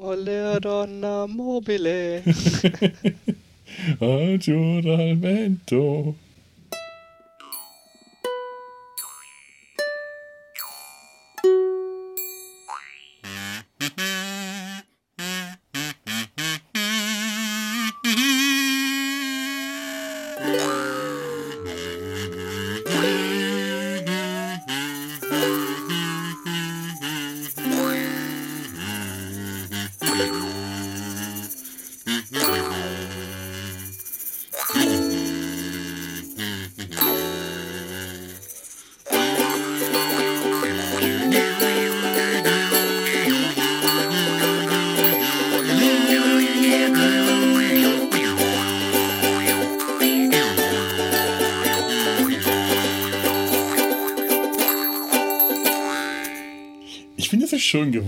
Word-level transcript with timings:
Oleodonna 0.00 1.26
mobile. 1.26 2.22
Agiur 4.00 4.86
al. 4.86 6.14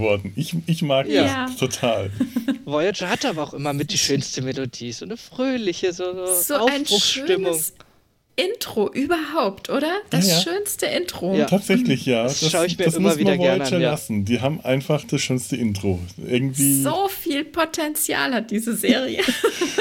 Geworden. 0.01 0.33
Ich, 0.37 0.55
ich 0.67 0.83
mag 0.83 1.07
Ja. 1.09 1.47
das 1.47 1.57
total. 1.57 2.11
Voyager 2.65 3.09
hat 3.11 3.25
aber 3.25 3.43
auch 3.43 3.55
immer 3.55 3.73
mit 3.73 3.93
die 3.93 3.99
schönste 3.99 4.43
Melodie. 4.43 4.93
So 4.93 5.05
eine 5.05 5.17
fröhliche, 5.17 5.93
so, 5.93 6.05
so, 6.15 6.27
So 6.35 6.55
ein 6.67 6.83
Aufbruchsstimmung. 6.83 7.53
schönes 7.53 7.75
Intro 8.37 8.89
überhaupt, 8.91 9.69
oder? 9.69 9.91
Das 10.09 10.27
Ja, 10.27 10.35
ja. 10.37 10.41
schönste 10.41 10.87
Intro. 10.87 11.37
Ja. 11.37 11.45
Tatsächlich, 11.45 12.07
ja. 12.07 12.23
Das 12.23 12.51
schaue 12.51 12.65
ich 12.67 12.79
mir 12.79 12.85
das 12.87 12.95
immer 12.95 13.11
muss 13.11 13.19
wieder 13.19 13.33
man 13.33 13.41
gerne 13.41 13.59
Voyager 13.65 13.77
an, 13.77 13.83
ja. 13.83 13.91
lassen. 13.91 14.25
Die 14.25 14.41
haben 14.41 14.61
einfach 14.63 15.05
das 15.05 15.21
schönste 15.21 15.57
Intro. 15.57 15.99
Irgendwie. 16.17 16.83
So 16.83 17.09
viel 17.09 17.45
Potenzial 17.45 18.33
hat 18.33 18.51
diese 18.51 18.75
Serie. 18.75 19.21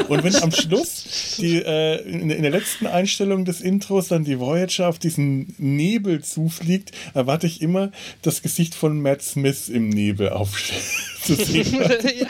Und 0.09 0.23
wenn 0.25 0.35
am 0.35 0.51
Schluss 0.51 1.05
die, 1.39 1.61
äh, 1.63 2.01
in, 2.01 2.29
in 2.29 2.41
der 2.41 2.51
letzten 2.51 2.87
Einstellung 2.87 3.45
des 3.45 3.61
Intros 3.61 4.09
dann 4.09 4.23
die 4.23 4.39
Voyager 4.39 4.87
auf 4.89 4.99
diesen 4.99 5.55
Nebel 5.57 6.23
zufliegt, 6.23 6.91
erwarte 7.13 7.47
ich 7.47 7.61
immer 7.61 7.91
das 8.21 8.41
Gesicht 8.41 8.75
von 8.75 9.01
Matt 9.01 9.21
Smith 9.21 9.69
im 9.69 9.89
Nebel 9.89 10.29
aufzusehen. 10.29 11.67
ja. 11.81 12.27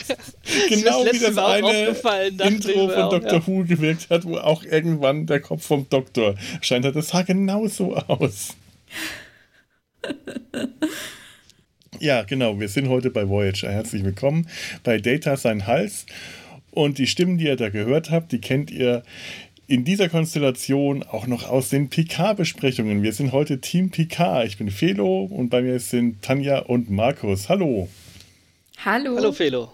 genau 0.70 1.04
mir 1.04 1.14
wie 1.14 1.20
das 1.20 1.38
eine 1.38 2.50
Intro 2.50 2.90
von 2.90 3.02
auch, 3.02 3.10
Dr. 3.10 3.34
ja. 3.34 3.48
Who 3.48 3.66
gewirkt 3.66 4.10
hat, 4.10 4.26
wo 4.26 4.38
auch 4.38 4.64
irgendwann 4.64 5.26
der 5.26 5.40
Kopf 5.40 5.66
vom 5.66 5.88
Doktor 5.90 6.36
scheint 6.62 6.86
hat. 6.86 6.96
Das 6.96 7.10
sah 7.10 7.24
genau 7.24 7.68
so 7.68 7.96
aus. 7.96 8.56
Ja, 12.02 12.24
genau. 12.24 12.58
Wir 12.58 12.70
sind 12.70 12.88
heute 12.88 13.10
bei 13.10 13.28
Voyager. 13.28 13.70
Herzlich 13.70 14.06
willkommen 14.06 14.48
bei 14.84 15.00
Data 15.00 15.36
sein 15.36 15.68
Hals. 15.68 16.06
Und 16.72 16.98
die 16.98 17.08
Stimmen, 17.08 17.38
die 17.38 17.46
ihr 17.46 17.56
da 17.56 17.70
gehört 17.70 18.12
habt, 18.12 18.32
die 18.32 18.40
kennt 18.40 18.72
ihr 18.72 19.04
in 19.68 19.86
dieser 19.86 20.10
Konstellation 20.10 21.04
auch 21.04 21.28
noch 21.28 21.48
aus 21.48 21.70
den 21.70 21.90
Picard-Besprechungen. 21.90 23.04
Wir 23.04 23.14
sind 23.14 23.32
heute 23.32 23.62
Team 23.62 23.92
Picard. 23.92 24.48
Ich 24.48 24.58
bin 24.58 24.72
Felo 24.72 25.26
und 25.26 25.50
bei 25.50 25.62
mir 25.62 25.80
sind 25.80 26.22
Tanja 26.24 26.60
und 26.60 26.90
Markus. 26.90 27.50
Hallo. 27.50 27.88
Hallo. 28.84 29.16
Hallo 29.16 29.32
Felo. 29.32 29.72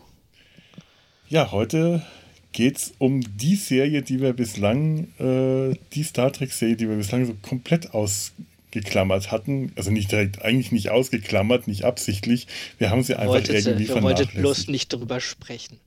Ja, 1.30 1.52
heute 1.52 2.06
geht 2.52 2.78
es 2.78 2.94
um 2.98 3.22
die 3.38 3.56
Serie, 3.56 4.02
die 4.02 4.22
wir 4.22 4.34
bislang, 4.34 5.08
äh, 5.20 5.76
die 5.94 6.04
Star 6.04 6.32
Trek-Serie, 6.32 6.76
die 6.76 6.88
wir 6.90 6.96
bislang 6.96 7.26
so 7.26 7.36
komplett 7.42 7.94
ausgeklammert 7.94 9.32
hatten. 9.32 9.72
Also 9.76 9.92
nicht 9.92 10.12
direkt, 10.12 10.42
eigentlich 10.44 10.72
nicht 10.72 10.90
ausgeklammert, 10.90 11.68
nicht 11.68 11.84
absichtlich. 11.84 12.48
Wir 12.78 12.90
haben 12.90 13.04
sie 13.04 13.16
einfach 13.16 13.36
Wolltet, 13.36 13.66
irgendwie 13.66 13.84
ihr 13.86 13.90
wolltet 13.90 14.02
vernachlässigt. 14.30 14.42
bloß 14.42 14.68
nicht 14.68 14.94
drüber 14.94 15.20
sprechen. 15.20 15.80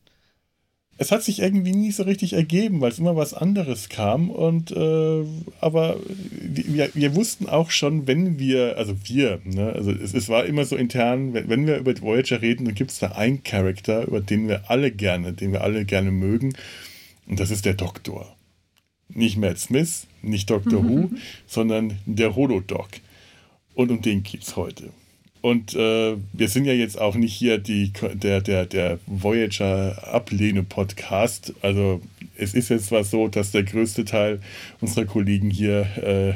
Es 1.00 1.12
hat 1.12 1.22
sich 1.22 1.38
irgendwie 1.38 1.72
nie 1.72 1.92
so 1.92 2.03
richtig 2.03 2.32
ergeben, 2.32 2.81
weil 2.81 2.91
es 2.91 2.98
immer 2.98 3.14
was 3.14 3.32
anderes 3.32 3.88
kam. 3.88 4.31
Und 4.31 4.72
äh, 4.72 5.25
aber 5.60 5.97
wir, 6.31 6.91
wir 6.92 7.14
wussten 7.14 7.48
auch 7.48 7.70
schon, 7.70 8.09
wenn 8.09 8.41
wir, 8.41 8.76
also 8.76 8.97
wir, 9.04 9.41
ne, 9.44 9.72
also 9.72 9.92
es, 9.92 10.12
es 10.12 10.28
war 10.28 10.44
immer 10.44 10.64
so 10.64 10.75
intern, 10.75 11.34
wenn, 11.34 11.48
wenn 11.48 11.66
wir 11.69 11.78
über 11.78 11.94
die 11.94 12.03
Voyager 12.03 12.42
reden, 12.42 12.64
dann 12.64 12.75
gibt 12.75 12.91
es 12.91 12.98
da 12.98 13.12
einen 13.12 13.44
Charakter, 13.44 14.09
über 14.09 14.20
den 14.20 14.48
wir 14.48 14.70
alle 14.70 14.91
gerne, 14.91 15.32
den 15.32 15.53
wir 15.53 15.62
alle 15.62 15.84
gerne 15.84 16.10
mögen. 16.10 16.54
Und 17.28 17.38
das 17.38 17.50
ist 17.50 17.65
der 17.65 17.75
Doktor. 17.75 18.34
Nicht 19.09 19.36
Matt 19.38 19.59
Smith, 19.59 20.06
nicht 20.20 20.50
Doctor 20.50 20.84
Who, 20.84 21.10
sondern 21.47 21.98
der 22.06 22.34
Holodoc. 22.34 22.88
Und 23.75 23.91
um 23.92 24.03
den 24.03 24.25
geht's 24.25 24.56
heute. 24.56 24.91
Und 25.41 25.75
äh, 25.75 26.16
wir 26.32 26.49
sind 26.49 26.65
ja 26.65 26.72
jetzt 26.72 27.00
auch 27.00 27.15
nicht 27.15 27.32
hier 27.32 27.59
die, 27.59 27.93
der, 28.15 28.41
der, 28.41 28.66
der 28.66 28.99
Voyager-Ablehne-Podcast. 29.06 31.54
Also 31.62 32.00
es 32.37 32.54
ist 32.54 32.71
jetzt 32.71 32.87
zwar 32.87 33.04
so, 33.04 33.28
dass 33.28 33.53
der 33.53 33.62
größte 33.62 34.04
Teil 34.04 34.41
unserer 34.81 35.04
Kollegen 35.04 35.48
hier 35.50 35.82
äh, 35.97 36.34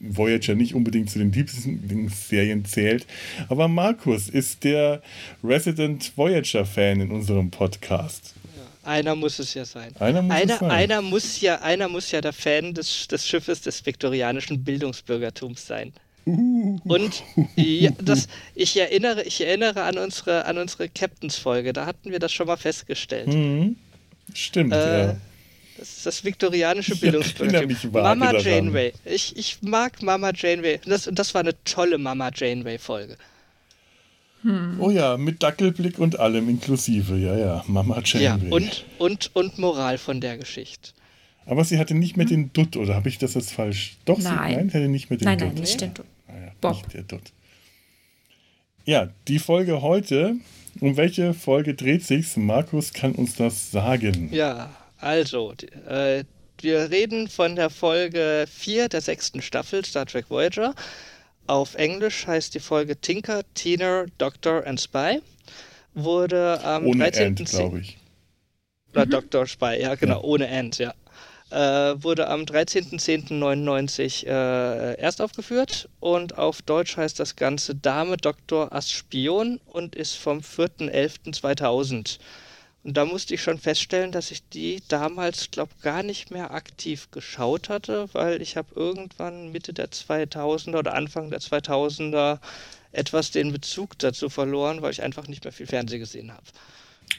Voyager 0.00 0.54
nicht 0.54 0.74
unbedingt 0.74 1.10
zu 1.10 1.18
den 1.18 1.32
Lieblingsserien 1.32 2.64
zählt. 2.64 3.06
Aber 3.48 3.66
Markus 3.68 4.28
ist 4.28 4.64
der 4.64 5.02
Resident 5.42 6.12
Voyager-Fan 6.16 7.00
in 7.00 7.10
unserem 7.10 7.50
Podcast. 7.50 8.34
Einer 8.84 9.16
muss 9.16 9.40
es 9.40 9.54
ja 9.54 9.64
sein. 9.64 9.90
Einer 9.98 10.22
muss 10.22 10.36
einer, 10.36 10.58
sein. 10.58 10.70
einer 10.70 11.02
muss 11.02 11.40
ja, 11.40 11.60
einer 11.60 11.88
muss 11.88 12.12
ja 12.12 12.20
der 12.20 12.32
Fan 12.32 12.72
des, 12.72 13.08
des 13.08 13.26
Schiffes 13.26 13.62
des 13.62 13.84
viktorianischen 13.84 14.62
Bildungsbürgertums 14.62 15.66
sein. 15.66 15.92
Und 16.26 17.22
ja, 17.54 17.92
das, 18.02 18.26
ich 18.56 18.76
erinnere, 18.76 19.22
ich 19.22 19.40
erinnere 19.46 19.84
an 19.84 19.96
unsere, 19.96 20.44
an 20.46 20.58
unsere 20.58 20.88
Captains-Folge, 20.88 21.72
da 21.72 21.86
hatten 21.86 22.10
wir 22.10 22.18
das 22.18 22.32
schon 22.32 22.48
mal 22.48 22.56
festgestellt. 22.56 23.28
Mhm. 23.28 23.76
Stimmt, 24.34 24.72
Äh, 24.74 25.06
ja. 25.06 25.16
Das 25.78 25.88
ist 25.98 26.06
das 26.06 26.24
viktorianische 26.24 26.94
Ich 26.94 27.02
erinnere 27.02 27.22
Bildungsbürgertum. 27.26 27.92
Mama 27.92 28.32
daran. 28.32 28.44
Janeway. 28.44 28.92
Ich, 29.04 29.36
ich 29.36 29.58
mag 29.62 30.02
Mama 30.02 30.32
Janeway. 30.34 30.80
Das, 30.86 31.06
und 31.06 31.18
das 31.18 31.32
war 31.34 31.42
eine 31.42 31.54
tolle 31.64 31.98
Mama 31.98 32.30
Janeway-Folge. 32.34 33.16
Oh 34.78 34.90
ja, 34.90 35.16
mit 35.16 35.42
Dackelblick 35.42 35.98
und 35.98 36.18
allem 36.20 36.48
inklusive. 36.48 37.16
Ja, 37.16 37.36
ja, 37.36 37.64
Mama 37.66 38.00
Ja, 38.04 38.20
Janeway. 38.20 38.50
und, 38.52 38.84
und, 38.98 39.30
und 39.34 39.58
Moral 39.58 39.98
von 39.98 40.20
der 40.20 40.38
Geschichte. 40.38 40.90
Aber 41.46 41.62
sie 41.64 41.78
hatte 41.78 41.94
nicht 41.94 42.16
mehr 42.16 42.26
den 42.26 42.52
Dutt, 42.52 42.76
oder 42.76 42.94
habe 42.94 43.08
ich 43.08 43.18
das 43.18 43.34
jetzt 43.34 43.52
falsch? 43.52 43.96
Doch, 44.04 44.18
sie 44.18 44.24
Nein. 44.24 44.54
nein, 44.54 44.70
sie 44.70 44.78
hatte 44.78 44.88
nicht 44.88 45.10
mehr 45.10 45.18
den 45.18 45.24
Nein, 45.26 45.38
Dutt. 45.38 45.48
nein, 45.52 45.60
nicht 45.60 45.80
den 45.80 45.94
Dutt. 45.94 46.06
Bob. 46.60 46.74
Nicht 46.76 46.94
der 46.94 47.02
Dutt. 47.02 47.32
Ja, 48.84 49.08
die 49.28 49.38
Folge 49.38 49.82
heute. 49.82 50.36
Um 50.80 50.96
welche 50.96 51.32
Folge 51.32 51.74
dreht 51.74 52.04
sich's? 52.04 52.36
Markus 52.36 52.92
kann 52.92 53.12
uns 53.12 53.34
das 53.36 53.70
sagen. 53.70 54.28
Ja, 54.32 54.76
also, 54.98 55.54
äh, 55.88 56.24
wir 56.60 56.90
reden 56.90 57.28
von 57.28 57.56
der 57.56 57.70
Folge 57.70 58.46
4 58.50 58.88
der 58.88 59.00
sechsten 59.00 59.40
Staffel 59.40 59.84
Star 59.84 60.06
Trek 60.06 60.28
Voyager. 60.28 60.74
Auf 61.46 61.74
Englisch 61.76 62.26
heißt 62.26 62.54
die 62.54 62.60
Folge 62.60 63.00
Tinker, 63.00 63.42
Tina, 63.54 64.06
Doctor 64.18 64.66
and 64.66 64.80
Spy. 64.80 65.20
Wurde 65.94 66.62
am 66.62 66.86
Ohne 66.86 66.98
13. 67.04 67.26
End, 67.26 67.44
glaube 67.48 67.80
ich. 67.80 67.98
Oder 68.92 69.06
Dr. 69.06 69.46
Spy, 69.46 69.80
ja, 69.80 69.94
genau, 69.94 70.22
ohne 70.22 70.46
End, 70.46 70.78
ja. 70.78 70.94
Äh, 71.50 72.02
wurde 72.02 72.26
am 72.28 72.40
13.10.99 72.42 74.26
äh, 74.26 75.00
erst 75.00 75.20
aufgeführt 75.22 75.88
und 76.00 76.36
auf 76.38 76.60
Deutsch 76.60 76.96
heißt 76.96 77.20
das 77.20 77.36
Ganze 77.36 77.76
Dame 77.76 78.16
Doktor 78.16 78.72
Ass 78.72 78.90
Spion 78.90 79.60
und 79.66 79.94
ist 79.94 80.16
vom 80.16 80.40
4.11.2000. 80.40 82.18
Und 82.82 82.96
da 82.96 83.04
musste 83.04 83.34
ich 83.34 83.42
schon 83.42 83.58
feststellen, 83.58 84.10
dass 84.12 84.32
ich 84.32 84.48
die 84.48 84.82
damals, 84.88 85.50
glaube 85.52 85.72
gar 85.82 86.02
nicht 86.02 86.32
mehr 86.32 86.50
aktiv 86.52 87.10
geschaut 87.12 87.68
hatte, 87.68 88.08
weil 88.12 88.42
ich 88.42 88.56
habe 88.56 88.74
irgendwann 88.74 89.52
Mitte 89.52 89.72
der 89.72 89.90
2000er 89.90 90.78
oder 90.78 90.94
Anfang 90.94 91.30
der 91.30 91.40
2000er 91.40 92.40
etwas 92.92 93.30
den 93.30 93.52
Bezug 93.52 93.98
dazu 94.00 94.28
verloren, 94.30 94.82
weil 94.82 94.92
ich 94.92 95.02
einfach 95.02 95.28
nicht 95.28 95.44
mehr 95.44 95.52
viel 95.52 95.66
Fernsehen 95.66 96.00
gesehen 96.00 96.32
habe. 96.32 96.46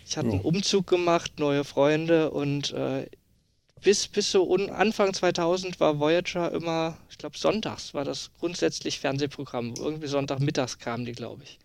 Ich 0.06 0.18
hatte 0.18 0.30
einen 0.30 0.39
Ja. 0.39 0.45
Umzug 0.45 0.88
gemacht, 0.88 1.39
neue 1.39 1.63
Freunde 1.63 2.31
und 2.31 2.71
äh, 2.73 3.07
bis, 3.81 4.07
bis 4.07 4.31
so 4.31 4.44
un 4.44 4.69
Anfang 4.69 5.13
2000 5.13 5.79
war 5.79 6.00
Voyager 6.00 6.51
immer, 6.51 6.97
ich 7.09 7.18
glaube 7.18 7.38
sonntags 7.38 7.94
war 7.94 8.03
das 8.03 8.31
grundsätzlich 8.39 9.00
Fernsehprogramm. 9.00 9.74
Irgendwie 9.77 10.07
Sonntagmittags 10.07 10.79
kamen 10.79 11.06
die, 11.06 11.13
glaube 11.13 11.44
ich. 11.44 11.59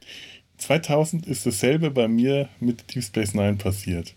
2000 0.59 1.27
ist 1.27 1.47
dasselbe 1.47 1.91
bei 1.91 2.09
mir 2.09 2.49
mit 2.61 2.95
Deep 2.95 3.03
Space 3.05 3.35
Nine 3.35 3.57
passiert. 3.57 4.15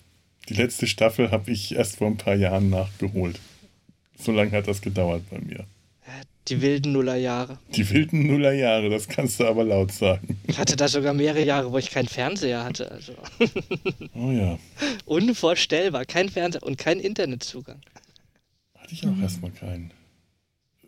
Die 0.50 0.54
letzte 0.54 0.86
Staffel 0.86 1.32
habe 1.32 1.52
ich 1.52 1.76
erst 1.76 1.98
vor 1.98 2.08
ein 2.08 2.18
paar 2.18 2.36
Jahren 2.36 2.70
nachgeholt. 2.70 3.40
So 4.18 4.32
lange 4.32 4.52
hat 4.52 4.68
das 4.68 4.82
gedauert 4.82 5.24
bei 5.30 5.40
mir. 5.40 5.66
Die 6.48 6.62
wilden 6.62 6.92
Nullerjahre. 6.92 7.58
Die 7.76 7.90
wilden 7.90 8.28
Nullerjahre, 8.28 8.90
das 8.90 9.08
kannst 9.08 9.40
du 9.40 9.46
aber 9.46 9.64
laut 9.64 9.92
sagen. 9.92 10.40
Ich 10.48 10.60
hatte 10.60 10.76
da 10.76 10.88
sogar 10.88 11.14
mehrere 11.14 11.44
Jahre, 11.44 11.72
wo 11.72 11.78
ich 11.80 11.90
keinen 11.90 12.08
Fernseher 12.08 12.64
hatte. 12.64 12.92
Also. 12.92 13.14
Oh 14.14 14.32
ja. 14.32 14.58
Unvorstellbar. 15.06 16.06
Kein 16.06 16.30
Fernseher 16.30 16.64
und 16.64 16.78
kein 16.78 17.00
Internetzugang. 17.00 17.82
Hatte 18.76 18.94
ich 18.94 19.06
auch 19.06 19.18
erstmal 19.22 19.52
keinen. 19.52 19.92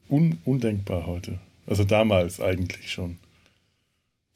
Un 0.09 0.39
undenkbar 0.45 1.05
heute. 1.07 1.39
Also 1.65 1.83
damals 1.83 2.39
eigentlich 2.39 2.91
schon. 2.91 3.17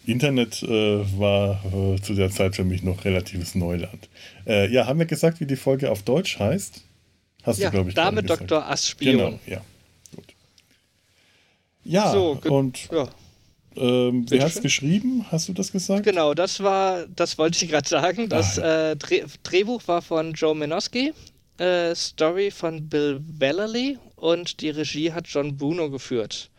Internet 0.05 0.63
äh, 0.63 1.19
war 1.19 1.63
äh, 1.65 2.01
zu 2.01 2.15
der 2.15 2.31
Zeit 2.31 2.55
für 2.55 2.63
mich 2.63 2.83
noch 2.83 3.05
relatives 3.05 3.55
Neuland. 3.55 4.09
Äh, 4.47 4.71
ja, 4.71 4.87
haben 4.87 4.99
wir 4.99 5.05
gesagt, 5.05 5.39
wie 5.39 5.45
die 5.45 5.55
Folge 5.55 5.91
auf 5.91 6.01
Deutsch 6.01 6.39
heißt? 6.39 6.81
Hast 7.43 7.59
ja, 7.59 7.69
du, 7.69 7.75
glaube 7.75 7.89
ich, 7.89 7.95
Dame 7.95 8.23
Dr. 8.23 8.67
Aspion. 8.67 9.17
Genau, 9.17 9.39
ja. 9.45 9.61
Ja, 11.83 12.11
so, 12.11 12.39
und 12.49 12.89
ja. 12.91 13.07
Ähm, 13.75 14.25
wer 14.29 14.43
hat 14.43 14.51
es 14.51 14.61
geschrieben? 14.61 15.25
Hast 15.31 15.47
du 15.47 15.53
das 15.53 15.71
gesagt? 15.71 16.03
Genau, 16.03 16.33
das 16.33 16.61
war, 16.61 17.05
das 17.15 17.37
wollte 17.37 17.63
ich 17.63 17.71
gerade 17.71 17.87
sagen. 17.87 18.27
Das 18.27 18.59
ah, 18.59 18.63
ja. 18.63 18.91
äh, 18.91 18.95
Dreh, 18.97 19.23
Drehbuch 19.43 19.81
war 19.87 20.01
von 20.01 20.33
Joe 20.33 20.53
Minoski, 20.53 21.13
äh, 21.57 21.95
Story 21.95 22.51
von 22.51 22.89
Bill 22.89 23.21
Vallerly 23.39 23.97
und 24.17 24.61
die 24.61 24.69
Regie 24.69 25.13
hat 25.13 25.27
John 25.27 25.55
Bruno 25.55 25.89
geführt. 25.89 26.49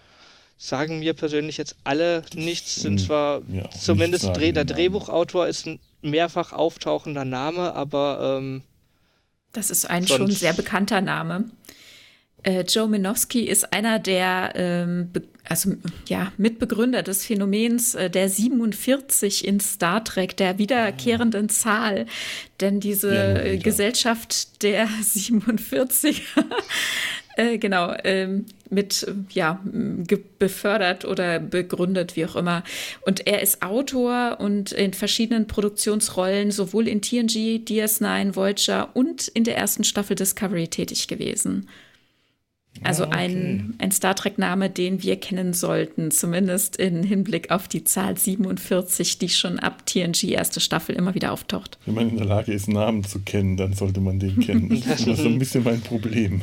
Sagen 0.56 1.00
mir 1.00 1.12
persönlich 1.12 1.58
jetzt 1.58 1.76
alle 1.84 2.22
nichts, 2.34 2.76
sind 2.76 3.00
hm, 3.00 3.06
zwar 3.06 3.42
ja, 3.48 3.68
zumindest 3.70 4.34
Dreh, 4.34 4.52
der 4.52 4.64
Drehbuchautor 4.64 5.48
ist 5.48 5.66
ein 5.66 5.80
mehrfach 6.02 6.52
auftauchender 6.52 7.24
Name, 7.24 7.74
aber 7.74 8.38
ähm, 8.38 8.62
das 9.52 9.70
ist 9.70 9.90
ein 9.90 10.06
schon 10.06 10.30
sehr 10.30 10.54
bekannter 10.54 11.00
Name. 11.00 11.50
Äh, 12.42 12.62
Joe 12.62 12.88
Minowski 12.88 13.42
ist 13.42 13.72
einer 13.72 13.98
der 13.98 14.52
ähm, 14.54 15.10
also, 15.48 15.74
ja, 16.08 16.32
Mitbegründer 16.36 17.02
des 17.02 17.26
Phänomens 17.26 17.94
äh, 17.94 18.10
der 18.10 18.28
47 18.28 19.46
in 19.46 19.60
Star 19.60 20.04
Trek, 20.04 20.36
der 20.36 20.58
wiederkehrenden 20.58 21.48
Zahl. 21.48 22.06
Denn 22.60 22.80
diese 22.80 23.14
ja, 23.14 23.44
ja. 23.44 23.60
Gesellschaft 23.60 24.62
der 24.62 24.88
47 25.02 26.22
Äh, 27.36 27.58
genau, 27.58 27.94
ähm, 28.04 28.46
mit, 28.68 29.06
ja, 29.30 29.60
befördert 30.38 31.04
oder 31.04 31.38
begründet, 31.40 32.16
wie 32.16 32.26
auch 32.26 32.36
immer. 32.36 32.62
Und 33.06 33.26
er 33.26 33.42
ist 33.42 33.62
Autor 33.62 34.38
und 34.40 34.72
in 34.72 34.92
verschiedenen 34.92 35.46
Produktionsrollen, 35.46 36.50
sowohl 36.50 36.88
in 36.88 37.00
TNG, 37.00 37.62
DS9, 37.66 38.36
Voyager 38.36 38.90
und 38.94 39.28
in 39.28 39.44
der 39.44 39.56
ersten 39.56 39.84
Staffel 39.84 40.14
Discovery 40.14 40.68
tätig 40.68 41.08
gewesen. 41.08 41.68
Also 42.84 43.04
ah, 43.04 43.08
okay. 43.08 43.16
ein, 43.16 43.74
ein 43.78 43.92
Star 43.92 44.14
Trek-Name, 44.14 44.70
den 44.70 45.02
wir 45.02 45.16
kennen 45.16 45.52
sollten, 45.52 46.10
zumindest 46.10 46.76
im 46.76 47.02
Hinblick 47.02 47.50
auf 47.50 47.68
die 47.68 47.84
Zahl 47.84 48.16
47, 48.16 49.18
die 49.18 49.28
schon 49.28 49.58
ab 49.58 49.86
TNG 49.86 50.24
erste 50.24 50.60
Staffel 50.60 50.94
immer 50.94 51.14
wieder 51.14 51.32
auftaucht. 51.32 51.78
Wenn 51.86 51.94
man 51.94 52.08
in 52.10 52.16
der 52.16 52.26
Lage 52.26 52.52
ist, 52.52 52.68
Namen 52.68 53.04
zu 53.04 53.20
kennen, 53.20 53.56
dann 53.56 53.72
sollte 53.72 54.00
man 54.00 54.18
den 54.18 54.40
kennen. 54.40 54.82
das 54.88 55.06
ist 55.06 55.18
so 55.18 55.28
ein 55.28 55.38
bisschen 55.38 55.64
mein 55.64 55.80
Problem. 55.80 56.42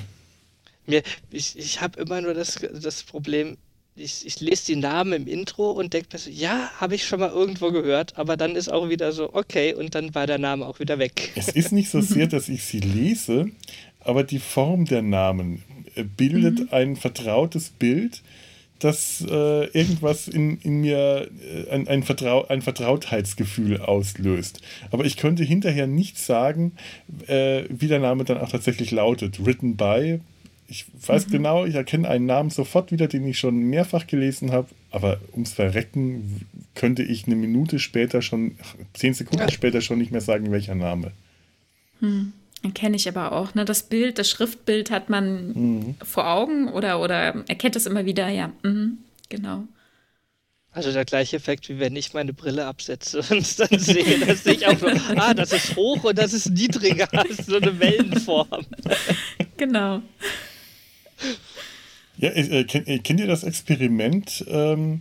Mir, 0.85 1.03
ich 1.31 1.57
ich 1.57 1.81
habe 1.81 1.99
immer 2.01 2.21
nur 2.21 2.33
das, 2.33 2.59
das 2.81 3.03
Problem, 3.03 3.57
ich, 3.99 4.25
ich 4.25 4.39
lese 4.39 4.67
die 4.67 4.75
Namen 4.75 5.13
im 5.13 5.27
Intro 5.27 5.71
und 5.71 5.93
denke 5.93 6.09
mir 6.13 6.19
so, 6.19 6.29
ja, 6.29 6.71
habe 6.77 6.95
ich 6.95 7.05
schon 7.05 7.19
mal 7.19 7.29
irgendwo 7.29 7.71
gehört, 7.71 8.17
aber 8.17 8.37
dann 8.37 8.55
ist 8.55 8.71
auch 8.71 8.89
wieder 8.89 9.11
so, 9.11 9.33
okay, 9.33 9.73
und 9.73 9.95
dann 9.95 10.15
war 10.15 10.25
der 10.25 10.39
Name 10.39 10.65
auch 10.65 10.79
wieder 10.79 10.99
weg. 10.99 11.31
Es 11.35 11.49
ist 11.49 11.71
nicht 11.71 11.89
so 11.89 12.01
sehr, 12.01 12.27
dass 12.27 12.49
ich 12.49 12.63
sie 12.63 12.79
lese, 12.79 13.51
aber 13.99 14.23
die 14.23 14.39
Form 14.39 14.85
der 14.85 15.01
Namen 15.01 15.63
bildet 16.03 16.59
mhm. 16.59 16.67
ein 16.71 16.95
vertrautes 16.95 17.69
Bild, 17.69 18.21
das 18.79 19.25
äh, 19.29 19.65
irgendwas 19.77 20.27
in, 20.27 20.57
in 20.61 20.81
mir, 20.81 21.29
äh, 21.41 21.69
ein, 21.69 21.87
ein, 21.87 22.03
Vertrau 22.03 22.47
ein 22.47 22.61
Vertrautheitsgefühl 22.61 23.81
auslöst. 23.81 24.61
Aber 24.91 25.05
ich 25.05 25.17
könnte 25.17 25.43
hinterher 25.43 25.87
nicht 25.87 26.17
sagen, 26.17 26.73
äh, 27.27 27.63
wie 27.69 27.87
der 27.87 27.99
Name 27.99 28.23
dann 28.23 28.37
auch 28.37 28.49
tatsächlich 28.49 28.91
lautet. 28.91 29.45
Written 29.45 29.75
by 29.75 30.19
ich 30.69 30.85
weiß 31.05 31.27
mhm. 31.27 31.31
genau, 31.31 31.65
ich 31.65 31.75
erkenne 31.75 32.07
einen 32.07 32.27
Namen 32.27 32.51
sofort 32.51 32.91
wieder, 32.91 33.07
den 33.07 33.25
ich 33.25 33.39
schon 33.39 33.57
mehrfach 33.57 34.05
gelesen 34.05 34.51
habe, 34.51 34.67
aber 34.91 35.19
ums 35.33 35.53
Verrecken 35.53 36.45
könnte 36.75 37.01
ich 37.01 37.25
eine 37.25 37.35
Minute 37.35 37.79
später 37.79 38.21
schon, 38.21 38.55
zehn 38.93 39.15
Sekunden 39.15 39.49
später 39.49 39.81
schon 39.81 39.97
nicht 39.97 40.11
mehr 40.11 40.21
sagen, 40.21 40.51
welcher 40.51 40.75
Name. 40.75 41.11
Hm. 41.99 42.33
Kenne 42.73 42.97
ich 42.97 43.07
aber 43.07 43.31
auch. 43.31 43.55
Ne? 43.55 43.63
Das 43.63 43.83
Bild, 43.83 44.19
das 44.19 44.29
Schriftbild 44.29 44.91
hat 44.91 45.09
man 45.09 45.53
mhm. 45.53 45.95
vor 46.03 46.27
Augen 46.27 46.67
oder, 46.67 46.99
oder 46.99 47.43
erkennt 47.47 47.75
es 47.75 47.85
immer 47.85 48.05
wieder, 48.05 48.27
ja. 48.27 48.51
Mhm. 48.63 48.97
Genau. 49.29 49.63
Also 50.71 50.91
der 50.91 51.05
gleiche 51.05 51.37
Effekt, 51.37 51.67
wie 51.69 51.79
wenn 51.79 51.95
ich 51.95 52.13
meine 52.13 52.33
Brille 52.33 52.65
absetze 52.65 53.19
und 53.29 53.59
dann 53.59 53.79
sehe, 53.79 54.19
dass 54.25 54.45
ich 54.45 54.67
auch 54.67 54.77
so, 54.77 54.87
ah, 55.15 55.33
das 55.33 55.51
ist 55.51 55.75
hoch 55.75 56.03
und 56.03 56.17
das 56.17 56.33
ist 56.33 56.49
niedriger, 56.49 57.07
so 57.47 57.57
eine 57.57 57.79
Wellenform. 57.79 58.65
Genau. 59.57 60.01
Ja, 62.17 62.29
äh, 62.29 62.65
kennt, 62.65 62.87
äh, 62.87 62.99
kennt 62.99 63.19
ihr 63.19 63.27
das 63.27 63.43
Experiment, 63.43 64.45
ähm, 64.47 64.99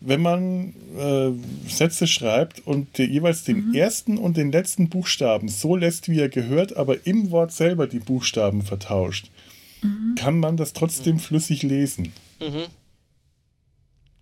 wenn 0.00 0.20
man 0.22 0.74
äh, 0.96 1.30
Sätze 1.68 2.06
schreibt 2.06 2.66
und 2.66 2.98
der, 2.98 3.06
jeweils 3.06 3.44
den 3.44 3.68
mhm. 3.68 3.74
ersten 3.74 4.16
und 4.16 4.36
den 4.36 4.52
letzten 4.52 4.88
Buchstaben 4.88 5.48
so 5.48 5.74
lässt, 5.74 6.08
wie 6.08 6.20
er 6.20 6.28
gehört, 6.28 6.76
aber 6.76 7.06
im 7.06 7.30
Wort 7.30 7.52
selber 7.52 7.86
die 7.86 7.98
Buchstaben 7.98 8.62
vertauscht, 8.62 9.30
mhm. 9.82 10.14
kann 10.16 10.38
man 10.38 10.56
das 10.56 10.72
trotzdem 10.72 11.14
mhm. 11.14 11.20
flüssig 11.20 11.62
lesen. 11.62 12.12
Mhm. 12.40 12.66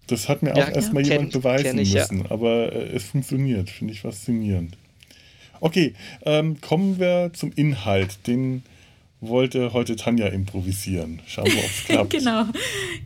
Das 0.06 0.28
hat 0.28 0.42
mir 0.42 0.56
ja, 0.56 0.64
auch 0.64 0.68
erstmal 0.70 1.04
ja. 1.06 1.14
jemand 1.14 1.32
beweisen 1.32 1.78
ich, 1.78 1.92
müssen, 1.92 2.20
ja. 2.20 2.30
aber 2.30 2.72
äh, 2.72 2.94
es 2.94 3.04
funktioniert, 3.04 3.68
finde 3.68 3.92
ich 3.92 4.00
faszinierend. 4.00 4.76
Okay, 5.60 5.94
ähm, 6.22 6.60
kommen 6.60 6.98
wir 6.98 7.32
zum 7.34 7.52
Inhalt, 7.52 8.26
den 8.26 8.62
wollte 9.20 9.72
heute 9.72 9.96
Tanja 9.96 10.26
improvisieren. 10.26 11.22
Schauen 11.26 11.46
wir, 11.46 11.58
ob 11.58 11.64
es 11.64 11.84
klappt. 11.84 12.10
genau, 12.18 12.46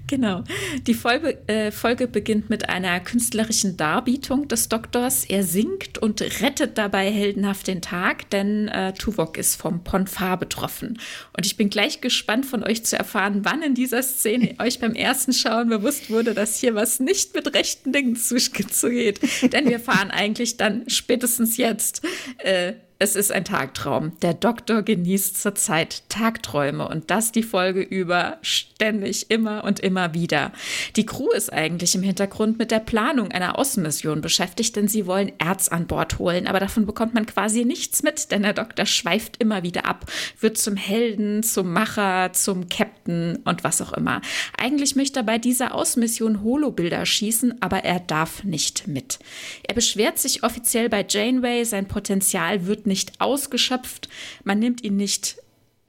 genau. 0.08 0.42
Die 0.86 0.94
Folge, 0.94 1.38
äh, 1.46 1.70
Folge 1.70 2.08
beginnt 2.08 2.50
mit 2.50 2.68
einer 2.68 2.98
künstlerischen 2.98 3.76
Darbietung 3.76 4.48
des 4.48 4.68
Doktors. 4.68 5.24
Er 5.24 5.44
singt 5.44 5.98
und 5.98 6.20
rettet 6.42 6.78
dabei 6.78 7.12
heldenhaft 7.12 7.68
den 7.68 7.80
Tag, 7.80 8.28
denn 8.30 8.66
äh, 8.68 8.92
Tuvok 8.92 9.38
ist 9.38 9.54
vom 9.54 9.84
Ponfar 9.84 10.36
betroffen. 10.36 10.98
Und 11.36 11.46
ich 11.46 11.56
bin 11.56 11.70
gleich 11.70 12.00
gespannt 12.00 12.44
von 12.44 12.64
euch 12.64 12.84
zu 12.84 12.98
erfahren, 12.98 13.44
wann 13.44 13.62
in 13.62 13.74
dieser 13.74 14.02
Szene 14.02 14.56
euch 14.58 14.80
beim 14.80 14.94
ersten 14.94 15.32
Schauen 15.32 15.68
bewusst 15.68 16.10
wurde, 16.10 16.34
dass 16.34 16.58
hier 16.58 16.74
was 16.74 16.98
nicht 16.98 17.36
mit 17.36 17.54
rechten 17.54 17.92
Dingen 17.92 18.16
zugeht. 18.16 19.20
denn 19.52 19.68
wir 19.68 19.78
fahren 19.78 20.10
eigentlich 20.10 20.56
dann 20.56 20.88
spätestens 20.88 21.56
jetzt 21.56 22.02
äh, 22.38 22.72
es 23.00 23.16
ist 23.16 23.32
ein 23.32 23.46
Tagtraum. 23.46 24.12
Der 24.20 24.34
Doktor 24.34 24.82
genießt 24.82 25.40
zurzeit 25.40 26.02
Tagträume 26.10 26.86
und 26.86 27.10
das 27.10 27.32
die 27.32 27.42
Folge 27.42 27.80
über 27.80 28.36
ständig, 28.42 29.30
immer 29.30 29.64
und 29.64 29.80
immer 29.80 30.12
wieder. 30.12 30.52
Die 30.96 31.06
Crew 31.06 31.30
ist 31.30 31.50
eigentlich 31.50 31.94
im 31.94 32.02
Hintergrund 32.02 32.58
mit 32.58 32.70
der 32.70 32.78
Planung 32.78 33.32
einer 33.32 33.58
Außenmission 33.58 34.20
beschäftigt, 34.20 34.76
denn 34.76 34.86
sie 34.86 35.06
wollen 35.06 35.32
Erz 35.38 35.68
an 35.68 35.86
Bord 35.86 36.18
holen, 36.18 36.46
aber 36.46 36.60
davon 36.60 36.84
bekommt 36.84 37.14
man 37.14 37.24
quasi 37.24 37.64
nichts 37.64 38.02
mit, 38.02 38.30
denn 38.30 38.42
der 38.42 38.52
Doktor 38.52 38.84
schweift 38.84 39.38
immer 39.38 39.62
wieder 39.62 39.86
ab, 39.86 40.04
wird 40.38 40.58
zum 40.58 40.76
Helden, 40.76 41.42
zum 41.42 41.72
Macher, 41.72 42.34
zum 42.34 42.68
Captain 42.68 43.36
und 43.44 43.64
was 43.64 43.80
auch 43.80 43.94
immer. 43.94 44.20
Eigentlich 44.58 44.94
möchte 44.94 45.20
er 45.20 45.24
bei 45.24 45.38
dieser 45.38 45.74
Außenmission 45.74 46.42
Holobilder 46.42 47.06
schießen, 47.06 47.62
aber 47.62 47.82
er 47.84 48.00
darf 48.00 48.44
nicht 48.44 48.88
mit. 48.88 49.20
Er 49.62 49.74
beschwert 49.74 50.18
sich 50.18 50.42
offiziell 50.42 50.90
bei 50.90 51.02
Janeway, 51.08 51.64
sein 51.64 51.88
Potenzial 51.88 52.66
wird 52.66 52.89
nicht 52.90 53.20
ausgeschöpft, 53.20 54.10
man 54.44 54.58
nimmt 54.58 54.84
ihn 54.84 54.96
nicht 54.96 55.36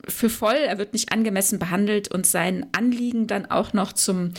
für 0.07 0.29
voll, 0.29 0.55
er 0.55 0.77
wird 0.77 0.93
nicht 0.93 1.11
angemessen 1.11 1.59
behandelt 1.59 2.07
und 2.07 2.25
sein 2.25 2.67
Anliegen 2.71 3.27
dann 3.27 3.45
auch 3.45 3.73
noch 3.73 3.93
zum 3.93 4.31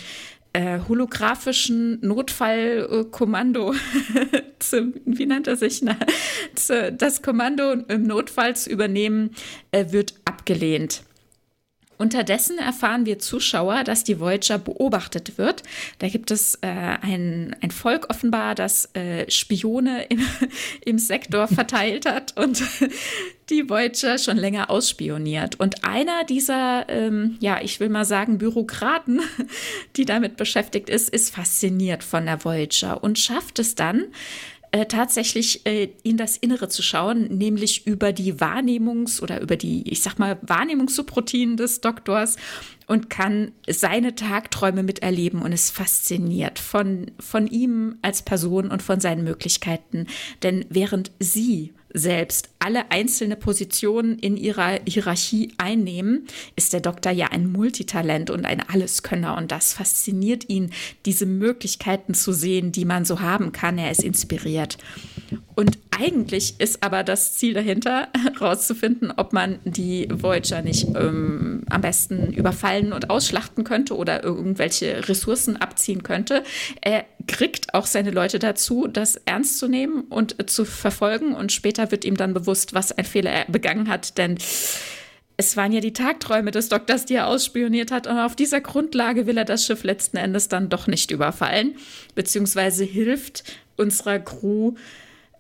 äh, 0.55 0.81
holographischen 0.89 1.99
Notfallkommando, 2.01 3.75
wie 5.05 5.27
nennt 5.27 5.47
er 5.47 5.57
sich, 5.57 5.83
das 6.99 7.23
Kommando 7.23 7.73
im 7.73 8.03
Notfall 8.05 8.55
zu 8.57 8.71
übernehmen, 8.71 9.31
äh, 9.71 9.93
wird 9.93 10.15
abgelehnt. 10.25 11.05
Unterdessen 11.99 12.59
erfahren 12.59 13.07
wir 13.07 13.19
Zuschauer, 13.19 13.85
dass 13.85 14.05
die 14.05 14.19
Voyager 14.19 14.59
beobachtet 14.59 15.39
wird. 15.39 15.63
Da 15.99 16.09
gibt 16.09 16.31
es 16.31 16.57
äh, 16.57 16.69
ein, 16.69 17.55
ein 17.61 17.71
Volk 17.71 18.11
offenbar, 18.11 18.55
das 18.55 18.91
äh, 18.95 19.31
Spione 19.31 20.05
im, 20.05 20.21
im 20.85 20.99
Sektor 20.99 21.49
verteilt 21.49 22.07
hat 22.07 22.37
und 22.37 22.63
die 23.51 23.69
Voyager 23.69 24.19
schon 24.19 24.37
länger 24.37 24.71
ausspioniert. 24.71 25.61
Und 25.61 25.85
einer 25.85 26.25
dieser, 26.25 26.89
ähm, 26.89 27.37
ja, 27.41 27.61
ich 27.63 27.81
will 27.81 27.89
mal 27.89 28.05
sagen, 28.05 28.39
Bürokraten, 28.39 29.21
die 29.97 30.05
damit 30.05 30.37
beschäftigt 30.37 30.89
ist, 30.89 31.09
ist 31.09 31.35
fasziniert 31.35 32.03
von 32.03 32.27
der 32.27 32.45
Voyager 32.45 33.03
und 33.03 33.19
schafft 33.19 33.59
es 33.59 33.75
dann, 33.75 34.07
äh, 34.73 34.87
tatsächlich 34.87 35.67
äh, 35.67 35.91
in 36.03 36.17
das 36.17 36.39
Innere 36.39 36.69
zu 36.69 36.83
schauen, 36.83 37.25
nämlich 37.25 37.87
über 37.87 38.13
die 38.13 38.35
Wahrnehmungs- 38.35 39.23
oder 39.23 39.41
über 39.43 39.57
die, 39.57 39.89
ich 39.91 40.03
sag 40.03 40.19
mal, 40.19 40.39
Wahrnehmungssubroutinen 40.41 41.59
des 41.59 41.83
Doktors 41.83 42.37
und 42.87 43.11
kann 43.11 43.53
seine 43.69 44.15
Tagträume 44.15 44.83
miterleben 44.83 45.43
und 45.43 45.53
ist 45.53 45.71
fasziniert 45.71 46.59
von, 46.59 47.11
von 47.21 47.47
ihm 47.47 47.97
als 48.01 48.23
Person 48.23 48.71
und 48.71 48.83
von 48.83 48.99
seinen 48.99 49.25
Möglichkeiten. 49.25 50.07
Denn 50.43 50.65
während 50.71 51.13
sie 51.19 51.75
selbst 51.95 52.49
alle 52.59 52.91
einzelne 52.91 53.37
Positionen 53.37 54.19
in 54.19 54.37
ihrer 54.37 54.81
Hierarchie 54.87 55.53
einnehmen, 55.59 56.27
ist 56.57 56.73
der 56.73 56.81
Doktor 56.81 57.13
ja 57.13 57.29
ein 57.29 57.51
Multitalent 57.51 58.31
und 58.31 58.45
ein 58.45 58.61
Alleskönner 58.61 59.37
und 59.37 59.53
das 59.53 59.75
fasziniert 59.75 60.49
ihn, 60.49 60.73
diese 61.07 61.27
Möglichkeiten 61.27 62.15
zu 62.15 62.33
sehen, 62.33 62.73
die 62.73 62.85
man 62.85 63.05
so 63.05 63.21
haben 63.21 63.53
kann. 63.53 63.79
Er 63.79 63.91
ist 63.91 64.03
inspiriert. 64.03 64.79
Und 65.55 65.79
eigentlich 65.91 66.59
ist 66.59 66.83
aber 66.83 67.05
das 67.05 67.35
Ziel 67.35 67.55
dahinter, 67.55 68.09
herauszufinden, 68.39 69.13
ob 69.17 69.33
man 69.33 69.59
die 69.65 70.09
Voyager 70.11 70.63
nicht 70.63 70.89
ähm, 70.97 71.65
am 71.69 71.81
besten 71.81 72.33
überfallen 72.33 72.93
und 72.93 73.11
ausschlachten 73.11 73.65
könnte 73.65 73.97
oder 73.97 74.23
irgendwelche 74.23 75.09
Ressourcen 75.09 75.57
abziehen 75.57 76.03
könnte. 76.03 76.43
Er 76.81 77.05
kriegt 77.27 77.75
auch 77.75 77.87
seine 77.87 78.11
Leute 78.11 78.39
dazu, 78.39 78.89
das 78.89 79.17
ernst 79.25 79.59
zu 79.59 79.69
nehmen 79.69 80.05
und 80.05 80.41
äh, 80.41 80.47
zu 80.47 80.65
verfolgen. 80.65 81.35
Und 81.35 81.53
später 81.53 81.91
wird 81.91 82.05
ihm 82.05 82.17
dann 82.17 82.35
bewusst, 82.35 82.75
was 82.75 82.93
ein 82.93 83.05
Fehler 83.05 83.31
er 83.31 83.45
begangen 83.51 83.89
hat, 83.89 84.19
denn 84.19 84.39
es 85.37 85.57
waren 85.57 85.73
ja 85.73 85.81
die 85.81 85.93
Tagträume 85.93 86.51
des 86.51 86.69
Doktors, 86.69 87.05
die 87.05 87.15
er 87.15 87.27
ausspioniert 87.27 87.91
hat. 87.91 88.07
Und 88.07 88.19
auf 88.19 88.37
dieser 88.37 88.61
Grundlage 88.61 89.27
will 89.27 89.39
er 89.39 89.45
das 89.45 89.67
Schiff 89.67 89.83
letzten 89.83 90.17
Endes 90.17 90.49
dann 90.49 90.69
doch 90.69 90.87
nicht 90.87 91.11
überfallen, 91.11 91.75
beziehungsweise 92.15 92.85
hilft 92.85 93.45
unserer 93.77 94.19
Crew, 94.19 94.75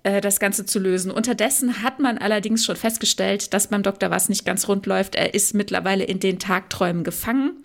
das 0.03 0.41
Ganze 0.41 0.67
zu 0.67 0.81
lösen. 0.81 1.13
Unterdessen 1.13 1.83
hat 1.85 2.01
man 2.01 2.19
allerdings 2.19 2.65
schon 2.65 2.75
festgestellt, 2.75 3.55
dass 3.55 3.69
beim 3.69 3.85
Doktor 3.85 4.11
was 4.11 4.29
nicht 4.29 4.45
ganz 4.45 4.67
rund 4.67 4.87
läuft. 4.87 5.15
Er 5.15 5.33
ist 5.33 5.55
mittlerweile 5.55 6.03
in 6.03 6.19
den 6.19 6.41
Tagträumen 6.41 7.05
gefangen 7.05 7.63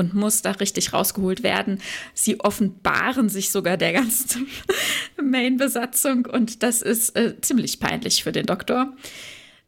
und 0.00 0.14
muss 0.14 0.42
da 0.42 0.52
richtig 0.52 0.92
rausgeholt 0.92 1.42
werden. 1.42 1.80
Sie 2.14 2.40
offenbaren 2.40 3.28
sich 3.28 3.50
sogar 3.52 3.76
der 3.76 3.92
ganzen 3.92 4.48
Main-Besatzung 5.22 6.26
und 6.26 6.62
das 6.62 6.82
ist 6.82 7.16
äh, 7.16 7.40
ziemlich 7.40 7.78
peinlich 7.80 8.24
für 8.24 8.32
den 8.32 8.46
Doktor. 8.46 8.94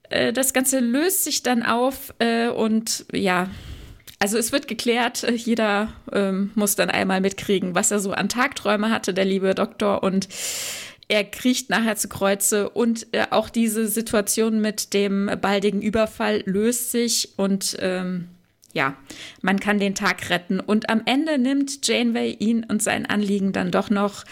Äh, 0.09 0.33
das 0.33 0.55
Ganze 0.55 0.81
löst 0.81 1.25
sich 1.25 1.43
dann 1.43 1.63
auf 1.63 2.15
äh, 2.19 2.49
und 2.49 3.05
ja, 3.13 3.51
also 4.19 4.39
es 4.39 4.53
wird 4.53 4.69
geklärt, 4.69 5.23
äh, 5.23 5.33
jeder 5.33 5.93
ähm, 6.13 6.51
muss 6.55 6.77
dann 6.77 6.89
einmal 6.89 7.21
mitkriegen, 7.21 7.75
was 7.75 7.91
er 7.91 8.01
so 8.01 8.13
an 8.13 8.31
Tagträume 8.31 8.91
hatte, 8.91 9.13
der 9.13 9.27
liebe 9.27 9.55
Doktor 9.55 10.03
und 10.03 10.29
er 11.13 11.25
kriecht 11.25 11.69
nachher 11.69 11.97
zu 11.97 12.09
Kreuze 12.09 12.71
und 12.71 13.07
äh, 13.13 13.27
auch 13.29 13.51
diese 13.51 13.87
Situation 13.87 14.63
mit 14.63 14.95
dem 14.95 15.31
baldigen 15.43 15.83
Überfall 15.83 16.43
löst 16.47 16.91
sich 16.91 17.35
und 17.37 17.77
ähm, 17.81 18.29
ja, 18.73 18.97
man 19.43 19.61
kann 19.61 19.79
den 19.79 19.95
Tag 19.95 20.31
retten. 20.31 20.59
Und 20.59 20.89
am 20.89 21.03
Ende 21.05 21.37
nimmt 21.37 21.87
Janeway 21.87 22.35
ihn 22.39 22.65
und 22.65 22.83
sein 22.83 23.05
Anliegen 23.05 23.53
dann 23.53 23.71
doch 23.71 23.91
noch 23.91 24.25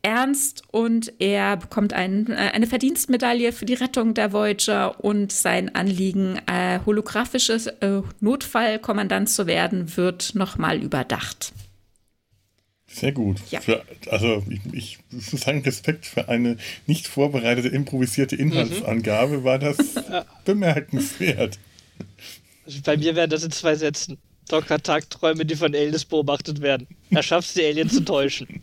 ernst 0.00 0.62
und 0.70 1.12
er 1.18 1.58
bekommt 1.58 1.92
ein, 1.92 2.30
äh, 2.30 2.50
eine 2.54 2.66
Verdienstmedaille 2.66 3.52
für 3.52 3.66
die 3.66 3.74
Rettung 3.74 4.14
der 4.14 4.32
Voyager 4.32 5.04
und 5.04 5.32
sein 5.32 5.74
Anliegen, 5.74 6.40
äh, 6.46 6.80
holographisches 6.86 7.66
äh, 7.66 8.00
Notfallkommandant 8.20 9.28
zu 9.28 9.46
werden, 9.46 9.94
wird 9.98 10.34
nochmal 10.34 10.82
überdacht. 10.82 11.52
Sehr 12.96 13.12
gut. 13.12 13.36
Ja. 13.50 13.60
Für, 13.60 13.84
also 14.10 14.42
ich, 14.48 14.98
ich 15.10 15.30
muss 15.30 15.42
sagen, 15.42 15.60
Respekt 15.60 16.06
für 16.06 16.30
eine 16.30 16.56
nicht 16.86 17.06
vorbereitete, 17.06 17.68
improvisierte 17.68 18.36
Inhaltsangabe 18.36 19.38
mhm. 19.38 19.44
war 19.44 19.58
das 19.58 19.76
bemerkenswert. 20.46 21.58
Also 22.64 22.80
bei 22.82 22.96
mir 22.96 23.14
wären 23.14 23.28
das 23.28 23.44
in 23.44 23.50
zwei 23.50 23.74
Sätzen. 23.74 24.16
Docker 24.48 24.82
Tagträume, 24.82 25.44
die 25.44 25.56
von 25.56 25.74
Aliens 25.74 26.06
beobachtet 26.06 26.62
werden. 26.62 26.86
Er 27.10 27.22
schafft 27.22 27.48
es, 27.48 27.54
die 27.54 27.64
Aliens 27.64 27.92
zu 27.92 28.02
täuschen. 28.02 28.62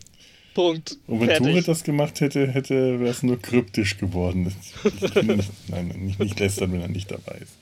Punkt. 0.54 0.98
Und 1.06 1.20
wenn 1.20 1.28
Fertig. 1.28 1.46
Tore 1.46 1.62
das 1.62 1.84
gemacht 1.84 2.20
hätte, 2.20 2.48
hätte 2.48 2.98
wäre 2.98 3.10
es 3.10 3.22
nur 3.22 3.40
kryptisch 3.40 3.98
geworden. 3.98 4.44
nicht, 5.22 5.50
nein, 5.68 5.88
nicht, 5.96 6.18
nicht 6.18 6.40
lästern, 6.40 6.72
wenn 6.72 6.80
er 6.80 6.88
nicht 6.88 7.10
dabei 7.10 7.38
ist. 7.40 7.52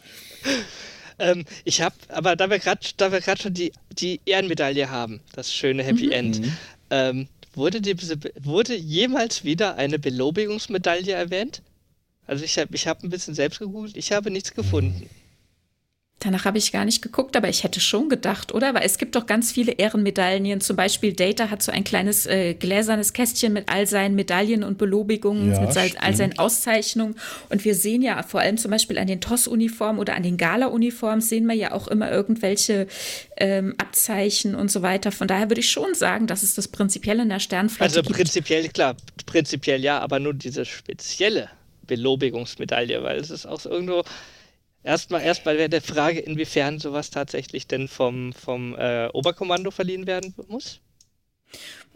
Ähm, 1.19 1.45
ich 1.64 1.81
habe, 1.81 1.95
aber 2.09 2.37
da 2.37 2.50
wir 2.50 2.59
gerade 2.59 3.42
schon 3.42 3.54
die, 3.54 3.73
die 3.90 4.21
Ehrenmedaille 4.25 4.90
haben, 4.90 5.21
das 5.35 5.52
schöne 5.52 5.83
Happy 5.83 6.07
mhm. 6.07 6.12
End, 6.12 6.40
mhm. 6.40 6.57
ähm, 6.90 7.28
wurde, 7.54 7.81
die, 7.81 7.97
wurde 8.42 8.75
jemals 8.75 9.45
wieder 9.45 9.76
eine 9.76 9.99
Belobigungsmedaille 9.99 11.12
erwähnt? 11.12 11.62
Also 12.26 12.45
ich 12.45 12.59
habe 12.59 12.75
ich 12.75 12.87
hab 12.87 13.02
ein 13.02 13.11
bisschen 13.11 13.35
selbst 13.35 13.59
gegoogelt, 13.59 13.97
ich 13.97 14.12
habe 14.12 14.31
nichts 14.31 14.54
gefunden. 14.54 15.09
Danach 16.25 16.45
habe 16.45 16.57
ich 16.57 16.71
gar 16.71 16.85
nicht 16.85 17.02
geguckt, 17.02 17.37
aber 17.37 17.49
ich 17.49 17.64
hätte 17.64 17.81
schon 17.81 18.09
gedacht, 18.09 18.55
oder? 18.55 18.75
Weil 18.75 18.85
es 18.85 18.97
gibt 18.97 19.17
doch 19.17 19.26
ganz 19.26 19.50
viele 19.50 19.73
Ehrenmedaillen. 19.73 20.61
Zum 20.61 20.76
Beispiel 20.76 21.14
Data 21.14 21.50
hat 21.50 21.64
so 21.64 21.73
ein 21.73 21.83
kleines 21.83 22.26
äh, 22.26 22.55
gläsernes 22.55 23.12
Kästchen 23.12 23.52
mit 23.52 23.69
all 23.69 23.88
seinen 23.88 24.14
Medaillen 24.14 24.62
und 24.62 24.79
Belobigungen, 24.79 25.50
ja, 25.50 25.61
mit 25.61 25.76
all, 25.76 25.91
all 25.99 26.14
seinen 26.14 26.38
Auszeichnungen. 26.38 27.17
Und 27.49 27.64
wir 27.64 27.75
sehen 27.75 28.02
ja 28.02 28.23
vor 28.23 28.41
allem 28.41 28.57
zum 28.57 28.71
Beispiel 28.71 28.99
an 28.99 29.09
den 29.09 29.21
TOS-Uniformen 29.21 29.99
oder 29.99 30.14
an 30.14 30.23
den 30.23 30.37
Gala-Uniformen 30.37 31.21
sehen 31.21 31.47
wir 31.47 31.55
ja 31.55 31.73
auch 31.73 31.88
immer 31.88 32.09
irgendwelche 32.12 32.87
ähm, 33.37 33.75
Abzeichen 33.79 34.55
und 34.55 34.71
so 34.71 34.83
weiter. 34.83 35.11
Von 35.11 35.26
daher 35.26 35.50
würde 35.50 35.61
ich 35.61 35.71
schon 35.71 35.95
sagen, 35.95 36.29
dass 36.29 36.45
es 36.45 36.55
das 36.55 36.69
prinzipiell 36.69 37.19
in 37.19 37.31
der 37.31 37.41
Sternflotte 37.41 37.83
Also 37.99 38.02
prinzipiell, 38.09 38.62
gibt. 38.62 38.75
klar, 38.75 38.97
prinzipiell 39.26 39.83
ja, 39.83 39.99
aber 39.99 40.21
nur 40.21 40.35
diese 40.35 40.64
spezielle 40.64 41.49
Belobigungsmedaille, 41.88 43.02
weil 43.02 43.19
es 43.19 43.31
ist 43.31 43.45
auch 43.47 43.59
so 43.59 43.71
irgendwo 43.71 44.05
Erstmal, 44.85 45.23
erstmal 45.23 45.59
wäre 45.59 45.69
der 45.69 45.83
Frage, 45.83 46.21
inwiefern 46.21 46.81
sowas 46.81 47.11
tatsächlich 47.11 47.67
denn 47.67 47.89
vom, 47.89 48.33
vom 48.33 48.75
äh, 48.77 49.09
Oberkommando 49.12 49.71
verliehen 49.71 50.07
werden 50.07 50.35
muss. 50.49 50.81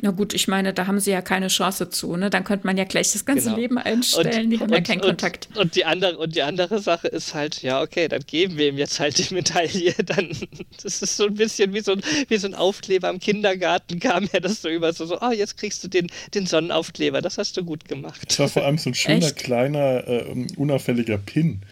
Na 0.02 0.10
gut, 0.10 0.34
ich 0.34 0.46
meine, 0.46 0.74
da 0.74 0.86
haben 0.86 1.00
sie 1.00 1.10
ja 1.10 1.22
keine 1.22 1.48
Chance 1.48 1.88
zu, 1.88 2.16
ne? 2.16 2.28
Dann 2.28 2.44
könnte 2.44 2.66
man 2.66 2.76
ja 2.76 2.84
gleich 2.84 3.12
das 3.12 3.24
ganze 3.24 3.44
genau. 3.44 3.56
Leben 3.56 3.78
einstellen, 3.78 4.44
und, 4.44 4.50
die 4.50 4.60
haben 4.60 4.68
und, 4.68 4.74
ja 4.74 4.80
keinen 4.82 5.00
und, 5.00 5.06
Kontakt. 5.06 5.48
Und 5.56 5.74
die, 5.74 5.86
andere, 5.86 6.18
und 6.18 6.36
die 6.36 6.42
andere 6.42 6.80
Sache 6.80 7.08
ist 7.08 7.32
halt, 7.32 7.62
ja, 7.62 7.80
okay, 7.80 8.06
dann 8.06 8.20
geben 8.26 8.58
wir 8.58 8.68
ihm 8.68 8.76
jetzt 8.76 9.00
halt 9.00 9.16
die 9.16 9.32
Medaille. 9.32 9.94
Dann, 10.04 10.36
das 10.82 11.00
ist 11.00 11.16
so 11.16 11.26
ein 11.26 11.34
bisschen 11.34 11.72
wie 11.72 11.80
so 11.80 11.92
ein, 11.92 12.02
wie 12.28 12.36
so 12.36 12.46
ein 12.46 12.54
Aufkleber 12.54 13.08
im 13.08 13.20
Kindergarten, 13.20 13.98
kam 13.98 14.28
ja 14.30 14.40
das 14.40 14.60
so 14.60 14.68
über, 14.68 14.92
so, 14.92 15.06
so, 15.06 15.18
oh, 15.22 15.32
jetzt 15.32 15.56
kriegst 15.56 15.82
du 15.82 15.88
den, 15.88 16.08
den 16.34 16.46
Sonnenaufkleber, 16.46 17.22
das 17.22 17.38
hast 17.38 17.56
du 17.56 17.64
gut 17.64 17.86
gemacht. 17.86 18.20
Das 18.28 18.38
war 18.38 18.48
vor 18.48 18.64
allem 18.66 18.76
so 18.76 18.90
ein 18.90 18.94
schöner, 18.94 19.26
Echt? 19.26 19.36
kleiner, 19.36 20.06
äh, 20.06 20.46
unauffälliger 20.56 21.16
Pin. 21.16 21.62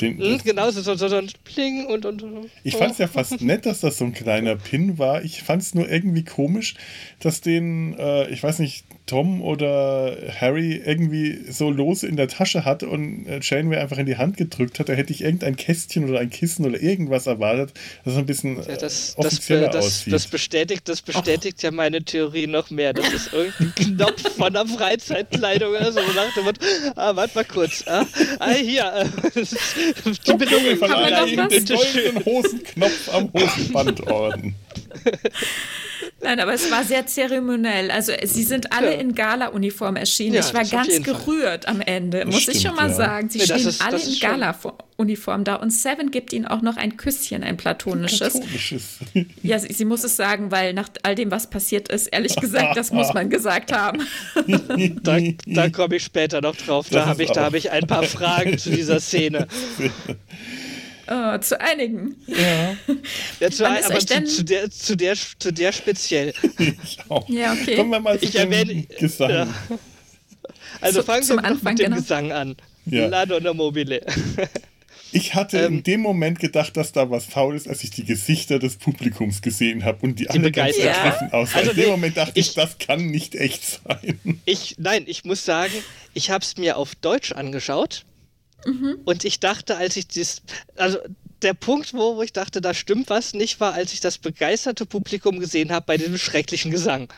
Den, 0.00 0.16
mhm, 0.16 0.38
genau, 0.42 0.70
so, 0.70 0.80
so, 0.80 1.08
so 1.08 1.16
ein 1.16 1.30
Pling 1.44 1.86
und, 1.86 2.06
und, 2.06 2.22
und 2.22 2.50
Ich 2.64 2.76
fand 2.76 2.92
es 2.92 2.98
ja 2.98 3.06
fast 3.06 3.40
nett, 3.40 3.66
dass 3.66 3.80
das 3.80 3.98
so 3.98 4.04
ein 4.04 4.12
kleiner 4.12 4.56
Pin 4.70 4.98
war. 4.98 5.22
Ich 5.22 5.42
fand 5.42 5.62
es 5.62 5.74
nur 5.74 5.88
irgendwie 5.88 6.24
komisch, 6.24 6.74
dass 7.20 7.40
den, 7.40 7.96
äh, 7.98 8.28
ich 8.30 8.42
weiß 8.42 8.58
nicht, 8.58 8.84
Tom 9.06 9.42
oder 9.42 10.16
Harry 10.40 10.80
irgendwie 10.84 11.50
so 11.50 11.70
lose 11.70 12.06
in 12.06 12.16
der 12.16 12.28
Tasche 12.28 12.64
hatte 12.64 12.88
und 12.88 13.26
äh, 13.26 13.40
Janeway 13.42 13.78
einfach 13.78 13.98
in 13.98 14.06
die 14.06 14.16
Hand 14.16 14.36
gedrückt 14.36 14.78
hat. 14.78 14.88
Da 14.88 14.92
hätte 14.92 15.12
ich 15.12 15.22
irgendein 15.22 15.56
Kästchen 15.56 16.08
oder 16.08 16.20
ein 16.20 16.30
Kissen 16.30 16.64
oder 16.64 16.80
irgendwas 16.80 17.26
erwartet, 17.26 17.72
das 18.04 18.16
ein 18.16 18.26
bisschen 18.26 18.56
ja, 18.56 18.76
das, 18.76 19.14
offizieller 19.16 19.68
das, 19.68 19.86
aussieht. 19.86 20.12
Das 20.12 20.26
bestätigt, 20.28 20.88
das 20.88 21.02
bestätigt 21.02 21.62
ja 21.62 21.70
meine 21.70 22.04
Theorie 22.04 22.46
noch 22.46 22.70
mehr. 22.70 22.92
Das 22.92 23.12
ist 23.12 23.32
irgendein 23.32 23.74
Knopf 23.96 24.36
von 24.36 24.52
der 24.52 24.66
Freizeitkleidung 24.66 25.70
oder 25.70 25.92
so. 25.92 26.00
Nach 26.00 26.96
ah, 26.96 27.16
warte 27.16 27.34
mal 27.34 27.44
kurz. 27.44 27.84
Ah, 27.86 28.06
ah 28.38 28.52
hier. 28.52 28.92
Äh, 28.92 29.42
die 30.26 30.32
Bedingung 30.34 30.76
von 30.76 30.90
den 30.90 31.36
goldenen 31.36 32.24
Hosenknopf 32.24 33.12
am 33.12 33.32
Hosenbandorden. 33.32 34.54
Nein, 36.22 36.40
aber 36.40 36.54
es 36.54 36.70
war 36.70 36.84
sehr 36.84 37.06
zeremoniell. 37.06 37.90
Also 37.90 38.12
sie 38.24 38.42
sind 38.42 38.72
alle 38.72 38.94
ja. 38.94 39.00
in 39.00 39.14
Gala-Uniform 39.14 39.96
erschienen. 39.96 40.34
Ja, 40.34 40.40
ich 40.40 40.54
war 40.54 40.64
ganz 40.64 41.02
gerührt 41.02 41.64
Fall. 41.64 41.74
am 41.74 41.80
Ende, 41.80 42.24
muss 42.24 42.42
stimmt, 42.42 42.56
ich 42.56 42.62
schon 42.62 42.74
mal 42.74 42.88
ja. 42.88 42.94
sagen. 42.94 43.28
Sie 43.28 43.38
nee, 43.38 43.44
stehen 43.44 43.68
ist, 43.68 43.84
alle 43.84 44.00
in 44.00 44.18
Gala-Uniform 44.18 45.44
da 45.44 45.56
und 45.56 45.70
Seven 45.70 46.10
gibt 46.10 46.32
ihnen 46.32 46.46
auch 46.46 46.62
noch 46.62 46.76
ein 46.76 46.96
Küsschen, 46.96 47.42
ein 47.42 47.56
platonisches. 47.56 48.32
platonisches. 48.34 48.98
Ja, 49.42 49.58
sie, 49.58 49.72
sie, 49.72 49.84
muss 49.84 50.04
es 50.04 50.16
sagen, 50.16 50.50
weil 50.50 50.72
nach 50.72 50.88
all 51.02 51.14
dem, 51.14 51.30
was 51.30 51.50
passiert 51.50 51.88
ist, 51.88 52.06
ehrlich 52.06 52.36
gesagt, 52.36 52.76
das 52.76 52.92
muss 52.92 53.12
man 53.12 53.28
gesagt 53.28 53.72
haben. 53.72 54.02
da, 55.02 55.18
da 55.46 55.70
komme 55.70 55.96
ich 55.96 56.04
später 56.04 56.40
noch 56.40 56.56
drauf. 56.56 56.88
Da 56.90 57.06
habe 57.06 57.22
ich, 57.22 57.30
hab 57.30 57.54
ich 57.54 57.70
ein 57.70 57.86
paar 57.86 58.04
Fragen 58.04 58.58
zu 58.58 58.70
dieser 58.70 59.00
Szene. 59.00 59.48
Oh, 61.08 61.38
zu 61.38 61.60
einigen. 61.60 62.16
Ja. 62.26 62.76
ja 63.40 63.50
zu 63.50 63.66
ein, 63.66 63.84
aber 63.84 63.98
zu, 63.98 64.24
zu, 64.24 64.44
der, 64.44 64.70
zu, 64.70 64.96
der, 64.96 65.14
zu 65.16 65.52
der 65.52 65.72
speziell. 65.72 66.32
Ich 66.58 66.98
auch. 67.08 67.28
Ja, 67.28 67.52
okay. 67.52 67.76
Kommen 67.76 67.90
wir 67.90 68.00
mal 68.00 68.18
zu 68.18 68.26
ich 68.26 68.36
erwähne, 68.36 68.84
Gesang. 68.98 69.30
Ja. 69.30 69.48
Also 70.80 71.00
zu, 71.00 71.06
fangen 71.06 71.26
wir 71.28 71.36
mit 71.36 71.64
dem 71.64 71.76
genau. 71.76 71.96
Gesang 71.96 72.32
an. 72.32 72.56
Ja. 72.86 73.06
Lado 73.06 73.54
Mobile. 73.54 74.00
Ich 75.14 75.34
hatte 75.34 75.58
ähm, 75.58 75.74
in 75.74 75.82
dem 75.82 76.00
Moment 76.00 76.38
gedacht, 76.38 76.74
dass 76.76 76.92
da 76.92 77.10
was 77.10 77.26
faul 77.26 77.54
ist, 77.54 77.68
als 77.68 77.84
ich 77.84 77.90
die 77.90 78.04
Gesichter 78.04 78.58
des 78.58 78.76
Publikums 78.76 79.42
gesehen 79.42 79.84
habe 79.84 79.98
und 80.00 80.18
die, 80.18 80.24
die 80.24 80.30
alle 80.30 80.50
ganz 80.50 80.78
ergriffen 80.78 81.28
ja. 81.30 81.34
aus. 81.34 81.54
Also 81.54 81.72
in 81.72 81.76
dem 81.76 81.90
Moment 81.90 82.16
dachte 82.16 82.40
ich, 82.40 82.48
ich, 82.48 82.54
das 82.54 82.78
kann 82.78 83.06
nicht 83.06 83.34
echt 83.34 83.62
sein. 83.62 84.18
Ich, 84.46 84.76
nein, 84.78 85.04
ich 85.06 85.24
muss 85.24 85.44
sagen, 85.44 85.74
ich 86.14 86.30
habe 86.30 86.42
es 86.42 86.56
mir 86.56 86.78
auf 86.78 86.94
Deutsch 86.94 87.32
angeschaut 87.32 88.06
mhm. 88.66 88.98
und 89.04 89.24
ich 89.24 89.40
dachte, 89.40 89.76
als 89.76 89.96
ich 89.96 90.08
das, 90.08 90.42
also 90.76 90.98
der 91.42 91.54
Punkt, 91.54 91.92
wo, 91.94 92.16
wo 92.16 92.22
ich 92.22 92.32
dachte, 92.32 92.60
da 92.60 92.74
stimmt 92.74 93.10
was 93.10 93.34
nicht, 93.34 93.60
war, 93.60 93.74
als 93.74 93.92
ich 93.92 94.00
das 94.00 94.18
begeisterte 94.18 94.86
Publikum 94.86 95.40
gesehen 95.40 95.72
habe 95.72 95.86
bei 95.86 95.96
diesem 95.96 96.18
schrecklichen 96.18 96.70
Gesang. 96.70 97.12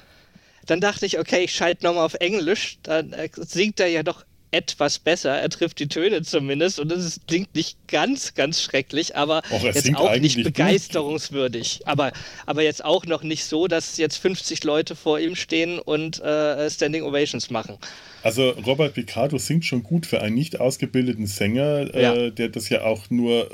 Dann 0.67 0.81
dachte 0.81 1.05
ich, 1.05 1.19
okay, 1.19 1.45
ich 1.45 1.55
schalte 1.55 1.85
nochmal 1.85 2.07
auf 2.07 2.15
Englisch, 2.15 2.79
dann 2.83 3.13
äh, 3.13 3.29
singt 3.37 3.81
er 3.81 3.89
ja 3.89 4.03
doch 4.03 4.25
etwas 4.55 5.01
besser. 5.01 5.33
Er 5.33 5.51
trifft 5.51 5.81
die 5.81 5.89
Töne 5.89 6.23
zumindest 6.23 6.79
und 6.79 6.93
es 6.93 7.21
klingt 7.27 7.55
nicht 7.57 7.77
ganz, 7.89 8.35
ganz 8.35 8.63
schrecklich, 8.63 9.17
aber 9.17 9.43
Och, 9.51 9.65
jetzt 9.65 9.95
auch 9.97 10.17
nicht 10.17 10.43
begeisterungswürdig. 10.43 11.81
Aber, 11.87 12.13
aber 12.47 12.63
jetzt 12.63 12.85
auch 12.85 13.05
noch 13.05 13.25
nicht 13.25 13.45
so, 13.45 13.67
dass 13.67 13.97
jetzt 13.97 14.17
50 14.19 14.63
Leute 14.63 14.95
vor 14.95 15.19
ihm 15.19 15.35
stehen 15.35 15.81
und 15.81 16.23
äh, 16.23 16.71
Standing 16.71 17.03
Ovations 17.03 17.51
machen. 17.51 17.79
Also 18.23 18.51
Robert 18.51 18.95
Picardo 18.95 19.39
singt 19.39 19.65
schon 19.65 19.83
gut 19.83 20.07
für 20.07 20.23
einen 20.23 20.37
nicht 20.37 20.61
ausgebildeten 20.61 21.27
Sänger, 21.27 21.93
äh, 21.93 22.03
ja. 22.03 22.15
äh, 22.15 22.31
der 22.31 22.49
das 22.49 22.69
ja 22.69 22.83
auch 22.83 23.11
nur 23.11 23.51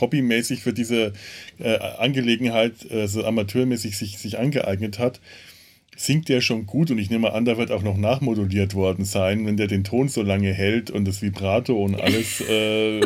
hobbymäßig 0.00 0.62
für 0.62 0.72
diese 0.72 1.12
äh, 1.58 1.76
Angelegenheit, 1.78 2.74
also 2.90 3.24
amateurmäßig 3.24 3.98
sich, 3.98 4.18
sich 4.18 4.38
angeeignet 4.38 4.98
hat 4.98 5.20
singt 5.96 6.28
der 6.28 6.40
schon 6.40 6.66
gut 6.66 6.90
und 6.90 6.98
ich 6.98 7.10
nehme 7.10 7.32
an, 7.32 7.44
da 7.44 7.56
wird 7.56 7.72
auch 7.72 7.82
noch 7.82 7.96
nachmoduliert 7.96 8.74
worden 8.74 9.04
sein, 9.04 9.46
wenn 9.46 9.56
der 9.56 9.66
den 9.66 9.84
Ton 9.84 10.08
so 10.08 10.22
lange 10.22 10.52
hält 10.52 10.90
und 10.90 11.06
das 11.06 11.22
Vibrato 11.22 11.82
und 11.82 12.00
alles. 12.00 12.40
äh, 12.48 13.00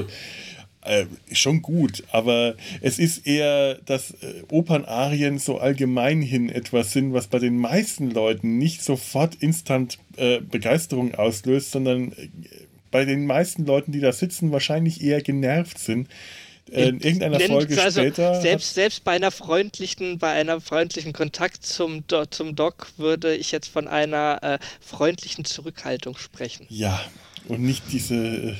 äh, 0.82 1.04
schon 1.30 1.60
gut, 1.60 2.04
aber 2.10 2.54
es 2.80 2.98
ist 2.98 3.26
eher, 3.26 3.74
dass 3.84 4.12
äh, 4.12 4.44
Opernarien 4.50 5.38
so 5.38 5.58
allgemein 5.58 6.22
hin 6.22 6.48
etwas 6.48 6.92
sind, 6.92 7.12
was 7.12 7.26
bei 7.26 7.38
den 7.38 7.58
meisten 7.58 8.10
Leuten 8.10 8.56
nicht 8.56 8.82
sofort 8.82 9.34
instant 9.34 9.98
äh, 10.16 10.40
Begeisterung 10.40 11.14
auslöst, 11.14 11.72
sondern 11.72 12.12
äh, 12.12 12.28
bei 12.90 13.04
den 13.04 13.26
meisten 13.26 13.66
Leuten, 13.66 13.92
die 13.92 14.00
da 14.00 14.12
sitzen, 14.12 14.52
wahrscheinlich 14.52 15.02
eher 15.04 15.20
genervt 15.20 15.78
sind, 15.78 16.08
in 16.70 17.00
irgendeiner 17.00 17.40
Folge 17.40 17.80
also 17.80 18.00
später. 18.00 18.40
Selbst, 18.40 18.74
selbst 18.74 19.04
bei 19.04 19.12
einer 19.12 19.30
freundlichen, 19.30 20.18
bei 20.18 20.32
einer 20.32 20.60
freundlichen 20.60 21.12
Kontakt 21.12 21.64
zum, 21.64 22.04
zum 22.30 22.54
Doc 22.54 22.92
würde 22.96 23.34
ich 23.34 23.52
jetzt 23.52 23.68
von 23.68 23.88
einer 23.88 24.38
äh, 24.42 24.58
freundlichen 24.80 25.44
Zurückhaltung 25.44 26.16
sprechen. 26.16 26.66
Ja, 26.68 27.00
und 27.48 27.60
nicht 27.62 27.84
diese 27.90 28.14
äh, 28.14 28.54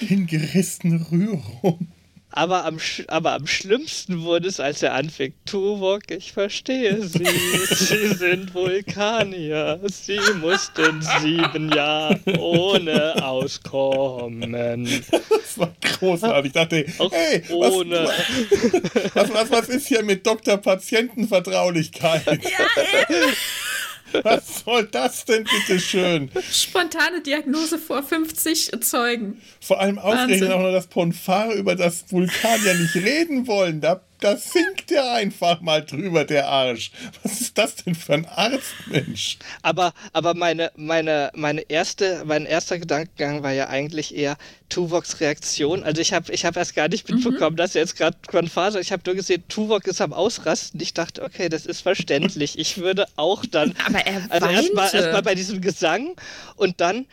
hingerissene 0.00 1.10
Rührung. 1.10 1.88
Aber 2.36 2.64
am, 2.64 2.80
aber 3.06 3.34
am 3.34 3.46
schlimmsten 3.46 4.22
wurde 4.22 4.48
es, 4.48 4.58
als 4.58 4.82
er 4.82 4.94
anfing. 4.94 5.34
Tuvok, 5.46 6.10
ich 6.10 6.32
verstehe 6.32 7.06
Sie. 7.06 7.24
Sie 7.70 8.08
sind 8.08 8.52
Vulkanier. 8.52 9.78
Sie 9.84 10.18
mussten 10.40 11.00
sieben 11.20 11.70
Jahre 11.72 12.18
ohne 12.40 13.24
auskommen. 13.24 14.52
Das 15.30 15.58
war 15.58 15.72
großartig. 15.80 16.46
Ich 16.46 16.52
dachte, 16.52 16.84
Auch 16.98 17.12
hey, 17.12 17.44
ohne. 17.52 18.08
Was, 19.14 19.32
was, 19.32 19.52
was, 19.52 19.68
ist 19.68 19.86
hier 19.86 20.02
mit 20.02 20.26
Doktor-Patienten-Vertraulichkeit? 20.26 22.26
Ja, 22.26 22.40
eben. 23.08 23.32
Was 24.22 24.64
soll 24.64 24.84
das 24.84 25.24
denn 25.24 25.44
bitte 25.44 25.80
schön? 25.80 26.30
Spontane 26.50 27.22
Diagnose 27.22 27.78
vor 27.78 28.02
50 28.02 28.70
Zeugen. 28.80 29.40
Vor 29.60 29.80
allem 29.80 29.98
aufregend 29.98 30.52
auch 30.52 30.60
noch, 30.60 30.72
dass 30.72 30.86
Ponfar 30.86 31.52
über 31.54 31.74
das 31.74 32.10
Vulkan 32.10 32.64
ja 32.64 32.74
nicht 32.74 32.94
reden 32.94 33.46
wollen. 33.46 33.80
Da 33.80 34.00
da 34.24 34.38
sinkt 34.38 34.90
er 34.90 35.12
einfach 35.12 35.60
mal 35.60 35.84
drüber, 35.84 36.24
der 36.24 36.48
Arsch. 36.48 36.92
Was 37.22 37.42
ist 37.42 37.58
das 37.58 37.76
denn 37.76 37.94
für 37.94 38.14
ein 38.14 38.24
Arztmensch? 38.24 39.36
Aber, 39.60 39.92
aber 40.14 40.32
meine, 40.32 40.72
meine, 40.76 41.30
meine 41.34 41.60
erste, 41.60 42.22
mein 42.24 42.46
erster 42.46 42.78
Gedankengang 42.78 43.42
war 43.42 43.52
ja 43.52 43.68
eigentlich 43.68 44.16
eher 44.16 44.38
Tuvoks 44.70 45.20
Reaktion. 45.20 45.84
Also 45.84 46.00
ich 46.00 46.14
habe 46.14 46.32
ich 46.32 46.46
hab 46.46 46.56
erst 46.56 46.74
gar 46.74 46.88
nicht 46.88 47.06
mitbekommen, 47.06 47.52
mhm. 47.52 47.56
dass 47.56 47.74
er 47.74 47.82
jetzt 47.82 47.96
gerade 47.96 48.16
Confasa, 48.26 48.80
ich 48.80 48.92
habe 48.92 49.02
nur 49.04 49.14
gesehen, 49.14 49.44
Tuvok 49.48 49.86
ist 49.86 50.00
am 50.00 50.14
Ausrasten. 50.14 50.80
Ich 50.80 50.94
dachte, 50.94 51.22
okay, 51.22 51.50
das 51.50 51.66
ist 51.66 51.82
verständlich. 51.82 52.58
Ich 52.58 52.78
würde 52.78 53.06
auch 53.16 53.44
dann. 53.44 53.74
Aber 53.86 54.06
er 54.06 54.22
also 54.30 54.46
erstmal 54.46 54.94
erst 54.94 55.22
bei 55.22 55.34
diesem 55.34 55.60
Gesang 55.60 56.16
und 56.56 56.80
dann 56.80 57.04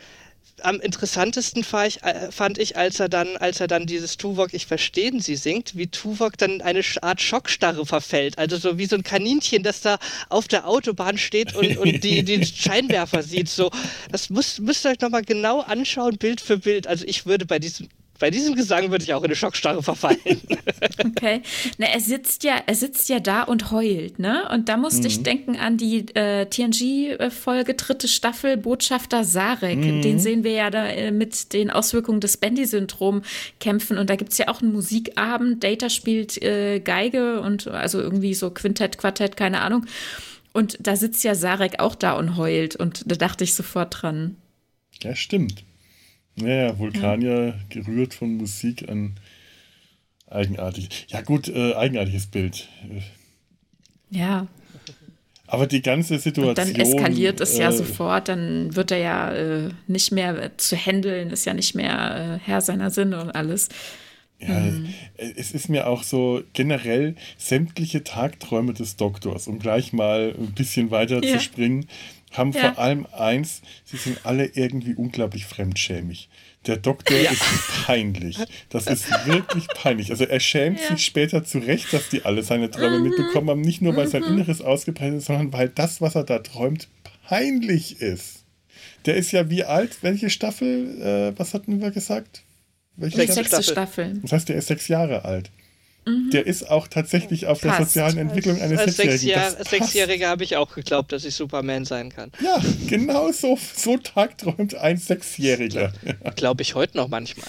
am 0.64 0.80
interessantesten 0.80 1.64
äh, 2.02 2.30
fand 2.30 2.58
ich, 2.58 2.76
als 2.76 3.00
er 3.00 3.08
dann, 3.08 3.36
als 3.36 3.60
er 3.60 3.66
dann 3.66 3.86
dieses 3.86 4.16
Tuvok, 4.16 4.54
ich 4.54 4.66
verstehe 4.66 5.02
Sie 5.20 5.36
singt, 5.36 5.76
wie 5.76 5.88
Tuvok 5.88 6.38
dann 6.38 6.60
eine 6.60 6.82
Art 7.02 7.20
Schockstarre 7.20 7.84
verfällt. 7.84 8.38
Also 8.38 8.56
so 8.56 8.78
wie 8.78 8.86
so 8.86 8.96
ein 8.96 9.02
Kaninchen, 9.02 9.62
das 9.62 9.80
da 9.80 9.98
auf 10.28 10.48
der 10.48 10.68
Autobahn 10.68 11.18
steht 11.18 11.54
und, 11.54 11.76
und 11.76 12.04
die, 12.04 12.24
den 12.24 12.44
Scheinwerfer 12.46 13.22
sieht. 13.22 13.48
So, 13.48 13.70
das 14.10 14.30
müsst, 14.30 14.60
müsst 14.60 14.84
ihr 14.86 14.92
euch 14.92 15.00
nochmal 15.00 15.22
genau 15.22 15.60
anschauen, 15.60 16.16
Bild 16.18 16.40
für 16.40 16.58
Bild. 16.58 16.86
Also 16.86 17.04
ich 17.06 17.26
würde 17.26 17.46
bei 17.46 17.58
diesem 17.58 17.88
bei 18.22 18.30
diesem 18.30 18.54
Gesang 18.54 18.92
würde 18.92 19.02
ich 19.02 19.12
auch 19.14 19.22
in 19.22 19.26
eine 19.26 19.34
Schockstarre 19.34 19.82
verfallen. 19.82 20.18
Okay. 20.98 21.42
Na, 21.78 21.86
er 21.86 22.00
sitzt 22.00 22.44
ja, 22.44 22.54
er 22.66 22.74
sitzt 22.74 23.08
ja 23.08 23.20
da 23.20 23.42
und 23.42 23.70
heult, 23.70 24.18
ne? 24.18 24.48
Und 24.52 24.68
da 24.68 24.76
musste 24.76 25.02
mhm. 25.02 25.06
ich 25.06 25.22
denken 25.22 25.56
an 25.56 25.76
die 25.76 26.06
äh, 26.14 26.46
TNG-Folge 26.46 27.74
dritte 27.74 28.08
Staffel 28.08 28.56
Botschafter 28.56 29.24
Sarek. 29.24 29.78
Mhm. 29.78 30.02
Den 30.02 30.18
sehen 30.18 30.44
wir 30.44 30.52
ja 30.52 30.70
da 30.70 30.86
äh, 30.86 31.10
mit 31.10 31.52
den 31.52 31.70
Auswirkungen 31.70 32.20
des 32.20 32.36
Bendy-Syndrom 32.36 33.22
kämpfen. 33.60 33.98
Und 33.98 34.10
da 34.10 34.16
gibt 34.16 34.32
es 34.32 34.38
ja 34.38 34.48
auch 34.48 34.60
einen 34.60 34.72
Musikabend. 34.72 35.62
Data 35.62 35.88
spielt 35.88 36.40
äh, 36.42 36.80
Geige 36.80 37.40
und 37.40 37.68
also 37.68 38.00
irgendwie 38.00 38.34
so 38.34 38.50
Quintett, 38.50 38.98
Quartett, 38.98 39.36
keine 39.36 39.60
Ahnung. 39.60 39.86
Und 40.52 40.78
da 40.80 40.96
sitzt 40.96 41.24
ja 41.24 41.34
Sarek 41.34 41.80
auch 41.80 41.94
da 41.94 42.12
und 42.12 42.36
heult. 42.36 42.76
Und 42.76 43.10
da 43.10 43.16
dachte 43.16 43.44
ich 43.44 43.54
sofort 43.54 44.02
dran. 44.02 44.36
Ja, 45.02 45.14
stimmt. 45.14 45.64
Naja, 46.36 46.78
Vulkanier 46.78 47.46
ja. 47.46 47.54
gerührt 47.68 48.14
von 48.14 48.36
Musik 48.36 48.88
an 48.88 49.16
eigenartig. 50.28 51.06
Ja, 51.08 51.20
gut, 51.20 51.48
äh, 51.48 51.74
eigenartiges 51.74 52.26
Bild. 52.26 52.68
Ja. 54.10 54.46
Aber 55.46 55.66
die 55.66 55.82
ganze 55.82 56.18
Situation. 56.18 56.48
Und 56.48 56.58
dann 56.58 56.74
eskaliert 56.74 57.40
es 57.40 57.56
äh, 57.56 57.62
ja 57.62 57.72
sofort, 57.72 58.28
dann 58.28 58.74
wird 58.74 58.90
er 58.90 58.98
ja 58.98 59.34
äh, 59.34 59.70
nicht 59.86 60.10
mehr 60.10 60.56
zu 60.56 60.76
handeln, 60.76 61.30
ist 61.30 61.44
ja 61.44 61.52
nicht 61.52 61.74
mehr 61.74 62.40
äh, 62.42 62.46
Herr 62.46 62.62
seiner 62.62 62.90
Sinne 62.90 63.20
und 63.20 63.30
alles. 63.32 63.68
Ja, 64.38 64.58
mhm. 64.58 64.92
es 65.16 65.52
ist 65.52 65.68
mir 65.68 65.86
auch 65.86 66.02
so 66.02 66.42
generell 66.52 67.14
sämtliche 67.36 68.02
Tagträume 68.02 68.72
des 68.72 68.96
Doktors, 68.96 69.46
um 69.46 69.58
gleich 69.58 69.92
mal 69.92 70.34
ein 70.36 70.52
bisschen 70.52 70.90
weiter 70.90 71.22
ja. 71.22 71.34
zu 71.34 71.40
springen, 71.40 71.86
haben 72.32 72.52
ja. 72.52 72.72
vor 72.72 72.82
allem 72.82 73.06
eins, 73.12 73.62
sie 73.84 73.96
sind 73.96 74.24
alle 74.24 74.46
irgendwie 74.46 74.94
unglaublich 74.94 75.46
fremdschämig. 75.46 76.28
Der 76.66 76.76
Doktor 76.76 77.16
ja. 77.16 77.30
ist 77.30 77.42
peinlich. 77.84 78.38
Das 78.68 78.86
ist 78.86 79.10
wirklich 79.26 79.66
peinlich. 79.68 80.10
Also 80.10 80.24
er 80.24 80.40
schämt 80.40 80.80
ja. 80.80 80.88
sich 80.88 81.04
später 81.04 81.44
zurecht, 81.44 81.92
dass 81.92 82.08
die 82.08 82.24
alle 82.24 82.42
seine 82.42 82.70
Träume 82.70 82.98
mhm. 82.98 83.08
mitbekommen 83.08 83.50
haben. 83.50 83.60
Nicht 83.60 83.82
nur, 83.82 83.96
weil 83.96 84.06
sein 84.06 84.22
mhm. 84.22 84.28
Inneres 84.38 84.60
ausgeprägt 84.60 85.14
ist, 85.14 85.26
sondern 85.26 85.52
weil 85.52 85.68
das, 85.68 86.00
was 86.00 86.14
er 86.14 86.24
da 86.24 86.38
träumt, 86.38 86.88
peinlich 87.26 88.00
ist. 88.00 88.44
Der 89.06 89.16
ist 89.16 89.32
ja 89.32 89.50
wie 89.50 89.64
alt? 89.64 89.98
Welche 90.02 90.30
Staffel? 90.30 91.00
Äh, 91.00 91.38
was 91.38 91.54
hatten 91.54 91.80
wir 91.80 91.90
gesagt? 91.90 92.44
Welche 92.96 93.22
Staffel? 93.24 93.62
Staffel. 93.62 94.20
Das 94.22 94.32
heißt, 94.32 94.48
der 94.48 94.56
ist 94.56 94.68
sechs 94.68 94.86
Jahre 94.88 95.24
alt. 95.24 95.50
Mhm. 96.04 96.30
Der 96.30 96.46
ist 96.46 96.68
auch 96.68 96.88
tatsächlich 96.88 97.46
auf 97.46 97.60
Passt. 97.60 97.78
der 97.78 97.86
sozialen 97.86 98.18
Entwicklung 98.18 98.60
eines 98.60 98.80
als 98.80 98.96
Sechsjährigen. 98.96 99.58
Als 99.58 99.70
Sechsjähriger 99.70 100.28
habe 100.28 100.44
ich 100.44 100.56
auch 100.56 100.74
geglaubt, 100.74 101.12
dass 101.12 101.24
ich 101.24 101.34
Superman 101.34 101.84
sein 101.84 102.10
kann. 102.10 102.32
Ja, 102.42 102.60
genau 102.88 103.30
so, 103.30 103.58
so 103.76 103.96
tagträumt 103.96 104.74
ein 104.74 104.96
Sechsjähriger. 104.96 105.92
Glaube 106.36 106.62
ich 106.62 106.74
heute 106.74 106.96
noch 106.96 107.08
manchmal. 107.08 107.48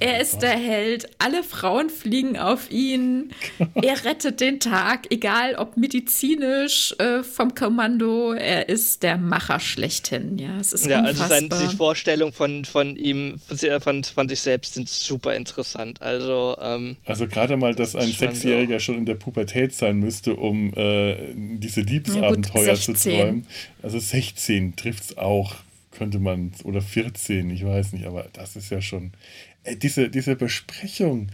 Er 0.00 0.20
ist 0.20 0.42
der 0.42 0.58
Held. 0.58 1.08
Alle 1.18 1.42
Frauen 1.42 1.90
fliegen 1.90 2.38
auf 2.38 2.70
ihn. 2.70 3.30
Er 3.74 4.04
rettet 4.04 4.40
den 4.40 4.60
Tag, 4.60 5.06
egal 5.10 5.54
ob 5.54 5.76
medizinisch 5.76 6.94
äh, 6.98 7.22
vom 7.22 7.54
Kommando. 7.54 8.32
Er 8.32 8.68
ist 8.68 9.02
der 9.02 9.16
Macher 9.16 9.60
schlechthin. 9.60 10.38
Ja, 10.38 10.58
es 10.60 10.72
ist 10.72 10.86
ja 10.86 11.00
unfassbar. 11.00 11.30
also 11.30 11.48
seine 11.56 11.68
die 11.68 11.76
Vorstellung 11.76 12.32
von, 12.32 12.64
von 12.64 12.96
ihm, 12.96 13.40
von, 13.80 14.04
von 14.04 14.28
sich 14.28 14.40
selbst 14.40 14.74
sind 14.74 14.88
super 14.88 15.34
interessant. 15.34 16.02
Also, 16.02 16.56
ähm, 16.60 16.96
also 17.06 17.26
gerade 17.32 17.56
mal, 17.56 17.74
dass 17.74 17.96
ein 17.96 18.12
Sechsjähriger 18.12 18.78
schon 18.78 18.98
in 18.98 19.06
der 19.06 19.14
Pubertät 19.14 19.74
sein 19.74 19.98
müsste, 19.98 20.36
um 20.36 20.72
äh, 20.74 21.16
diese 21.34 21.80
Liebesabenteuer 21.80 22.76
zu 22.76 22.92
träumen. 22.92 23.46
Also 23.82 23.98
16 23.98 24.76
trifft 24.76 25.04
es 25.04 25.18
auch 25.18 25.56
könnte 25.92 26.18
man, 26.18 26.52
oder 26.64 26.82
14, 26.82 27.50
ich 27.50 27.64
weiß 27.64 27.92
nicht, 27.92 28.06
aber 28.06 28.26
das 28.32 28.56
ist 28.56 28.70
ja 28.70 28.80
schon. 28.80 29.12
Ey, 29.62 29.78
diese, 29.78 30.08
diese 30.08 30.34
Besprechung. 30.34 31.28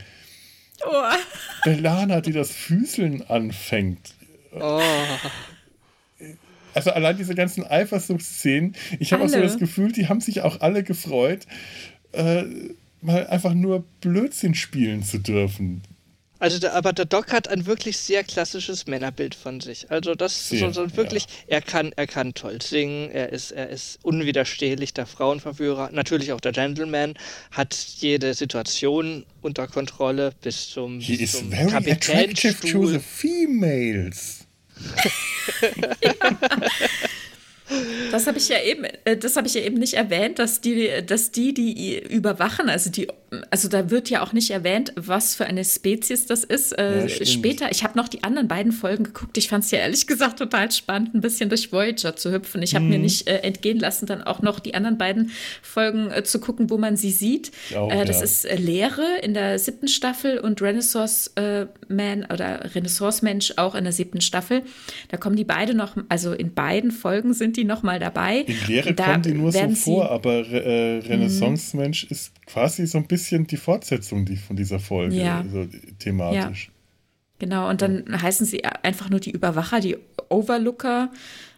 Oh. 0.85 1.05
Belana, 1.65 2.21
die 2.21 2.33
das 2.33 2.51
Füßeln 2.51 3.23
anfängt. 3.23 4.15
Oh. 4.53 4.83
Also 6.75 6.91
allein 6.91 7.17
diese 7.17 7.35
ganzen 7.35 7.65
Eifersuchtsszenen, 7.65 8.77
ich 9.01 9.13
habe 9.13 9.25
auch 9.25 9.29
so 9.29 9.41
das 9.41 9.59
Gefühl, 9.59 9.91
die 9.91 10.09
haben 10.09 10.21
sich 10.21 10.43
auch 10.43 10.61
alle 10.61 10.83
gefreut. 10.83 11.47
Äh, 12.13 12.45
mal 13.01 13.27
einfach 13.29 13.55
nur 13.55 13.85
Blödsinn 14.01 14.55
spielen 14.55 15.03
zu 15.03 15.19
dürfen. 15.19 15.83
Also, 16.41 16.59
der, 16.59 16.75
aber 16.75 16.93
der 16.93 17.05
Doc 17.05 17.33
hat 17.33 17.49
ein 17.49 17.67
wirklich 17.67 17.99
sehr 17.99 18.23
klassisches 18.23 18.87
Männerbild 18.87 19.35
von 19.35 19.61
sich. 19.61 19.91
Also, 19.91 20.15
das 20.15 20.49
sehr, 20.49 20.73
so, 20.73 20.85
so 20.85 20.97
wirklich, 20.97 21.25
ja. 21.25 21.57
er 21.57 21.63
kann, 21.63 21.93
er 21.97 22.07
kann 22.07 22.35
toll 22.35 22.63
singen, 22.63 23.11
er 23.11 23.31
ist, 23.33 23.51
er 23.51 23.69
ist 23.69 23.99
unwiderstehlich 24.03 24.95
der 24.95 25.07
Frauenverführer, 25.07 25.91
natürlich 25.93 26.33
auch 26.33 26.41
der 26.41 26.53
Gentleman, 26.53 27.15
hat 27.51 27.75
jede 27.75 28.35
Situation 28.35 29.27
unter 29.43 29.67
Kontrolle 29.67 30.33
bis 30.43 30.71
zum, 30.71 31.01
He 31.01 31.17
bis 31.17 31.33
zum 31.33 31.53
is 31.53 31.59
very 31.59 31.91
attractive 31.91 32.61
to 32.61 32.87
the 32.87 32.99
females. 32.99 34.47
Das 38.11 38.27
habe 38.27 38.39
ich 38.39 38.49
ja 38.49 38.61
eben, 38.63 38.85
äh, 39.05 39.17
das 39.17 39.37
habe 39.37 39.47
ich 39.47 39.55
ja 39.55 39.61
eben 39.61 39.79
nicht 39.79 39.95
erwähnt, 39.95 40.39
dass 40.39 40.61
die, 40.61 40.91
dass 41.05 41.31
die, 41.31 41.53
die 41.53 41.99
überwachen, 41.99 42.71
also 42.71 42.91
die, 42.91 43.09
also 43.51 43.69
da 43.69 43.91
wird 43.91 44.09
ja 44.09 44.23
auch 44.23 44.33
nicht 44.33 44.51
erwähnt, 44.51 44.93
was 44.97 45.35
für 45.35 45.45
eine 45.45 45.65
Spezies 45.65 46.27
das 46.27 46.45
ist. 46.45 46.73
Äh, 46.79 47.07
ja, 47.07 47.27
später, 47.27 47.71
ich 47.71 47.85
habe 47.85 47.97
noch 47.97 48.09
die 48.09 48.25
anderen 48.25 48.49
beiden 48.49 48.73
Folgen 48.73 49.05
geguckt. 49.05 49.37
Ich 49.37 49.49
fand 49.49 49.65
es 49.65 49.71
ja 49.71 49.81
ehrlich 49.81 50.07
gesagt 50.07 50.39
total 50.39 50.71
spannend, 50.71 51.15
ein 51.15 51.21
bisschen 51.21 51.49
durch 51.51 51.71
Voyager 51.71 52.17
zu 52.17 52.33
hüpfen. 52.33 52.63
Ich 52.63 52.75
habe 52.75 52.85
mhm. 52.85 52.91
mir 52.91 52.99
nicht 53.01 53.29
äh, 53.29 53.39
entgehen 53.39 53.79
lassen, 53.79 54.07
dann 54.07 54.23
auch 54.23 54.41
noch 54.41 54.61
die 54.61 54.75
anderen 54.75 54.97
beiden 54.97 55.31
Folgen 55.63 56.11
äh, 56.11 56.25
zu 56.25 56.41
gucken, 56.41 56.71
wo 56.71 56.79
man 56.79 56.97
sie 56.97 57.11
sieht. 57.11 57.53
Äh, 57.71 58.07
das 58.07 58.19
ja. 58.19 58.25
ist 58.25 58.45
äh, 58.47 58.57
Lehre 58.57 59.05
in 59.23 59.35
der 59.35 59.59
siebten 59.59 59.89
Staffel 59.89 60.39
und 60.39 60.63
Renaissance 60.63 61.31
Man 61.89 62.27
oder 62.33 62.75
Renaissance 62.75 63.25
Mensch 63.25 63.53
auch 63.57 63.75
in 63.75 63.85
der 63.85 63.93
siebten 63.93 64.21
Staffel. 64.21 64.63
Da 65.09 65.17
kommen 65.17 65.37
die 65.37 65.45
beide 65.45 65.75
noch, 65.75 65.97
also 66.09 66.33
in 66.33 66.55
beiden 66.55 66.91
Folgen 66.91 67.35
sind 67.35 67.57
die 67.57 67.65
nochmal 67.65 67.99
dabei. 67.99 68.39
In 68.41 68.57
Lehre 68.67 68.95
da 68.95 69.05
kommen 69.05 69.23
die 69.23 69.35
nur 69.35 69.53
so 69.53 69.69
vor, 69.75 70.11
aber 70.11 70.47
äh, 70.49 70.99
Renaissance-Mensch 70.99 72.05
ist 72.05 72.33
quasi 72.49 72.87
so 72.87 72.99
ein 72.99 73.07
bisschen 73.07 73.47
die 73.47 73.57
Fortsetzung 73.57 74.25
die, 74.25 74.37
von 74.37 74.57
dieser 74.57 74.81
Folge, 74.81 75.17
ja. 75.17 75.41
also 75.41 75.67
thematisch. 75.99 76.67
Ja. 76.67 76.73
Genau, 77.39 77.69
und 77.69 77.83
dann 77.83 78.05
ja. 78.11 78.23
heißen 78.23 78.47
sie 78.47 78.65
einfach 78.65 79.11
nur 79.11 79.21
die 79.21 79.31
Überwacher, 79.31 79.81
die 79.81 79.97
Overlooker. 80.29 81.11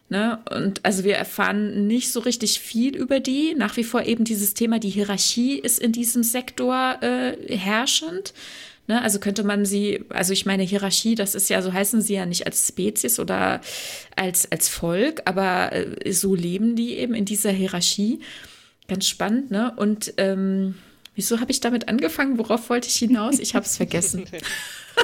Ne? 0.09 0.40
Und 0.50 0.85
also 0.85 1.05
wir 1.05 1.14
erfahren 1.14 1.87
nicht 1.87 2.12
so 2.12 2.20
richtig 2.20 2.61
viel 2.61 2.96
über 2.96 3.20
die. 3.20 3.55
Nach 3.57 3.76
wie 3.76 3.85
vor 3.85 4.03
eben 4.03 4.24
dieses 4.24 4.55
Thema, 4.55 4.79
die 4.79 4.90
Hierarchie 4.90 5.59
ist 5.59 5.79
in 5.79 5.92
diesem 5.92 6.22
Sektor 6.22 6.98
äh, 7.00 7.57
herrschend. 7.57 8.35
Ne? 8.88 9.00
Also 9.00 9.20
könnte 9.20 9.44
man 9.44 9.64
sie, 9.64 10.05
also 10.09 10.33
ich 10.33 10.46
meine, 10.46 10.64
Hierarchie, 10.64 11.14
das 11.14 11.37
ist 11.37 11.48
ja, 11.48 11.62
so 11.62 11.72
heißen 11.72 12.03
sie 12.03 12.14
ja 12.14 12.26
nicht 12.26 12.44
als 12.44 12.66
Spezies 12.66 13.20
oder 13.20 13.61
als, 14.16 14.50
als 14.50 14.68
Volk, 14.68 15.22
aber 15.26 15.72
äh, 15.72 16.12
so 16.12 16.35
leben 16.35 16.74
die 16.74 16.96
eben 16.98 17.14
in 17.14 17.24
dieser 17.24 17.53
Hierarchie. 17.53 18.18
Ganz 18.90 19.07
spannend, 19.07 19.53
ne? 19.53 19.72
Und 19.76 20.14
ähm, 20.16 20.74
wieso 21.14 21.38
habe 21.38 21.53
ich 21.53 21.61
damit 21.61 21.87
angefangen? 21.87 22.38
Worauf 22.38 22.68
wollte 22.70 22.88
ich 22.88 22.96
hinaus? 22.96 23.38
Ich 23.38 23.55
habe 23.55 23.64
es 23.64 23.76
vergessen. 23.76 24.24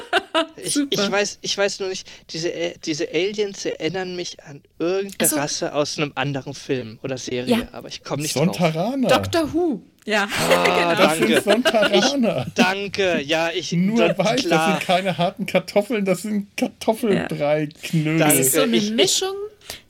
ich, 0.57 0.77
ich, 0.89 1.11
weiß, 1.11 1.39
ich 1.41 1.57
weiß 1.57 1.79
nur 1.79 1.87
nicht, 1.87 2.05
diese, 2.31 2.53
äh, 2.53 2.73
diese 2.83 3.07
Aliens 3.07 3.63
erinnern 3.63 4.17
mich 4.17 4.43
an 4.43 4.61
irgendeine 4.77 5.29
so. 5.29 5.37
Rasse 5.37 5.73
aus 5.73 5.97
einem 5.97 6.11
anderen 6.15 6.53
Film 6.53 6.99
oder 7.01 7.17
Serie, 7.17 7.59
ja. 7.59 7.67
aber 7.71 7.87
ich 7.87 8.03
komme 8.03 8.23
nicht 8.23 8.33
Sontarana. 8.33 9.07
drauf. 9.07 9.21
Doctor 9.21 9.53
Who. 9.53 9.81
Ja, 10.05 10.27
ah, 10.37 10.63
genau. 10.97 11.07
Das 11.07 11.17
sind 11.17 11.43
Sontaraner. 11.45 12.45
Ich, 12.45 12.53
danke, 12.55 13.21
ja, 13.21 13.51
ich. 13.55 13.71
Nur 13.71 14.09
das, 14.09 14.17
weiß, 14.17 14.41
klar. 14.41 14.67
das 14.69 14.79
sind 14.79 14.85
keine 14.85 15.17
harten 15.17 15.45
Kartoffeln, 15.45 16.03
das 16.03 16.23
sind 16.23 16.57
Kartoffelbrei-Knödel. 16.57 18.19
Das 18.19 18.35
ist 18.35 18.51
so 18.51 18.63
eine 18.63 18.81
Mischung. 18.81 19.35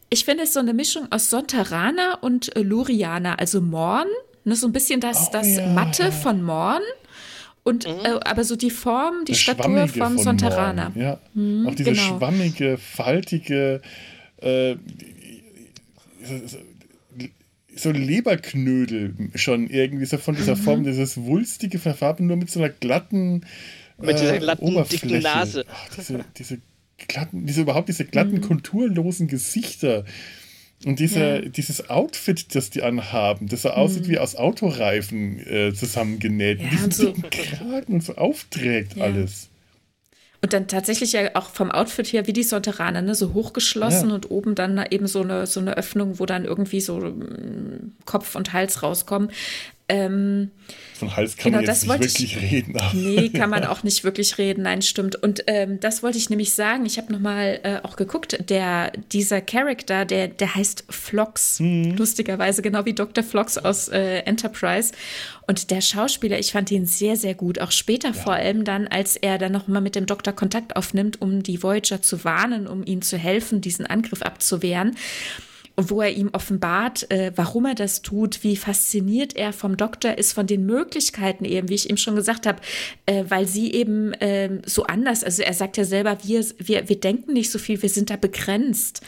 Ich 0.09 0.25
finde 0.25 0.43
es 0.43 0.53
so 0.53 0.59
eine 0.59 0.73
Mischung 0.73 1.11
aus 1.11 1.29
Sontaraner 1.29 2.19
und 2.21 2.55
äh, 2.55 2.61
Lurianer, 2.61 3.39
also 3.39 3.61
Morn. 3.61 4.07
Ne, 4.45 4.55
so 4.55 4.67
ein 4.67 4.71
bisschen 4.71 5.01
das, 5.01 5.27
oh, 5.27 5.29
das 5.33 5.57
ja. 5.57 5.67
Matte 5.67 6.11
von 6.11 6.41
Morn. 6.41 6.81
Und, 7.63 7.85
mhm. 7.85 8.05
äh, 8.05 8.19
aber 8.23 8.45
so 8.45 8.55
die 8.55 8.69
Form, 8.69 9.25
die 9.25 9.33
das 9.33 9.41
Statur 9.41 9.87
vom 9.89 10.17
Sontaraner. 10.17 10.93
Ja. 10.95 11.19
Mhm, 11.33 11.67
auch 11.67 11.75
diese 11.75 11.91
genau. 11.91 12.17
schwammige, 12.17 12.77
faltige, 12.77 13.81
äh, 14.37 14.77
so 17.75 17.91
Leberknödel 17.91 19.13
schon 19.35 19.67
irgendwie 19.67 20.05
so 20.05 20.17
von 20.17 20.35
dieser 20.35 20.55
mhm. 20.55 20.61
Form, 20.61 20.83
dieses 20.85 21.17
wulstige 21.17 21.77
Verfarben, 21.79 22.27
nur 22.27 22.37
mit 22.37 22.49
so 22.49 22.59
einer 22.61 22.69
glatten 22.69 23.45
mit 23.99 24.19
dieser 24.19 24.35
äh, 24.35 24.39
glatten, 24.39 24.63
Oberfläche. 24.63 25.07
dicken 25.07 25.23
Nase. 25.23 25.65
Ach, 25.69 25.95
diese, 25.95 26.23
diese 26.37 26.59
glatten, 26.97 27.45
diese 27.45 27.61
überhaupt 27.61 27.89
diese 27.89 28.05
glatten, 28.05 28.35
mhm. 28.35 28.41
konturlosen 28.41 29.27
Gesichter. 29.27 30.05
Und 30.85 30.99
diese, 30.99 31.19
ja. 31.19 31.41
dieses 31.41 31.89
Outfit, 31.89 32.53
das 32.53 32.69
die 32.69 32.83
anhaben, 32.83 33.47
das 33.47 33.63
so 33.63 33.69
aussieht 33.71 34.07
mhm. 34.07 34.11
wie 34.11 34.19
aus 34.19 34.35
Autoreifen 34.35 35.39
äh, 35.39 35.73
zusammengenäht. 35.73 36.61
Ja, 36.61 36.69
diesen 36.69 36.91
so, 36.91 37.13
Kragen 37.13 37.93
und 37.93 38.03
so 38.03 38.15
aufträgt 38.15 38.95
ja. 38.95 39.05
alles. 39.05 39.49
Und 40.41 40.53
dann 40.53 40.67
tatsächlich 40.67 41.13
ja 41.13 41.31
auch 41.33 41.49
vom 41.49 41.71
Outfit 41.71 42.13
her 42.13 42.27
wie 42.27 42.33
die 42.33 42.43
Sonteraner, 42.43 43.01
ne? 43.01 43.15
so 43.15 43.33
hochgeschlossen 43.33 44.09
ja. 44.09 44.15
und 44.15 44.29
oben 44.29 44.53
dann 44.53 44.79
eben 44.91 45.07
so 45.07 45.21
eine, 45.21 45.47
so 45.47 45.59
eine 45.59 45.75
Öffnung, 45.77 46.19
wo 46.19 46.27
dann 46.27 46.45
irgendwie 46.45 46.79
so 46.79 46.99
mm, 46.99 47.93
Kopf 48.05 48.35
und 48.35 48.53
Hals 48.53 48.83
rauskommen. 48.83 49.31
Ähm, 49.89 50.51
Von 50.95 51.15
Hals 51.15 51.37
kann 51.37 51.53
genau, 51.53 51.57
man 51.59 51.65
jetzt 51.65 51.83
nicht 51.87 51.99
wirklich 52.01 52.35
ich, 52.35 52.51
reden. 52.51 52.77
Nee, 52.93 53.29
kann 53.29 53.49
man 53.49 53.63
auch 53.65 53.83
nicht 53.83 54.03
wirklich 54.03 54.37
reden. 54.37 54.63
Nein, 54.63 54.81
stimmt. 54.81 55.15
Und 55.15 55.43
ähm, 55.47 55.79
das 55.79 56.03
wollte 56.03 56.17
ich 56.17 56.29
nämlich 56.29 56.53
sagen. 56.53 56.85
Ich 56.85 56.97
habe 56.97 57.13
nochmal 57.13 57.61
äh, 57.63 57.77
auch 57.83 57.95
geguckt. 57.95 58.37
Der, 58.49 58.91
dieser 59.13 59.39
Charakter, 59.39 60.03
der, 60.03 60.27
der 60.27 60.55
heißt 60.55 60.85
Flox. 60.89 61.61
Mhm. 61.61 61.95
Lustigerweise, 61.95 62.61
genau 62.61 62.83
wie 62.83 62.93
Dr. 62.93 63.23
Flox 63.23 63.57
aus 63.57 63.87
äh, 63.87 64.19
Enterprise. 64.19 64.91
Und 65.47 65.71
der 65.71 65.79
Schauspieler, 65.79 66.37
ich 66.37 66.51
fand 66.51 66.69
ihn 66.71 66.85
sehr, 66.85 67.15
sehr 67.15 67.33
gut. 67.33 67.59
Auch 67.61 67.71
später 67.71 68.09
ja. 68.09 68.13
vor 68.13 68.33
allem 68.33 68.65
dann, 68.65 68.87
als 68.87 69.15
er 69.15 69.37
dann 69.37 69.53
nochmal 69.53 69.81
mit 69.81 69.95
dem 69.95 70.05
Doktor 70.05 70.33
Kontakt 70.33 70.75
aufnimmt, 70.75 71.21
um 71.21 71.43
die 71.43 71.63
Voyager 71.63 72.01
zu 72.01 72.25
warnen, 72.25 72.67
um 72.67 72.85
ihnen 72.85 73.03
zu 73.03 73.17
helfen, 73.17 73.61
diesen 73.61 73.85
Angriff 73.85 74.21
abzuwehren 74.21 74.97
wo 75.77 76.01
er 76.01 76.11
ihm 76.11 76.29
offenbart, 76.33 77.09
äh, 77.11 77.31
warum 77.35 77.65
er 77.65 77.75
das 77.75 78.01
tut, 78.01 78.43
wie 78.43 78.55
fasziniert 78.55 79.35
er 79.35 79.53
vom 79.53 79.77
Doktor 79.77 80.17
ist, 80.17 80.33
von 80.33 80.47
den 80.47 80.65
Möglichkeiten 80.65 81.45
eben, 81.45 81.69
wie 81.69 81.75
ich 81.75 81.89
ihm 81.89 81.97
schon 81.97 82.15
gesagt 82.15 82.47
habe, 82.47 82.59
äh, 83.05 83.25
weil 83.29 83.47
sie 83.47 83.71
eben 83.71 84.13
äh, 84.13 84.59
so 84.65 84.83
anders, 84.83 85.23
also 85.23 85.43
er 85.43 85.53
sagt 85.53 85.77
ja 85.77 85.85
selber, 85.85 86.17
wir, 86.23 86.43
wir, 86.57 86.89
wir 86.89 86.99
denken 86.99 87.33
nicht 87.33 87.51
so 87.51 87.59
viel, 87.59 87.81
wir 87.81 87.89
sind 87.89 88.09
da 88.09 88.15
begrenzt. 88.15 89.01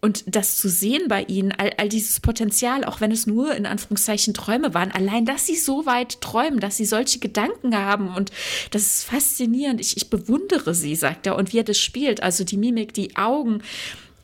Und 0.00 0.22
das 0.26 0.58
zu 0.58 0.68
sehen 0.68 1.08
bei 1.08 1.22
ihnen, 1.22 1.52
all, 1.52 1.72
all 1.78 1.88
dieses 1.88 2.20
Potenzial, 2.20 2.84
auch 2.84 3.00
wenn 3.00 3.10
es 3.10 3.26
nur 3.26 3.54
in 3.54 3.64
Anführungszeichen 3.64 4.34
Träume 4.34 4.74
waren, 4.74 4.90
allein, 4.92 5.24
dass 5.24 5.46
sie 5.46 5.56
so 5.56 5.86
weit 5.86 6.20
träumen, 6.20 6.60
dass 6.60 6.76
sie 6.76 6.84
solche 6.84 7.20
Gedanken 7.20 7.74
haben 7.74 8.14
und 8.14 8.30
das 8.70 8.82
ist 8.82 9.04
faszinierend. 9.04 9.80
Ich, 9.80 9.96
ich 9.96 10.10
bewundere 10.10 10.74
sie, 10.74 10.94
sagt 10.94 11.26
er. 11.26 11.36
Und 11.36 11.54
wie 11.54 11.58
er 11.58 11.64
das 11.64 11.78
spielt, 11.78 12.22
also 12.22 12.44
die 12.44 12.58
Mimik, 12.58 12.92
die 12.92 13.16
Augen, 13.16 13.62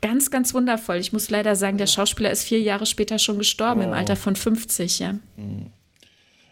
Ganz, 0.01 0.31
ganz 0.31 0.53
wundervoll. 0.53 0.97
Ich 0.97 1.13
muss 1.13 1.29
leider 1.29 1.55
sagen, 1.55 1.77
der 1.77 1.87
Schauspieler 1.87 2.31
ist 2.31 2.43
vier 2.43 2.59
Jahre 2.59 2.85
später 2.85 3.19
schon 3.19 3.37
gestorben, 3.37 3.81
oh. 3.81 3.85
im 3.85 3.93
Alter 3.93 4.15
von 4.15 4.35
50, 4.35 4.99
ja. 4.99 5.13
Mhm. 5.37 5.71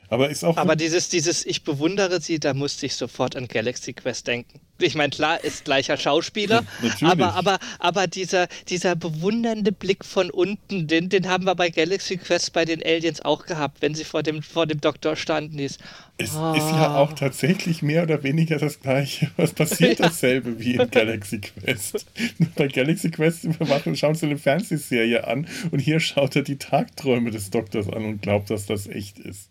Aber 0.10 0.30
ist 0.30 0.44
auch. 0.44 0.58
Aber 0.58 0.76
dieses, 0.76 1.10
dieses, 1.10 1.46
ich 1.46 1.64
bewundere 1.64 2.20
sie, 2.20 2.40
da 2.40 2.54
musste 2.54 2.86
ich 2.88 2.96
sofort 2.96 3.36
an 3.36 3.48
Galaxy 3.48 3.94
Quest 3.94 4.28
denken. 4.28 4.60
Ich 4.82 4.96
meine, 4.96 5.10
klar, 5.10 5.44
ist 5.44 5.66
gleicher 5.66 5.98
Schauspieler, 5.98 6.64
aber, 7.02 7.34
aber, 7.34 7.60
aber 7.80 8.08
dieser, 8.08 8.48
dieser 8.70 8.96
bewundernde 8.96 9.74
Blick 9.74 10.06
von 10.06 10.32
unten, 10.32 10.88
den, 10.88 11.10
den 11.10 11.28
haben 11.28 11.44
wir 11.44 11.54
bei 11.56 11.70
Galaxy 11.70 12.16
Quest 12.16 12.54
bei 12.54 12.64
den 12.64 12.82
Aliens 12.82 13.22
auch 13.22 13.46
gehabt, 13.46 13.82
wenn 13.82 13.94
sie 13.94 14.06
vor 14.06 14.24
dem, 14.24 14.42
vor 14.42 14.66
dem 14.68 14.80
Doktor 14.80 15.18
standen. 15.18 15.60
Ist, 15.60 15.82
es 16.18 16.34
oh. 16.34 16.54
ist 16.54 16.70
ja 16.72 16.96
auch 16.96 17.12
tatsächlich 17.12 17.82
mehr 17.82 18.04
oder 18.04 18.24
weniger 18.24 18.58
das 18.58 18.80
Gleiche. 18.80 19.30
Was 19.36 19.52
passiert 19.52 20.00
ja. 20.00 20.08
dasselbe 20.08 20.60
wie 20.60 20.76
in 20.76 20.90
Galaxy 20.90 21.42
Quest? 21.42 22.06
bei 22.56 22.68
Galaxy 22.68 23.12
Quest 23.12 23.44
überwachen, 23.44 23.98
schauen 23.98 24.16
sie 24.16 24.28
eine 24.28 24.38
Fernsehserie 24.38 25.28
an 25.28 25.46
und 25.72 25.80
hier 25.80 26.00
schaut 26.00 26.38
er 26.38 26.44
die 26.44 26.58
Tagträume 26.58 27.32
des 27.32 27.50
Doktors 27.50 27.90
an 27.90 28.06
und 28.06 28.22
glaubt, 28.22 28.50
dass 28.50 28.66
das 28.66 28.88
echt 28.88 29.20
ist. 29.20 29.50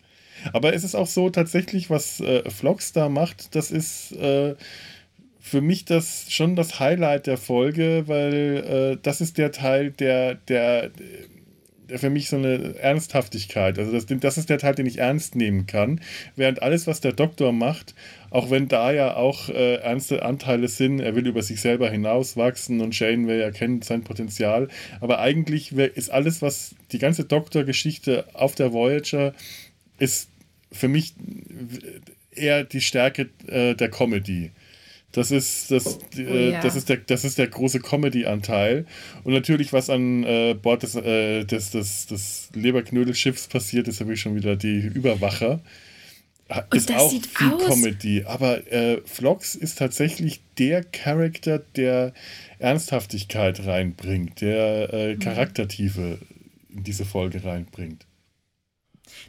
Aber 0.52 0.74
es 0.74 0.84
ist 0.84 0.94
auch 0.94 1.06
so 1.06 1.30
tatsächlich, 1.30 1.90
was 1.90 2.20
äh, 2.20 2.48
Vlogs 2.50 2.92
da 2.92 3.08
macht, 3.08 3.54
das 3.54 3.70
ist 3.70 4.12
äh, 4.12 4.54
für 5.38 5.60
mich 5.60 5.84
das 5.84 6.26
schon 6.28 6.56
das 6.56 6.78
Highlight 6.78 7.26
der 7.26 7.38
Folge, 7.38 8.04
weil 8.06 8.94
äh, 8.94 8.98
das 9.02 9.20
ist 9.20 9.38
der 9.38 9.52
Teil, 9.52 9.90
der, 9.90 10.34
der, 10.34 10.90
der 10.90 11.98
für 11.98 12.10
mich 12.10 12.28
so 12.28 12.36
eine 12.36 12.74
Ernsthaftigkeit, 12.78 13.78
also 13.78 13.92
das, 13.92 14.04
das 14.06 14.36
ist 14.36 14.50
der 14.50 14.58
Teil, 14.58 14.74
den 14.74 14.84
ich 14.84 14.98
ernst 14.98 15.36
nehmen 15.36 15.66
kann, 15.66 16.00
während 16.36 16.62
alles, 16.62 16.86
was 16.86 17.00
der 17.00 17.12
Doktor 17.12 17.52
macht, 17.52 17.94
auch 18.30 18.50
wenn 18.50 18.68
da 18.68 18.92
ja 18.92 19.16
auch 19.16 19.48
äh, 19.48 19.76
ernste 19.76 20.22
Anteile 20.22 20.68
sind, 20.68 21.00
er 21.00 21.16
will 21.16 21.26
über 21.26 21.42
sich 21.42 21.62
selber 21.62 21.88
hinauswachsen 21.88 22.82
und 22.82 22.98
Janeway 22.98 23.40
erkennt 23.40 23.84
sein 23.84 24.04
Potenzial, 24.04 24.68
aber 25.00 25.20
eigentlich 25.20 25.72
ist 25.72 26.10
alles, 26.10 26.42
was 26.42 26.74
die 26.92 26.98
ganze 26.98 27.24
Doktor-Geschichte 27.24 28.26
auf 28.34 28.54
der 28.54 28.72
Voyager 28.74 29.32
ist 29.98 30.30
für 30.72 30.88
mich 30.88 31.14
eher 32.30 32.64
die 32.64 32.80
Stärke 32.80 33.30
äh, 33.46 33.74
der 33.74 33.90
Comedy. 33.90 34.52
Das 35.12 35.30
ist, 35.30 35.70
das, 35.70 35.98
äh, 36.16 36.26
oh, 36.26 36.52
ja. 36.52 36.60
das, 36.60 36.76
ist 36.76 36.88
der, 36.88 36.98
das 36.98 37.24
ist 37.24 37.38
der 37.38 37.46
große 37.46 37.80
Comedy-Anteil. 37.80 38.84
Und 39.24 39.32
natürlich, 39.32 39.72
was 39.72 39.88
an 39.88 40.22
äh, 40.24 40.54
Bord 40.54 40.82
des, 40.82 40.96
äh, 40.96 41.44
des, 41.44 41.70
des, 41.70 42.06
des 42.06 42.50
Leberknödelschiffs 42.54 43.48
passiert, 43.48 43.88
ist 43.88 44.00
natürlich 44.00 44.20
schon 44.20 44.36
wieder 44.36 44.56
die 44.56 44.80
Überwacher. 44.80 45.60
ist 46.74 46.92
auch 46.94 47.10
viel 47.10 47.52
aus. 47.54 47.66
Comedy. 47.66 48.24
Aber 48.24 48.70
äh, 48.70 49.00
Vlogs 49.06 49.54
ist 49.54 49.78
tatsächlich 49.78 50.42
der 50.58 50.84
Charakter, 50.84 51.58
der 51.58 52.12
Ernsthaftigkeit 52.58 53.64
reinbringt, 53.64 54.42
der 54.42 54.92
äh, 54.92 55.14
mhm. 55.14 55.20
Charaktertiefe 55.20 56.18
in 56.68 56.84
diese 56.84 57.06
Folge 57.06 57.44
reinbringt. 57.44 58.04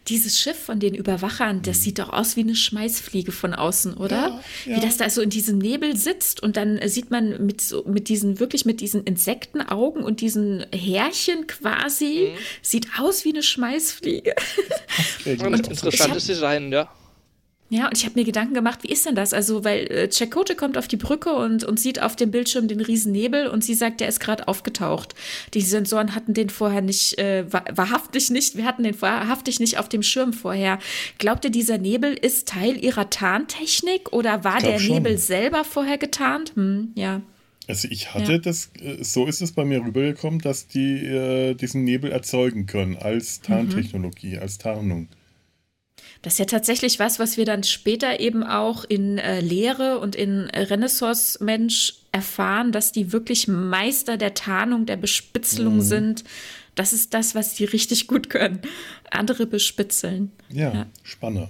Dieses 0.07 0.39
Schiff 0.39 0.57
von 0.57 0.79
den 0.79 0.95
Überwachern, 0.95 1.61
das 1.61 1.79
mhm. 1.79 1.81
sieht 1.81 1.99
doch 1.99 2.09
aus 2.09 2.35
wie 2.35 2.41
eine 2.41 2.55
Schmeißfliege 2.55 3.31
von 3.31 3.53
außen, 3.53 3.95
oder? 3.95 4.15
Ja, 4.15 4.41
ja. 4.65 4.77
Wie 4.77 4.81
das 4.81 4.97
da 4.97 5.09
so 5.09 5.21
in 5.21 5.29
diesem 5.29 5.57
Nebel 5.57 5.95
sitzt 5.95 6.41
und 6.41 6.57
dann 6.57 6.79
sieht 6.87 7.11
man 7.11 7.45
mit, 7.45 7.61
so, 7.61 7.83
mit 7.85 8.09
diesen, 8.09 8.39
wirklich 8.39 8.65
mit 8.65 8.81
diesen 8.81 9.03
Insektenaugen 9.03 10.03
und 10.03 10.21
diesen 10.21 10.65
Härchen 10.73 11.47
quasi, 11.47 12.31
mhm. 12.33 12.37
sieht 12.61 12.87
aus 12.99 13.25
wie 13.25 13.29
eine 13.29 13.43
Schmeißfliege. 13.43 14.35
und 15.25 15.67
interessantes 15.67 16.25
Design, 16.25 16.71
ja. 16.71 16.89
Ja, 17.71 17.85
und 17.87 17.95
ich 17.95 18.05
habe 18.05 18.17
mir 18.19 18.25
Gedanken 18.25 18.55
gemacht, 18.55 18.79
wie 18.81 18.91
ist 18.91 19.05
denn 19.05 19.13
das? 19.13 19.31
Also, 19.31 19.63
weil 19.63 19.85
äh, 19.91 20.09
Chakotay 20.09 20.55
kommt 20.55 20.75
auf 20.75 20.87
die 20.87 20.97
Brücke 20.97 21.33
und, 21.33 21.63
und 21.63 21.79
sieht 21.79 22.01
auf 22.01 22.15
dem 22.15 22.31
Bildschirm 22.31 22.67
den 22.67 22.81
riesen 22.81 23.11
Nebel 23.11 23.47
und 23.47 23.63
sie 23.63 23.75
sagt, 23.75 24.01
der 24.01 24.07
ist 24.07 24.19
gerade 24.19 24.47
aufgetaucht. 24.47 25.13
Die 25.53 25.61
Sensoren 25.61 26.15
hatten 26.15 26.33
den 26.33 26.49
vorher 26.49 26.81
nicht, 26.81 27.19
äh, 27.19 27.45
wahrhaftig 27.51 28.31
nicht, 28.31 28.57
wir 28.57 28.65
hatten 28.65 28.83
den 28.83 28.99
wahrhaftig 28.99 29.59
nicht 29.59 29.77
auf 29.77 29.87
dem 29.87 30.01
Schirm 30.01 30.33
vorher. 30.33 30.79
Glaubt 31.19 31.45
ihr, 31.45 31.51
dieser 31.51 31.77
Nebel 31.77 32.13
ist 32.13 32.47
Teil 32.47 32.83
ihrer 32.83 33.11
Tarntechnik 33.11 34.13
oder 34.13 34.43
war 34.43 34.59
der 34.59 34.79
schon. 34.79 34.95
Nebel 34.95 35.19
selber 35.19 35.63
vorher 35.63 35.99
getarnt? 35.99 36.53
Hm, 36.55 36.91
ja. 36.95 37.21
Also 37.67 37.87
ich 37.91 38.15
hatte 38.15 38.31
ja. 38.31 38.37
das, 38.39 38.71
äh, 38.81 39.03
so 39.03 39.27
ist 39.27 39.43
es 39.43 39.51
bei 39.51 39.63
mir 39.63 39.85
rübergekommen, 39.85 40.39
dass 40.39 40.67
die 40.67 41.05
äh, 41.05 41.53
diesen 41.53 41.83
Nebel 41.83 42.11
erzeugen 42.11 42.65
können 42.65 42.97
als 42.97 43.41
Tarntechnologie, 43.41 44.37
mhm. 44.37 44.41
als 44.41 44.57
Tarnung. 44.57 45.07
Das 46.21 46.33
ist 46.33 46.39
ja 46.39 46.45
tatsächlich 46.45 46.99
was, 46.99 47.17
was 47.17 47.37
wir 47.37 47.45
dann 47.45 47.63
später 47.63 48.19
eben 48.19 48.43
auch 48.43 48.83
in 48.83 49.17
äh, 49.17 49.39
Lehre 49.39 49.99
und 49.99 50.15
in 50.15 50.49
Renaissance 50.53 51.41
Mensch 51.43 51.93
erfahren, 52.11 52.71
dass 52.71 52.91
die 52.91 53.13
wirklich 53.13 53.47
Meister 53.47 54.17
der 54.17 54.33
Tarnung, 54.33 54.85
der 54.85 54.97
Bespitzelung 54.97 55.75
mhm. 55.75 55.81
sind. 55.81 56.23
Das 56.75 56.91
ist 56.91 57.13
das, 57.13 57.35
was 57.35 57.55
sie 57.55 57.65
richtig 57.65 58.07
gut 58.07 58.29
können. 58.29 58.61
Andere 59.11 59.45
bespitzeln. 59.45 60.31
Ja, 60.49 60.73
ja. 60.73 60.85
Spanner. 61.03 61.49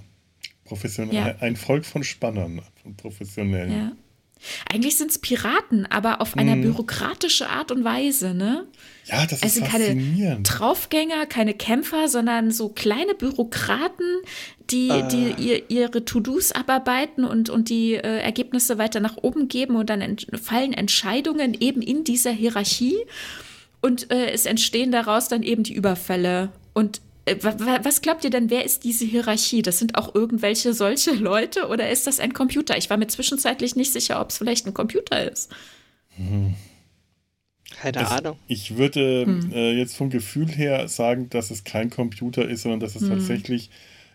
Professionell. 0.64 1.14
Ja. 1.14 1.36
Ein 1.40 1.56
Volk 1.56 1.84
von 1.84 2.04
Spannern, 2.04 2.62
von 2.82 2.94
Professionellen. 2.96 3.72
Ja. 3.72 3.92
Eigentlich 4.70 4.96
sind 4.96 5.10
es 5.10 5.18
Piraten, 5.18 5.86
aber 5.86 6.20
auf 6.20 6.36
eine 6.36 6.56
mm. 6.56 6.62
bürokratische 6.62 7.48
Art 7.48 7.70
und 7.70 7.84
Weise, 7.84 8.34
ne? 8.34 8.66
Ja, 9.06 9.26
das 9.26 9.42
also 9.42 9.60
ist 9.60 9.68
faszinierend. 9.68 10.48
keine 10.48 10.58
Draufgänger, 10.58 11.26
keine 11.26 11.54
Kämpfer, 11.54 12.08
sondern 12.08 12.50
so 12.50 12.68
kleine 12.68 13.14
Bürokraten, 13.14 14.06
die, 14.70 14.88
äh. 14.88 15.08
die 15.08 15.34
ihr, 15.38 15.70
ihre 15.70 16.04
To-Dos 16.04 16.52
abarbeiten 16.52 17.24
und, 17.24 17.50
und 17.50 17.68
die 17.68 17.94
äh, 17.94 18.20
Ergebnisse 18.20 18.78
weiter 18.78 19.00
nach 19.00 19.16
oben 19.16 19.48
geben 19.48 19.76
und 19.76 19.90
dann 19.90 20.00
ent 20.00 20.26
fallen 20.40 20.72
Entscheidungen 20.72 21.54
eben 21.54 21.82
in 21.82 22.04
dieser 22.04 22.30
Hierarchie 22.30 22.96
und 23.80 24.10
äh, 24.10 24.30
es 24.30 24.46
entstehen 24.46 24.92
daraus 24.92 25.28
dann 25.28 25.42
eben 25.42 25.62
die 25.62 25.74
Überfälle. 25.74 26.50
Und 26.74 27.00
was 27.26 28.02
glaubt 28.02 28.24
ihr 28.24 28.30
denn, 28.30 28.50
wer 28.50 28.64
ist 28.64 28.84
diese 28.84 29.04
Hierarchie? 29.04 29.62
Das 29.62 29.78
sind 29.78 29.96
auch 29.96 30.14
irgendwelche 30.14 30.72
solche 30.72 31.12
Leute 31.12 31.68
oder 31.68 31.90
ist 31.90 32.06
das 32.06 32.20
ein 32.20 32.32
Computer? 32.32 32.76
Ich 32.76 32.90
war 32.90 32.96
mir 32.96 33.06
zwischenzeitlich 33.06 33.76
nicht 33.76 33.92
sicher, 33.92 34.20
ob 34.20 34.30
es 34.30 34.38
vielleicht 34.38 34.66
ein 34.66 34.74
Computer 34.74 35.30
ist. 35.30 35.50
Hm. 36.16 36.54
Keine 37.80 37.98
also, 37.98 38.14
Ahnung. 38.14 38.38
Ich 38.46 38.76
würde 38.76 39.24
hm. 39.26 39.52
äh, 39.52 39.72
jetzt 39.72 39.96
vom 39.96 40.10
Gefühl 40.10 40.48
her 40.48 40.88
sagen, 40.88 41.30
dass 41.30 41.50
es 41.50 41.64
kein 41.64 41.90
Computer 41.90 42.48
ist, 42.48 42.62
sondern 42.62 42.80
dass 42.80 42.96
es 42.96 43.02
hm. 43.02 43.10
tatsächlich 43.10 43.70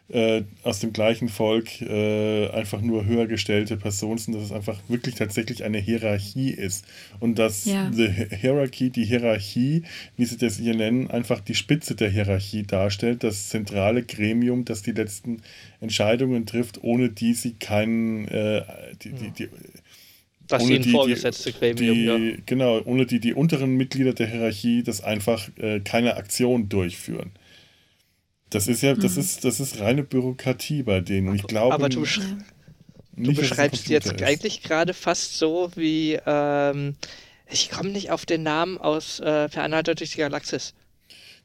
äh, 0.09 0.43
aus 0.63 0.79
dem 0.79 0.93
gleichen 0.93 1.29
Volk 1.29 1.81
äh, 1.81 2.47
einfach 2.49 2.81
nur 2.81 3.05
höher 3.05 3.25
gestellte 3.25 3.75
Personen 3.75 4.19
sind, 4.19 4.35
dass 4.35 4.43
es 4.43 4.51
einfach 4.51 4.77
wirklich 4.87 5.15
tatsächlich 5.15 5.63
eine 5.63 5.79
Hierarchie 5.79 6.51
ist. 6.51 6.85
Und 7.19 7.39
dass 7.39 7.65
ja. 7.65 7.89
die 7.89 8.07
Hierarchie, 8.35 8.91
die 8.91 9.05
Hierarchie, 9.05 9.83
wie 10.15 10.25
sie 10.25 10.37
das 10.37 10.57
hier 10.57 10.75
nennen, 10.75 11.09
einfach 11.09 11.39
die 11.39 11.55
Spitze 11.55 11.95
der 11.95 12.11
Hierarchie 12.11 12.63
darstellt, 12.63 13.23
das 13.23 13.49
zentrale 13.49 14.03
Gremium, 14.03 14.63
das 14.63 14.83
die 14.83 14.91
letzten 14.91 15.41
Entscheidungen 15.81 16.45
trifft, 16.45 16.83
ohne 16.83 17.09
die 17.09 17.33
sie 17.33 17.53
keinen 17.53 18.27
äh, 18.27 18.63
die, 19.01 19.09
die, 19.09 19.31
die, 19.31 19.49
das 20.47 20.61
ohne 20.61 20.79
die, 20.79 20.91
vorgesetzte 20.91 21.51
Gremium, 21.51 21.95
die, 21.95 22.29
ja. 22.29 22.37
Genau, 22.45 22.79
ohne 22.85 23.07
die 23.07 23.19
die 23.19 23.33
unteren 23.33 23.75
Mitglieder 23.75 24.13
der 24.13 24.27
Hierarchie 24.27 24.83
das 24.83 25.03
einfach 25.03 25.49
äh, 25.57 25.79
keine 25.79 26.15
Aktion 26.17 26.69
durchführen. 26.69 27.31
Das 28.49 28.67
ist 28.67 28.81
ja, 28.81 28.93
das 28.93 29.15
hm. 29.15 29.21
ist, 29.21 29.43
das 29.43 29.59
ist 29.59 29.79
reine 29.79 30.03
Bürokratie 30.03 30.83
bei 30.83 31.01
denen. 31.01 31.35
Ich 31.35 31.43
glaube. 31.43 31.73
Aber 31.73 31.89
du, 31.89 32.01
besch 32.01 32.19
nicht, 33.15 33.37
du 33.37 33.41
beschreibst 33.41 33.87
jetzt 33.89 34.11
ist. 34.11 34.23
eigentlich 34.23 34.61
gerade 34.61 34.93
fast 34.93 35.37
so 35.37 35.71
wie, 35.75 36.19
ähm, 36.25 36.95
ich 37.49 37.69
komme 37.69 37.89
nicht 37.89 38.11
auf 38.11 38.25
den 38.25 38.43
Namen 38.43 38.77
aus 38.77 39.19
äh, 39.19 39.49
Per 39.49 39.63
Anhalter 39.63 39.95
durch 39.95 40.11
die 40.11 40.17
Galaxis. 40.17 40.73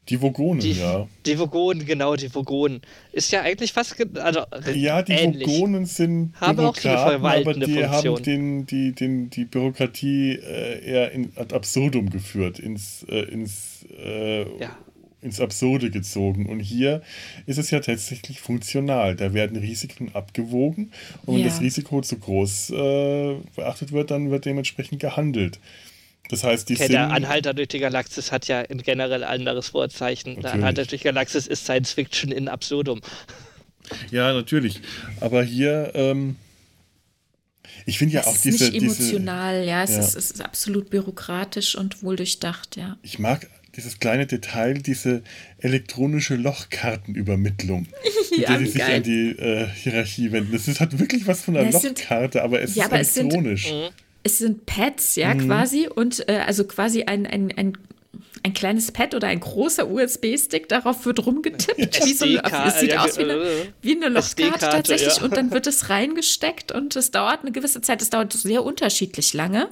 Die 0.09 0.19
Vogonen, 0.19 0.59
die, 0.59 0.73
ja. 0.73 1.07
Die 1.27 1.37
Vogonen, 1.37 1.85
genau, 1.85 2.15
die 2.15 2.33
Vogonen. 2.33 2.81
Ist 3.11 3.31
ja 3.31 3.41
eigentlich 3.41 3.71
fast, 3.71 3.95
also 4.17 4.41
Ja, 4.73 5.03
die 5.03 5.11
ähnlich. 5.13 5.47
Vogonen 5.47 5.85
sind 5.85 6.33
haben 6.41 6.55
Bürokraten, 6.57 7.23
aber 7.23 7.53
die 7.53 7.73
Funktion. 7.73 8.15
haben 8.15 8.23
den, 8.23 8.65
die, 8.65 8.93
den, 8.93 9.29
die 9.29 9.45
Bürokratie 9.45 10.31
äh, 10.31 10.83
eher 10.83 11.11
in, 11.11 11.31
ad 11.35 11.53
absurdum 11.53 12.09
geführt, 12.09 12.57
ins, 12.57 13.05
äh, 13.09 13.19
ins 13.21 13.85
äh, 13.95 14.41
ja 14.59 14.75
ins 15.21 15.39
Absurde 15.39 15.91
gezogen. 15.91 16.47
Und 16.47 16.59
hier 16.59 17.01
ist 17.45 17.57
es 17.57 17.71
ja 17.71 17.79
tatsächlich 17.79 18.41
funktional. 18.41 19.15
Da 19.15 19.33
werden 19.33 19.57
Risiken 19.57 20.13
abgewogen 20.13 20.91
und 21.25 21.35
wenn 21.35 21.43
ja. 21.43 21.49
das 21.49 21.61
Risiko 21.61 22.01
zu 22.01 22.17
groß 22.17 22.71
äh, 22.71 23.35
beachtet 23.55 23.91
wird, 23.91 24.11
dann 24.11 24.31
wird 24.31 24.45
dementsprechend 24.45 24.99
gehandelt. 24.99 25.59
Das 26.29 26.43
heißt, 26.43 26.69
die 26.69 26.75
okay, 26.75 26.87
Der 26.87 27.11
Anhalter 27.11 27.53
durch 27.53 27.67
die 27.67 27.79
Galaxis 27.79 28.31
hat 28.31 28.47
ja 28.47 28.59
ein 28.59 28.81
generell 28.81 29.23
anderes 29.23 29.69
Vorzeichen. 29.69 30.29
Natürlich. 30.29 30.43
Der 30.43 30.53
Anhalter 30.53 30.85
durch 30.85 31.01
die 31.01 31.05
Galaxis 31.05 31.47
ist 31.47 31.65
Science 31.65 31.91
Fiction 31.93 32.31
in 32.31 32.47
Absurdum. 32.47 33.01
Ja, 34.11 34.31
natürlich. 34.33 34.81
Aber 35.19 35.43
hier, 35.43 35.91
ähm, 35.93 36.37
ich 37.85 37.97
finde 37.97 38.15
ja 38.15 38.25
auch 38.25 38.33
ist 38.33 38.45
diese. 38.45 38.57
Es 38.57 38.61
ist 38.61 38.73
nicht 38.73 38.83
emotional, 38.83 39.59
diese, 39.59 39.69
ja, 39.69 39.83
es, 39.83 39.91
ja. 39.91 39.99
Ist, 39.99 40.15
es 40.15 40.31
ist 40.31 40.41
absolut 40.41 40.89
bürokratisch 40.89 41.75
und 41.75 42.01
wohl 42.03 42.15
durchdacht, 42.15 42.77
ja. 42.77 42.97
Ich 43.01 43.19
mag 43.19 43.49
dieses 43.75 43.99
kleine 43.99 44.25
Detail, 44.25 44.75
diese 44.75 45.21
elektronische 45.59 46.35
Lochkartenübermittlung, 46.35 47.87
mit 48.31 48.39
ja, 48.39 48.49
der 48.49 48.59
sie 48.59 48.65
sich 48.67 48.83
an 48.83 49.03
die 49.03 49.29
äh, 49.31 49.67
Hierarchie 49.67 50.31
wenden. 50.31 50.51
Das 50.51 50.79
hat 50.79 50.99
wirklich 50.99 51.27
was 51.27 51.41
von 51.41 51.55
einer 51.55 51.69
ja, 51.69 51.79
Lochkarte, 51.79 52.39
sind, 52.39 52.43
aber 52.43 52.61
es 52.61 52.75
ja, 52.75 52.85
ist 52.85 52.91
aber 52.91 52.99
elektronisch. 52.99 53.65
Es 53.65 53.69
sind, 53.69 53.93
es 54.23 54.37
sind 54.37 54.65
Pads, 54.65 55.15
ja, 55.15 55.33
mhm. 55.33 55.47
quasi, 55.47 55.87
und 55.87 56.27
äh, 56.27 56.37
also 56.45 56.65
quasi 56.65 57.03
ein, 57.03 57.25
ein, 57.25 57.51
ein 57.55 57.77
ein 58.43 58.53
kleines 58.53 58.91
Pad 58.91 59.13
oder 59.13 59.27
ein 59.27 59.39
großer 59.39 59.89
USB-Stick, 59.89 60.67
darauf 60.67 61.05
wird 61.05 61.25
rumgetippt. 61.25 62.05
Wie 62.05 62.13
so 62.13 62.25
es 62.25 62.79
sieht 62.79 62.97
aus 62.97 63.17
wie 63.17 63.23
eine, 63.23 63.67
wie 63.81 63.95
eine 63.95 64.09
Lochkarte 64.09 64.59
tatsächlich. 64.69 65.17
Ja. 65.17 65.23
Und 65.23 65.37
dann 65.37 65.51
wird 65.51 65.67
es 65.67 65.89
reingesteckt 65.89 66.71
und 66.71 66.95
es 66.95 67.11
dauert 67.11 67.41
eine 67.41 67.51
gewisse 67.51 67.81
Zeit. 67.81 68.01
Es 68.01 68.09
dauert 68.09 68.33
sehr 68.33 68.63
unterschiedlich 68.63 69.33
lange. 69.33 69.69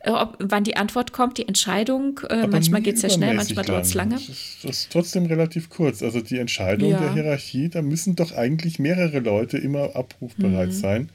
Äh, 0.00 0.10
ob, 0.10 0.36
wann 0.38 0.64
die 0.64 0.76
Antwort 0.76 1.12
kommt, 1.12 1.36
die 1.38 1.46
Entscheidung. 1.46 2.20
Äh, 2.30 2.46
manchmal 2.46 2.80
geht 2.80 2.94
es 2.94 3.02
sehr 3.02 3.10
schnell, 3.10 3.34
manchmal 3.34 3.64
dauert 3.64 3.84
es 3.84 3.94
lange. 3.94 4.14
Das 4.14 4.28
ist, 4.28 4.58
das 4.62 4.70
ist, 4.70 4.92
trotzdem 4.92 5.26
relativ 5.26 5.68
kurz. 5.68 6.02
Also 6.02 6.20
die 6.20 6.38
Entscheidung 6.38 6.90
ja. 6.90 6.98
der 6.98 7.12
Hierarchie, 7.12 7.68
da 7.68 7.82
müssen 7.82 8.16
doch 8.16 8.32
eigentlich 8.32 8.78
mehrere 8.78 9.18
Leute 9.20 9.58
immer 9.58 9.94
abrufbereit 9.94 10.68
mhm. 10.68 10.72
sein. 10.72 11.10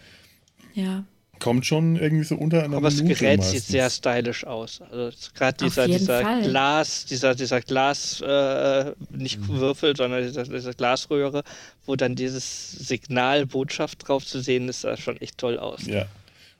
Ja. 0.76 1.04
Kommt 1.39 1.65
schon 1.65 1.98
irgendwie 1.98 2.24
so 2.24 2.36
unter 2.36 2.63
einer 2.63 2.78
Aber 2.78 2.89
Minute 2.89 3.10
das 3.10 3.19
Gerät 3.19 3.38
meistens. 3.39 3.65
sieht 3.65 3.71
sehr 3.71 3.89
stylisch 3.89 4.45
aus. 4.45 4.82
Also 4.82 5.12
gerade 5.34 5.65
dieser, 5.65 5.88
dieser 5.88 6.41
Glas, 6.41 7.06
dieser, 7.06 7.36
dieser 7.36 7.62
Glas, 7.62 8.21
äh, 8.21 8.93
nicht 9.10 9.39
mhm. 9.39 9.60
Würfel, 9.60 9.95
sondern 9.95 10.24
dieser, 10.24 10.43
dieser 10.43 10.74
Glasröhre, 10.74 11.43
wo 11.86 11.95
dann 11.95 12.15
dieses 12.15 12.71
Signalbotschaft 12.71 14.08
drauf 14.08 14.26
zu 14.26 14.39
sehen 14.39 14.69
ist, 14.69 14.82
sah 14.82 14.95
schon 14.95 15.17
echt 15.17 15.38
toll 15.38 15.60
aus. 15.60 15.86
Ja. 15.88 16.06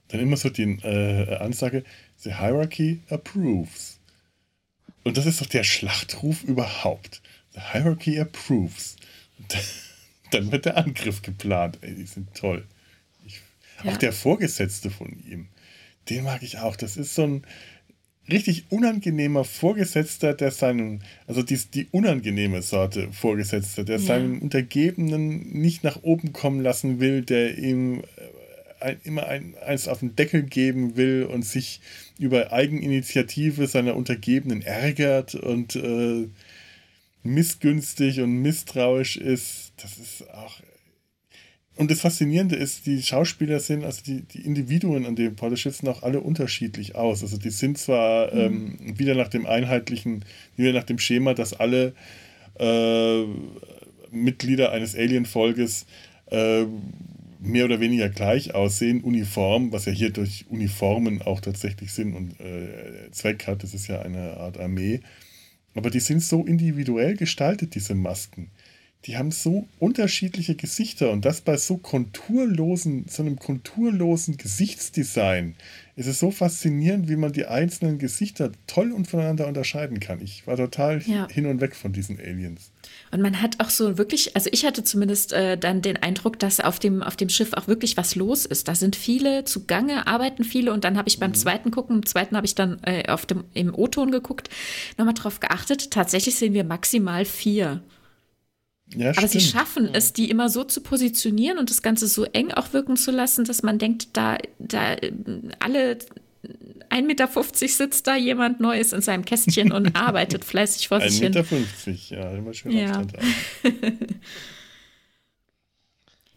Dann 0.10 0.20
immer 0.20 0.38
so 0.38 0.50
die 0.50 0.78
äh, 0.84 1.38
Ansage, 1.38 1.84
The 2.18 2.36
hierarchy 2.36 3.02
approves. 3.10 4.00
Und 5.04 5.18
das 5.18 5.26
ist 5.26 5.42
doch 5.42 5.48
der 5.48 5.64
Schlachtruf 5.64 6.44
überhaupt. 6.44 7.22
The 7.54 7.62
hierarchy 7.72 8.20
approves. 8.20 8.96
Und 9.38 9.56
dann 10.32 10.52
wird 10.52 10.66
der 10.66 10.78
Angriff 10.78 11.22
geplant. 11.22 11.78
Ey, 11.82 11.96
die 11.96 12.06
sind 12.06 12.34
toll. 12.34 12.66
Ich, 13.26 13.42
ja. 13.84 13.92
Auch 13.92 13.98
der 13.98 14.14
Vorgesetzte 14.14 14.90
von 14.90 15.10
ihm, 15.28 15.48
den 16.10 16.24
mag 16.24 16.44
ich 16.44 16.58
auch. 16.60 16.76
Das 16.76 16.98
ist 16.98 17.16
so 17.16 17.24
ein 17.24 17.46
richtig 18.30 18.66
unangenehmer 18.70 19.44
Vorgesetzter, 19.44 20.34
der 20.34 20.52
seinen, 20.52 21.04
also 21.28 21.44
die, 21.44 21.58
die 21.58 21.88
unangenehme 21.92 22.62
Sorte 22.62 23.12
Vorgesetzter, 23.12 23.84
der 23.84 24.00
ja. 24.00 24.06
seinen 24.06 24.40
Untergebenen 24.40 25.54
nicht 25.54 25.84
nach 25.84 26.02
oben 26.04 26.34
kommen 26.34 26.62
lassen 26.62 27.00
will, 27.00 27.22
der 27.22 27.58
ihm 27.58 28.04
ein, 28.86 29.00
immer 29.04 29.28
ein, 29.28 29.56
eins 29.66 29.88
auf 29.88 30.00
den 30.00 30.16
Deckel 30.16 30.44
geben 30.44 30.96
will 30.96 31.24
und 31.24 31.44
sich 31.44 31.82
über 32.20 32.54
Eigeninitiative 32.54 33.68
seiner 33.68 33.96
Untergebenen 33.96 34.62
ärgert 34.62 35.36
und 35.36 35.76
äh, 35.76 36.28
missgünstig 37.24 38.22
und 38.22 38.42
misstrauisch 38.42 39.18
ist, 39.18 39.74
das 39.78 39.98
ist 39.98 40.30
auch. 40.30 40.62
und 41.76 41.90
das 41.90 42.02
Faszinierende 42.02 42.56
ist, 42.56 42.86
die 42.86 43.02
Schauspieler 43.02 43.60
sind, 43.60 43.84
also 43.84 44.04
die, 44.06 44.22
die 44.22 44.42
Individuen 44.42 45.06
an 45.06 45.16
dem 45.16 45.36
Porterschiff 45.36 45.78
sind 45.78 45.90
auch 45.90 46.04
alle 46.04 46.22
unterschiedlich 46.22 46.96
aus. 46.96 47.24
Also 47.24 47.38
die 47.38 47.50
sind 47.50 47.80
zwar 47.80 48.34
mhm. 48.34 48.78
ähm, 48.80 49.00
wieder 49.00 49.16
nach 49.16 49.30
dem 49.30 49.48
einheitlichen, 49.48 50.24
wieder 50.56 50.72
nach 50.72 50.84
dem 50.84 51.00
Schema, 51.00 51.34
dass 51.34 51.54
alle 51.54 51.94
äh, 52.60 53.24
Mitglieder 54.12 54.72
eines 54.72 54.96
Alien-Volkes 54.96 55.88
äh, 56.28 56.66
mehr 57.46 57.66
oder 57.66 57.80
weniger 57.80 58.10
gleich 58.10 58.54
aussehen, 58.56 59.02
uniform, 59.02 59.72
was 59.72 59.86
ja 59.86 59.92
hier 59.92 60.12
durch 60.12 60.46
Uniformen 60.50 61.22
auch 61.22 61.40
tatsächlich 61.40 61.94
Sinn 61.94 62.14
und 62.14 62.40
äh, 62.40 63.12
Zweck 63.12 63.48
hat. 63.48 63.64
Das 63.64 63.74
ist 63.74 63.88
ja 63.88 64.02
eine 64.02 64.38
Art 64.38 64.60
Armee. 64.60 65.02
Aber 65.74 65.90
die 65.90 66.00
sind 66.00 66.22
so 66.24 66.46
individuell 66.46 67.16
gestaltet, 67.16 67.76
diese 67.76 67.96
Masken 67.96 68.52
die 69.06 69.18
haben 69.18 69.32
so 69.32 69.68
unterschiedliche 69.80 70.56
Gesichter 70.56 71.12
und 71.12 71.26
das 71.26 71.42
bei 71.42 71.58
so 71.58 71.78
konturlosen, 71.78 73.06
so 73.08 73.22
einem 73.22 73.38
konturlosen 73.38 74.38
Gesichtsdesign. 74.38 75.56
Es 75.96 76.08
ist 76.08 76.20
so 76.20 76.32
faszinierend, 76.32 77.08
wie 77.08 77.16
man 77.16 77.32
die 77.32 77.46
einzelnen 77.46 78.00
Gesichter 78.00 78.52
toll 78.68 78.92
und 78.92 79.08
voneinander 79.08 79.48
unterscheiden 79.48 80.00
kann. 80.00 80.22
Ich 80.22 80.46
war 80.48 80.58
total 80.58 81.02
ja. 81.04 81.28
hin 81.30 81.46
und 81.46 81.62
weg 81.62 81.76
von 81.76 81.94
diesen 81.94 82.20
Aliens. 82.20 82.72
Und 83.12 83.22
man 83.22 83.42
hat 83.42 83.60
auch 83.60 83.70
so 83.70 83.98
wirklich, 83.98 84.36
also 84.36 84.50
ich 84.52 84.66
hatte 84.66 84.84
zumindest 84.84 85.32
äh, 85.32 85.58
dann 85.58 85.82
den 85.82 85.98
Eindruck, 85.98 86.40
dass 86.40 86.60
auf 86.60 86.80
dem, 86.80 87.02
auf 87.02 87.16
dem 87.16 87.30
Schiff 87.30 87.54
auch 87.54 87.68
wirklich 87.68 87.96
was 87.98 88.16
los 88.16 88.46
ist. 88.46 88.68
Da 88.68 88.76
sind 88.76 88.96
viele 88.96 89.46
zugange, 89.46 90.08
arbeiten 90.08 90.44
viele 90.44 90.74
und 90.74 90.84
dann 90.84 90.98
habe 90.98 91.08
ich 91.08 91.20
beim 91.20 91.32
mhm. 91.32 91.36
zweiten 91.36 91.72
gucken, 91.72 91.98
im 91.98 92.06
zweiten 92.06 92.36
habe 92.36 92.46
ich 92.46 92.56
dann 92.56 92.80
äh, 92.84 93.08
auf 93.08 93.26
dem, 93.26 93.46
im 93.54 93.74
O-Ton 93.74 94.12
geguckt, 94.12 94.50
nochmal 94.98 95.14
drauf 95.14 95.40
geachtet. 95.40 95.92
Tatsächlich 95.92 96.36
sehen 96.36 96.54
wir 96.54 96.64
maximal 96.64 97.24
vier. 97.24 97.84
Ja, 98.94 99.12
Aber 99.18 99.28
sie 99.28 99.42
schaffen 99.42 99.90
es, 99.94 100.14
die 100.14 100.30
immer 100.30 100.48
so 100.50 100.64
zu 100.64 100.82
positionieren 100.82 101.58
und 101.58 101.70
das 101.70 101.82
Ganze 101.82 102.08
so 102.08 102.24
eng 102.26 102.52
auch 102.52 102.74
wirken 102.74 102.98
zu 102.98 103.12
lassen, 103.12 103.44
dass 103.44 103.64
man 103.64 103.80
denkt, 103.80 104.10
da, 104.14 104.38
da 104.60 104.96
alle 105.60 105.98
1,50 106.92 107.02
Meter 107.04 107.28
sitzt 107.68 108.08
da 108.08 108.16
jemand 108.16 108.60
Neues 108.60 108.94
in 108.94 109.02
seinem 109.02 109.26
Kästchen 109.26 109.72
und 109.72 109.96
arbeitet 109.96 110.46
fleißig 110.46 110.88
vor 110.88 111.02
sich 111.02 111.20
hin. 111.20 111.34
1,50 111.34 111.90
Meter, 111.90 112.16
ja, 112.16 112.38
immer 112.38 112.54
schön 112.54 112.72
ja. 112.72 113.02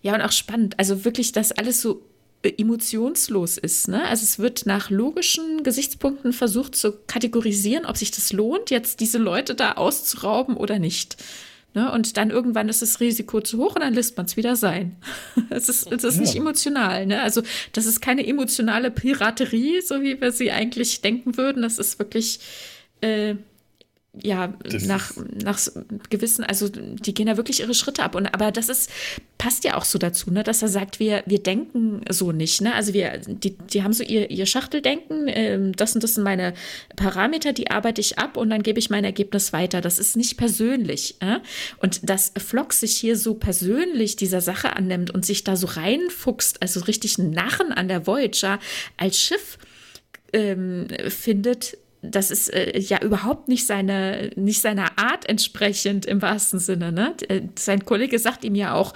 ja, 0.03 0.15
und 0.15 0.23
auch 0.23 0.33
spannend. 0.33 0.79
Also 0.79 1.05
wirklich, 1.05 1.33
dass 1.33 1.53
alles 1.53 1.83
so 1.83 2.03
äh, 2.43 2.53
emotionslos 2.57 3.59
ist. 3.59 3.89
Ne? 3.89 4.03
Also 4.05 4.23
es 4.25 4.39
wird 4.39 4.65
nach 4.65 4.91
logischen 4.91 5.63
Gesichtspunkten 5.65 6.33
versucht 6.33 6.77
zu 6.77 6.93
kategorisieren, 7.07 7.85
ob 7.85 7.97
sich 7.97 8.11
das 8.11 8.33
lohnt, 8.33 8.71
jetzt 8.71 9.01
diese 9.01 9.19
Leute 9.19 9.55
da 9.55 9.73
auszurauben 9.73 10.57
oder 10.57 10.79
nicht. 10.79 11.17
Ne? 11.79 11.93
Und 11.93 12.17
dann 12.17 12.31
irgendwann 12.31 12.69
ist 12.69 12.83
das 12.83 12.99
Risiko 12.99 13.41
zu 13.41 13.59
hoch 13.59 13.77
und 13.77 13.83
dann 13.83 13.95
lässt 13.95 14.17
man 14.17 14.27
es 14.27 14.37
wieder 14.37 14.57
sein. 14.57 14.97
es 15.51 15.69
ist, 15.69 15.93
es 15.93 16.03
ist 16.03 16.17
ja. 16.17 16.21
nicht 16.23 16.35
emotional. 16.35 17.07
Ne? 17.07 17.23
Also 17.23 17.43
das 17.73 17.87
ist 17.87 18.01
keine 18.01 18.27
emotionale 18.27 18.91
Piraterie, 18.91 19.81
so 19.81 20.03
wie 20.03 20.21
wir 20.21 20.33
sie 20.33 20.51
eigentlich 20.51 21.03
denken 21.03 21.37
würden. 21.37 21.63
Das 21.63 21.79
ist 21.79 22.01
wirklich 22.01 22.41
äh, 23.01 23.37
ja, 24.23 24.55
nach, 24.87 25.13
nach 25.43 25.59
gewissen, 26.11 26.45
also 26.45 26.69
die 26.69 27.15
gehen 27.15 27.27
da 27.27 27.37
wirklich 27.37 27.61
ihre 27.61 27.75
Schritte 27.75 28.03
ab. 28.03 28.15
Und 28.15 28.27
aber 28.35 28.51
das 28.51 28.69
ist, 28.69 28.91
passt 29.39 29.65
ja 29.65 29.77
auch 29.77 29.85
so 29.85 29.99
dazu, 29.99 30.31
ne, 30.31 30.43
dass 30.43 30.63
er 30.63 30.69
sagt, 30.69 30.99
wir, 30.99 31.23
wir 31.27 31.43
denken 31.43 32.03
so 32.11 32.33
nicht, 32.33 32.61
ne? 32.61 32.75
Also 32.75 32.93
wir, 32.93 33.19
die, 33.19 33.57
die 33.57 33.83
haben 33.83 33.93
so 33.93 34.03
ihr, 34.03 34.31
ihr 34.31 34.47
Schachteldenken, 34.47 35.29
äh, 35.29 35.73
das 35.73 35.95
und 35.95 36.03
das 36.03 36.15
sind 36.15 36.25
meine 36.25 36.55
Parameter, 36.97 37.53
die 37.53 37.71
arbeite 37.71 38.01
ich 38.01 38.19
ab 38.19 38.37
und 38.37 38.51
dann 38.51 38.63
gebe 38.63 38.79
ich 38.79 38.91
mein 38.91 39.05
Ergebnis 39.05 39.53
weiter. 39.53 39.81
Das 39.81 39.99
ist 39.99 40.17
nicht 40.17 40.37
persönlich. 40.37 41.17
Äh? 41.21 41.39
Und 41.79 42.09
dass 42.09 42.33
Flock 42.37 42.73
sich 42.73 42.97
hier 42.97 43.17
so 43.17 43.35
persönlich 43.35 44.17
dieser 44.17 44.41
Sache 44.41 44.75
annimmt 44.75 45.11
und 45.11 45.25
sich 45.25 45.45
da 45.45 45.57
so 45.57 45.67
reinfuchst, 45.67 46.63
also 46.63 46.81
richtig 46.81 47.19
einen 47.19 47.31
Narren 47.31 47.73
an 47.73 47.89
der 47.89 48.07
Voyager 48.07 48.59
als 48.97 49.19
Schiff 49.19 49.59
ähm, 50.33 50.89
findet, 51.09 51.79
das 52.03 52.31
ist 52.31 52.53
äh, 52.53 52.79
ja 52.79 53.03
überhaupt 53.03 53.49
nicht 53.49 53.67
seine, 53.67 54.31
nicht 54.37 54.61
seiner 54.61 54.99
Art 54.99 55.29
entsprechend 55.29 56.07
im 56.07 56.23
wahrsten 56.23 56.59
Sinne. 56.59 56.93
Ne? 56.93 57.15
Äh, 57.29 57.43
sein 57.59 57.85
Kollege 57.85 58.19
sagt 58.19 58.45
ihm 58.45 58.55
ja 58.55 58.75
auch, 58.75 58.95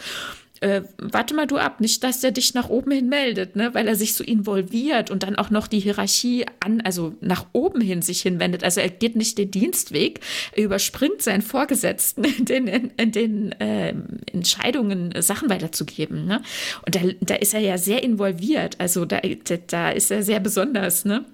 äh, 0.62 0.82
warte 0.98 1.34
mal 1.34 1.46
du 1.46 1.56
ab, 1.56 1.80
nicht, 1.80 2.04
dass 2.04 2.20
der 2.20 2.30
dich 2.30 2.54
nach 2.54 2.68
oben 2.68 2.92
hin 2.92 3.08
meldet, 3.08 3.56
ne? 3.56 3.74
weil 3.74 3.88
er 3.88 3.96
sich 3.96 4.14
so 4.14 4.22
involviert 4.22 5.10
und 5.10 5.24
dann 5.24 5.34
auch 5.34 5.50
noch 5.50 5.66
die 5.66 5.80
Hierarchie 5.80 6.46
an, 6.60 6.80
also 6.82 7.16
nach 7.20 7.46
oben 7.52 7.80
hin 7.80 8.00
sich 8.00 8.22
hinwendet. 8.22 8.62
Also 8.62 8.80
er 8.80 8.88
geht 8.88 9.16
nicht 9.16 9.38
den 9.38 9.50
Dienstweg, 9.50 10.20
er 10.52 10.62
überspringt 10.62 11.20
seinen 11.20 11.42
Vorgesetzten 11.42 12.22
in 12.24 12.44
den, 12.44 12.68
in, 12.68 12.92
in 12.96 13.10
den 13.10 13.52
äh, 13.60 13.94
Entscheidungen, 14.32 15.12
Sachen 15.20 15.50
weiterzugeben. 15.50 16.26
Ne? 16.26 16.40
Und 16.86 16.94
da, 16.94 17.00
da 17.20 17.34
ist 17.34 17.54
er 17.54 17.60
ja 17.60 17.76
sehr 17.76 18.04
involviert, 18.04 18.76
also 18.78 19.04
da, 19.04 19.20
da 19.66 19.90
ist 19.90 20.12
er 20.12 20.22
sehr 20.22 20.38
besonders. 20.38 21.04
Ne? 21.04 21.24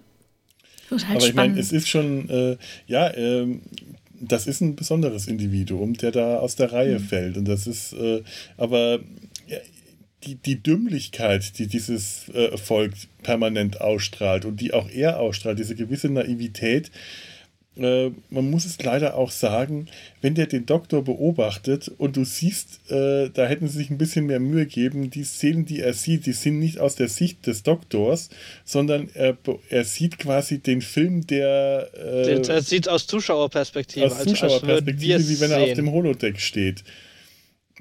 Total 0.90 1.16
Aber 1.16 1.26
ich 1.26 1.34
meine, 1.34 1.58
es 1.58 1.72
ist 1.72 1.88
schon, 1.88 2.28
äh, 2.28 2.56
ja, 2.86 3.08
äh, 3.08 3.46
das 4.20 4.46
ist 4.46 4.60
ein 4.60 4.74
besonderes 4.76 5.26
Individuum, 5.26 5.94
der 5.94 6.10
da 6.10 6.38
aus 6.38 6.56
der 6.56 6.72
Reihe 6.72 6.98
mhm. 6.98 7.04
fällt. 7.04 7.36
Und 7.36 7.46
das 7.46 7.66
ist, 7.66 7.92
äh, 7.92 8.22
aber 8.56 9.00
die, 10.24 10.34
die 10.34 10.62
Dümmlichkeit, 10.62 11.58
die 11.58 11.66
dieses 11.66 12.28
äh, 12.30 12.56
Volk 12.56 12.94
permanent 13.22 13.80
ausstrahlt 13.80 14.44
und 14.44 14.60
die 14.60 14.74
auch 14.74 14.90
er 14.90 15.20
ausstrahlt, 15.20 15.58
diese 15.58 15.76
gewisse 15.76 16.08
Naivität, 16.08 16.90
äh, 17.78 18.10
man 18.30 18.50
muss 18.50 18.64
es 18.64 18.82
leider 18.82 19.16
auch 19.16 19.30
sagen, 19.30 19.86
wenn 20.20 20.34
der 20.34 20.46
den 20.46 20.66
Doktor 20.66 21.04
beobachtet 21.04 21.90
und 21.98 22.16
du 22.16 22.24
siehst, 22.24 22.90
äh, 22.90 23.30
da 23.30 23.46
hätten 23.46 23.68
sie 23.68 23.78
sich 23.78 23.90
ein 23.90 23.98
bisschen 23.98 24.26
mehr 24.26 24.40
Mühe 24.40 24.66
geben, 24.66 25.10
die 25.10 25.24
Szenen, 25.24 25.64
die 25.64 25.80
er 25.80 25.94
sieht, 25.94 26.26
die 26.26 26.32
sind 26.32 26.58
nicht 26.58 26.78
aus 26.80 26.96
der 26.96 27.08
Sicht 27.08 27.46
des 27.46 27.62
Doktors, 27.62 28.30
sondern 28.64 29.08
er, 29.14 29.36
er 29.68 29.84
sieht 29.84 30.18
quasi 30.18 30.58
den 30.58 30.82
Film, 30.82 31.26
der. 31.26 31.90
Äh, 31.94 32.42
er 32.48 32.62
sieht 32.62 32.88
aus 32.88 33.06
Zuschauerperspektive. 33.06 34.06
Aus 34.06 34.24
Zuschauerperspektive, 34.24 35.14
als, 35.14 35.22
als 35.22 35.30
wie 35.30 35.40
wenn 35.40 35.50
er 35.50 35.62
auf 35.62 35.72
dem 35.74 35.92
Holodeck 35.92 36.40
steht. 36.40 36.82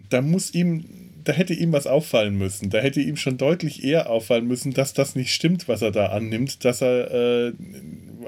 Da 0.10 0.22
muss 0.22 0.54
ihm 0.54 1.07
da 1.28 1.34
hätte 1.34 1.54
ihm 1.54 1.74
was 1.74 1.88
auffallen 1.88 2.38
müssen. 2.38 2.70
Da 2.70 2.80
hätte 2.80 3.02
ihm 3.02 3.18
schon 3.18 3.38
deutlich 3.38 3.84
eher 3.84 4.10
auffallen 4.10 4.48
müssen, 4.48 4.74
dass 4.74 4.94
das 4.94 5.16
nicht 5.16 5.34
stimmt, 5.34 5.68
was 5.68 5.82
er 5.82 5.92
da 5.92 6.08
annimmt, 6.08 6.64
dass 6.64 6.82
er, 6.82 7.12
äh, 7.12 7.54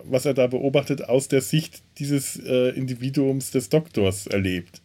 was 0.04 0.26
er 0.26 0.34
da 0.34 0.48
beobachtet, 0.48 1.08
aus 1.08 1.30
der 1.30 1.42
Sicht 1.42 1.82
dieses 1.98 2.38
äh, 2.38 2.70
Individuums 2.70 3.52
des 3.52 3.70
Doktors 3.70 4.28
erlebt. 4.28 4.82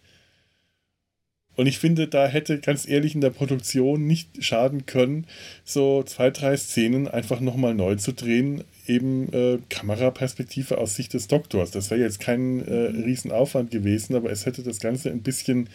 Und 1.57 1.67
ich 1.67 1.79
finde, 1.79 2.07
da 2.07 2.27
hätte 2.27 2.59
ganz 2.61 2.89
ehrlich 2.89 3.15
in 3.15 3.21
der 3.21 3.31
Produktion 3.31 4.07
nicht 4.07 4.45
schaden 4.45 4.87
können, 4.87 5.27
so 5.65 6.03
zwei, 6.05 6.31
drei 6.31 6.57
Szenen 6.57 7.09
einfach 7.09 7.41
nochmal 7.41 7.75
neu 7.75 7.97
zu 7.97 8.13
drehen, 8.13 8.63
eben 8.87 9.33
äh, 9.33 9.59
Kameraperspektive 9.71 10.79
aus 10.79 10.95
Sicht 10.95 11.15
des 11.15 11.27
Doktors. 11.27 11.73
Das 11.73 11.91
wäre 11.91 12.01
jetzt 12.01 12.21
kein 12.21 12.61
äh, 12.67 12.75
Riesenaufwand 12.75 13.71
gewesen, 13.71 14.15
aber 14.15 14.31
es 14.31 14.47
hätte 14.47 14.63
das 14.63 14.79
Ganze 14.79 15.11
ein 15.11 15.23
bisschen 15.23 15.69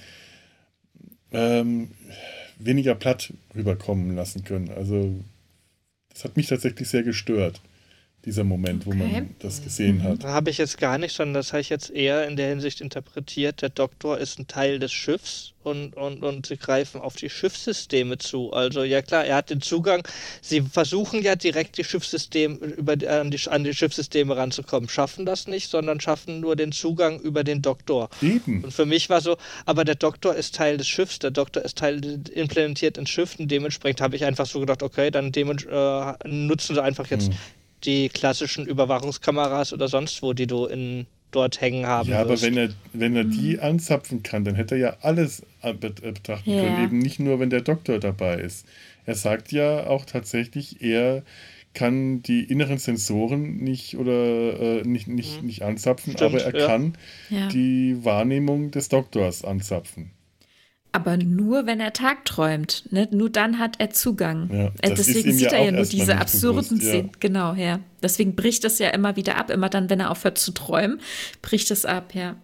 ähm, 1.31 1.91
weniger 2.57 2.95
platt 2.95 3.33
rüberkommen 3.55 4.15
lassen 4.15 4.43
können. 4.43 4.69
Also 4.69 5.23
das 6.09 6.25
hat 6.25 6.37
mich 6.37 6.47
tatsächlich 6.47 6.89
sehr 6.89 7.03
gestört 7.03 7.61
dieser 8.25 8.43
Moment, 8.43 8.85
okay. 8.85 8.99
wo 8.99 9.03
man 9.03 9.35
das 9.39 9.63
gesehen 9.63 9.99
mhm. 9.99 10.03
hat. 10.03 10.23
Habe 10.25 10.49
ich 10.49 10.57
jetzt 10.57 10.77
gar 10.77 10.97
nicht, 10.97 11.15
sondern 11.15 11.35
das 11.35 11.53
habe 11.53 11.61
ich 11.61 11.69
jetzt 11.69 11.89
eher 11.89 12.27
in 12.27 12.35
der 12.35 12.49
Hinsicht 12.49 12.81
interpretiert, 12.81 13.61
der 13.61 13.69
Doktor 13.69 14.17
ist 14.17 14.39
ein 14.39 14.47
Teil 14.47 14.79
des 14.79 14.91
Schiffs 14.91 15.53
und, 15.63 15.95
und, 15.95 16.23
und 16.23 16.45
sie 16.45 16.57
greifen 16.57 16.99
auf 16.99 17.15
die 17.15 17.29
Schiffssysteme 17.29 18.17
zu. 18.17 18.51
Also 18.51 18.83
ja 18.83 19.01
klar, 19.01 19.25
er 19.25 19.37
hat 19.37 19.49
den 19.49 19.61
Zugang, 19.61 20.05
sie 20.41 20.61
versuchen 20.61 21.21
ja 21.21 21.35
direkt 21.35 21.77
die 21.77 21.83
Schiffssysteme 21.83 22.55
über 22.55 22.97
die, 22.97 23.07
an, 23.07 23.31
die, 23.31 23.39
an 23.47 23.63
die 23.63 23.73
Schiffssysteme 23.73 24.35
ranzukommen, 24.35 24.89
schaffen 24.89 25.25
das 25.25 25.47
nicht, 25.47 25.69
sondern 25.69 26.01
schaffen 26.01 26.41
nur 26.41 26.55
den 26.55 26.71
Zugang 26.71 27.19
über 27.19 27.43
den 27.43 27.61
Doktor. 27.61 28.09
Eben. 28.21 28.63
Und 28.63 28.73
für 28.73 28.85
mich 28.85 29.09
war 29.09 29.21
so, 29.21 29.37
aber 29.65 29.85
der 29.85 29.95
Doktor 29.95 30.35
ist 30.35 30.55
Teil 30.55 30.77
des 30.77 30.87
Schiffs, 30.87 31.19
der 31.19 31.31
Doktor 31.31 31.63
ist 31.63 31.77
Teil 31.77 32.01
implementiert 32.33 32.97
ins 32.97 33.09
Schiff 33.09 33.39
und 33.39 33.49
dementsprechend 33.49 34.01
habe 34.01 34.15
ich 34.17 34.25
einfach 34.25 34.45
so 34.45 34.59
gedacht, 34.59 34.83
okay, 34.83 35.09
dann 35.09 35.31
äh, 35.33 36.27
nutzen 36.27 36.75
sie 36.75 36.83
einfach 36.83 37.07
jetzt 37.07 37.29
hm 37.29 37.35
die 37.83 38.09
klassischen 38.09 38.65
Überwachungskameras 38.65 39.73
oder 39.73 39.87
sonst 39.87 40.21
wo, 40.21 40.33
die 40.33 40.47
du 40.47 40.65
in 40.65 41.07
dort 41.31 41.61
hängen 41.61 41.85
haben. 41.85 42.09
Ja, 42.09 42.27
wirst. 42.27 42.43
aber 42.43 42.51
wenn 42.51 42.57
er, 42.57 42.69
wenn 42.93 43.15
er 43.15 43.23
die 43.23 43.55
mhm. 43.55 43.63
anzapfen 43.63 44.23
kann, 44.23 44.43
dann 44.43 44.55
hätte 44.55 44.75
er 44.75 44.81
ja 44.81 44.97
alles 45.01 45.43
betrachten 45.79 46.51
ja. 46.51 46.63
können, 46.63 46.83
eben 46.83 46.99
nicht 46.99 47.19
nur, 47.19 47.39
wenn 47.39 47.49
der 47.49 47.61
Doktor 47.61 47.99
dabei 47.99 48.35
ist. 48.35 48.65
Er 49.05 49.15
sagt 49.15 49.51
ja 49.51 49.87
auch 49.87 50.05
tatsächlich, 50.05 50.81
er 50.81 51.23
kann 51.73 52.23
die 52.23 52.43
inneren 52.43 52.79
Sensoren 52.79 53.57
nicht 53.57 53.95
oder 53.97 54.11
äh, 54.81 54.81
nicht, 54.83 55.07
nicht, 55.07 55.41
mhm. 55.41 55.47
nicht 55.47 55.61
anzapfen, 55.61 56.13
Stimmt, 56.13 56.33
aber 56.33 56.43
er 56.43 56.59
ja. 56.59 56.67
kann 56.67 56.97
ja. 57.29 57.47
die 57.49 58.03
Wahrnehmung 58.03 58.71
des 58.71 58.89
Doktors 58.89 59.43
anzapfen. 59.45 60.11
Aber 60.91 61.17
nur, 61.17 61.67
wenn 61.67 61.79
er 61.79 61.93
tagträumt. 61.93 62.91
Ne? 62.91 63.07
Nur 63.11 63.29
dann 63.29 63.59
hat 63.59 63.79
er 63.79 63.91
Zugang. 63.91 64.49
Ja, 64.51 64.71
äh, 64.81 64.95
Deswegen 64.95 65.33
sieht 65.33 65.51
er 65.51 65.63
ja 65.63 65.71
nur 65.71 65.85
diese 65.85 66.17
absurden 66.17 66.79
Szenen. 66.79 67.07
Ja. 67.07 67.11
Genau, 67.19 67.53
ja. 67.53 67.79
Deswegen 68.01 68.35
bricht 68.35 68.63
das 68.63 68.79
ja 68.79 68.89
immer 68.89 69.15
wieder 69.15 69.37
ab. 69.37 69.51
Immer 69.51 69.69
dann, 69.69 69.89
wenn 69.89 69.99
er 69.99 70.09
aufhört 70.09 70.39
zu 70.39 70.51
träumen, 70.51 70.99
bricht 71.41 71.69
es 71.69 71.85
ab, 71.85 72.15
ja. 72.15 72.35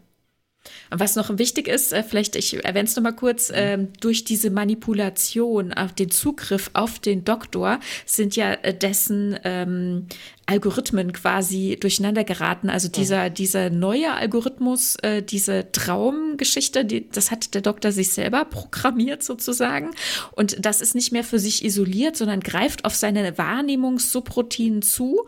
Was 0.89 1.16
noch 1.16 1.38
wichtig 1.38 1.68
ist, 1.68 1.93
äh, 1.93 2.03
vielleicht, 2.03 2.36
ich 2.36 2.63
erwähne 2.63 2.86
es 2.86 2.95
nochmal 2.95 3.16
kurz, 3.16 3.49
äh, 3.49 3.78
durch 3.99 4.24
diese 4.24 4.49
Manipulation 4.49 5.74
auf 5.74 5.93
den 5.93 6.11
Zugriff 6.11 6.70
auf 6.74 6.99
den 6.99 7.24
Doktor 7.24 7.80
sind 8.05 8.36
ja 8.36 8.53
äh, 8.53 8.74
dessen 8.74 9.38
ähm, 9.43 10.07
Algorithmen 10.47 11.11
quasi 11.11 11.78
durcheinander 11.80 12.24
geraten. 12.24 12.70
Also 12.70 12.88
dieser, 12.88 13.30
mhm. 13.30 13.34
dieser 13.34 13.70
neue 13.70 14.13
Algorithmus, 14.13 14.95
äh, 14.97 15.24
diese 15.24 15.72
Traumgeschichte, 15.72 16.86
die, 16.86 17.09
das 17.09 17.32
hat 17.32 17.53
der 17.55 17.61
Doktor 17.61 17.91
sich 17.91 18.11
selber 18.11 18.45
programmiert 18.45 19.24
sozusagen. 19.24 19.91
Und 20.34 20.63
das 20.63 20.82
ist 20.82 20.93
nicht 20.93 21.11
mehr 21.11 21.24
für 21.24 21.39
sich 21.39 21.66
isoliert, 21.66 22.16
sondern 22.16 22.41
greift 22.41 22.86
auf 22.86 22.95
seine 22.95 23.38
Wahrnehmungssubroutinen 23.38 24.82
zu. 24.82 25.26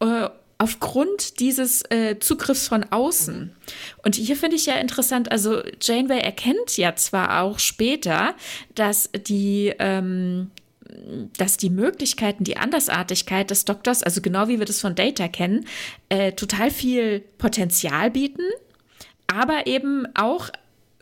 Äh, 0.00 0.28
aufgrund 0.64 1.40
dieses 1.40 1.82
äh, 1.90 2.18
Zugriffs 2.18 2.68
von 2.68 2.84
außen. 2.84 3.54
Und 4.02 4.14
hier 4.14 4.34
finde 4.34 4.56
ich 4.56 4.64
ja 4.64 4.76
interessant, 4.76 5.30
also 5.30 5.62
Janeway 5.78 6.20
erkennt 6.20 6.78
ja 6.78 6.96
zwar 6.96 7.42
auch 7.42 7.58
später, 7.58 8.34
dass 8.74 9.10
die 9.12 9.74
ähm, 9.78 10.50
dass 11.36 11.58
die 11.58 11.68
Möglichkeiten, 11.68 12.44
die 12.44 12.56
Andersartigkeit 12.56 13.50
des 13.50 13.66
Doktors, 13.66 14.02
also 14.02 14.22
genau 14.22 14.48
wie 14.48 14.58
wir 14.58 14.64
das 14.64 14.80
von 14.80 14.94
Data 14.94 15.28
kennen, 15.28 15.66
äh, 16.08 16.32
total 16.32 16.70
viel 16.70 17.20
Potenzial 17.36 18.10
bieten, 18.10 18.44
aber 19.26 19.66
eben 19.66 20.06
auch 20.14 20.48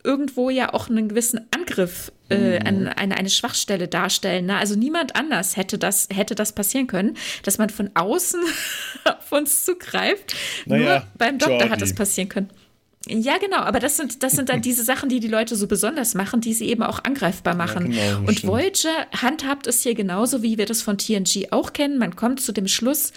irgendwo 0.05 0.51
ja 0.51 0.75
auch 0.75 0.89
einen 0.89 1.09
gewissen 1.09 1.47
Angriff 1.51 2.13
äh, 2.31 2.61
mhm. 2.61 2.67
an, 2.67 2.89
eine, 2.89 3.17
eine 3.17 3.31
Schwachstelle 3.31 3.89
darstellen. 3.89 4.47
Ne? 4.47 4.57
Also 4.57 4.75
niemand 4.75 5.17
anders 5.17 5.57
hätte 5.57 5.79
das, 5.79 6.09
hätte 6.13 6.35
das 6.35 6.53
passieren 6.53 6.87
können, 6.87 7.17
dass 7.45 7.59
man 7.59 7.71
von 7.71 7.91
außen 7.95 8.41
auf 9.05 9.33
uns 9.33 9.65
zugreift. 9.65 10.35
Naja, 10.67 10.83
Nur 10.85 11.07
beim 11.17 11.39
Doktor 11.39 11.59
Jordi. 11.59 11.71
hat 11.71 11.83
das 11.83 11.95
passieren 11.95 12.29
können. 12.29 12.51
Ja, 13.09 13.39
genau, 13.39 13.59
aber 13.59 13.81
das 13.81 13.97
sind, 13.97 14.23
das 14.23 14.33
sind 14.33 14.49
dann 14.49 14.63
diese 14.63 14.85
Sachen, 14.85 15.09
die 15.09 15.21
die 15.21 15.29
Leute 15.29 15.57
so 15.57 15.67
besonders 15.67 16.15
machen, 16.15 16.41
die 16.41 16.55
sie 16.55 16.69
eben 16.69 16.83
auch 16.83 17.03
angreifbar 17.03 17.55
machen. 17.55 17.93
Ja, 17.93 18.15
genau, 18.15 18.29
und 18.29 18.39
stimmt. 18.39 18.53
Voyager 18.53 19.07
handhabt 19.21 19.67
es 19.67 19.83
hier 19.83 19.95
genauso, 19.95 20.43
wie 20.43 20.59
wir 20.59 20.67
das 20.67 20.83
von 20.83 20.99
TNG 20.99 21.49
auch 21.51 21.73
kennen. 21.73 21.99
Man 21.99 22.15
kommt 22.17 22.41
zu 22.41 22.53
dem 22.53 22.69
Schluss, 22.69 23.13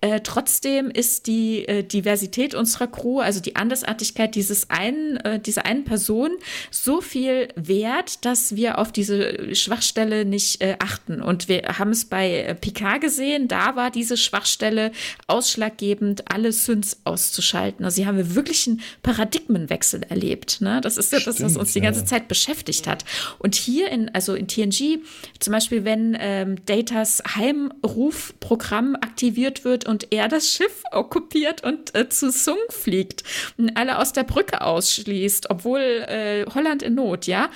äh, 0.00 0.20
trotzdem 0.20 0.90
ist 0.90 1.26
die 1.26 1.68
äh, 1.68 1.82
Diversität 1.82 2.54
unserer 2.54 2.86
Crew, 2.86 3.20
also 3.20 3.40
die 3.40 3.56
Andersartigkeit 3.56 4.34
dieses 4.34 4.70
einen, 4.70 5.18
äh, 5.18 5.38
dieser 5.38 5.66
einen 5.66 5.84
Person, 5.84 6.30
so 6.70 7.02
viel 7.02 7.48
wert, 7.54 8.24
dass 8.24 8.56
wir 8.56 8.78
auf 8.78 8.92
diese 8.92 9.54
Schwachstelle 9.54 10.24
nicht 10.24 10.62
äh, 10.62 10.76
achten. 10.78 11.20
Und 11.20 11.48
wir 11.48 11.62
haben 11.78 11.90
es 11.90 12.06
bei 12.06 12.30
äh, 12.30 12.54
Picard 12.54 13.02
gesehen, 13.02 13.46
da 13.46 13.76
war 13.76 13.90
diese 13.90 14.16
Schwachstelle 14.16 14.92
ausschlaggebend, 15.26 16.30
alle 16.32 16.52
Synths 16.52 17.00
auszuschalten. 17.04 17.84
Also 17.84 17.96
sie 17.96 18.06
haben 18.06 18.16
wir 18.16 18.34
wirklich 18.34 18.66
einen 18.68 18.80
Paradigmenwechsel 19.02 20.04
erlebt. 20.08 20.62
Ne? 20.62 20.80
Das 20.80 20.96
ist 20.96 21.12
ja 21.12 21.20
das, 21.20 21.42
was 21.42 21.58
uns 21.58 21.74
die 21.74 21.80
ganze 21.82 22.06
Zeit 22.06 22.26
beschäftigt 22.26 22.86
hat. 22.86 23.04
Und 23.38 23.54
hier 23.54 23.90
in, 23.90 24.08
also 24.14 24.34
in 24.34 24.48
TNG, 24.48 25.00
zum 25.40 25.52
Beispiel, 25.52 25.84
wenn 25.84 26.16
ähm, 26.18 26.56
Datas 26.64 27.22
Heimrufprogramm 27.36 28.96
aktiviert 28.96 29.64
wird 29.64 29.89
und 29.90 30.12
er 30.12 30.28
das 30.28 30.48
Schiff 30.48 30.84
okkupiert 30.92 31.64
und 31.64 31.94
äh, 31.96 32.08
zu 32.08 32.30
Sung 32.30 32.58
fliegt 32.68 33.24
und 33.58 33.76
alle 33.76 33.98
aus 33.98 34.12
der 34.12 34.22
Brücke 34.22 34.62
ausschließt, 34.62 35.50
obwohl 35.50 35.80
äh, 35.80 36.46
Holland 36.54 36.82
in 36.82 36.94
Not, 36.94 37.26
ja. 37.26 37.50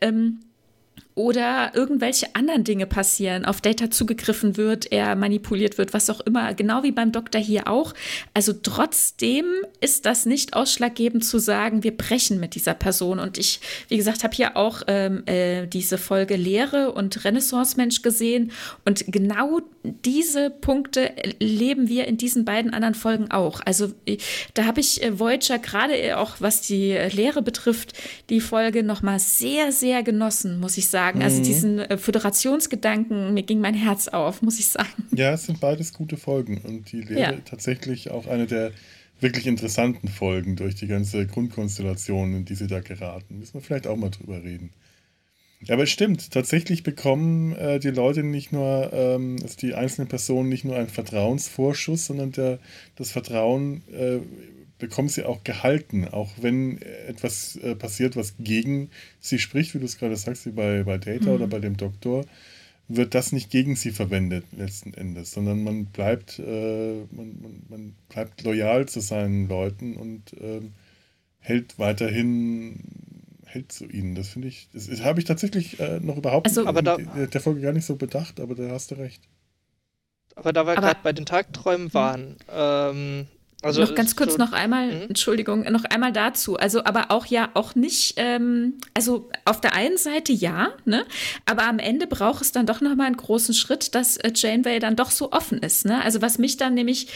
Ähm, 0.00 0.40
oder 1.16 1.72
irgendwelche 1.74 2.34
anderen 2.34 2.62
Dinge 2.62 2.86
passieren, 2.86 3.46
auf 3.46 3.62
Data 3.62 3.90
zugegriffen 3.90 4.58
wird, 4.58 4.92
er 4.92 5.16
manipuliert 5.16 5.78
wird, 5.78 5.94
was 5.94 6.10
auch 6.10 6.20
immer, 6.20 6.52
genau 6.52 6.82
wie 6.82 6.92
beim 6.92 7.10
Doktor 7.10 7.40
hier 7.40 7.68
auch. 7.68 7.94
Also 8.34 8.52
trotzdem 8.52 9.46
ist 9.80 10.04
das 10.04 10.26
nicht 10.26 10.52
ausschlaggebend 10.52 11.24
zu 11.24 11.38
sagen, 11.38 11.82
wir 11.82 11.96
brechen 11.96 12.38
mit 12.38 12.54
dieser 12.54 12.74
Person. 12.74 13.18
Und 13.18 13.38
ich, 13.38 13.60
wie 13.88 13.96
gesagt, 13.96 14.24
habe 14.24 14.36
hier 14.36 14.58
auch 14.58 14.82
ähm, 14.88 15.22
äh, 15.24 15.66
diese 15.66 15.96
Folge 15.96 16.36
Lehre 16.36 16.92
und 16.92 17.24
Renaissance-Mensch 17.24 18.02
gesehen. 18.02 18.52
Und 18.84 19.06
genau 19.06 19.62
diese 19.82 20.50
Punkte 20.50 21.12
leben 21.40 21.88
wir 21.88 22.08
in 22.08 22.18
diesen 22.18 22.44
beiden 22.44 22.74
anderen 22.74 22.94
Folgen 22.94 23.30
auch. 23.30 23.60
Also 23.64 23.90
da 24.52 24.66
habe 24.66 24.80
ich 24.80 25.02
äh, 25.02 25.18
Voyager 25.18 25.58
gerade 25.58 26.18
auch, 26.18 26.36
was 26.40 26.60
die 26.60 26.92
Lehre 26.92 27.40
betrifft, 27.40 27.94
die 28.28 28.42
Folge 28.42 28.82
nochmal 28.82 29.18
sehr, 29.18 29.72
sehr 29.72 30.02
genossen, 30.02 30.60
muss 30.60 30.76
ich 30.76 30.90
sagen 30.90 31.05
sagen. 31.06 31.22
Also 31.22 31.38
mhm. 31.38 31.44
diesen 31.44 31.78
äh, 31.78 31.96
Föderationsgedanken, 31.96 33.34
mir 33.34 33.42
ging 33.42 33.60
mein 33.60 33.74
Herz 33.74 34.08
auf, 34.08 34.42
muss 34.42 34.58
ich 34.58 34.68
sagen. 34.68 34.88
Ja, 35.14 35.32
es 35.32 35.46
sind 35.46 35.60
beides 35.60 35.92
gute 35.92 36.16
Folgen 36.16 36.58
und 36.58 36.90
die 36.92 37.02
Lehre 37.02 37.20
ja. 37.20 37.32
tatsächlich 37.44 38.10
auch 38.10 38.26
eine 38.26 38.46
der 38.46 38.72
wirklich 39.20 39.46
interessanten 39.46 40.08
Folgen 40.08 40.56
durch 40.56 40.74
die 40.74 40.86
ganze 40.86 41.26
Grundkonstellation, 41.26 42.34
in 42.34 42.44
die 42.44 42.54
sie 42.54 42.66
da 42.66 42.80
geraten. 42.80 43.38
Müssen 43.38 43.54
wir 43.54 43.60
vielleicht 43.62 43.86
auch 43.86 43.96
mal 43.96 44.10
drüber 44.10 44.42
reden. 44.42 44.70
Ja, 45.62 45.74
aber 45.74 45.84
es 45.84 45.90
stimmt, 45.90 46.32
tatsächlich 46.32 46.82
bekommen 46.82 47.56
äh, 47.56 47.78
die 47.78 47.90
Leute 47.90 48.22
nicht 48.22 48.52
nur, 48.52 48.90
ähm, 48.92 49.36
also 49.42 49.56
die 49.56 49.74
einzelnen 49.74 50.06
Personen 50.06 50.50
nicht 50.50 50.64
nur 50.64 50.76
einen 50.76 50.88
Vertrauensvorschuss, 50.88 52.06
sondern 52.06 52.32
der, 52.32 52.58
das 52.96 53.10
Vertrauen 53.10 53.82
äh, 53.90 54.18
bekommen 54.78 55.08
sie 55.08 55.24
auch 55.24 55.42
gehalten, 55.44 56.06
auch 56.06 56.30
wenn 56.40 56.80
etwas 56.82 57.56
äh, 57.56 57.74
passiert, 57.74 58.16
was 58.16 58.34
gegen 58.38 58.90
sie 59.20 59.38
spricht, 59.38 59.74
wie 59.74 59.78
du 59.78 59.84
es 59.84 59.98
gerade 59.98 60.16
sagst, 60.16 60.46
wie 60.46 60.50
bei, 60.50 60.82
bei 60.82 60.98
Data 60.98 61.26
mhm. 61.26 61.34
oder 61.34 61.46
bei 61.46 61.60
dem 61.60 61.76
Doktor, 61.76 62.24
wird 62.88 63.14
das 63.14 63.32
nicht 63.32 63.50
gegen 63.50 63.74
sie 63.74 63.90
verwendet 63.90 64.44
letzten 64.56 64.94
Endes, 64.94 65.32
sondern 65.32 65.64
man 65.64 65.86
bleibt, 65.86 66.38
äh, 66.38 67.02
man, 67.10 67.40
man, 67.40 67.62
man, 67.68 67.94
bleibt 68.08 68.42
loyal 68.42 68.86
zu 68.86 69.00
seinen 69.00 69.48
Leuten 69.48 69.96
und 69.96 70.32
äh, 70.34 70.60
hält 71.40 71.78
weiterhin 71.78 72.80
hält 73.44 73.72
zu 73.72 73.86
ihnen. 73.86 74.14
Das 74.14 74.28
finde 74.28 74.48
ich, 74.48 74.68
das, 74.72 74.88
das 74.88 75.02
habe 75.02 75.18
ich 75.18 75.24
tatsächlich 75.24 75.80
äh, 75.80 76.00
noch 76.00 76.16
überhaupt 76.16 76.46
also, 76.46 76.66
aber 76.66 76.82
da, 76.82 76.96
der, 76.96 77.26
der 77.26 77.40
Folge 77.40 77.60
gar 77.60 77.72
nicht 77.72 77.86
so 77.86 77.96
bedacht, 77.96 78.40
aber 78.40 78.54
da 78.54 78.70
hast 78.70 78.90
du 78.90 78.96
recht. 78.96 79.22
Aber 80.34 80.52
da 80.52 80.66
wir 80.66 80.74
gerade 80.74 81.00
bei 81.02 81.14
den 81.14 81.24
Tagträumen 81.24 81.94
waren, 81.94 82.36
ähm, 82.52 83.26
also 83.62 83.80
noch 83.80 83.94
ganz 83.94 84.16
kurz 84.16 84.32
so, 84.32 84.38
noch 84.38 84.52
einmal, 84.52 84.88
mh. 84.88 85.04
Entschuldigung, 85.08 85.62
noch 85.72 85.84
einmal 85.84 86.12
dazu. 86.12 86.56
Also, 86.56 86.84
aber 86.84 87.10
auch 87.10 87.26
ja, 87.26 87.50
auch 87.54 87.74
nicht, 87.74 88.14
ähm, 88.16 88.74
also 88.94 89.30
auf 89.44 89.60
der 89.60 89.74
einen 89.74 89.96
Seite 89.96 90.32
ja, 90.32 90.72
ne? 90.84 91.04
Aber 91.46 91.66
am 91.66 91.78
Ende 91.78 92.06
braucht 92.06 92.42
es 92.42 92.52
dann 92.52 92.66
doch 92.66 92.80
nochmal 92.80 93.06
einen 93.06 93.16
großen 93.16 93.54
Schritt, 93.54 93.94
dass 93.94 94.18
äh, 94.18 94.32
Janeway 94.34 94.78
dann 94.78 94.96
doch 94.96 95.10
so 95.10 95.32
offen 95.32 95.58
ist, 95.58 95.86
ne? 95.86 96.02
Also, 96.04 96.22
was 96.22 96.38
mich 96.38 96.56
dann 96.56 96.74
nämlich 96.74 97.08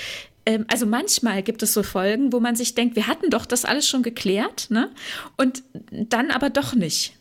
ähm, 0.46 0.64
also 0.72 0.86
manchmal 0.86 1.42
gibt 1.42 1.62
es 1.62 1.74
so 1.74 1.82
Folgen, 1.82 2.32
wo 2.32 2.40
man 2.40 2.56
sich 2.56 2.74
denkt, 2.74 2.96
wir 2.96 3.06
hatten 3.06 3.30
doch 3.30 3.44
das 3.44 3.66
alles 3.66 3.86
schon 3.86 4.02
geklärt, 4.02 4.68
ne? 4.70 4.90
Und 5.36 5.62
dann 5.90 6.30
aber 6.30 6.48
doch 6.48 6.74
nicht 6.74 7.12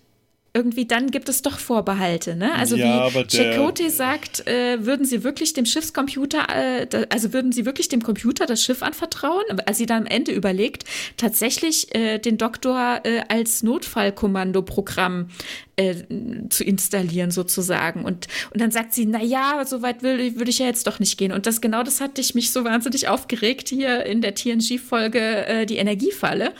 irgendwie 0.53 0.85
dann 0.85 1.11
gibt 1.11 1.29
es 1.29 1.41
doch 1.41 1.59
Vorbehalte. 1.59 2.35
Ne? 2.35 2.53
Also 2.55 2.75
ja, 2.75 3.13
wie 3.13 3.23
Chakotay 3.25 3.89
sagt, 3.89 4.47
äh, 4.47 4.83
würden 4.85 5.05
Sie 5.05 5.23
wirklich 5.23 5.53
dem 5.53 5.65
Schiffscomputer, 5.65 6.47
äh, 6.49 6.87
da, 6.87 7.03
also 7.09 7.33
würden 7.33 7.51
Sie 7.51 7.65
wirklich 7.65 7.89
dem 7.89 8.01
Computer 8.01 8.45
das 8.45 8.63
Schiff 8.63 8.81
anvertrauen? 8.81 9.43
Als 9.65 9.77
sie 9.77 9.85
dann 9.85 10.03
am 10.03 10.05
Ende 10.07 10.31
überlegt, 10.31 10.85
tatsächlich 11.17 11.93
äh, 11.93 12.19
den 12.19 12.37
Doktor 12.37 13.01
äh, 13.03 13.21
als 13.27 13.63
Notfallkommandoprogramm 13.63 15.29
äh, 15.75 15.95
zu 16.49 16.63
installieren 16.63 17.31
sozusagen. 17.31 18.03
Und, 18.03 18.27
und 18.51 18.61
dann 18.61 18.71
sagt 18.71 18.93
sie, 18.93 19.05
na 19.05 19.21
ja, 19.21 19.63
so 19.65 19.81
weit 19.81 20.01
würde 20.03 20.35
würd 20.35 20.49
ich 20.49 20.59
ja 20.59 20.65
jetzt 20.65 20.87
doch 20.87 20.99
nicht 20.99 21.17
gehen. 21.17 21.31
Und 21.31 21.45
das 21.45 21.61
genau 21.61 21.83
das 21.83 22.01
hatte 22.01 22.21
ich 22.21 22.33
mich 22.33 22.51
so 22.51 22.63
wahnsinnig 22.63 23.07
aufgeregt 23.07 23.69
hier 23.69 24.05
in 24.05 24.21
der 24.21 24.35
TNG-Folge 24.35 25.19
äh, 25.19 25.65
Die 25.65 25.77
Energiefalle 25.77 26.53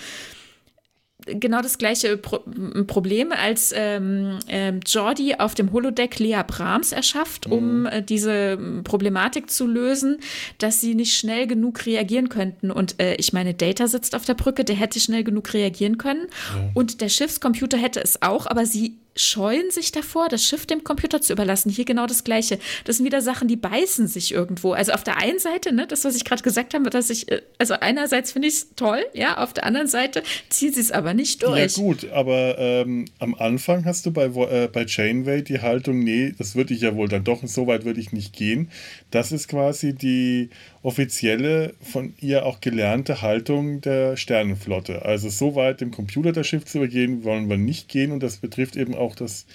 genau 1.34 1.62
das 1.62 1.78
gleiche 1.78 2.18
Pro 2.18 2.40
Problem, 2.88 3.32
als 3.32 3.74
ähm, 3.76 4.40
ähm, 4.48 4.80
Jordi 4.86 5.36
auf 5.36 5.56
dem 5.56 5.72
Holodeck 5.72 6.20
Lea 6.20 6.42
Brahms 6.46 6.92
erschafft, 6.92 7.48
um 7.48 7.82
mhm. 7.82 7.86
äh, 7.88 8.02
diese 8.02 8.58
Problematik 8.84 9.50
zu 9.50 9.68
lösen, 9.68 10.20
dass 10.58 10.82
sie 10.82 10.96
nicht 10.96 11.16
schnell 11.16 11.48
genug 11.48 11.86
reagieren 11.86 12.30
könnten. 12.30 12.72
Und 12.72 13.00
äh, 13.02 13.16
ich 13.16 13.34
meine, 13.34 13.54
Data 13.54 13.88
sitzt 13.88 14.16
auf 14.16 14.26
der 14.26 14.34
Brücke, 14.34 14.64
der 14.64 14.76
hätte 14.76 15.00
schnell 15.00 15.24
genug 15.24 15.54
reagieren 15.54 15.98
können. 15.98 16.28
Ja. 16.56 16.72
Und 16.74 17.02
der 17.02 17.10
Schiffscomputer 17.10 17.78
hätte 17.78 18.02
es 18.02 18.22
auch, 18.22 18.48
aber 18.48 18.66
sie 18.66 18.98
scheuen 19.20 19.72
sich 19.72 19.92
davor, 19.92 20.30
das 20.30 20.44
Schiff 20.44 20.66
dem 20.66 20.84
Computer 20.84 21.22
zu 21.22 21.34
überlassen. 21.34 21.70
Hier 21.70 21.86
genau 21.86 22.08
das 22.08 22.24
Gleiche. 22.24 22.60
Das 22.86 22.98
sind 22.98 23.06
wieder 23.06 23.22
Sachen, 23.22 23.48
die 23.48 23.56
beißen 23.56 24.08
sich 24.08 24.34
irgendwo. 24.34 24.74
Also 24.74 24.94
auf 24.94 25.04
der 25.04 25.18
einen 25.18 25.40
Seite, 25.40 25.74
ne, 25.74 25.88
das, 25.88 26.06
was 26.06 26.16
ich 26.16 26.26
gerade 26.26 26.42
gesagt 26.42 26.74
habe, 26.74 26.90
dass 26.90 27.10
ich, 27.10 27.32
äh, 27.32 27.42
also 27.58 27.76
einerseits 27.76 28.32
finde 28.32 28.48
ich 28.48 28.56
es 28.56 28.76
toll, 28.76 29.06
ja, 29.14 29.38
auf 29.38 29.54
der 29.54 29.66
anderen 29.66 29.88
Seite 29.88 30.24
ziehen 30.50 30.74
sie 30.74 30.82
es 30.82 30.92
aber 30.92 31.14
nicht 31.14 31.44
durch. 31.44 31.78
Ja, 31.78 31.84
gut, 31.84 32.10
aber 32.12 32.58
ähm, 32.58 33.06
am 33.20 33.36
Anfang 33.36 33.86
hast 33.86 34.06
du 34.06 34.12
bei, 34.12 34.26
äh, 34.26 34.68
bei 34.68 34.86
Chainway 34.86 35.44
die 35.44 35.62
Haltung, 35.62 36.00
nee, 36.00 36.34
das 36.38 36.56
würde 36.56 36.74
ich 36.74 36.82
ja 36.82 36.96
wohl 36.96 37.08
dann 37.08 37.24
doch, 37.24 37.42
so 37.44 37.68
weit 37.68 37.86
würde 37.86 38.00
ich 38.00 38.12
nicht 38.12 38.34
gehen. 38.36 38.70
Das 39.12 39.32
ist 39.32 39.48
quasi 39.48 39.94
die 39.94 40.50
offizielle, 40.82 41.74
von 41.82 42.14
ihr 42.20 42.46
auch 42.46 42.62
gelernte 42.62 43.22
Haltung 43.22 43.82
der 43.82 44.16
Sternenflotte. 44.16 45.04
Also 45.04 45.30
so 45.30 45.56
weit 45.56 45.82
dem 45.82 45.92
Computer 45.92 46.32
das 46.32 46.48
Schiff 46.48 46.66
zu 46.66 46.78
übergehen, 46.78 47.24
wollen 47.24 47.50
wir 47.50 47.58
nicht 47.58 47.90
gehen 47.90 48.12
und 48.12 48.24
das 48.24 48.38
betrifft 48.38 48.76
eben 48.76 48.96
auch 48.96 49.16
das, 49.16 49.46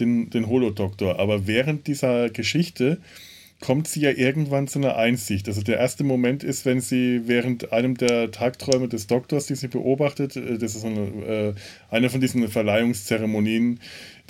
den, 0.00 0.30
den 0.30 0.48
Holodoktor. 0.48 1.18
Aber 1.18 1.46
während 1.46 1.86
dieser 1.86 2.30
Geschichte 2.30 2.98
kommt 3.62 3.86
sie 3.86 4.00
ja 4.00 4.10
irgendwann 4.10 4.66
zu 4.66 4.80
einer 4.80 4.96
Einsicht. 4.96 5.48
Also 5.48 5.62
der 5.62 5.78
erste 5.78 6.04
Moment 6.04 6.42
ist, 6.42 6.66
wenn 6.66 6.80
sie 6.80 7.22
während 7.26 7.72
einem 7.72 7.96
der 7.96 8.32
Tagträume 8.32 8.88
des 8.88 9.06
Doktors, 9.06 9.46
die 9.46 9.54
sie 9.54 9.68
beobachtet, 9.68 10.36
äh, 10.36 10.58
das 10.58 10.74
ist 10.74 10.84
eine, 10.84 11.00
äh, 11.00 11.54
eine 11.88 12.10
von 12.10 12.20
diesen 12.20 12.46
Verleihungszeremonien, 12.48 13.80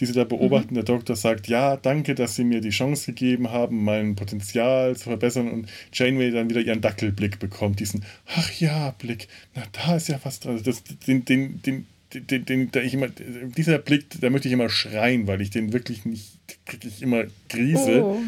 die 0.03 0.07
sie 0.07 0.14
da 0.14 0.24
beobachten. 0.24 0.70
Mhm. 0.70 0.74
Der 0.74 0.82
Doktor 0.82 1.14
sagt, 1.14 1.46
ja, 1.46 1.76
danke, 1.76 2.16
dass 2.16 2.34
Sie 2.34 2.42
mir 2.42 2.61
die 2.61 2.70
Chance 2.70 3.12
gegeben 3.12 3.53
haben, 3.53 3.84
mein 3.84 4.16
Potenzial 4.16 4.96
zu 4.96 5.05
verbessern. 5.05 5.48
Und 5.48 5.68
Janeway 5.92 6.32
dann 6.32 6.50
wieder 6.50 6.61
ihren 6.61 6.80
Dackelblick 6.80 7.38
bekommt, 7.38 7.78
diesen, 7.78 8.05
ach 8.26 8.50
ja, 8.59 8.90
Blick, 8.98 9.28
na 9.55 9.62
da 9.70 9.94
ist 9.94 10.09
ja 10.09 10.18
was 10.24 10.40
dran. 10.40 10.61
Das, 10.64 10.82
den, 11.07 11.24
den, 11.24 11.62
den, 11.62 11.86
den, 12.14 12.44
den, 12.44 12.72
den 12.72 12.84
ich 12.84 12.94
immer, 12.94 13.11
dieser 13.11 13.78
Blick, 13.78 14.07
da 14.20 14.28
möchte 14.28 14.48
ich 14.48 14.55
immer 14.55 14.68
schreien, 14.68 15.28
weil 15.28 15.40
ich 15.40 15.50
den 15.50 15.72
wirklich 15.72 16.05
nicht, 16.05 16.32
kriege 16.66 16.88
ich 16.88 17.00
immer 17.00 17.22
Krise. 17.48 18.03
Oh. 18.03 18.20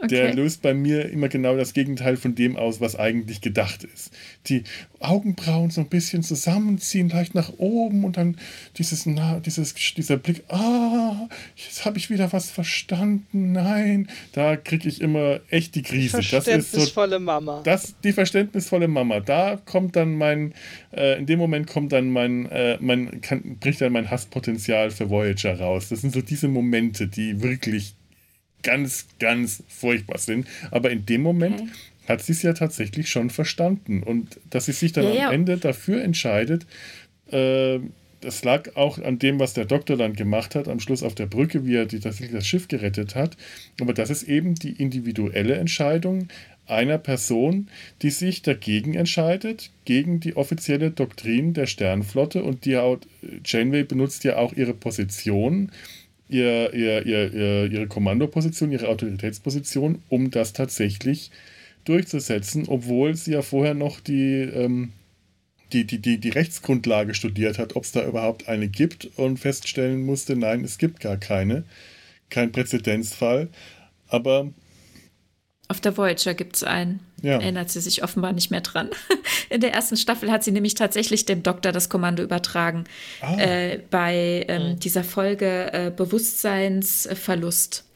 Okay. 0.00 0.08
Der 0.08 0.34
löst 0.34 0.62
bei 0.62 0.74
mir 0.74 1.10
immer 1.10 1.28
genau 1.28 1.56
das 1.56 1.74
Gegenteil 1.74 2.16
von 2.16 2.36
dem 2.36 2.56
aus, 2.56 2.80
was 2.80 2.94
eigentlich 2.94 3.40
gedacht 3.40 3.82
ist. 3.82 4.12
Die 4.46 4.62
Augenbrauen 5.00 5.70
so 5.70 5.80
ein 5.80 5.88
bisschen 5.88 6.22
zusammenziehen, 6.22 7.08
leicht 7.08 7.34
nach 7.34 7.52
oben 7.58 8.04
und 8.04 8.16
dann 8.16 8.36
dieses, 8.76 9.06
na, 9.06 9.40
dieses, 9.40 9.74
dieser 9.74 10.16
Blick, 10.16 10.44
ah, 10.48 11.28
jetzt 11.56 11.84
habe 11.84 11.98
ich 11.98 12.10
wieder 12.10 12.32
was 12.32 12.48
verstanden, 12.48 13.52
nein, 13.52 14.08
da 14.32 14.56
kriege 14.56 14.88
ich 14.88 15.00
immer 15.00 15.40
echt 15.50 15.74
die 15.74 15.82
Krise. 15.82 16.22
Verständnisvolle 16.22 17.16
so, 17.16 17.20
Mama. 17.20 17.62
Das, 17.64 17.96
die 18.04 18.12
verständnisvolle 18.12 18.86
Mama. 18.86 19.18
Da 19.18 19.60
kommt 19.64 19.96
dann 19.96 20.14
mein, 20.14 20.54
äh, 20.92 21.18
in 21.18 21.26
dem 21.26 21.40
Moment 21.40 21.66
kommt 21.66 21.92
dann 21.92 22.10
mein, 22.10 22.46
äh, 22.46 22.78
mein 22.80 23.20
kann, 23.20 23.58
bricht 23.58 23.80
dann 23.80 23.92
mein 23.92 24.10
Hasspotenzial 24.10 24.92
für 24.92 25.10
Voyager 25.10 25.58
raus. 25.58 25.88
Das 25.88 26.02
sind 26.02 26.12
so 26.12 26.22
diese 26.22 26.46
Momente, 26.46 27.08
die 27.08 27.42
wirklich 27.42 27.94
ganz, 28.62 29.06
ganz 29.18 29.62
furchtbar 29.68 30.18
sind. 30.18 30.46
Aber 30.70 30.90
in 30.90 31.06
dem 31.06 31.22
Moment 31.22 31.60
okay. 31.60 31.70
hat 32.08 32.22
sie 32.22 32.32
es 32.32 32.42
ja 32.42 32.52
tatsächlich 32.52 33.08
schon 33.08 33.30
verstanden. 33.30 34.02
Und 34.02 34.40
dass 34.50 34.66
sie 34.66 34.72
sich 34.72 34.92
dann 34.92 35.04
ja, 35.04 35.10
am 35.10 35.16
ja. 35.16 35.32
Ende 35.32 35.58
dafür 35.58 36.02
entscheidet, 36.02 36.66
äh, 37.30 37.78
das 38.20 38.42
lag 38.42 38.74
auch 38.74 38.98
an 38.98 39.18
dem, 39.18 39.38
was 39.38 39.54
der 39.54 39.64
Doktor 39.64 39.96
dann 39.96 40.14
gemacht 40.14 40.54
hat, 40.54 40.66
am 40.66 40.80
Schluss 40.80 41.02
auf 41.02 41.14
der 41.14 41.26
Brücke, 41.26 41.64
wie 41.64 41.76
er 41.76 41.86
die, 41.86 42.00
tatsächlich 42.00 42.32
das 42.32 42.46
Schiff 42.46 42.68
gerettet 42.68 43.14
hat. 43.14 43.36
Aber 43.80 43.94
das 43.94 44.10
ist 44.10 44.24
eben 44.24 44.54
die 44.56 44.72
individuelle 44.72 45.54
Entscheidung 45.54 46.28
einer 46.66 46.98
Person, 46.98 47.68
die 48.02 48.10
sich 48.10 48.42
dagegen 48.42 48.94
entscheidet, 48.94 49.70
gegen 49.84 50.20
die 50.20 50.36
offizielle 50.36 50.90
Doktrin 50.90 51.54
der 51.54 51.66
Sternflotte. 51.66 52.42
Und 52.42 52.64
die 52.64 52.78
Janeway 53.44 53.84
benutzt 53.84 54.24
ja 54.24 54.36
auch 54.36 54.52
ihre 54.52 54.74
Position 54.74 55.70
ihr, 56.28 56.72
ihr, 56.74 57.06
ihr, 57.06 57.70
ihre 57.70 57.86
Kommandoposition, 57.86 58.72
ihre 58.72 58.88
Autoritätsposition, 58.88 60.02
um 60.08 60.30
das 60.30 60.52
tatsächlich 60.52 61.30
durchzusetzen, 61.84 62.68
obwohl 62.68 63.14
sie 63.14 63.32
ja 63.32 63.42
vorher 63.42 63.74
noch 63.74 64.00
die, 64.00 64.40
ähm, 64.40 64.92
die, 65.72 65.84
die, 65.84 66.00
die, 66.00 66.18
die 66.18 66.28
Rechtsgrundlage 66.28 67.14
studiert 67.14 67.58
hat, 67.58 67.76
ob 67.76 67.84
es 67.84 67.92
da 67.92 68.06
überhaupt 68.06 68.48
eine 68.48 68.68
gibt 68.68 69.06
und 69.16 69.38
feststellen 69.38 70.04
musste, 70.04 70.36
nein, 70.36 70.64
es 70.64 70.78
gibt 70.78 71.00
gar 71.00 71.16
keine, 71.16 71.64
kein 72.30 72.52
Präzedenzfall. 72.52 73.48
Aber 74.08 74.50
auf 75.68 75.80
der 75.80 75.96
Voyager 75.96 76.34
gibt 76.34 76.56
es 76.56 76.64
einen. 76.64 77.00
Ja. 77.22 77.32
Erinnert 77.32 77.70
sie 77.70 77.80
sich 77.80 78.04
offenbar 78.04 78.32
nicht 78.32 78.50
mehr 78.50 78.60
dran. 78.60 78.90
In 79.50 79.60
der 79.60 79.72
ersten 79.72 79.96
Staffel 79.96 80.30
hat 80.30 80.44
sie 80.44 80.52
nämlich 80.52 80.74
tatsächlich 80.74 81.24
dem 81.24 81.42
Doktor 81.42 81.72
das 81.72 81.88
Kommando 81.88 82.22
übertragen. 82.22 82.84
Ah. 83.20 83.36
Äh, 83.38 83.80
bei 83.90 84.44
ähm, 84.48 84.72
mhm. 84.72 84.78
dieser 84.78 85.02
Folge 85.02 85.72
äh, 85.72 85.90
Bewusstseinsverlust 85.90 87.87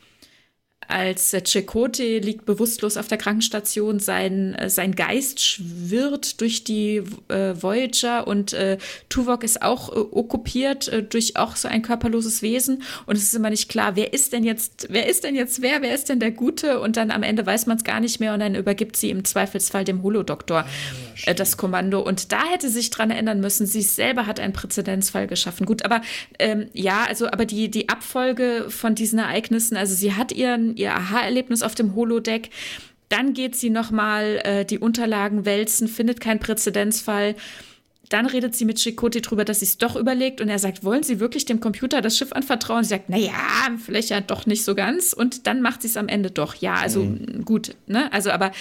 als 0.89 1.33
äh, 1.33 1.43
Chakotay 1.43 2.19
liegt 2.19 2.45
bewusstlos 2.45 2.97
auf 2.97 3.09
der 3.09 3.19
Krankenstation, 3.19 3.99
sein, 3.99 4.55
äh, 4.55 4.69
sein 4.69 4.95
Geist 4.95 5.41
schwirrt 5.41 6.41
durch 6.41 6.65
die 6.65 7.03
äh, 7.29 7.55
Voyager 7.61 8.27
und 8.27 8.53
äh, 8.53 8.79
Tuvok 9.09 9.45
ist 9.45 9.63
auch 9.63 9.91
äh, 9.91 9.99
okkupiert 9.99 10.89
äh, 10.89 11.03
durch 11.03 11.37
auch 11.37 11.57
so 11.57 11.69
ein 11.69 11.83
körperloses 11.83 12.43
Wesen 12.43 12.83
und 13.07 13.17
es 13.17 13.25
ist 13.25 13.35
immer 13.35 13.51
nicht 13.51 13.69
klar, 13.69 13.97
wer 13.97 14.13
ist 14.13 14.33
denn 14.33 14.45
jetzt, 14.45 14.87
wer 14.91 15.09
ist 15.09 15.25
denn 15.25 15.35
jetzt 15.35 15.63
wer, 15.63 15.83
wer 15.83 15.95
ist 15.95 16.09
denn 16.09 16.21
der 16.21 16.31
Gute 16.31 16.81
und 16.81 16.97
dann 16.97 17.11
am 17.11 17.23
Ende 17.23 17.47
weiß 17.47 17.67
man 17.67 17.77
es 17.77 17.85
gar 17.85 18.01
nicht 18.01 18.21
mehr 18.21 18.35
und 18.35 18.41
dann 18.41 18.55
übergibt 18.55 18.97
sie 18.97 19.11
im 19.11 19.25
Zweifelsfall 19.25 19.85
dem 19.85 20.03
Holodoktor 20.03 20.65
ah, 21.27 21.35
das 21.35 21.57
Kommando 21.57 22.01
und 22.01 22.33
da 22.33 22.45
hätte 22.45 22.69
sich 22.69 22.91
dran 22.91 23.11
erinnern 23.11 23.41
müssen, 23.41 23.67
sie 23.67 23.83
selber 23.83 24.27
hat 24.27 24.41
einen 24.41 24.53
Präzedenzfall 24.53 25.27
geschaffen. 25.27 25.67
Gut, 25.67 25.85
aber 25.85 26.03
ähm, 26.39 26.69
ja, 26.73 27.05
also 27.05 27.29
aber 27.29 27.45
die, 27.45 27.71
die 27.71 27.89
Abfolge 27.89 28.67
von 28.69 28.95
diesen 28.95 29.19
Ereignissen, 29.19 29.77
also 29.77 29.95
sie 29.95 30.15
hat 30.15 30.33
ihren 30.33 30.72
ihr 30.77 30.95
Aha-Erlebnis 30.95 31.63
auf 31.63 31.75
dem 31.75 31.95
Holodeck. 31.95 32.51
Dann 33.09 33.35
geht 33.35 33.57
sie 33.57 33.71
nochmal 33.71 34.41
äh, 34.45 34.65
die 34.65 34.79
Unterlagen 34.79 35.45
wälzen, 35.45 35.89
findet 35.89 36.21
keinen 36.21 36.41
Präzedenzfall. 36.41 37.35
Dann 38.09 38.27
redet 38.27 38.55
sie 38.55 38.65
mit 38.65 38.79
Chakotay 38.79 39.23
drüber, 39.23 39.45
dass 39.45 39.61
sie 39.61 39.65
es 39.65 39.79
doch 39.79 39.97
überlegt 39.97 40.41
und 40.41 40.49
er 40.49 40.59
sagt, 40.59 40.85
wollen 40.85 41.03
Sie 41.03 41.19
wirklich 41.19 41.47
dem 41.47 41.61
Computer 41.61 42.03
das 42.03 42.19
Schiff 42.19 42.33
anvertrauen? 42.33 42.85
Sie 42.85 42.91
sagt, 42.91 43.09
naja, 43.09 43.33
vielleicht 43.83 44.11
ja 44.11 44.21
doch 44.21 44.45
nicht 44.45 44.65
so 44.65 44.75
ganz. 44.75 45.15
Und 45.15 45.47
dann 45.47 45.63
macht 45.63 45.81
sie 45.81 45.89
es 45.89 45.97
am 45.97 46.09
Ende 46.09 46.31
doch. 46.31 46.55
Ja, 46.57 46.75
also 46.75 47.05
mhm. 47.05 47.45
gut, 47.47 47.75
ne? 47.87 48.13
Also, 48.13 48.31
aber 48.31 48.53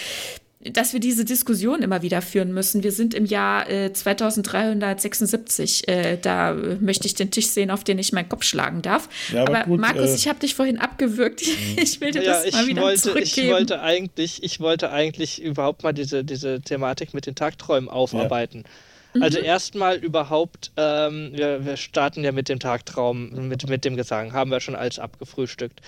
dass 0.70 0.94
wir 0.94 1.00
diese 1.00 1.26
Diskussion 1.26 1.82
immer 1.82 2.04
wieder 2.04 2.22
führen 2.22 2.54
müssen. 2.54 2.84
Wir 2.84 2.92
sind 2.92 3.16
im 3.16 3.26
Jahr 3.26 3.68
äh, 3.70 3.92
2376. 3.92 5.88
Äh, 5.88 6.18
da 6.22 6.54
möchte 6.54 7.08
ich 7.08 7.16
den 7.16 7.32
Tisch 7.32 7.48
sehen, 7.48 7.72
auf 7.72 7.84
den 7.84 7.98
ich 7.98 8.14
meinen 8.14 8.30
Kopf 8.30 8.44
schlagen 8.44 8.84
darf. 8.84 9.10
Ja, 9.34 9.42
aber, 9.42 9.60
aber 9.60 9.66
gut, 9.66 9.80
Markus, 9.80 10.12
äh, 10.12 10.16
ich 10.16 10.28
habe 10.28 10.40
dich 10.40 10.54
vorhin 10.56 10.78
abgewürgt. 10.78 11.42
Ich 11.82 12.00
will 12.02 12.12
dir 12.12 12.24
ja, 12.24 12.44
das 12.44 12.54
mal 12.54 12.68
wieder 12.68 12.82
wollte, 12.84 13.02
zurückgeben. 13.02 13.48
Ich 13.48 13.54
wollte, 13.54 13.82
eigentlich, 13.82 14.44
ich 14.44 14.60
wollte 14.60 14.92
eigentlich 14.92 15.42
überhaupt 15.42 15.84
mal 15.84 15.94
diese, 15.94 16.24
diese 16.24 16.62
Thematik 16.62 17.14
mit 17.14 17.26
den 17.26 17.34
Tagträumen 17.34 17.90
aufarbeiten. 17.90 18.66
Ja. 19.14 19.22
Also 19.22 19.40
mhm. 19.40 19.46
erstmal 19.46 19.98
überhaupt, 19.98 20.72
ähm, 20.78 21.32
wir, 21.34 21.66
wir 21.66 21.78
starten 21.78 22.24
ja 22.24 22.32
mit 22.32 22.50
dem 22.50 22.60
Tagtraum, 22.60 23.48
mit, 23.48 23.68
mit 23.68 23.84
dem 23.86 23.96
Gesang, 23.96 24.34
haben 24.34 24.52
wir 24.52 24.60
schon 24.60 24.76
alles 24.76 25.00
abgefrühstückt. 25.00 25.82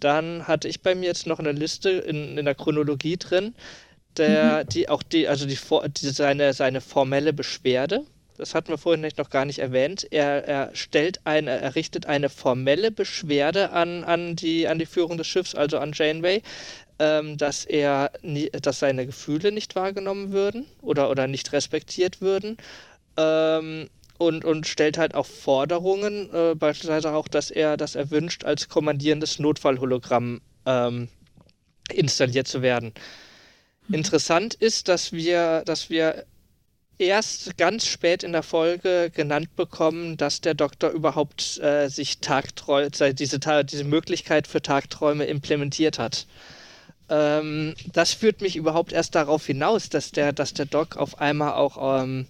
Dann 0.00 0.46
hatte 0.46 0.68
ich 0.68 0.80
bei 0.80 0.94
mir 0.94 1.06
jetzt 1.06 1.26
noch 1.26 1.38
eine 1.38 1.52
Liste 1.52 1.90
in, 1.90 2.38
in 2.38 2.44
der 2.44 2.54
Chronologie 2.54 3.16
drin 3.16 3.54
der, 4.18 4.64
mhm. 4.64 4.68
die 4.68 4.88
auch 4.88 5.02
die, 5.02 5.28
also 5.28 5.46
die, 5.46 5.58
die, 5.88 6.08
seine, 6.08 6.52
seine 6.52 6.80
formelle 6.80 7.32
Beschwerde, 7.32 8.04
das 8.36 8.54
hatten 8.54 8.68
wir 8.68 8.78
vorhin 8.78 9.08
noch 9.16 9.30
gar 9.30 9.44
nicht 9.44 9.60
erwähnt. 9.60 10.08
Er, 10.10 10.46
er 10.46 10.70
stellt 10.74 11.20
eine, 11.24 11.52
er 11.52 11.74
richtet 11.76 12.06
eine 12.06 12.28
formelle 12.28 12.90
Beschwerde 12.90 13.70
an, 13.70 14.02
an, 14.02 14.34
die, 14.34 14.66
an 14.66 14.78
die 14.78 14.86
Führung 14.86 15.16
des 15.18 15.28
Schiffs, 15.28 15.54
also 15.54 15.78
an 15.78 15.92
Janeway, 15.94 16.42
ähm, 16.98 17.38
dass 17.38 17.64
er 17.64 18.10
nie, 18.22 18.50
dass 18.50 18.80
seine 18.80 19.06
Gefühle 19.06 19.52
nicht 19.52 19.76
wahrgenommen 19.76 20.32
würden 20.32 20.66
oder, 20.82 21.10
oder 21.10 21.28
nicht 21.28 21.52
respektiert 21.52 22.20
würden. 22.20 22.56
Ähm, 23.16 23.88
und, 24.18 24.44
und 24.44 24.66
stellt 24.66 24.96
halt 24.96 25.14
auch 25.14 25.26
Forderungen, 25.26 26.32
äh, 26.32 26.54
beispielsweise 26.54 27.12
auch, 27.12 27.28
dass 27.28 27.50
er, 27.50 27.76
dass 27.76 27.94
er 27.94 28.10
wünscht, 28.10 28.44
als 28.44 28.68
kommandierendes 28.68 29.38
Notfallhologramm 29.38 30.40
ähm, 30.66 31.08
installiert 31.92 32.48
zu 32.48 32.62
werden. 32.62 32.94
Interessant 33.90 34.54
ist, 34.54 34.88
dass 34.88 35.12
wir, 35.12 35.62
dass 35.66 35.90
wir 35.90 36.24
erst 36.98 37.56
ganz 37.58 37.86
spät 37.86 38.22
in 38.22 38.32
der 38.32 38.42
Folge 38.42 39.10
genannt 39.14 39.56
bekommen, 39.56 40.16
dass 40.16 40.40
der 40.40 40.54
Doktor 40.54 40.90
überhaupt 40.90 41.58
äh, 41.58 41.88
sich 41.88 42.18
Tagträume, 42.18 42.90
diese, 42.90 43.38
diese 43.64 43.84
Möglichkeit 43.84 44.46
für 44.46 44.62
Tagträume 44.62 45.24
implementiert 45.24 45.98
hat. 45.98 46.26
Ähm, 47.08 47.74
das 47.92 48.12
führt 48.12 48.40
mich 48.40 48.56
überhaupt 48.56 48.92
erst 48.92 49.14
darauf 49.14 49.44
hinaus, 49.44 49.88
dass 49.90 50.12
der, 50.12 50.32
dass 50.32 50.54
der 50.54 50.66
Doc 50.66 50.96
auf 50.96 51.20
einmal 51.20 51.52
auch, 51.54 52.02
ähm, 52.02 52.26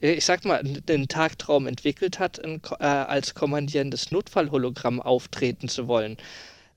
ich 0.00 0.24
sag 0.24 0.44
mal, 0.44 0.62
den 0.62 1.08
Tagtraum 1.08 1.66
entwickelt 1.66 2.18
hat, 2.18 2.38
in, 2.38 2.60
äh, 2.78 2.84
als 2.84 3.34
kommandierendes 3.34 4.12
Notfallhologramm 4.12 5.00
auftreten 5.00 5.68
zu 5.68 5.88
wollen. 5.88 6.16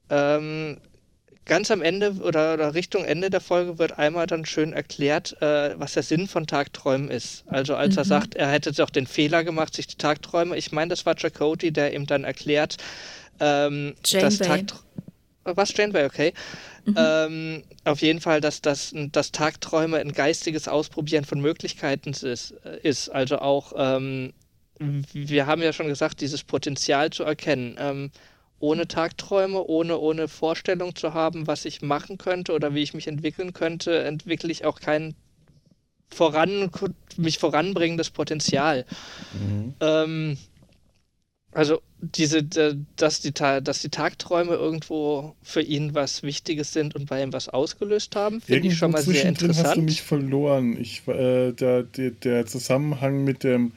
Ähm, 0.10 0.80
ganz 1.50 1.72
am 1.72 1.82
Ende 1.82 2.14
oder, 2.22 2.54
oder, 2.54 2.74
Richtung 2.74 3.04
Ende 3.04 3.30
der 3.30 3.42
Folge 3.42 3.78
wird 3.78 4.00
einmal 4.00 4.28
dann 4.28 4.46
schön 4.46 4.72
erklärt, 4.72 5.36
äh, 5.42 5.78
was 5.78 5.94
der 5.94 6.04
Sinn 6.04 6.28
von 6.28 6.48
Tagträumen 6.48 7.10
ist. 7.10 7.44
Also 7.48 7.76
als 7.76 7.96
mhm. 7.96 8.00
er 8.00 8.06
sagt, 8.06 8.36
er 8.36 8.50
hätte 8.50 8.82
auch 8.82 8.90
den 8.90 9.08
Fehler 9.08 9.44
gemacht, 9.44 9.76
sich 9.76 9.88
die 9.88 9.98
Tagträume, 9.98 10.56
ich 10.56 10.72
meine, 10.72 10.90
das 10.90 11.06
war 11.06 11.16
Chakotay, 11.16 11.72
der 11.72 11.94
ihm 11.94 12.06
dann 12.06 12.24
erklärt, 12.24 12.78
ähm, 13.42 13.96
dass 14.14 14.38
Tagträume 14.38 14.84
was 15.44 15.76
Janeway, 15.76 16.06
okay. 16.06 16.34
Mhm. 16.86 16.96
Ähm, 16.98 17.64
auf 17.84 18.02
jeden 18.02 18.22
Fall, 18.22 18.42
dass, 18.42 18.62
dass, 18.62 18.94
dass 18.94 19.32
Tagträume 19.32 19.98
ein 19.98 20.14
geistiges 20.14 20.68
Ausprobieren 20.68 21.26
von 21.26 21.40
Möglichkeiten 21.40 22.12
ist. 22.12 22.24
ist. 22.84 23.10
Also 23.10 23.40
auch, 23.40 23.74
ähm, 23.76 24.34
wir 24.78 25.46
haben 25.46 25.62
ja 25.62 25.74
schon 25.74 25.88
gesagt, 25.88 26.22
dieses 26.22 26.44
Potenzial 26.44 27.10
zu 27.10 27.24
erkennen. 27.24 27.76
Ähm, 27.80 28.12
ohne 28.60 28.88
Tagträume, 28.88 29.64
ohne, 29.64 29.98
ohne 29.98 30.28
Vorstellung 30.28 30.96
zu 30.96 31.14
haben, 31.14 31.48
was 31.48 31.66
ich 31.66 31.82
machen 31.82 32.18
könnte 32.18 32.54
oder 32.54 32.74
wie 32.76 32.84
ich 32.84 32.94
mich 32.94 33.08
entwickeln 33.08 33.54
könnte, 33.54 34.04
entwickle 34.04 34.52
ich 34.52 34.66
auch 34.66 34.80
kein 34.80 35.16
voran, 36.10 36.70
mich 37.18 37.38
voranbringendes 37.38 38.10
Potenzial. 38.10 38.86
Mhm. 39.34 39.74
Ähm, 39.80 40.38
Also 41.52 41.82
diese, 42.02 42.44
dass 42.96 43.22
die, 43.22 43.34
dass 43.34 43.82
die 43.82 43.90
Tagträume 43.90 44.54
irgendwo 44.54 45.36
für 45.42 45.62
ihn 45.62 45.96
was 45.96 46.22
Wichtiges 46.22 46.74
sind 46.74 46.96
und 46.96 47.10
bei 47.10 47.24
ihm 47.24 47.34
was 47.34 47.50
ausgelöst 47.50 48.16
haben, 48.16 48.40
finde 48.40 48.68
ich 48.68 48.78
schon 48.78 48.92
mal 48.92 49.02
sehr 49.02 49.26
interessant. 49.26 49.68
hast 49.68 49.78
du 49.78 49.82
mich 49.82 50.02
verloren. 50.04 50.78
Ich, 50.80 51.08
äh, 51.08 51.52
der, 51.52 51.84
der, 51.84 52.12
der 52.12 52.46
Zusammenhang 52.46 53.24
mit 53.24 53.44
dem 53.44 53.72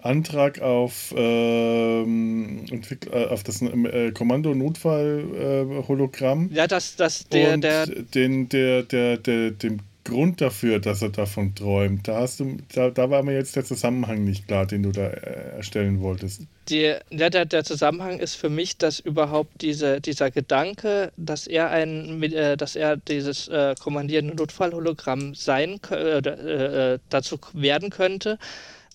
Antrag 0.00 0.60
auf, 0.60 1.12
ähm, 1.16 2.66
äh, 3.10 3.24
auf 3.26 3.42
das 3.42 3.60
äh, 3.62 4.12
Kommando-Notfall-Hologramm. 4.12 6.50
Äh, 6.52 6.54
ja, 6.54 6.68
dass 6.68 6.94
das 6.96 7.26
der, 7.28 7.54
und 7.54 7.62
der, 7.62 7.86
den, 7.86 8.48
der, 8.48 8.84
der, 8.84 9.16
der, 9.16 9.50
dem 9.50 9.80
Grund 10.08 10.40
dafür, 10.40 10.78
dass 10.78 11.02
er 11.02 11.10
davon 11.10 11.54
träumt. 11.54 12.08
Da, 12.08 12.20
hast 12.20 12.40
du, 12.40 12.56
da, 12.74 12.90
da 12.90 13.10
war 13.10 13.22
mir 13.22 13.34
jetzt 13.34 13.56
der 13.56 13.64
Zusammenhang 13.64 14.24
nicht 14.24 14.46
klar, 14.46 14.66
den 14.66 14.84
du 14.84 14.92
da 14.92 15.08
äh, 15.08 15.56
erstellen 15.56 16.00
wolltest. 16.00 16.42
Ja, 16.70 16.98
der, 17.10 17.44
der 17.44 17.64
Zusammenhang 17.64 18.18
ist 18.18 18.34
für 18.34 18.48
mich, 18.48 18.78
dass 18.78 19.00
überhaupt 19.00 19.60
diese, 19.60 20.00
dieser 20.00 20.30
Gedanke, 20.30 21.12
dass 21.16 21.46
er 21.46 21.70
ein, 21.70 22.22
äh, 22.22 22.56
dass 22.56 22.76
er 22.76 22.96
dieses 22.96 23.48
äh, 23.48 23.74
kommandierende 23.78 24.34
Notfallhologramm 24.34 25.34
sein 25.34 25.80
äh, 25.90 26.18
äh, 26.18 26.98
dazu 27.10 27.38
werden 27.52 27.90
könnte, 27.90 28.38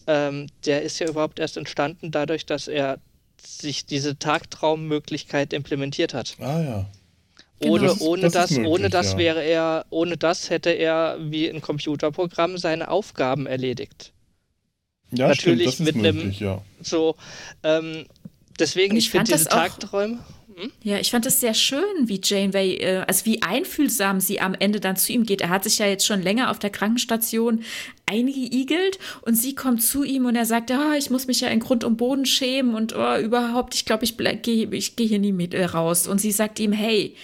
ähm, 0.08 0.48
der 0.66 0.82
ist 0.82 1.00
ja 1.00 1.08
überhaupt 1.08 1.40
erst 1.40 1.58
entstanden 1.58 2.12
dadurch, 2.12 2.46
dass 2.46 2.68
er 2.68 3.00
sich 3.46 3.86
diese 3.86 4.18
Tagtraummöglichkeit 4.18 5.54
implementiert 5.54 6.14
hat. 6.14 6.36
Ah 6.40 6.62
ja. 6.62 6.86
Ohne, 7.66 7.80
genau. 7.80 7.94
das, 7.94 8.02
ohne 8.02 8.22
das, 8.22 8.34
das 8.34 8.52
möglich, 8.52 8.68
ohne 8.68 8.90
das 8.90 9.12
ja. 9.14 9.18
wäre 9.18 9.44
er, 9.44 9.86
ohne 9.90 10.18
das 10.18 10.50
hätte 10.50 10.70
er 10.70 11.18
wie 11.20 11.50
ein 11.50 11.62
Computerprogramm 11.62 12.58
seine 12.58 12.90
Aufgaben 12.90 13.48
erledigt. 13.48 14.12
Ja, 15.12 15.28
natürlich 15.28 15.76
stimmt, 15.76 15.96
mit 15.96 16.14
möglich, 16.14 16.42
einem 16.42 16.56
ja. 16.56 16.62
so. 16.82 17.16
Ähm, 17.62 18.06
deswegen, 18.60 18.98
ich, 18.98 19.06
ich 19.06 19.12
finde 19.12 19.32
diese 19.32 19.48
Tagträume. 19.48 20.20
Hm? 20.56 20.72
Ja, 20.84 21.00
ich 21.00 21.12
fand 21.12 21.26
es 21.26 21.40
sehr 21.40 21.54
schön, 21.54 21.84
wie 22.04 22.20
Janeway, 22.24 22.76
äh, 22.76 23.04
also 23.08 23.26
wie 23.26 23.42
einfühlsam 23.42 24.20
sie 24.20 24.40
am 24.40 24.54
Ende 24.54 24.80
dann 24.80 24.96
zu 24.96 25.12
ihm 25.12 25.26
geht. 25.26 25.42
Er 25.42 25.50
hat 25.50 25.64
sich 25.64 25.80
ja 25.80 25.88
jetzt 25.88 26.06
schon 26.06 26.22
länger 26.22 26.52
auf 26.52 26.60
der 26.60 26.70
Krankenstation 26.70 27.64
eingeigelt 28.06 29.00
und 29.22 29.36
sie 29.36 29.56
kommt 29.56 29.82
zu 29.82 30.04
ihm 30.04 30.26
und 30.26 30.36
er 30.36 30.46
sagt, 30.46 30.72
oh, 30.72 30.94
ich 30.98 31.10
muss 31.10 31.28
mich 31.28 31.42
ja 31.42 31.48
in 31.48 31.60
Grund 31.60 31.84
und 31.84 31.98
Boden 31.98 32.26
schämen 32.26 32.76
und 32.76 32.96
oh, 32.96 33.18
überhaupt, 33.18 33.76
ich 33.76 33.86
glaube, 33.86 34.04
ich 34.04 34.18
gehe 34.18 34.70
ich 34.72 34.96
geh 34.96 35.08
hier 35.08 35.20
nie 35.20 35.34
mit 35.34 35.54
äh, 35.54 35.66
raus. 35.66 36.08
Und 36.08 36.20
sie 36.20 36.32
sagt 36.32 36.60
ihm, 36.60 36.72
hey, 36.72 37.16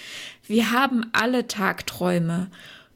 wir 0.48 0.72
haben 0.72 1.06
alle 1.14 1.48
Tagträume. 1.48 2.50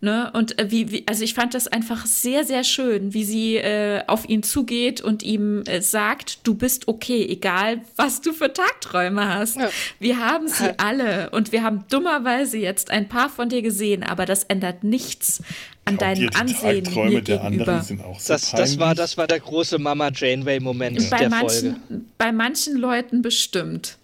Ne? 0.03 0.29
Und 0.33 0.59
äh, 0.59 0.69
wie, 0.69 0.91
wie, 0.91 1.07
also 1.07 1.23
ich 1.23 1.33
fand 1.33 1.53
das 1.53 1.69
einfach 1.69 2.05
sehr, 2.05 2.43
sehr 2.43 2.65
schön, 2.65 3.13
wie 3.13 3.23
sie 3.23 3.55
äh, 3.55 4.01
auf 4.05 4.27
ihn 4.27 4.43
zugeht 4.43 4.99
und 4.99 5.23
ihm 5.23 5.63
äh, 5.65 5.79
sagt, 5.79 6.45
du 6.45 6.55
bist 6.55 6.89
okay, 6.89 7.25
egal 7.25 7.79
was 7.95 8.19
du 8.19 8.33
für 8.33 8.51
Tagträume 8.51 9.33
hast. 9.33 9.55
Ja. 9.55 9.69
Wir 10.01 10.17
haben 10.17 10.49
sie 10.49 10.77
alle 10.77 11.29
und 11.29 11.53
wir 11.53 11.63
haben 11.63 11.85
dummerweise 11.89 12.57
jetzt 12.57 12.91
ein 12.91 13.07
paar 13.07 13.29
von 13.29 13.47
dir 13.47 13.61
gesehen, 13.61 14.03
aber 14.03 14.25
das 14.25 14.43
ändert 14.43 14.83
nichts 14.83 15.41
an 15.85 15.95
deinem 15.95 16.29
Ansehen. 16.33 16.83
Die 16.83 16.83
Tagträume 16.83 17.21
der 17.21 17.41
anderen 17.41 17.81
sind 17.81 18.03
auch 18.03 18.19
so 18.19 18.33
das, 18.33 18.51
das, 18.51 18.77
war, 18.77 18.95
das 18.95 19.17
war 19.17 19.27
der 19.27 19.39
große 19.39 19.79
Mama 19.79 20.11
Janeway-Moment 20.13 21.01
ja. 21.01 21.17
der 21.17 21.29
manchen, 21.29 21.77
Folge. 21.87 22.03
Bei 22.17 22.33
manchen 22.33 22.75
Leuten 22.75 23.21
bestimmt. 23.21 23.97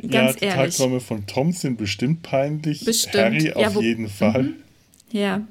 Ganz 0.00 0.12
ja, 0.12 0.38
die 0.40 0.44
ehrlich. 0.46 0.76
Tagträume 0.76 0.98
von 0.98 1.24
Tom 1.28 1.52
sind 1.52 1.78
bestimmt 1.78 2.24
peinlich. 2.24 2.84
Bestimmt. 2.84 3.14
Harry 3.14 3.52
auf 3.52 3.62
ja, 3.62 3.74
wo, 3.76 3.80
jeden 3.80 4.08
Fall. 4.08 4.42
Mhm. 4.42 4.65
Ja. 5.10 5.42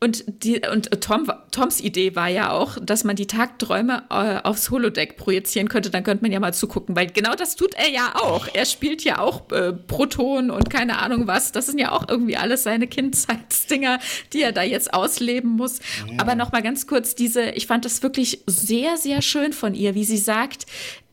Und, 0.00 0.24
die, 0.44 0.60
und 0.72 0.90
Tom, 1.00 1.30
Toms 1.50 1.80
Idee 1.80 2.14
war 2.14 2.28
ja 2.28 2.52
auch, 2.52 2.78
dass 2.80 3.04
man 3.04 3.16
die 3.16 3.26
Tagträume 3.26 4.04
äh, 4.10 4.40
aufs 4.42 4.70
Holodeck 4.70 5.16
projizieren 5.16 5.68
könnte. 5.68 5.90
Dann 5.90 6.04
könnte 6.04 6.22
man 6.22 6.32
ja 6.32 6.40
mal 6.40 6.54
zugucken, 6.54 6.96
weil 6.96 7.08
genau 7.08 7.34
das 7.34 7.56
tut 7.56 7.74
er 7.74 7.90
ja 7.90 8.14
auch. 8.14 8.46
Er 8.52 8.64
spielt 8.64 9.02
ja 9.04 9.18
auch 9.18 9.50
äh, 9.50 9.72
Proton 9.72 10.50
und 10.50 10.70
keine 10.70 10.98
Ahnung 10.98 11.26
was. 11.26 11.52
Das 11.52 11.66
sind 11.66 11.78
ja 11.78 11.92
auch 11.92 12.08
irgendwie 12.08 12.36
alles 12.36 12.62
seine 12.62 12.86
Kindheitsdinger, 12.86 13.98
die 14.32 14.42
er 14.42 14.52
da 14.52 14.62
jetzt 14.62 14.94
ausleben 14.94 15.50
muss. 15.50 15.80
Ja. 16.06 16.14
Aber 16.18 16.34
noch 16.34 16.52
mal 16.52 16.62
ganz 16.62 16.86
kurz 16.86 17.14
diese, 17.14 17.50
ich 17.50 17.66
fand 17.66 17.84
das 17.84 18.02
wirklich 18.02 18.42
sehr, 18.46 18.96
sehr 18.96 19.20
schön 19.22 19.52
von 19.52 19.74
ihr, 19.74 19.94
wie 19.94 20.04
sie 20.04 20.18
sagt, 20.18 20.66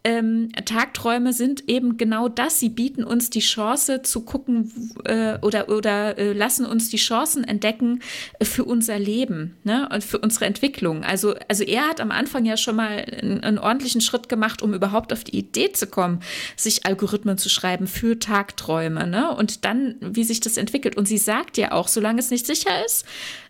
ähm, 0.06 0.50
Tagträume 0.66 1.34
sind 1.34 1.68
eben 1.68 1.98
genau 1.98 2.30
das. 2.30 2.60
Sie 2.60 2.70
bieten 2.70 3.04
uns 3.04 3.32
die 3.32 3.40
Chance 3.40 4.04
zu 4.04 4.22
gucken 4.22 4.72
äh, 5.04 5.40
oder, 5.42 5.68
oder 5.68 6.18
äh, 6.20 6.32
lassen 6.32 6.68
uns 6.68 6.90
die 6.90 6.98
Chancen 6.98 7.44
entdecken 7.44 8.02
äh, 8.38 8.46
für 8.46 8.64
unser 8.66 9.00
Leben 9.00 9.58
ne? 9.64 9.90
und 9.92 10.04
für 10.04 10.20
unsere 10.20 10.46
Entwicklung. 10.46 11.04
Also, 11.04 11.34
also 11.48 11.64
er 11.64 11.88
hat 11.88 12.00
am 12.02 12.12
Anfang 12.12 12.46
ja 12.46 12.56
schon 12.56 12.76
mal 12.76 13.04
einen, 13.20 13.44
einen 13.44 13.58
ordentlichen 13.58 14.00
Schritt 14.00 14.30
gemacht, 14.30 14.62
um 14.62 14.76
überhaupt 14.76 15.12
auf 15.12 15.24
die 15.24 15.36
Idee 15.40 15.72
zu 15.72 15.88
kommen, 15.88 16.20
sich 16.56 16.86
Algorithmen 16.86 17.40
zu 17.40 17.50
schreiben 17.50 17.88
für 17.88 18.20
Tagträume. 18.20 19.08
Ne? 19.08 19.36
Und 19.36 19.66
dann, 19.66 19.96
wie 20.02 20.24
sich 20.24 20.40
das 20.40 20.58
entwickelt. 20.58 20.98
Und 20.98 21.08
sie 21.08 21.18
sagt 21.18 21.58
ja 21.58 21.72
auch, 21.72 21.88
solange 21.88 22.20
es 22.20 22.30
nicht 22.30 22.46
sicher 22.46 22.86
ist, 22.86 23.06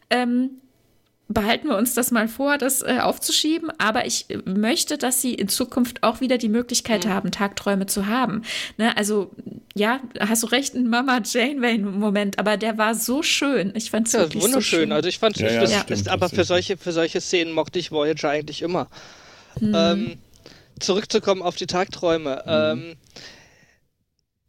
ähm, 0.09 0.51
behalten 1.27 1.69
wir 1.69 1.77
uns 1.77 1.93
das 1.93 2.11
mal 2.11 2.27
vor, 2.27 2.57
das 2.57 2.81
äh, 2.81 2.99
aufzuschieben. 3.01 3.71
Aber 3.79 4.05
ich 4.05 4.27
möchte, 4.45 4.97
dass 4.97 5.21
sie 5.21 5.33
in 5.33 5.47
Zukunft 5.47 6.03
auch 6.03 6.21
wieder 6.21 6.37
die 6.37 6.49
Möglichkeit 6.49 7.05
mhm. 7.05 7.09
haben, 7.09 7.31
Tagträume 7.31 7.87
zu 7.87 8.07
haben. 8.07 8.43
Ne? 8.77 8.95
Also, 8.95 9.31
ja, 9.75 9.99
hast 10.19 10.43
du 10.43 10.47
recht, 10.47 10.75
ein 10.75 10.87
Mama 10.87 11.21
Janeway-Moment, 11.23 12.37
aber 12.39 12.57
der 12.57 12.77
war 12.77 12.95
so 12.95 13.23
schön. 13.23 13.73
Ich 13.75 13.89
fand 13.89 14.07
es 14.07 14.13
ja, 14.13 14.19
wirklich 14.19 14.43
wunderschön. 14.43 14.61
So 14.61 14.83
schön. 14.83 14.91
Also 14.91 15.09
ich 15.09 15.19
fand 15.19 15.37
ja, 15.37 15.51
ja, 15.51 15.61
das, 15.61 15.81
stimmt, 15.81 16.07
aber 16.09 16.29
für 16.29 16.43
solche, 16.43 16.77
für 16.77 16.91
solche 16.91 17.19
Szenen 17.21 17.53
mochte 17.53 17.79
ich 17.79 17.91
Voyager 17.91 18.29
eigentlich 18.29 18.61
immer. 18.61 18.87
Mhm. 19.59 19.73
Ähm, 19.75 20.17
zurückzukommen 20.79 21.41
auf 21.41 21.55
die 21.55 21.67
Tagträume. 21.67 22.43
Mhm. 22.45 22.81
Ähm, 22.81 22.95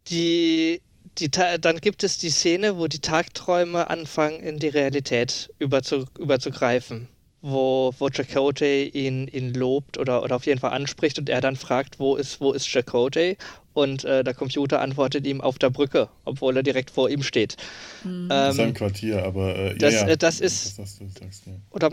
die 0.09 0.81
die, 1.19 1.29
dann 1.29 1.77
gibt 1.81 2.03
es 2.03 2.17
die 2.17 2.29
Szene, 2.29 2.77
wo 2.77 2.87
die 2.87 2.99
Tagträume 2.99 3.89
anfangen, 3.89 4.39
in 4.39 4.59
die 4.59 4.67
Realität 4.67 5.53
überzu, 5.59 6.05
überzugreifen. 6.19 7.07
Wo, 7.41 7.93
wo 7.99 8.09
Chakotay 8.09 8.89
ihn, 8.89 9.27
ihn 9.27 9.53
lobt 9.53 9.99
oder, 9.99 10.23
oder 10.23 10.35
auf 10.35 10.47
jeden 10.47 10.59
Fall 10.59 10.71
anspricht 10.71 11.19
und 11.19 11.29
er 11.29 11.39
dann 11.39 11.55
fragt, 11.55 11.99
wo 11.99 12.15
ist, 12.15 12.41
wo 12.41 12.51
ist 12.51 12.67
Chakotay? 12.67 13.37
Und 13.73 14.03
äh, 14.05 14.23
der 14.23 14.33
Computer 14.33 14.81
antwortet 14.81 15.27
ihm 15.27 15.39
auf 15.39 15.59
der 15.59 15.69
Brücke, 15.69 16.09
obwohl 16.25 16.57
er 16.57 16.63
direkt 16.63 16.89
vor 16.89 17.11
ihm 17.11 17.21
steht. 17.21 17.55
Mhm. 18.03 18.27
Ähm, 18.31 18.51
Sein 18.53 18.73
Quartier, 18.73 19.23
aber 19.23 19.55
äh, 19.55 19.77
das, 19.77 19.93
ja, 19.93 20.07
äh, 20.07 20.17
das 20.17 20.39
ist. 20.39 20.79
Das, 20.79 20.97
das, 20.97 21.13
das, 21.13 21.41
ja. 21.45 21.53
Oder 21.69 21.91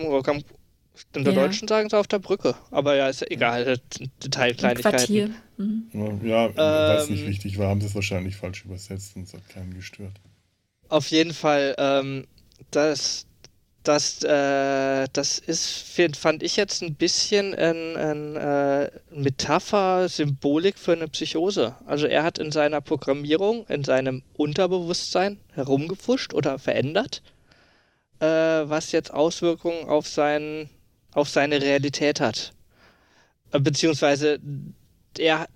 in 1.15 1.25
der 1.25 1.33
ja. 1.33 1.43
Deutschen 1.43 1.69
sagen 1.69 1.91
sie 1.91 1.99
auf 1.99 2.07
der 2.07 2.19
Brücke. 2.19 2.55
Aber 2.71 2.95
ja, 2.95 3.09
ist 3.09 3.21
ja 3.21 3.27
egal. 3.31 3.81
Detailkleinigkeiten. 4.23 5.35
Mhm. 5.57 6.21
Ja, 6.23 6.47
ähm, 6.47 6.57
weil 6.57 6.99
es 6.99 7.11
nicht 7.11 7.27
wichtig 7.27 7.59
war, 7.59 7.69
haben 7.69 7.81
sie 7.81 7.87
es 7.87 7.95
wahrscheinlich 7.95 8.37
falsch 8.37 8.65
übersetzt 8.65 9.17
und 9.17 9.23
es 9.23 9.35
hat 9.35 9.49
keinen 9.49 9.75
gestört. 9.75 10.13
Auf 10.89 11.09
jeden 11.09 11.33
Fall, 11.33 11.75
ähm, 11.79 12.27
das, 12.71 13.27
das, 13.83 14.23
äh, 14.23 15.07
das 15.13 15.39
ist, 15.39 15.99
fand 16.17 16.43
ich 16.43 16.57
jetzt 16.57 16.83
ein 16.83 16.95
bisschen 16.95 17.55
ein, 17.55 17.97
ein 17.97 18.37
äh, 18.37 18.91
Metapher, 19.11 20.09
Symbolik 20.09 20.79
für 20.79 20.93
eine 20.93 21.09
Psychose. 21.09 21.75
Also 21.87 22.07
er 22.07 22.23
hat 22.23 22.39
in 22.39 22.53
seiner 22.53 22.81
Programmierung, 22.81 23.67
in 23.69 23.85
seinem 23.85 24.23
Unterbewusstsein 24.35 25.39
herumgefuscht 25.53 26.35
oder 26.35 26.59
verändert, 26.59 27.23
äh, 28.21 28.27
was 28.27 28.93
jetzt 28.93 29.13
Auswirkungen 29.13 29.89
auf 29.89 30.07
seinen 30.07 30.71
auf 31.15 31.29
seine 31.29 31.63
Realität 31.63 32.21
hat. 32.21 32.53
Äh, 33.53 33.61
beziehungsweise 33.61 34.39
er, 35.19 35.49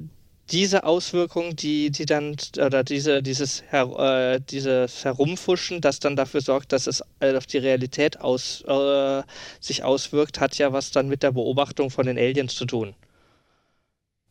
diese 0.51 0.85
Auswirkung, 0.85 1.57
die, 1.57 1.91
die 1.91 2.07
dann, 2.07 2.37
oder 2.57 2.83
diese, 2.83 3.23
dieses, 3.23 3.63
Her, 3.71 4.37
äh, 4.37 4.41
dieses 4.41 5.05
Herumfuschen, 5.05 5.81
das 5.81 6.01
dann 6.01 6.17
dafür 6.17 6.41
sorgt, 6.41 6.73
dass 6.73 6.87
es 6.87 7.03
äh, 7.21 7.37
auf 7.37 7.47
die 7.47 7.59
Realität 7.59 8.21
aus, 8.21 8.63
äh, 8.67 9.23
sich 9.61 9.85
auswirkt, 9.85 10.41
hat 10.41 10.57
ja 10.57 10.73
was 10.73 10.91
dann 10.91 11.09
mit 11.09 11.23
der 11.23 11.33
Beobachtung 11.33 11.91
von 11.91 12.07
den 12.07 12.17
Aliens 12.17 12.55
zu 12.55 12.65
tun. 12.65 12.95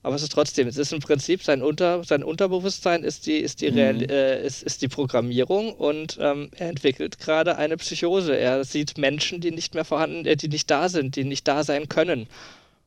Aber 0.08 0.16
es 0.16 0.24
ist 0.24 0.32
trotzdem, 0.32 0.70
es 0.70 0.78
ist 0.78 0.93
im 0.93 1.01
Prinzip 1.01 1.43
sein, 1.43 1.62
Unter, 1.62 2.01
sein 2.05 2.24
Unterbewusstsein 2.24 3.03
ist 3.03 3.26
die, 3.26 3.39
ist 3.39 3.60
die, 3.60 3.68
Real, 3.68 3.95
mhm. 3.95 4.03
äh, 4.03 4.41
ist, 4.41 4.64
ist 4.64 4.82
die 4.82 4.88
Programmierung 4.88 5.74
und 5.74 6.18
ähm, 6.22 6.49
er 6.55 6.70
entwickelt 6.70 7.20
gerade 7.20 7.58
eine 7.58 7.76
Psychose. 7.76 8.38
Er 8.38 8.64
sieht 8.64 8.97
Menschen, 8.97 9.41
die 9.41 9.51
nicht 9.51 9.76
mehr 9.76 9.84
vorhanden, 9.84 10.26
äh, 10.26 10.38
die 10.38 10.47
nicht 10.47 10.72
da 10.72 10.88
sind, 10.88 11.18
die 11.18 11.26
nicht 11.26 11.45
da 11.45 11.66
sein 11.66 11.89
können. 11.89 12.28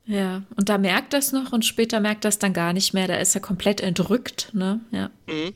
Ja, 0.06 0.44
und 0.56 0.70
da 0.70 0.78
merkt 0.78 1.12
das 1.12 1.32
noch 1.32 1.52
und 1.52 1.66
später 1.66 2.00
merkt 2.00 2.24
das 2.24 2.38
dann 2.38 2.54
gar 2.54 2.72
nicht 2.72 2.94
mehr. 2.94 3.06
Da 3.06 3.16
ist 3.16 3.34
er 3.34 3.42
komplett 3.42 3.82
entrückt, 3.82 4.48
ne? 4.54 4.80
Ja. 4.90 5.10
Mhm. 5.26 5.52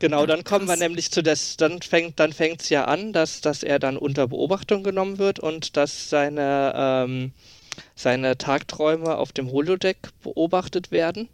Genau, 0.00 0.26
dann 0.26 0.42
kommen 0.42 0.66
wir 0.66 0.76
nämlich 0.76 1.12
zu 1.12 1.22
das, 1.22 1.56
dann 1.56 1.82
fängt 1.82 2.18
dann 2.18 2.32
fängt's 2.32 2.68
ja 2.68 2.86
an, 2.86 3.12
dass, 3.12 3.42
dass 3.42 3.62
er 3.62 3.78
dann 3.78 3.96
unter 3.96 4.26
Beobachtung 4.26 4.82
genommen 4.82 5.18
wird 5.18 5.38
und 5.38 5.76
dass 5.76 6.10
seine 6.10 6.72
ähm, 6.74 7.32
seine 7.94 8.38
Tagträume 8.38 9.16
auf 9.16 9.32
dem 9.32 9.50
Holodeck 9.50 9.98
beobachtet 10.22 10.90
werden. 10.90 11.28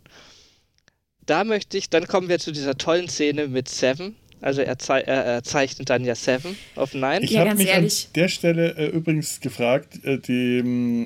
Da 1.26 1.44
möchte 1.44 1.76
ich, 1.76 1.90
dann 1.90 2.06
kommen 2.06 2.28
wir 2.28 2.38
zu 2.38 2.52
dieser 2.52 2.78
tollen 2.78 3.08
Szene 3.08 3.48
mit 3.48 3.68
Seven, 3.68 4.14
Also 4.40 4.60
er, 4.60 4.78
zei 4.78 5.00
er, 5.00 5.24
er, 5.24 5.42
zeichnet 5.42 5.90
dann 5.90 6.04
ja 6.04 6.14
Seven 6.14 6.56
of 6.76 6.94
Nine. 6.94 7.20
Ich 7.22 7.30
ja, 7.30 7.40
habe 7.40 7.54
mich 7.54 7.68
ehrlich. 7.68 8.06
an 8.06 8.12
der 8.14 8.28
Stelle 8.28 8.76
äh, 8.76 8.86
übrigens 8.88 9.40
gefragt, 9.40 10.04
äh, 10.04 10.18
die 10.18 10.58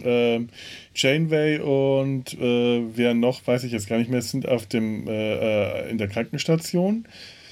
äh, 0.04 0.46
Janeway 0.94 1.60
und 1.60 2.34
äh, 2.34 2.82
wer 2.94 3.14
noch, 3.14 3.46
weiß 3.46 3.64
ich 3.64 3.72
jetzt 3.72 3.88
gar 3.88 3.98
nicht 3.98 4.10
mehr, 4.10 4.20
sind 4.20 4.48
auf 4.48 4.66
dem 4.66 5.06
äh, 5.08 5.84
äh, 5.86 5.90
in 5.90 5.98
der 5.98 6.08
Krankenstation. 6.08 7.06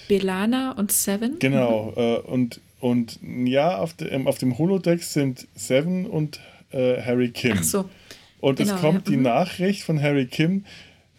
Belana 0.09 0.73
und 0.73 0.91
Seven. 0.91 1.39
Genau. 1.39 1.93
Mhm. 1.97 2.33
und, 2.33 2.61
und 2.81 3.19
ja, 3.45 3.79
auf, 3.79 3.95
de, 3.95 4.25
auf 4.25 4.39
dem 4.39 4.59
Holodeck 4.59 5.03
sind 5.03 5.47
Seven 5.55 6.07
und 6.07 6.41
Harry 6.73 7.31
Kim. 7.31 7.57
Ach 7.59 7.65
so. 7.65 7.89
Und 8.41 8.57
genau, 8.57 8.75
es 8.75 8.81
kommt 8.81 9.07
ja. 9.07 9.13
die 9.13 9.17
mhm. 9.17 9.25
Nachricht 9.25 9.83
von 9.83 10.01
Harry 10.01 10.27
Kim, 10.27 10.65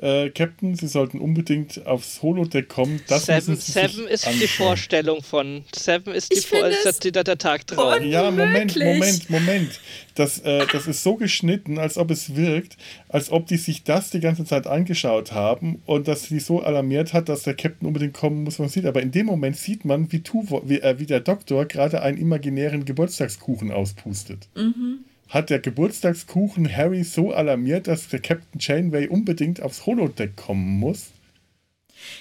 äh, 0.01 0.29
Captain, 0.29 0.75
Sie 0.75 0.87
sollten 0.87 1.19
unbedingt 1.19 1.85
aufs 1.85 2.21
Holodeck 2.21 2.69
kommen. 2.69 3.01
Das 3.07 3.25
Seven, 3.25 3.57
Seven 3.57 4.07
ist 4.07 4.25
anschauen. 4.25 4.39
die 4.39 4.47
Vorstellung 4.47 5.21
von. 5.21 5.65
Seven 5.75 6.13
ist 6.13 6.33
die 6.33 6.39
Vorstellung, 6.39 7.13
der, 7.13 7.23
der 7.25 7.37
Tagtraum. 7.37 8.03
Ja, 8.05 8.31
Moment, 8.31 8.77
Moment, 8.77 9.29
Moment. 9.29 9.79
Das, 10.15 10.39
äh, 10.39 10.65
das 10.71 10.87
ist 10.87 11.03
so 11.03 11.15
geschnitten, 11.15 11.77
als 11.77 11.97
ob 11.97 12.11
es 12.11 12.35
wirkt, 12.35 12.77
als 13.09 13.29
ob 13.29 13.47
die 13.47 13.57
sich 13.57 13.83
das 13.83 14.09
die 14.09 14.21
ganze 14.21 14.45
Zeit 14.45 14.67
angeschaut 14.67 15.33
haben 15.33 15.81
und 15.85 16.07
dass 16.07 16.23
sie 16.23 16.39
so 16.39 16.61
alarmiert 16.61 17.13
hat, 17.13 17.27
dass 17.27 17.43
der 17.43 17.55
Captain 17.55 17.85
unbedingt 17.85 18.13
kommen 18.13 18.43
muss, 18.43 18.57
man 18.57 18.69
sieht. 18.69 18.85
Aber 18.85 19.01
in 19.01 19.11
dem 19.11 19.25
Moment 19.25 19.57
sieht 19.57 19.83
man, 19.83 20.09
wie, 20.13 20.21
Tuvo, 20.21 20.61
wie, 20.65 20.79
äh, 20.79 20.97
wie 20.99 21.07
der 21.07 21.19
Doktor 21.19 21.65
gerade 21.65 22.01
einen 22.01 22.17
imaginären 22.17 22.85
Geburtstagskuchen 22.85 23.71
auspustet. 23.71 24.47
Mhm 24.55 24.99
hat 25.29 25.49
der 25.49 25.59
Geburtstagskuchen 25.59 26.75
Harry 26.75 27.03
so 27.03 27.31
alarmiert, 27.31 27.87
dass 27.87 28.07
der 28.07 28.19
Captain 28.19 28.59
Janeway 28.59 29.07
unbedingt 29.07 29.61
aufs 29.61 29.85
Holodeck 29.85 30.35
kommen 30.35 30.79
muss? 30.79 31.11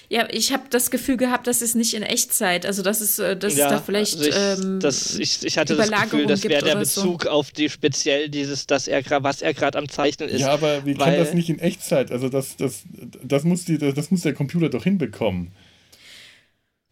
Ja, 0.09 0.27
ich 0.31 0.51
habe 0.51 0.63
das 0.69 0.91
Gefühl 0.91 1.17
gehabt, 1.17 1.47
dass 1.47 1.61
es 1.61 1.73
nicht 1.73 1.93
in 1.93 2.03
Echtzeit, 2.03 2.65
also 2.65 2.83
dass 2.83 3.01
es, 3.01 3.17
äh, 3.17 3.37
dass 3.37 3.55
ja, 3.55 3.69
da 3.69 3.79
vielleicht 3.79 4.17
also 4.17 4.29
ich, 4.29 4.35
ähm, 4.35 4.79
das, 4.79 5.17
ich, 5.17 5.45
ich 5.45 5.57
hatte 5.57 5.75
das 5.75 5.89
Gefühl, 5.89 6.25
das 6.25 6.43
wäre 6.43 6.63
der 6.63 6.75
Bezug 6.75 7.23
so. 7.23 7.29
auf 7.29 7.51
die 7.51 7.69
speziell 7.69 8.29
dieses, 8.29 8.67
dass 8.67 8.87
er 8.87 9.03
was 9.23 9.41
er 9.41 9.53
gerade 9.53 9.77
am 9.77 9.87
Zeichnen 9.87 10.29
ist. 10.29 10.41
Ja, 10.41 10.51
aber 10.51 10.85
wie 10.85 10.95
kann 10.95 11.15
das 11.15 11.33
nicht 11.33 11.49
in 11.49 11.59
Echtzeit? 11.59 12.11
Also 12.11 12.29
das, 12.29 12.57
das, 12.57 12.83
das 13.23 13.43
muss 13.43 13.65
die, 13.65 13.77
das 13.77 14.11
muss 14.11 14.21
der 14.21 14.33
Computer 14.33 14.69
doch 14.69 14.83
hinbekommen. 14.83 15.51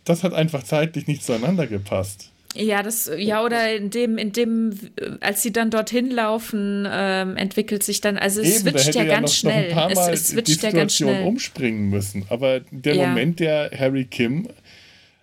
Das 0.05 0.24
hat 0.24 0.34
einfach 0.34 0.63
zeitlich 0.63 1.07
nicht 1.07 1.24
zueinander 1.24 1.68
gepasst. 1.68 2.32
Ja, 2.58 2.82
das, 2.82 3.12
ja, 3.18 3.43
oder 3.43 3.76
in 3.76 3.89
dem, 3.89 4.18
in 4.18 4.32
dem, 4.32 4.78
als 5.20 5.43
sie 5.43 5.53
dann 5.53 5.70
dorthin 5.70 6.10
laufen, 6.10 6.88
ähm, 6.89 7.38
entwickelt 7.38 7.84
sich 7.84 8.01
dann, 8.01 8.18
also 8.18 8.41
es 8.41 8.62
Eben, 8.62 8.78
switcht 8.78 8.95
ja, 8.95 9.03
ja 9.03 9.10
ganz 9.10 9.30
noch, 9.32 9.51
schnell. 9.51 9.76
Noch 9.76 9.91
es, 9.91 10.08
es 10.08 10.28
switcht 10.30 10.47
die 10.47 10.53
Situation 10.53 10.74
ja 10.76 10.82
ganz 10.82 10.95
schnell. 10.95 11.24
umspringen 11.24 11.89
müssen. 11.89 12.26
Aber 12.30 12.62
der 12.72 12.95
ja. 12.95 13.08
Moment, 13.08 13.39
der 13.39 13.70
Harry 13.78 14.05
Kim 14.05 14.47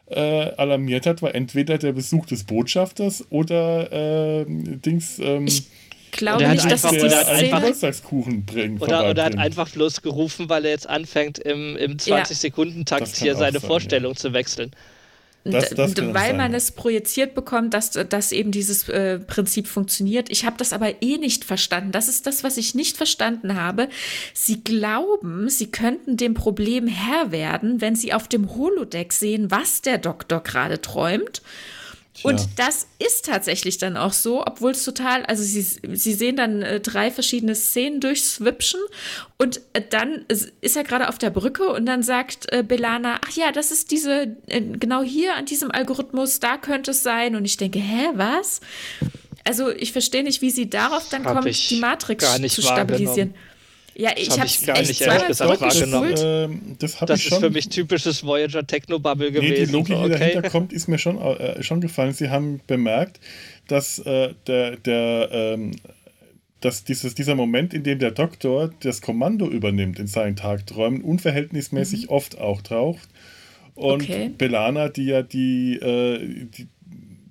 äh, 0.06 0.20
alarmiert 0.20 1.06
hat, 1.06 1.22
war 1.22 1.34
entweder 1.34 1.78
der 1.78 1.92
Besuch 1.92 2.26
des 2.26 2.44
Botschafters 2.44 3.24
oder 3.30 4.40
äh, 4.40 4.44
Dings. 4.46 5.18
Ähm, 5.18 5.46
ich 5.46 5.64
glaube 6.12 6.46
nicht, 6.46 6.70
dass 6.70 6.82
die 6.82 6.98
Szene... 7.00 7.50
Geburtstagskuchen 7.50 8.44
bringen. 8.44 8.78
Oder, 8.78 9.10
oder 9.10 9.24
hat 9.24 9.36
einfach 9.38 9.70
bloß 9.70 10.02
gerufen, 10.02 10.48
weil 10.48 10.64
er 10.64 10.70
jetzt 10.70 10.88
anfängt, 10.88 11.38
im, 11.38 11.76
im 11.76 11.96
20-Sekunden-Takt 11.96 13.16
hier 13.16 13.34
seine 13.34 13.58
sein, 13.58 13.66
Vorstellung 13.66 14.12
ja. 14.12 14.18
zu 14.18 14.32
wechseln. 14.32 14.70
Das, 15.44 15.70
das 15.70 15.96
weil 15.96 16.12
sein. 16.12 16.36
man 16.38 16.54
es 16.54 16.72
projiziert 16.72 17.34
bekommt, 17.34 17.74
dass, 17.74 17.90
dass 17.90 18.32
eben 18.32 18.50
dieses 18.50 18.88
äh, 18.88 19.18
Prinzip 19.18 19.66
funktioniert. 19.66 20.30
Ich 20.30 20.46
habe 20.46 20.56
das 20.56 20.72
aber 20.72 21.02
eh 21.02 21.18
nicht 21.18 21.44
verstanden. 21.44 21.92
Das 21.92 22.08
ist 22.08 22.26
das, 22.26 22.44
was 22.44 22.56
ich 22.56 22.74
nicht 22.74 22.96
verstanden 22.96 23.54
habe. 23.54 23.88
Sie 24.32 24.64
glauben, 24.64 25.50
sie 25.50 25.70
könnten 25.70 26.16
dem 26.16 26.32
Problem 26.32 26.86
Herr 26.86 27.30
werden, 27.30 27.82
wenn 27.82 27.94
sie 27.94 28.14
auf 28.14 28.26
dem 28.26 28.54
Holodeck 28.54 29.12
sehen, 29.12 29.50
was 29.50 29.82
der 29.82 29.98
Doktor 29.98 30.42
gerade 30.42 30.80
träumt 30.80 31.42
und 32.22 32.48
das 32.56 32.86
ist 32.98 33.26
tatsächlich 33.26 33.78
dann 33.78 33.96
auch 33.96 34.12
so, 34.12 34.46
obwohl 34.46 34.70
es 34.70 34.84
total, 34.84 35.24
also 35.26 35.42
sie, 35.42 35.62
sie 35.62 36.14
sehen 36.14 36.36
dann 36.36 36.62
äh, 36.62 36.80
drei 36.80 37.10
verschiedene 37.10 37.54
Szenen 37.54 38.00
durchswipschen 38.00 38.80
und 39.36 39.60
äh, 39.72 39.82
dann 39.88 40.24
ist 40.28 40.76
er 40.76 40.84
gerade 40.84 41.08
auf 41.08 41.18
der 41.18 41.30
Brücke 41.30 41.68
und 41.68 41.86
dann 41.86 42.02
sagt 42.02 42.52
äh, 42.52 42.62
Belana, 42.62 43.20
ach 43.26 43.32
ja, 43.32 43.52
das 43.52 43.72
ist 43.72 43.90
diese, 43.90 44.36
äh, 44.46 44.60
genau 44.60 45.02
hier 45.02 45.34
an 45.34 45.46
diesem 45.46 45.70
Algorithmus, 45.70 46.40
da 46.40 46.56
könnte 46.56 46.92
es 46.92 47.02
sein. 47.02 47.34
Und 47.36 47.44
ich 47.44 47.56
denke, 47.56 47.78
hä, 47.78 48.10
was? 48.14 48.60
Also 49.44 49.70
ich 49.70 49.92
verstehe 49.92 50.22
nicht, 50.22 50.40
wie 50.40 50.50
sie 50.50 50.70
darauf 50.70 51.08
dann 51.08 51.24
Hab 51.24 51.42
kommt, 51.42 51.70
die 51.70 51.76
Matrix 51.76 52.24
zu 52.48 52.62
stabilisieren. 52.62 53.34
Ja, 53.96 54.10
ich 54.16 54.30
habe 54.30 54.46
es 54.46 54.66
gar 54.66 54.80
nicht 54.80 55.00
ehrlich 55.00 55.28
gesagt 55.28 55.60
wahrgenommen. 55.60 56.14
Ähm, 56.18 56.76
das, 56.78 56.96
das 56.96 57.20
ist 57.20 57.28
schon, 57.28 57.40
für 57.40 57.50
mich 57.50 57.68
typisches 57.68 58.24
Voyager 58.24 58.66
Technobubble 58.66 59.30
gewesen. 59.30 59.52
Nee, 59.52 59.66
die 59.66 59.72
Logik, 59.72 59.96
die 60.02 60.08
dahinter 60.10 60.50
kommt, 60.50 60.72
ist 60.72 60.88
mir 60.88 60.98
schon, 60.98 61.18
äh, 61.20 61.62
schon 61.62 61.80
gefallen. 61.80 62.12
Sie 62.12 62.30
haben 62.30 62.60
bemerkt, 62.66 63.20
dass 63.68 64.00
äh, 64.00 64.34
der, 64.46 64.76
der 64.76 65.28
ähm, 65.32 65.72
dass 66.64 66.82
dieses, 66.82 67.14
dieser 67.14 67.34
Moment, 67.34 67.74
in 67.74 67.82
dem 67.82 67.98
der 67.98 68.10
Doktor 68.10 68.70
das 68.80 69.02
Kommando 69.02 69.46
übernimmt 69.46 69.98
in 69.98 70.06
seinen 70.06 70.34
Tagträumen, 70.34 71.02
unverhältnismäßig 71.02 72.04
mhm. 72.04 72.08
oft 72.08 72.38
auch 72.38 72.62
taucht. 72.62 73.08
Und 73.74 74.02
okay. 74.02 74.30
Belana, 74.36 74.88
die 74.88 75.06
ja 75.06 75.22
die, 75.22 75.74
äh, 75.74 76.46
die, 76.46 76.68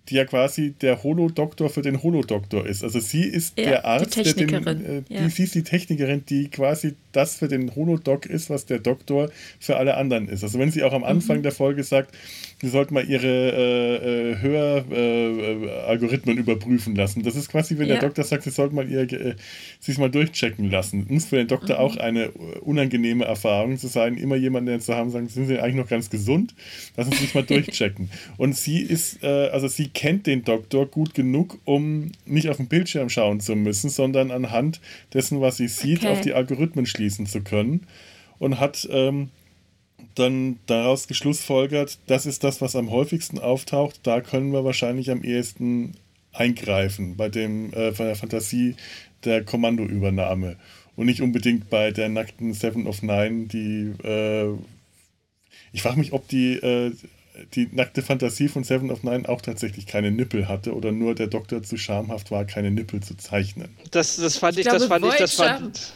die 0.10 0.16
ja 0.16 0.26
quasi 0.26 0.72
der 0.72 1.02
Holodoktor 1.04 1.70
für 1.70 1.82
den 1.82 2.04
Holodoktor 2.04 2.66
ist. 2.66 2.84
Also 2.84 3.00
sie 3.00 3.24
ist 3.24 3.58
ja, 3.58 3.66
der 3.66 3.86
Arzt, 3.86 4.18
der 4.18 4.34
den, 4.34 4.68
äh, 4.68 5.02
die, 5.02 5.14
ja. 5.14 5.30
sie 5.30 5.44
ist 5.44 5.56
die 5.56 5.64
Technikerin, 5.64 6.26
die 6.26 6.50
quasi 6.50 6.96
das 7.14 7.38
für 7.38 7.48
den 7.48 7.74
Holodoc 7.74 8.26
ist, 8.26 8.50
was 8.50 8.66
der 8.66 8.80
Doktor 8.80 9.32
für 9.60 9.78
alle 9.78 9.96
anderen 9.96 10.28
ist. 10.28 10.44
Also 10.44 10.60
wenn 10.60 10.72
sie 10.72 10.84
auch 10.84 10.94
am 10.94 11.06
Anfang 11.06 11.38
mhm. 11.38 11.44
der 11.44 11.52
Folge 11.54 11.84
sagt, 11.84 12.14
sie 12.64 12.70
sollten 12.70 12.94
mal 12.94 13.06
ihre 13.08 13.28
äh, 13.28 14.32
äh 14.32 14.38
Höralgorithmen 14.42 16.38
äh, 16.38 16.40
überprüfen 16.40 16.96
lassen. 16.96 17.22
Das 17.22 17.36
ist 17.36 17.50
quasi, 17.50 17.78
wenn 17.78 17.90
ja. 17.90 17.96
der 17.96 18.04
Doktor 18.04 18.24
sagt, 18.24 18.44
sie 18.44 18.52
sollten 18.52 18.76
mal 18.76 18.90
ihr, 18.90 19.02
äh, 19.02 19.36
sich 19.82 19.98
mal 19.98 20.10
durchchecken 20.10 20.72
lassen. 20.72 21.06
Muss 21.10 21.26
für 21.26 21.36
den 21.36 21.50
Doktor 21.50 21.76
mhm. 21.76 21.82
auch 21.82 21.98
eine 21.98 22.30
unangenehme 22.62 23.26
Erfahrung 23.26 23.78
zu 23.78 23.88
sein, 23.88 24.16
immer 24.16 24.38
jemanden 24.38 24.80
zu 24.80 24.96
haben, 24.96 25.12
sagen, 25.12 25.28
sind 25.28 25.48
sie 25.48 25.60
eigentlich 25.60 25.76
noch 25.76 25.90
ganz 25.90 26.10
gesund? 26.10 26.56
Lassen 26.96 27.12
Sie 27.12 27.18
sich 27.18 27.36
mal 27.36 27.44
durchchecken. 27.48 28.10
Und 28.38 28.56
sie 28.56 28.80
ist, 28.80 29.22
äh, 29.24 29.50
also 29.50 29.68
sie 29.68 29.90
kennt 29.90 30.26
den 30.26 30.46
Doktor 30.46 30.86
gut 30.86 31.14
genug, 31.14 31.60
um 31.66 32.14
nicht 32.26 32.48
auf 32.48 32.58
den 32.58 32.68
Bildschirm 32.68 33.10
schauen 33.10 33.42
zu 33.42 33.58
müssen, 33.58 33.90
sondern 33.90 34.32
anhand 34.32 34.80
dessen, 35.14 35.42
was 35.42 35.58
sie 35.58 35.68
sieht, 35.68 36.00
okay. 36.00 36.08
auf 36.08 36.22
die 36.22 36.34
Algorithmen 36.34 36.86
schließen 36.86 37.26
zu 37.26 37.42
können. 37.42 37.88
Und 38.40 38.60
hat 38.60 38.88
ähm, 38.90 39.30
dann 40.16 40.60
daraus 40.66 41.08
geschlussfolgert, 41.08 42.00
das 42.08 42.26
ist 42.26 42.44
das, 42.44 42.62
was 42.62 42.76
am 42.76 42.92
häufigsten 42.92 43.40
auftaucht. 43.40 44.00
Da 44.04 44.22
können 44.22 44.52
wir 44.52 44.64
wahrscheinlich 44.64 45.12
am 45.12 45.24
ehesten 45.24 45.94
eingreifen 46.34 47.16
bei, 47.16 47.30
dem, 47.30 47.72
äh, 47.74 47.92
bei 47.92 48.06
der 48.06 48.16
Fantasie 48.16 48.76
der 49.24 49.44
Kommandoübernahme. 49.44 50.58
Und 50.96 51.08
nicht 51.08 51.22
unbedingt 51.22 51.70
bei 51.70 51.92
der 51.92 52.10
nackten 52.10 52.54
Seven 52.54 52.88
of 52.88 53.02
Nine, 53.02 53.48
die. 53.48 53.94
Äh, 54.04 54.54
ich 55.72 55.82
frage 55.82 55.98
mich, 55.98 56.14
ob 56.14 56.28
die 56.28 56.54
äh, 56.54 56.92
die 57.54 57.68
nackte 57.72 58.02
Fantasie 58.02 58.48
von 58.48 58.64
Seven 58.64 58.92
of 58.92 59.04
Nine 59.04 59.28
auch 59.28 59.42
tatsächlich 59.42 59.88
keine 59.88 60.12
Nippel 60.12 60.48
hatte 60.48 60.76
oder 60.76 60.92
nur 60.92 61.16
der 61.16 61.28
Doktor 61.28 61.64
zu 61.64 61.78
schamhaft 61.78 62.32
war, 62.32 62.46
keine 62.46 62.72
Nippel 62.72 63.02
zu 63.02 63.16
zeichnen. 63.18 63.70
Das, 63.92 64.18
das 64.18 64.38
fand 64.38 64.58
ich, 64.58 64.66
ich 64.66 64.72
das 64.72 64.86
fand 64.86 65.06
ich, 65.06 65.16
das 65.16 65.34
fand. 65.34 65.94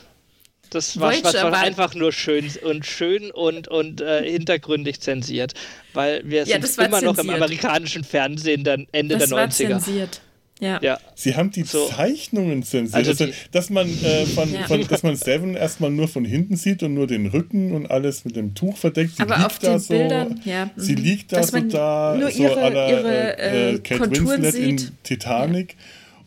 Das 0.69 0.99
war, 0.99 1.13
das 1.13 1.33
war 1.33 1.57
einfach 1.57 1.95
nur 1.95 2.11
schön 2.11 2.51
und 2.63 2.85
schön 2.85 3.31
und, 3.31 3.67
und 3.67 4.01
äh, 4.01 4.29
hintergründig 4.29 4.99
zensiert, 4.99 5.53
weil 5.93 6.21
wir 6.25 6.45
ja, 6.45 6.61
sind 6.61 6.85
immer 6.85 7.01
noch 7.01 7.17
im 7.17 7.29
amerikanischen 7.29 8.03
Fernsehen 8.03 8.63
dann 8.63 8.87
Ende 8.91 9.17
das 9.17 9.29
der 9.29 9.37
90er. 9.37 9.49
Zensiert. 9.49 10.21
Ja. 10.59 10.79
ja. 10.81 10.97
Sie 11.15 11.35
haben 11.35 11.51
die 11.51 11.63
so. 11.63 11.87
Zeichnungen 11.87 12.63
zensiert. 12.63 13.07
Also, 13.07 13.25
also 13.25 13.35
dass 13.51 13.69
man 13.69 13.87
äh, 13.87 14.25
von, 14.25 14.51
ja. 14.51 14.63
von, 14.67 14.87
dass 14.87 15.03
man 15.03 15.15
Seven 15.15 15.55
erstmal 15.55 15.91
nur 15.91 16.07
von 16.07 16.25
hinten 16.25 16.55
sieht 16.55 16.81
und 16.83 16.93
nur 16.93 17.07
den 17.07 17.27
Rücken 17.27 17.73
und 17.73 17.89
alles 17.91 18.25
mit 18.25 18.35
dem 18.35 18.55
Tuch 18.55 18.77
verdeckt. 18.77 19.17
Sie 19.17 19.21
Aber 19.21 19.45
auf 19.45 19.59
den 19.59 19.79
so, 19.79 19.93
Bildern, 19.93 20.41
ja. 20.45 20.69
Sie 20.75 20.95
mhm. 20.95 21.03
liegt 21.03 21.31
da 21.31 21.43
so 21.43 21.59
da, 21.59 22.15
nur 22.19 22.31
so 22.31 22.43
ihre, 22.43 22.61
aller, 22.61 22.89
ihre 22.89 23.37
äh, 23.37 23.75
äh, 23.75 23.79
Kate 23.79 24.01
Konturen 24.01 24.41
Winslet 24.41 24.53
sieht. 24.53 24.81
in 24.89 24.97
Titanic. 25.03 25.71
Ja. 25.71 25.77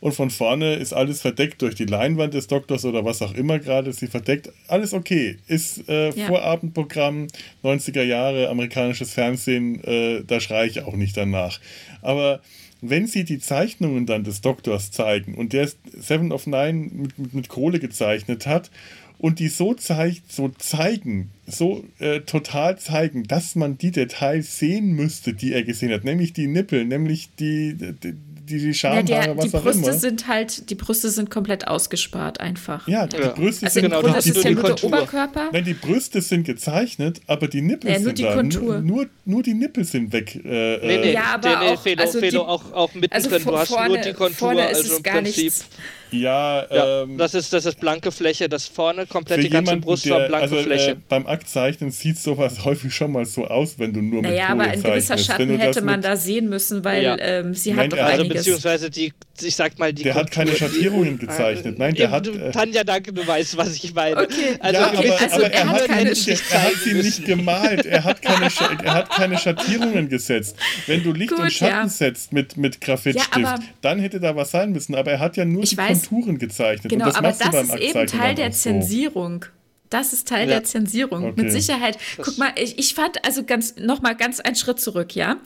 Und 0.00 0.12
von 0.12 0.30
vorne 0.30 0.76
ist 0.76 0.94
alles 0.94 1.20
verdeckt 1.20 1.60
durch 1.60 1.74
die 1.74 1.84
Leinwand 1.84 2.32
des 2.32 2.46
Doktors 2.46 2.84
oder 2.84 3.04
was 3.04 3.20
auch 3.20 3.34
immer 3.34 3.58
gerade 3.58 3.92
sie 3.92 4.06
verdeckt. 4.06 4.50
Alles 4.66 4.94
okay. 4.94 5.36
Ist 5.46 5.88
äh, 5.88 6.12
Vorabendprogramm, 6.12 7.28
90er 7.62 8.02
Jahre, 8.02 8.48
amerikanisches 8.48 9.12
Fernsehen, 9.12 9.84
äh, 9.84 10.24
da 10.26 10.40
schreie 10.40 10.68
ich 10.68 10.80
auch 10.82 10.96
nicht 10.96 11.16
danach. 11.16 11.60
Aber 12.00 12.40
wenn 12.80 13.06
sie 13.06 13.24
die 13.24 13.38
Zeichnungen 13.38 14.06
dann 14.06 14.24
des 14.24 14.40
Doktors 14.40 14.90
zeigen 14.90 15.34
und 15.34 15.52
der 15.52 15.68
Seven 15.98 16.32
of 16.32 16.46
Nine 16.46 16.88
mit, 16.92 17.18
mit, 17.18 17.34
mit 17.34 17.48
Kohle 17.48 17.78
gezeichnet 17.78 18.46
hat 18.46 18.70
und 19.18 19.38
die 19.38 19.48
so, 19.48 19.74
zeig, 19.74 20.22
so 20.28 20.48
zeigen, 20.48 21.30
so 21.46 21.84
äh, 21.98 22.20
total 22.20 22.78
zeigen, 22.78 23.24
dass 23.24 23.54
man 23.54 23.76
die 23.76 23.90
Details 23.90 24.58
sehen 24.58 24.92
müsste, 24.92 25.34
die 25.34 25.52
er 25.52 25.62
gesehen 25.62 25.92
hat, 25.92 26.04
nämlich 26.04 26.32
die 26.32 26.46
Nippel, 26.46 26.86
nämlich 26.86 27.28
die, 27.38 27.74
die, 28.02 28.14
die, 28.50 28.58
die 28.58 28.74
Schamhaare, 28.74 29.04
Ja, 29.08 29.20
der, 29.22 29.36
was 29.36 29.44
die 29.50 29.56
auch 29.56 29.62
Brüste 29.62 29.82
immer. 29.84 29.92
sind 29.94 30.26
halt, 30.28 30.68
die 30.70 30.74
Brüste 30.74 31.08
sind 31.10 31.30
komplett 31.30 31.66
ausgespart 31.68 32.40
einfach. 32.40 32.86
ja, 32.88 33.06
die 33.06 33.16
Ja. 33.16 33.28
Brüste 33.30 33.66
Also 33.66 33.74
sind 33.74 33.82
genau, 33.84 34.00
Grunde 34.00 34.16
das 34.16 34.26
ist 34.26 34.44
ja 34.44 34.50
nur 34.50 34.62
die 34.64 34.74
der. 34.74 34.84
Oberkörper. 34.84 35.48
Nein, 35.52 35.64
die 35.64 35.74
Brüste 35.74 36.20
sind 36.20 36.44
gezeichnet, 36.44 37.20
aber 37.26 37.48
die 37.48 37.62
Nippel 37.62 37.90
Ja, 37.90 37.96
nur 37.98 38.04
sind 38.06 38.18
die 38.18 38.22
da. 38.24 38.34
Kontur. 38.34 38.80
Nur, 38.80 39.06
nur 39.24 39.42
die 39.42 39.54
Nippel 39.54 39.84
sind 39.84 40.12
weg. 40.12 40.34
Äh, 40.36 40.40
Nee, 40.40 40.78
nee, 40.82 40.94
äh, 41.10 41.12
Ja, 41.14 41.22
aber 41.34 41.48
nee, 41.48 41.56
nee, 41.66 41.70
auch- 41.72 41.82
Felo, 41.82 42.02
also 42.02 42.18
Felo 42.20 42.30
die- 42.30 42.38
auch, 42.38 42.72
auch 42.72 42.94
mittendrin. 42.94 43.32
Also 43.32 43.50
du 43.50 43.56
hast 43.58 43.68
vorne, 43.68 43.88
nur 43.88 43.98
die 43.98 44.12
Kontur, 44.12 44.36
vorne 44.36 44.70
ist 44.70 44.78
also 44.82 44.96
im 44.96 45.02
gar 45.02 45.14
Prinzip. 45.14 45.44
nichts. 45.44 45.64
Ja, 46.12 46.64
Ja, 46.70 47.02
ähm, 47.02 47.18
das 47.18 47.34
ist 47.34 47.52
das 47.52 47.66
ist 47.66 47.80
blanke 47.80 48.10
Fläche, 48.12 48.48
das 48.48 48.66
vorne 48.66 49.06
komplett 49.06 49.42
die 49.42 49.48
ganze 49.50 49.70
jemanden, 49.72 49.84
Brust 49.86 50.08
war 50.10 50.20
der, 50.20 50.28
blanke 50.28 50.42
also 50.44 50.56
Fläche. 50.62 50.90
äh, 50.92 50.96
beim 51.08 51.26
Aktzeichnen 51.26 51.90
sieht 51.90 52.18
sowas 52.18 52.64
häufig 52.64 52.94
schon 52.94 53.12
mal 53.12 53.24
so 53.24 53.46
aus, 53.46 53.78
wenn 53.78 53.92
du 53.92 54.00
nur 54.02 54.22
mit 54.22 54.30
Naja, 54.30 54.48
aber 54.48 54.64
Kohle 54.64 54.70
ein 54.72 54.82
gewisser 54.82 55.08
zeichnest. 55.16 55.26
Schatten 55.26 55.58
hätte 55.58 55.82
man 55.82 56.02
da 56.02 56.16
sehen 56.16 56.48
müssen, 56.48 56.84
weil 56.84 57.02
Ja. 57.02 57.16
ähm, 57.18 57.54
sie 57.54 57.70
Nein, 57.72 57.78
hat 57.78 57.84
er 57.84 57.88
doch 57.90 57.98
hat- 57.98 58.10
also 58.10 58.22
einiges. 58.22 58.36
beziehungsweise 58.44 58.90
die, 58.90 59.12
ich 59.42 59.56
sag 59.56 59.78
mal 59.78 59.92
die 59.92 60.02
Der 60.02 60.14
hat 60.14 60.30
keine 60.30 60.54
Schattierungen 60.54 61.18
gezeichnet. 61.18 61.78
Nein, 61.78 61.94
der 61.94 62.04
Eben, 62.06 62.12
hat. 62.12 62.26
Äh, 62.28 62.50
Tanja, 62.50 62.84
danke, 62.84 63.12
du 63.12 63.26
weißt, 63.26 63.56
was 63.56 63.74
ich 63.82 63.94
meine. 63.94 64.16
Okay. 64.16 64.56
Also, 64.60 64.80
ja, 64.80 64.86
aber, 64.88 65.20
also 65.20 65.34
aber 65.36 65.44
er 65.52 65.68
hat 65.68 65.86
keine 65.86 66.10
nicht, 66.10 66.28
Sch- 66.28 66.42
er 66.52 66.62
hat 66.62 66.72
sie 66.84 66.94
nicht 66.94 67.24
gemalt. 67.24 67.86
Er 67.86 68.04
hat 68.04 68.20
keine, 68.22 68.48
er 68.84 68.94
hat 68.94 69.10
keine 69.10 69.38
Schattierungen 69.38 70.08
gesetzt. 70.08 70.56
Wenn 70.86 71.02
du 71.02 71.12
Licht 71.12 71.30
Gut, 71.30 71.40
und 71.40 71.52
Schatten 71.52 71.74
ja. 71.74 71.88
setzt 71.88 72.32
mit, 72.32 72.56
mit 72.56 72.80
Graphitstift, 72.80 73.34
aber- 73.36 73.58
dann 73.80 73.98
hätte 74.00 74.20
da 74.20 74.36
was 74.36 74.50
sein 74.50 74.72
müssen. 74.72 74.94
Aber 74.94 75.10
er 75.10 75.20
hat 75.20 75.36
ja 75.36 75.44
nur 75.44 75.62
Ich 75.62 75.70
die 75.70 75.76
weiß- 75.76 75.99
Konturen 76.08 76.38
gezeichnet. 76.38 76.90
Genau, 76.90 77.06
und 77.06 77.10
das 77.14 77.18
aber 77.18 77.28
das 77.28 77.68
beim 77.68 77.78
ist 77.78 77.84
eben 77.96 78.06
Teil 78.06 78.34
der 78.34 78.52
so. 78.52 78.58
Zensierung. 78.58 79.44
Das 79.90 80.12
ist 80.12 80.28
Teil 80.28 80.48
Ja. 80.48 80.56
der 80.56 80.64
Zensierung. 80.64 81.24
Okay. 81.24 81.42
Mit 81.42 81.52
Sicherheit. 81.52 81.98
Guck 82.22 82.38
mal, 82.38 82.52
ich, 82.56 82.78
ich 82.78 82.94
fand 82.94 83.24
also 83.24 83.44
ganz 83.44 83.74
noch 83.76 84.02
mal 84.02 84.14
ganz 84.14 84.38
einen 84.40 84.54
Schritt 84.56 84.80
zurück, 84.80 85.14
ja. 85.16 85.36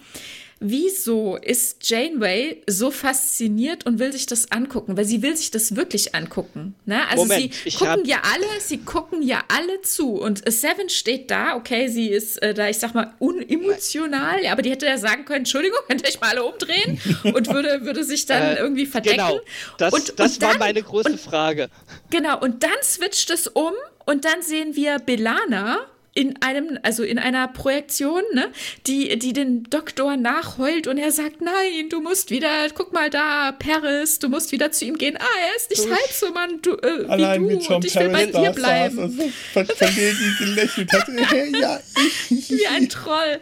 Wieso 0.66 1.36
ist 1.36 1.86
Janeway 1.90 2.62
so 2.66 2.90
fasziniert 2.90 3.84
und 3.84 3.98
will 3.98 4.12
sich 4.12 4.24
das 4.24 4.50
angucken? 4.50 4.96
Weil 4.96 5.04
sie 5.04 5.20
will 5.20 5.36
sich 5.36 5.50
das 5.50 5.76
wirklich 5.76 6.14
angucken. 6.14 6.74
Ne? 6.86 7.06
Also 7.06 7.24
Moment, 7.24 7.52
sie 7.52 7.70
gucken 7.70 8.06
ja 8.06 8.22
alle, 8.22 8.60
sie 8.60 8.78
gucken 8.78 9.20
ja 9.20 9.42
alle 9.48 9.82
zu. 9.82 10.12
Und 10.14 10.42
Seven 10.50 10.88
steht 10.88 11.30
da, 11.30 11.54
okay, 11.56 11.88
sie 11.88 12.08
ist 12.08 12.38
äh, 12.42 12.54
da, 12.54 12.66
ich 12.70 12.78
sag 12.78 12.94
mal, 12.94 13.12
unemotional, 13.18 14.42
ja, 14.42 14.52
aber 14.52 14.62
die 14.62 14.70
hätte 14.70 14.86
ja 14.86 14.96
sagen 14.96 15.26
können, 15.26 15.40
Entschuldigung, 15.40 15.80
könnt 15.86 16.00
ihr 16.00 16.08
euch 16.08 16.18
mal 16.22 16.30
alle 16.30 16.44
umdrehen 16.44 16.98
und 17.24 17.52
würde, 17.52 17.84
würde 17.84 18.02
sich 18.02 18.24
dann 18.24 18.42
Äh, 18.42 18.54
irgendwie 18.56 18.86
verdecken. 18.86 19.16
Genau, 19.16 19.40
das, 19.76 19.92
und, 19.92 20.18
das 20.18 20.36
und 20.36 20.42
war 20.42 20.50
dann, 20.52 20.58
meine 20.60 20.82
große 20.82 21.10
und, 21.10 21.20
Frage. 21.20 21.68
Genau, 22.08 22.40
und 22.40 22.62
dann 22.62 22.82
switcht 22.82 23.28
es 23.28 23.48
um 23.48 23.72
und 24.06 24.24
dann 24.24 24.40
sehen 24.40 24.74
wir 24.76 24.98
Belana 24.98 25.80
in 26.14 26.40
einem, 26.42 26.78
also 26.82 27.02
in 27.02 27.18
einer 27.18 27.48
Projektion, 27.48 28.22
ne, 28.32 28.48
die, 28.86 29.18
die 29.18 29.32
den 29.32 29.64
Doktor 29.64 30.16
nachheult 30.16 30.86
und 30.86 30.96
er 30.96 31.10
sagt, 31.10 31.40
nein, 31.40 31.88
du 31.90 32.00
musst 32.00 32.30
wieder, 32.30 32.48
guck 32.72 32.92
mal 32.92 33.10
da, 33.10 33.52
Paris, 33.52 34.20
du 34.20 34.28
musst 34.28 34.52
wieder 34.52 34.70
zu 34.70 34.84
ihm 34.84 34.96
gehen. 34.96 35.16
Ah, 35.18 35.24
er 35.48 35.56
ist 35.56 35.70
nicht 35.70 35.90
halb 35.90 36.12
so 36.12 36.30
Mann, 36.30 36.60
du, 36.62 36.76
äh, 36.76 37.06
Allein 37.08 37.44
wie 37.48 37.54
wie 37.54 37.58
du 37.58 37.64
Tom 37.64 37.76
und 37.76 37.84
ich 37.84 37.94
will 37.96 38.08
bei 38.10 38.26
Paris 38.26 38.32
dir 38.32 38.32
da 38.32 38.44
saß 38.44 38.54
bleiben. 38.54 38.98
und 38.98 39.16
so 39.16 39.28
ver 39.52 39.66
verlegen 39.66 40.36
gelächelt 40.38 40.92
hat. 40.92 41.08
Ja, 41.60 41.80
ich. 42.30 42.50
Wie 42.50 42.66
ein 42.66 42.88
Troll. 42.88 43.40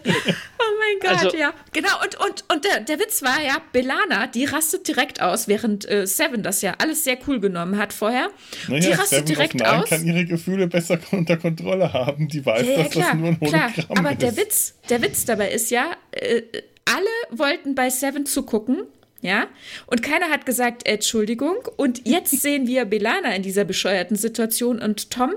Oh 0.64 0.78
mein 0.78 1.10
Gott, 1.16 1.24
Also- 1.24 1.36
ja. 1.36 1.52
Genau, 1.72 1.88
und, 2.02 2.18
und, 2.20 2.44
und 2.52 2.64
der, 2.64 2.80
der 2.80 2.98
Witz 3.00 3.22
war 3.22 3.42
ja, 3.42 3.56
Belana, 3.72 4.26
die 4.28 4.44
rastet 4.44 4.86
direkt 4.86 5.20
aus, 5.20 5.48
während 5.48 5.88
äh, 5.90 6.06
Seven 6.06 6.42
das 6.42 6.62
ja 6.62 6.74
alles 6.78 7.04
sehr 7.04 7.18
cool 7.26 7.40
genommen 7.40 7.78
hat 7.78 7.92
vorher. 7.92 8.28
die 8.68 8.72
Naja, 8.72 8.90
rastet 8.96 9.08
Seven 9.08 9.24
direkt 9.26 9.54
Nine 9.54 9.82
aus. 9.82 9.88
kann 9.88 10.04
ihre 10.06 10.24
Gefühle 10.24 10.66
besser 10.68 10.98
unter 11.10 11.36
Kontrolle 11.36 11.92
haben. 11.92 12.28
Die 12.28 12.44
weiß, 12.44 12.66
Ja, 12.66 12.72
ja, 12.72 12.82
dass 12.84 12.90
klar, 12.92 13.08
das 13.10 13.18
nur 13.18 13.28
ein 13.28 13.40
klar. 13.40 13.72
Hologramm 13.76 13.98
Aber 13.98 14.12
ist. 14.12 14.22
der 14.22 14.36
Witz, 14.36 14.74
der 14.88 15.02
Witz 15.02 15.24
dabei 15.24 15.50
ist 15.50 15.70
ja, 15.70 15.90
äh, 16.12 16.42
alle 16.84 17.06
wollten 17.38 17.74
bei 17.74 17.90
Seven 17.90 18.26
zugucken, 18.26 18.82
ja, 19.20 19.46
und 19.86 20.02
keiner 20.02 20.30
hat 20.30 20.46
gesagt, 20.46 20.84
Entschuldigung. 20.86 21.56
Und 21.76 22.06
jetzt 22.06 22.30
sehen 22.42 22.66
wir 22.66 22.84
Belana 22.84 23.34
in 23.34 23.42
dieser 23.42 23.64
bescheuerten 23.64 24.16
Situation 24.16 24.80
und 24.80 25.10
Tom. 25.10 25.32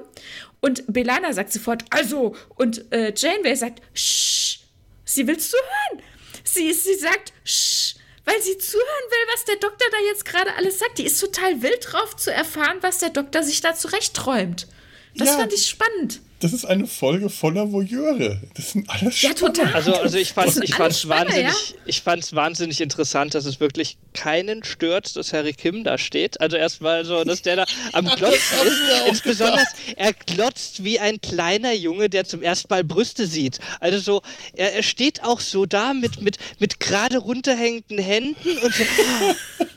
Und 0.59 0.83
Belana 0.91 1.31
sagt 1.33 1.53
sofort, 1.53 1.85
also, 1.91 2.35
und 2.55 2.91
äh, 2.91 3.13
Janeway 3.15 3.55
sagt, 3.55 3.83
Shh, 3.93 4.57
sie 5.05 5.25
will 5.27 5.37
zuhören. 5.39 6.03
Sie, 6.43 6.73
sie 6.73 6.95
sagt, 6.95 7.33
Shh, 7.43 7.95
weil 8.25 8.41
sie 8.41 8.57
zuhören 8.57 8.85
will, 9.09 9.33
was 9.33 9.45
der 9.45 9.55
Doktor 9.57 9.87
da 9.91 9.97
jetzt 10.07 10.25
gerade 10.25 10.53
alles 10.55 10.79
sagt. 10.79 10.97
Die 10.97 11.05
ist 11.05 11.19
total 11.19 11.61
wild 11.61 11.85
drauf 11.91 12.15
zu 12.15 12.31
erfahren, 12.33 12.77
was 12.81 12.97
der 12.99 13.09
Doktor 13.09 13.43
sich 13.43 13.61
da 13.61 13.75
zurechtträumt. 13.75 14.67
Das 15.15 15.29
Ja. 15.29 15.37
fand 15.37 15.53
ich 15.53 15.67
spannend. 15.67 16.21
Das 16.45 16.53
ist 16.53 16.65
eine 16.65 16.85
Folge 16.85 17.31
voller 17.31 17.71
Voyeure. 17.71 18.39
Das 18.53 18.73
sind 18.73 18.87
alles 18.87 19.19
Ja, 19.19 19.33
total. 19.33 19.73
Also, 19.73 19.95
also 19.95 20.15
ich 20.19 20.31
fand 20.33 20.63
ich 20.63 20.75
fand's 20.75 21.07
wahnsinnig, 21.07 21.73
ich 21.87 22.03
fand's 22.03 22.35
wahnsinnig 22.35 22.81
interessant, 22.81 23.33
dass 23.33 23.45
es 23.45 23.59
wirklich 23.59 23.97
keinen 24.13 24.63
stört, 24.63 25.15
dass 25.15 25.33
Harry 25.33 25.53
Kim 25.53 25.83
da 25.83 25.97
steht. 25.97 26.39
Also 26.41 26.55
erstmal 26.55 27.03
so, 27.03 27.23
dass 27.23 27.41
der 27.41 27.55
da 27.55 27.65
am 27.93 28.05
Glotzen 28.15 28.59
ist. 28.63 28.79
Insbesondere, 29.07 29.65
er 29.95 30.13
glotzt 30.13 30.83
wie 30.83 30.99
ein 30.99 31.19
kleiner 31.19 31.73
Junge, 31.73 32.11
der 32.11 32.25
zum 32.25 32.43
ersten 32.43 32.67
Mal 32.71 32.83
Brüste 32.83 33.25
sieht. 33.25 33.57
Also 33.79 33.97
so, 33.97 34.21
er, 34.53 34.75
er 34.75 34.83
steht 34.83 35.23
auch 35.23 35.39
so 35.39 35.65
da 35.65 35.95
mit, 35.95 36.21
mit, 36.21 36.37
mit 36.59 36.79
gerade 36.79 37.17
runterhängenden 37.17 37.97
Händen 37.97 38.55
und 38.59 38.71
so. 38.71 38.83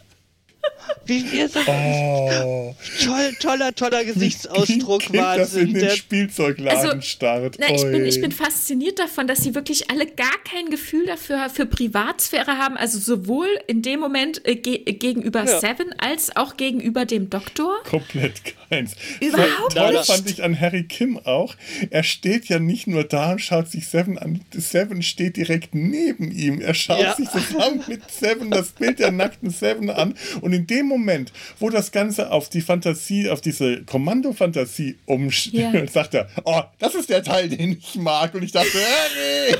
Wie 1.07 1.31
wir 1.33 1.49
so 1.49 1.61
Oh, 1.67 2.75
toll, 3.05 3.33
toller, 3.41 3.75
toller 3.75 4.05
Gesichtsausdruck, 4.05 5.01
Kind, 5.03 5.17
das 5.17 5.55
in 5.55 5.69
Wahnsinn. 5.69 5.75
den 5.75 5.91
Spielzeugladen 5.97 6.91
Also, 6.91 7.01
starrt. 7.01 7.57
Na, 7.59 7.75
ich, 7.75 7.83
bin, 7.83 8.05
ich 8.07 8.21
bin 8.21 8.33
fasziniert 8.33 8.99
davon, 8.99 9.27
dass 9.27 9.43
sie 9.43 9.55
wirklich 9.55 9.91
alle 9.91 10.07
gar 10.07 10.37
kein 10.45 10.71
Gefühl 10.71 11.07
dafür 11.07 11.49
für 11.51 11.67
Privatsphäre 11.67 12.59
haben. 12.59 12.77
Also 12.77 12.99
sowohl 12.99 13.49
in 13.67 13.83
dem 13.83 14.01
Moment 14.01 14.47
äh, 14.47 14.57
ge 14.57 14.79
gegenüber 14.85 15.45
Ja. 15.45 15.61
Seven 15.61 15.93
als 15.99 16.35
auch 16.37 16.57
gegenüber 16.57 17.05
dem 17.05 17.31
Doktor. 17.31 17.77
Komplett 17.85 18.41
keins. 18.69 18.95
Überhaupt 19.21 19.75
Toll 19.75 19.93
nicht. 19.93 20.07
fand 20.07 20.31
ich 20.31 20.43
an 20.43 20.59
Harry 20.61 20.85
Kim 20.85 21.19
auch. 21.19 21.55
Er 21.91 22.03
steht 22.03 22.49
ja 22.49 22.59
nicht 22.59 22.87
nur 22.87 23.05
da 23.05 23.33
und 23.33 23.41
schaut 23.41 23.69
sich 23.71 23.89
Seven 23.89 24.19
an. 24.19 24.41
Seven 24.53 25.03
steht 25.03 25.37
direkt 25.37 25.75
neben 25.75 26.31
ihm. 26.31 26.61
Er 26.61 26.75
schaut 26.75 27.01
Ja. 27.03 27.15
sich 27.17 27.29
zusammen 27.31 27.83
mit 27.89 28.11
Seven 28.11 28.51
das 28.51 28.71
Bild 28.71 28.99
der 28.99 29.11
nackten 29.13 29.51
Seven 29.51 29.91
an. 29.91 30.15
Und 30.41 30.53
in 30.53 30.67
dem 30.67 30.78
Moment, 30.87 31.33
wo 31.59 31.71
das 31.71 31.93
Ganze 31.93 32.31
auf 32.31 32.49
die 32.49 32.61
Fantasie, 32.61 33.29
auf 33.31 33.41
diese 33.41 33.83
Kommandofantasie 33.85 34.97
umstellt, 35.07 35.75
Ja. 35.75 35.87
sagt 35.93 36.15
er, 36.15 36.29
oh, 36.45 36.63
das 36.79 36.95
ist 36.95 37.09
der 37.11 37.23
Teil, 37.23 37.49
den 37.49 37.73
ich 37.79 37.97
mag. 37.97 38.35
Und 38.35 38.43
ich 38.43 38.53
dachte, 38.53 38.69
Harry! 38.75 39.57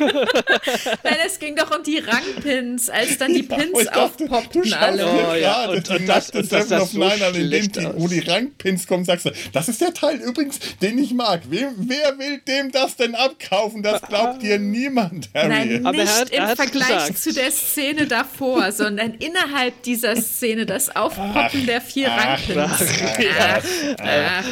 Nein, 1.03 1.15
es 1.25 1.39
ging 1.39 1.55
doch 1.55 1.75
um 1.75 1.83
die 1.83 1.99
Rangpins, 1.99 2.89
als 2.89 3.17
dann 3.17 3.33
die 3.33 3.47
Ja, 3.47 3.55
Pins 3.57 3.85
dachte, 3.85 4.25
du 4.25 4.33
aufpoppten 4.33 4.73
alle. 4.73 5.05
Oh, 5.07 5.33
ja, 5.33 5.69
und- 5.69 5.89
und 5.89 6.07
das- 6.07 6.29
und 6.31 6.51
das 6.51 6.69
sah 6.69 6.81
of 6.81 6.89
so 6.91 6.99
Nine 6.99 7.25
an, 7.25 7.35
in 7.35 7.49
dem 7.51 7.85
aus. 7.85 7.93
wo 7.97 8.07
die 8.07 8.19
Rangpins 8.19 8.87
kommen, 8.87 9.05
sagst 9.05 9.25
du, 9.25 9.31
das 9.53 9.67
ist 9.69 9.81
der 9.81 9.93
Teil 9.93 10.17
übrigens, 10.17 10.59
den 10.81 10.97
ich 10.97 11.13
mag. 11.13 11.41
Wer, 11.49 11.71
wer 11.77 12.17
will 12.19 12.39
dem 12.47 12.71
das 12.71 12.95
denn 12.95 13.15
abkaufen? 13.15 13.83
Das 13.83 14.01
glaubt 14.01 14.41
dir 14.41 14.59
niemand, 14.59 15.29
Harry. 15.33 15.47
Nein, 15.49 15.85
Aber 15.85 15.97
er 15.97 16.03
nicht 16.03 16.13
hat- 16.19 16.29
im 16.31 16.55
Vergleich 16.55 16.87
gesagt. 16.87 17.17
zu 17.17 17.33
der 17.33 17.51
Szene 17.51 18.07
davor, 18.07 18.71
sondern 18.71 19.13
innerhalb 19.15 19.81
dieser 19.83 20.15
Szene 20.15 20.65
das 20.65 20.95
Aufpoppen 20.95 21.65
der 21.65 21.81
vier 21.81 22.09
ach, 22.11 22.25
Rangpins. 22.47 22.57
ach, 22.57 23.63
Ach, 23.99 24.03
ach. 24.03 24.45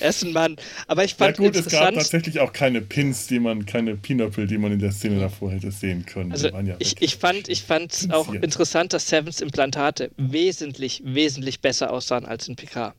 Ist 0.00 0.24
ein 0.24 0.32
Mann. 0.32 0.56
Aber 0.86 1.04
ich 1.04 1.12
Ja 1.12 1.26
fand 1.26 1.36
gut, 1.36 1.56
es 1.56 1.68
gab 1.68 1.94
tatsächlich 1.94 2.40
auch 2.40 2.52
keine 2.52 2.80
Pins, 2.80 3.26
die 3.26 3.38
man, 3.40 3.66
keine 3.66 3.96
Pinöppel, 3.96 4.46
die 4.46 4.58
man 4.58 4.72
in 4.72 4.78
der 4.78 4.92
Szene 4.92 5.20
davor 5.20 5.50
hätte 5.52 5.70
sehen 5.70 6.06
können. 6.06 6.32
Also 6.32 6.48
ja 6.48 6.76
ich, 6.78 7.00
ich 7.00 7.16
fand 7.16 7.48
ich 7.48 7.62
fand's 7.62 8.08
auch 8.10 8.24
Zensiert. 8.24 8.44
interessant, 8.44 8.92
dass 8.92 9.08
Sevens 9.08 9.40
Implantate 9.40 10.10
wesentlich, 10.16 11.02
wesentlich 11.04 11.60
besser 11.60 11.92
aussahen 11.92 12.26
als 12.26 12.48
in 12.48 12.56
PK. 12.56 12.94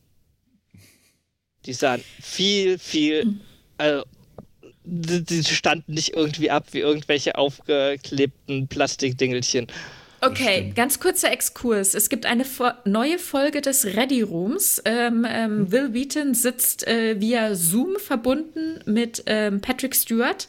Die 1.65 1.73
sahen 1.73 2.03
viel, 2.21 2.79
viel, 2.79 3.39
also 3.77 4.05
die, 4.83 5.23
die 5.23 5.43
standen 5.43 5.93
nicht 5.93 6.13
irgendwie 6.15 6.51
ab 6.51 6.67
wie 6.71 6.79
irgendwelche 6.79 7.37
aufgeklebten 7.37 8.67
Plastikdingelchen. 8.67 9.67
Okay, 10.21 10.73
ganz 10.75 10.99
kurzer 10.99 11.31
Exkurs. 11.31 11.93
Es 11.93 12.09
gibt 12.09 12.25
eine 12.25 12.43
neue 12.85 13.19
Folge 13.19 13.61
des 13.61 13.85
Ready 13.85 14.21
Rooms. 14.21 14.81
Ähm, 14.83 15.25
ähm, 15.29 15.71
Will 15.71 15.93
Wheaton 15.93 16.33
sitzt 16.33 16.87
äh, 16.87 17.19
via 17.21 17.55
Zoom 17.55 17.95
verbunden 17.97 18.81
mit 18.85 19.23
ähm, 19.27 19.61
Patrick 19.61 19.95
Stewart 19.95 20.47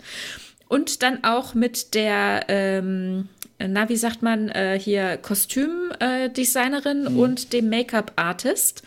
und 0.68 1.02
dann 1.02 1.22
auch 1.24 1.54
mit 1.54 1.94
der, 1.94 2.46
ähm, 2.48 3.28
na, 3.58 3.88
wie 3.88 3.96
sagt 3.96 4.22
man, 4.22 4.48
äh, 4.48 4.78
hier 4.80 5.16
Kostümdesignerin 5.18 7.06
und 7.06 7.52
dem 7.52 7.68
Make-up-Artist. 7.68 8.82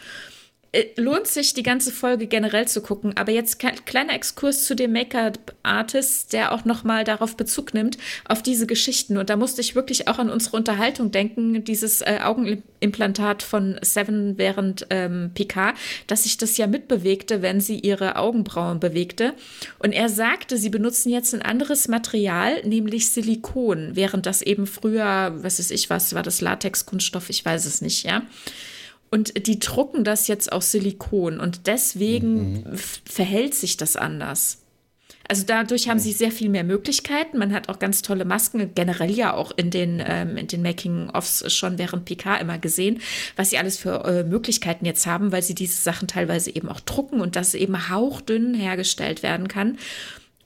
Äh, 0.73 0.87
lohnt 0.97 1.27
sich, 1.27 1.53
die 1.53 1.63
ganze 1.63 1.91
Folge 1.91 2.27
generell 2.27 2.67
zu 2.67 2.81
gucken. 2.81 3.15
Aber 3.15 3.31
jetzt 3.31 3.59
kleiner 3.85 4.13
Exkurs 4.13 4.65
zu 4.65 4.75
dem 4.75 4.91
Make-up-Artist, 4.91 6.33
der 6.33 6.51
auch 6.51 6.65
nochmal 6.65 7.03
darauf 7.03 7.37
Bezug 7.37 7.73
nimmt, 7.73 7.97
auf 8.25 8.41
diese 8.41 8.67
Geschichten. 8.67 9.17
Und 9.17 9.29
da 9.29 9.37
musste 9.37 9.61
ich 9.61 9.75
wirklich 9.75 10.07
auch 10.07 10.17
an 10.17 10.31
unsere 10.31 10.57
Unterhaltung 10.57 11.11
denken, 11.11 11.63
dieses 11.63 12.01
äh, 12.01 12.19
Augenimplantat 12.23 13.43
von 13.43 13.77
Seven 13.81 14.37
während 14.37 14.87
ähm, 14.89 15.31
PK, 15.35 15.75
dass 16.07 16.23
sich 16.23 16.37
das 16.37 16.57
ja 16.57 16.65
mitbewegte, 16.65 17.43
wenn 17.43 17.61
sie 17.61 17.79
ihre 17.79 18.15
Augenbrauen 18.15 18.79
bewegte. 18.79 19.35
Und 19.77 19.91
er 19.91 20.09
sagte, 20.09 20.57
sie 20.57 20.69
benutzen 20.69 21.09
jetzt 21.09 21.35
ein 21.35 21.43
anderes 21.43 21.87
Material, 21.87 22.63
nämlich 22.63 23.09
Silikon, 23.11 23.91
während 23.93 24.25
das 24.25 24.41
eben 24.41 24.65
früher, 24.65 25.33
was 25.35 25.59
weiß 25.59 25.69
ich 25.69 25.91
was, 25.91 26.15
war 26.15 26.23
das 26.23 26.41
Latex-Kunststoff, 26.41 27.29
ich 27.29 27.45
weiß 27.45 27.65
es 27.65 27.81
nicht, 27.81 28.05
ja. 28.05 28.23
Und 29.13 29.45
die 29.45 29.59
drucken 29.59 30.03
das 30.03 30.27
jetzt 30.27 30.51
aus 30.51 30.71
Silikon 30.71 31.39
und 31.39 31.67
deswegen 31.67 32.63
mhm. 32.63 32.63
verhält 33.05 33.53
sich 33.53 33.77
das 33.77 33.95
anders. 33.95 34.63
Also 35.27 35.43
dadurch 35.45 35.87
haben 35.87 35.99
sie 35.99 36.13
sehr 36.13 36.31
viel 36.31 36.49
mehr 36.49 36.63
Möglichkeiten. 36.63 37.37
Man 37.37 37.53
hat 37.53 37.69
auch 37.69 37.77
ganz 37.77 38.01
tolle 38.01 38.25
Masken, 38.25 38.73
generell 38.73 39.11
ja 39.11 39.35
auch 39.35 39.51
in 39.55 39.69
den, 39.69 40.01
ähm, 40.03 40.35
in 40.35 40.47
den 40.47 40.63
Making-ofs 40.63 41.53
schon 41.53 41.77
während 41.77 42.05
PK 42.05 42.37
immer 42.37 42.57
gesehen, 42.57 43.01
was 43.35 43.51
sie 43.51 43.59
alles 43.59 43.77
für 43.77 44.03
äh, 44.03 44.23
Möglichkeiten 44.23 44.83
jetzt 44.83 45.05
haben, 45.05 45.31
weil 45.31 45.43
sie 45.43 45.53
diese 45.53 45.79
Sachen 45.79 46.07
teilweise 46.07 46.49
eben 46.49 46.67
auch 46.67 46.79
drucken 46.79 47.21
und 47.21 47.35
das 47.35 47.53
eben 47.53 47.91
hauchdünn 47.91 48.55
hergestellt 48.55 49.21
werden 49.21 49.47
kann 49.47 49.77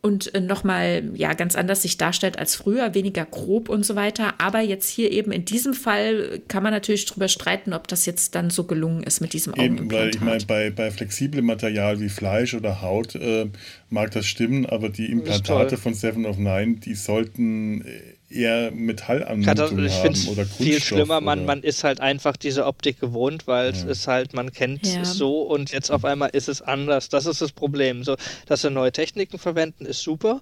und 0.08 0.34
äh, 0.34 0.40
nochmal 0.40 1.12
ja 1.16 1.34
ganz 1.34 1.56
anders 1.56 1.82
sich 1.82 1.98
darstellt 1.98 2.40
als 2.40 2.56
früher, 2.56 2.94
weniger 2.94 3.26
grob 3.26 3.68
und 3.68 3.86
so 3.86 3.96
weiter. 3.96 4.36
Aber 4.40 4.62
jetzt 4.62 4.90
hier 4.90 5.12
eben 5.12 5.32
in 5.32 5.44
diesem 5.44 5.74
Fall 5.74 6.40
kann 6.48 6.64
man 6.64 6.72
natürlich 6.72 7.06
darüber 7.06 7.28
streiten, 7.28 7.74
ob 7.74 7.88
das 7.88 8.06
jetzt 8.06 8.34
dann 8.36 8.50
so 8.50 8.64
gelungen 8.64 9.04
ist 9.04 9.20
mit 9.20 9.34
diesem 9.34 9.54
Eben, 9.56 9.92
weil 9.92 10.10
ich 10.10 10.22
meine, 10.22 10.44
bei, 10.46 10.70
bei 10.70 10.90
flexiblem 10.90 11.46
Material 11.46 12.00
wie 12.00 12.10
Fleisch 12.10 12.54
oder 12.54 12.82
Haut 12.82 13.16
äh, 13.16 13.48
mag 13.90 14.12
das 14.12 14.26
stimmen, 14.26 14.66
aber 14.66 14.90
die 14.90 15.12
Implantate 15.12 15.78
von 15.78 15.94
Seven 15.94 16.26
of 16.26 16.38
Nine, 16.38 16.76
die 16.76 16.96
sollten 16.96 17.82
äh, 17.82 18.17
eher 18.30 18.72
Metallanmutung 18.72 19.86
ich 19.86 19.94
haben 19.94 20.28
oder 20.28 20.44
Kunststoff. 20.44 20.58
Viel 20.58 20.82
schlimmer, 20.82 21.22
man, 21.22 21.46
man 21.46 21.64
ist 21.64 21.84
halt 21.84 22.02
einfach 22.02 22.36
diese 22.36 22.66
Optik 22.66 23.00
gewohnt, 23.00 23.48
weil 23.48 23.70
es 23.70 23.84
ist 23.84 24.08
halt, 24.08 24.34
man 24.34 24.52
kennt 24.52 24.86
ja. 24.86 25.02
es 25.02 25.14
so 25.14 25.42
und 25.44 25.72
jetzt 25.72 25.92
auf 25.92 26.04
einmal 26.04 26.30
ist 26.32 26.50
es 26.50 26.62
anders. 26.62 27.10
Das 27.10 27.26
ist 27.26 27.42
das 27.42 27.52
Problem. 27.52 28.04
So, 28.04 28.16
dass 28.46 28.62
sie 28.62 28.70
neue 28.70 28.92
Techniken 28.92 29.40
verwenden, 29.40 29.86
ist 29.86 30.02
super. 30.02 30.42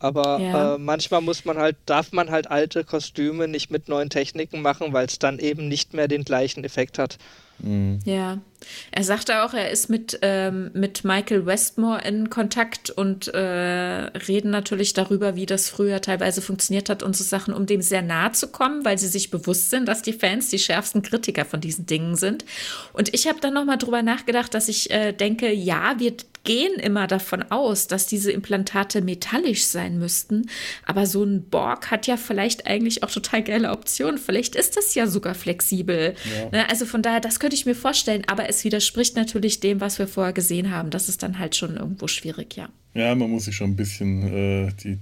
Aber 0.00 0.40
ja. 0.40 0.74
äh, 0.74 0.78
manchmal 0.78 1.20
muss 1.20 1.44
man 1.44 1.58
halt, 1.58 1.76
darf 1.84 2.12
man 2.12 2.30
halt 2.30 2.50
alte 2.50 2.84
Kostüme 2.84 3.46
nicht 3.48 3.70
mit 3.70 3.88
neuen 3.88 4.08
Techniken 4.08 4.62
machen, 4.62 4.92
weil 4.92 5.06
es 5.06 5.18
dann 5.18 5.38
eben 5.38 5.68
nicht 5.68 5.92
mehr 5.92 6.08
den 6.08 6.24
gleichen 6.24 6.64
Effekt 6.64 6.98
hat. 6.98 7.18
Mhm. 7.62 8.00
Ja. 8.04 8.38
Er 8.90 9.04
sagte 9.04 9.42
auch, 9.42 9.54
er 9.54 9.70
ist 9.70 9.88
mit, 9.88 10.18
ähm, 10.22 10.70
mit 10.74 11.02
Michael 11.04 11.46
Westmore 11.46 12.02
in 12.02 12.28
Kontakt 12.28 12.90
und 12.90 13.28
äh, 13.28 13.38
reden 13.40 14.50
natürlich 14.50 14.92
darüber, 14.92 15.34
wie 15.34 15.46
das 15.46 15.70
früher 15.70 16.00
teilweise 16.00 16.42
funktioniert 16.42 16.90
hat 16.90 17.02
und 17.02 17.16
so 17.16 17.24
Sachen, 17.24 17.54
um 17.54 17.66
dem 17.66 17.80
sehr 17.80 18.02
nahe 18.02 18.32
zu 18.32 18.48
kommen, 18.48 18.84
weil 18.84 18.98
sie 18.98 19.08
sich 19.08 19.30
bewusst 19.30 19.70
sind, 19.70 19.86
dass 19.88 20.02
die 20.02 20.12
Fans 20.12 20.50
die 20.50 20.58
schärfsten 20.58 21.02
Kritiker 21.02 21.44
von 21.44 21.60
diesen 21.60 21.86
Dingen 21.86 22.16
sind. 22.16 22.44
Und 22.92 23.14
ich 23.14 23.26
habe 23.26 23.40
dann 23.40 23.54
nochmal 23.54 23.78
drüber 23.78 24.02
nachgedacht, 24.02 24.52
dass 24.52 24.68
ich 24.68 24.90
äh, 24.90 25.12
denke, 25.12 25.52
ja, 25.52 25.94
wir 25.98 26.14
gehen 26.44 26.74
immer 26.74 27.06
davon 27.06 27.42
aus, 27.50 27.86
dass 27.86 28.06
diese 28.06 28.32
Implantate 28.32 29.02
metallisch 29.02 29.64
sein 29.64 29.98
müssten. 29.98 30.48
Aber 30.86 31.06
so 31.06 31.22
ein 31.24 31.48
Borg 31.48 31.90
hat 31.90 32.06
ja 32.06 32.16
vielleicht 32.16 32.66
eigentlich 32.66 33.02
auch 33.02 33.10
total 33.10 33.42
geile 33.42 33.70
Optionen. 33.70 34.18
Vielleicht 34.18 34.54
ist 34.56 34.76
das 34.76 34.94
ja 34.94 35.06
sogar 35.06 35.34
flexibel. 35.34 36.14
Ja. 36.24 36.50
Ne, 36.50 36.70
also 36.70 36.86
von 36.86 37.02
daher, 37.02 37.20
das 37.20 37.40
könnte 37.40 37.56
ich 37.56 37.66
mir 37.66 37.74
vorstellen. 37.74 38.22
Aber 38.26 38.48
es 38.48 38.64
widerspricht 38.64 39.16
natürlich 39.16 39.60
dem, 39.60 39.80
was 39.80 39.98
wir 39.98 40.08
vorher 40.08 40.32
gesehen 40.32 40.70
haben. 40.70 40.90
Das 40.90 41.08
ist 41.08 41.22
dann 41.22 41.38
halt 41.38 41.56
schon 41.56 41.76
irgendwo 41.76 42.08
schwierig, 42.08 42.56
ja. 42.56 42.68
Ja, 42.94 43.14
man 43.14 43.30
muss 43.30 43.44
sich 43.44 43.54
schon 43.54 43.70
ein 43.70 43.76
bisschen 43.76 44.66
äh, 44.66 44.72
die 44.82 44.98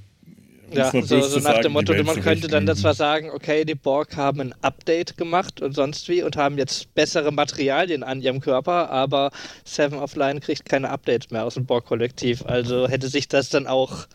ja, 0.72 0.90
so, 0.90 1.20
so 1.20 1.40
nach 1.40 1.60
dem 1.60 1.72
Motto, 1.72 1.92
man 2.02 2.20
könnte 2.20 2.48
dann 2.48 2.66
zwar 2.76 2.94
sagen, 2.94 3.30
okay, 3.30 3.64
die 3.64 3.74
Borg 3.74 4.16
haben 4.16 4.40
ein 4.40 4.54
Update 4.62 5.16
gemacht 5.16 5.60
und 5.60 5.74
sonst 5.74 6.08
wie 6.08 6.22
und 6.22 6.36
haben 6.36 6.58
jetzt 6.58 6.94
bessere 6.94 7.32
Materialien 7.32 8.02
an 8.02 8.20
ihrem 8.20 8.40
Körper, 8.40 8.90
aber 8.90 9.30
Seven 9.64 9.98
of 9.98 10.14
Line 10.16 10.40
kriegt 10.40 10.64
keine 10.64 10.90
Updates 10.90 11.30
mehr 11.30 11.44
aus 11.44 11.54
dem 11.54 11.66
Borg-Kollektiv. 11.66 12.44
Also 12.46 12.88
hätte 12.88 13.08
sich 13.08 13.28
das 13.28 13.48
dann 13.48 13.66
auch 13.66 14.06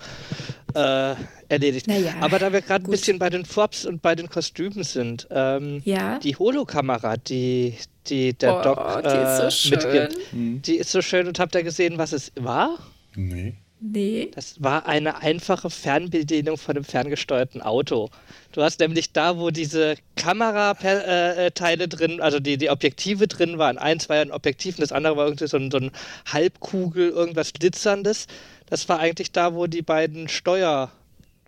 äh, 0.76 1.16
erledigt. 1.49 1.88
Naja, 1.88 2.14
aber 2.22 2.39
da 2.39 2.51
wir 2.51 2.62
gerade 2.62 2.86
ein 2.86 2.91
bisschen 2.91 3.20
bei 3.20 3.30
den 3.30 3.45
Forbs 3.45 3.86
und 3.86 4.01
bei 4.01 4.16
den 4.16 4.30
Kostümen 4.30 4.84
sind, 4.84 5.28
ähm, 5.32 5.82
ja? 5.86 6.20
die 6.20 6.36
Holokamera, 6.36 7.18
die, 7.18 7.76
die 8.08 8.34
der 8.34 8.60
oh, 8.60 8.62
Doc 8.64 9.04
die 9.04 9.08
äh, 9.08 9.51
so 9.51 9.70
mitgibt, 9.70 10.34
mhm. 10.34 10.62
die 10.62 10.76
ist 10.76 10.91
so 10.91 11.01
schön 11.01 11.28
und 11.28 11.39
habt 11.39 11.56
ihr 11.56 11.64
gesehen, 11.64 11.97
was 11.97 12.14
es 12.14 12.32
war? 12.36 12.78
Nee. 13.16 13.56
Nee. 13.86 14.31
Das 14.34 14.63
war 14.63 14.88
eine 14.88 15.21
einfache 15.21 15.69
Fernbedienung 15.69 16.57
von 16.57 16.77
einem 16.77 16.86
ferngesteuerten 16.86 17.61
Auto. 17.61 18.09
Du 18.53 18.63
hast 18.63 18.79
nämlich 18.79 19.11
da, 19.11 19.38
wo 19.38 19.49
diese 19.49 19.95
Kamerateile 20.15 21.84
äh, 21.84 21.88
drin, 21.89 22.21
also 22.21 22.39
die, 22.39 22.57
die 22.57 22.69
Objektive 22.69 23.27
drin 23.27 23.57
waren, 23.57 23.77
eins 23.77 24.07
war 24.07 24.15
ja 24.15 24.21
ein 24.21 24.31
Objektiv 24.31 24.77
und 24.77 24.84
das 24.84 24.93
andere 24.93 25.17
war 25.17 25.25
irgendwie 25.25 25.47
so 25.47 25.57
ein, 25.57 25.69
so 25.69 25.79
ein 25.79 25.91
Halbkugel, 26.31 27.09
irgendwas 27.09 27.51
Glitzerndes. 27.51 28.27
Das 28.67 28.88
war 28.88 28.99
eigentlich 28.99 29.34
da, 29.34 29.53
wo 29.53 29.67
die 29.67 29.81
beiden 29.81 30.29
Steuer 30.29 30.89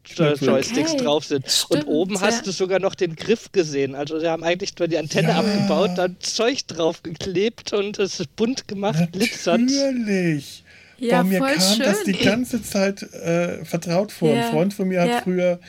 Joysticks 0.04 0.92
okay. 0.92 1.04
drauf 1.04 1.24
sind. 1.24 1.50
Stimmt, 1.50 1.86
und 1.86 1.90
oben 1.90 2.16
ja. 2.16 2.22
hast 2.22 2.46
du 2.46 2.52
sogar 2.52 2.80
noch 2.80 2.96
den 2.96 3.16
Griff 3.16 3.54
gesehen. 3.54 3.96
Also 3.96 4.20
sie 4.20 4.28
haben 4.28 4.44
eigentlich 4.44 4.78
nur 4.78 4.90
die 4.90 4.98
Antenne 4.98 5.30
ja. 5.30 5.40
abgebaut, 5.40 5.92
dann 5.96 6.18
Zeug 6.20 6.68
drauf 6.68 7.02
geklebt 7.02 7.72
und 7.72 7.98
es 7.98 8.20
ist 8.20 8.36
bunt 8.36 8.68
gemacht, 8.68 9.14
glitzernd. 9.14 9.72
Natürlich. 9.72 10.65
Ja, 10.98 11.22
Boah, 11.22 11.30
mir 11.30 11.40
kam 11.40 11.60
schön. 11.60 11.86
das 11.86 12.04
die 12.04 12.14
ganze 12.14 12.64
Zeit 12.64 13.04
äh, 13.04 13.64
vertraut 13.66 14.12
vor. 14.12 14.34
Ja. 14.34 14.46
Ein 14.46 14.52
Freund 14.52 14.74
von 14.74 14.88
mir 14.88 15.06
ja. 15.06 15.16
hat 15.16 15.24
früher 15.24 15.60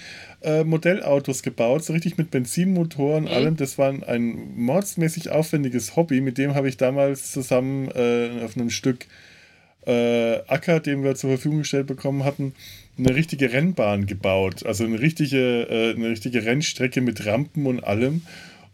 äh, 0.42 0.64
Modellautos 0.64 1.42
gebaut, 1.42 1.84
so 1.84 1.92
richtig 1.92 2.18
mit 2.18 2.30
Benzinmotoren, 2.30 3.24
mhm. 3.24 3.30
allem. 3.30 3.56
Das 3.56 3.78
war 3.78 3.92
ein 4.06 4.54
mordsmäßig 4.56 5.30
aufwendiges 5.30 5.96
Hobby. 5.96 6.20
Mit 6.20 6.38
dem 6.38 6.54
habe 6.54 6.68
ich 6.68 6.76
damals 6.76 7.32
zusammen 7.32 7.90
äh, 7.90 8.44
auf 8.44 8.56
einem 8.56 8.70
Stück 8.70 9.06
äh, 9.86 10.40
Acker, 10.46 10.80
den 10.80 11.02
wir 11.02 11.14
zur 11.14 11.30
Verfügung 11.30 11.58
gestellt 11.58 11.86
bekommen 11.86 12.24
hatten, 12.24 12.54
eine 12.98 13.14
richtige 13.14 13.52
Rennbahn 13.52 14.06
gebaut. 14.06 14.64
Also 14.64 14.84
eine 14.84 15.00
richtige, 15.00 15.62
äh, 15.68 15.94
eine 15.94 16.10
richtige 16.10 16.44
Rennstrecke 16.44 17.00
mit 17.00 17.24
Rampen 17.26 17.66
und 17.66 17.82
allem. 17.82 18.22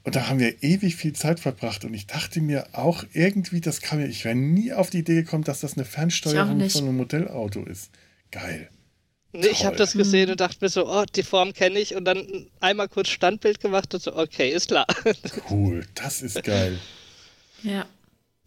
Und 0.05 0.17
da 0.17 0.29
haben 0.29 0.41
wir 0.41 0.63
ewig 0.63 0.97
viel 0.97 1.13
Zeit 1.13 1.39
verbracht. 1.39 1.85
Und 1.85 1.95
ich 1.95 2.07
dachte 2.07 2.41
mir 2.41 2.67
auch 2.73 3.05
irgendwie, 3.13 3.61
das 3.61 3.81
kann 3.81 3.99
mir, 3.99 4.07
ich 4.07 4.25
wäre 4.25 4.35
nie 4.35 4.73
auf 4.73 4.91
die 4.91 4.99
Idee 4.99 5.23
gekommen, 5.23 5.45
dass 5.45 5.61
das 5.61 5.75
eine 5.75 5.85
Fernsteuerung 5.85 6.69
von 6.69 6.83
einem 6.83 6.97
Modellauto 6.97 7.65
ist. 7.65 7.91
Geil. 8.31 8.69
Nee, 9.35 9.49
ich 9.49 9.65
habe 9.65 9.77
das 9.77 9.95
gesehen 9.95 10.31
und 10.31 10.41
dachte 10.41 10.59
mir 10.61 10.69
so, 10.69 10.87
oh, 10.87 11.05
die 11.15 11.23
Form 11.23 11.55
kenne 11.55 11.79
ich. 11.79 11.95
Und 11.95 12.05
dann 12.05 12.47
einmal 12.61 12.89
kurz 12.89 13.09
Standbild 13.09 13.61
gemacht 13.61 13.95
und 13.95 14.03
so, 14.03 14.15
okay, 14.17 14.51
ist 14.51 14.69
klar. 14.69 14.87
Cool, 15.51 15.87
das 15.95 16.21
ist 16.21 16.43
geil. 16.43 16.79
Ja. 17.63 17.87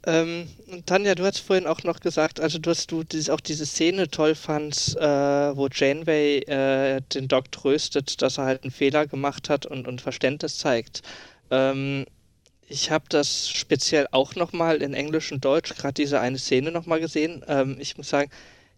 Ähm, 0.05 0.47
Tanja, 0.85 1.15
du 1.15 1.25
hast 1.25 1.39
vorhin 1.39 1.65
auch 1.65 1.81
noch 1.83 1.99
gesagt, 1.99 2.39
also 2.39 2.59
du 2.59 2.69
hast 2.69 2.91
du 2.91 3.03
dieses, 3.03 3.31
auch 3.31 3.39
diese 3.39 3.65
Szene 3.65 4.07
toll 4.07 4.35
fandst, 4.35 4.95
äh, 4.97 5.57
wo 5.57 5.67
Janeway 5.67 6.41
äh, 6.41 7.01
den 7.13 7.27
Doc 7.27 7.51
tröstet, 7.51 8.21
dass 8.21 8.37
er 8.37 8.45
halt 8.45 8.63
einen 8.63 8.71
Fehler 8.71 9.07
gemacht 9.07 9.49
hat 9.49 9.65
und, 9.65 9.87
und 9.87 10.01
Verständnis 10.01 10.59
zeigt. 10.59 11.01
Ähm, 11.51 12.05
ich 12.67 12.89
habe 12.91 13.05
das 13.09 13.49
speziell 13.49 14.07
auch 14.11 14.35
nochmal 14.35 14.81
in 14.81 14.93
Englisch 14.93 15.31
und 15.31 15.45
Deutsch, 15.45 15.75
gerade 15.75 15.93
diese 15.93 16.19
eine 16.19 16.39
Szene 16.39 16.71
nochmal 16.71 16.99
gesehen. 16.99 17.43
Ähm, 17.47 17.77
ich 17.79 17.97
muss 17.97 18.09
sagen, 18.09 18.31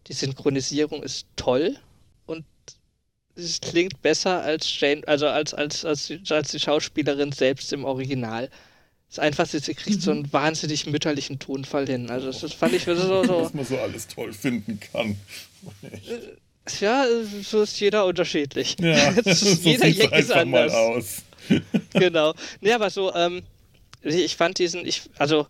die 0.07 0.13
Synchronisierung 0.13 1.03
ist 1.03 1.25
toll 1.35 1.77
und 2.25 2.45
es 3.35 3.61
klingt 3.61 4.01
besser 4.01 4.41
als 4.41 4.79
Jane, 4.79 5.03
also 5.07 5.27
als, 5.27 5.53
als, 5.53 5.85
als, 5.85 6.11
als 6.29 6.51
die 6.51 6.59
Schauspielerin 6.59 7.31
selbst 7.31 7.71
im 7.71 7.85
Original. 7.85 8.49
Es 9.09 9.17
ist 9.17 9.19
einfach, 9.19 9.45
sie 9.45 9.73
kriegt 9.73 10.01
so 10.01 10.11
einen 10.11 10.23
mhm. 10.23 10.33
wahnsinnig 10.33 10.85
mütterlichen 10.85 11.39
Tonfall 11.39 11.87
hin. 11.87 12.09
Also 12.09 12.31
das, 12.31 12.53
fand 12.53 12.73
ich 12.73 12.83
so, 12.83 12.95
so. 12.95 13.41
Was 13.41 13.53
man 13.53 13.65
so 13.65 13.77
alles 13.77 14.07
toll 14.07 14.33
finden 14.33 14.79
kann. 14.79 15.15
Äh, 15.81 16.79
ja, 16.81 17.05
so 17.43 17.61
ist 17.61 17.79
jeder 17.79 18.05
unterschiedlich. 18.05 18.75
Ja, 18.81 19.13
so 19.33 19.69
jeder 19.69 19.87
Jack 19.87 20.11
ist 20.11 20.31
anders. 20.31 20.73
Mal 20.73 20.79
aus. 20.79 21.23
Genau. 21.99 22.33
Nee, 22.61 22.73
aber 22.73 22.89
so, 22.89 23.13
ähm, 23.13 23.43
ich 24.01 24.35
fand 24.35 24.59
diesen, 24.59 24.85
ich, 24.85 25.03
also 25.17 25.47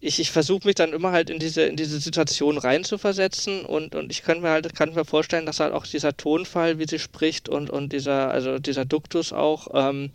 ich, 0.00 0.18
ich 0.18 0.32
versuche 0.32 0.66
mich 0.66 0.74
dann 0.74 0.92
immer 0.92 1.12
halt 1.12 1.30
in 1.30 1.38
diese, 1.38 1.62
in 1.62 1.76
diese 1.76 2.00
Situation 2.00 2.58
reinzuversetzen 2.58 3.64
und, 3.64 3.94
und 3.94 4.10
ich 4.10 4.22
kann 4.22 4.40
mir 4.40 4.50
halt, 4.50 4.74
kann 4.74 4.94
mir 4.94 5.04
vorstellen, 5.04 5.46
dass 5.46 5.60
halt 5.60 5.72
auch 5.72 5.86
dieser 5.86 6.16
Tonfall, 6.16 6.80
wie 6.80 6.86
sie 6.88 6.98
spricht 6.98 7.48
und, 7.48 7.70
und 7.70 7.92
dieser, 7.92 8.30
also 8.30 8.58
dieser 8.58 8.84
Duktus 8.84 9.32
auch 9.32 9.68
ähm, 9.72 10.10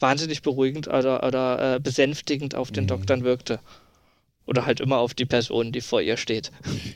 wahnsinnig 0.00 0.40
beruhigend 0.40 0.88
oder, 0.88 1.22
oder 1.22 1.76
äh, 1.76 1.80
besänftigend 1.80 2.54
auf 2.54 2.70
den 2.70 2.84
mhm. 2.84 2.88
Doktor 2.88 3.20
wirkte. 3.22 3.60
Oder 4.46 4.64
halt 4.66 4.80
immer 4.80 4.98
auf 4.98 5.12
die 5.12 5.26
Person, 5.26 5.70
die 5.70 5.82
vor 5.82 6.00
ihr 6.00 6.16
steht. 6.16 6.50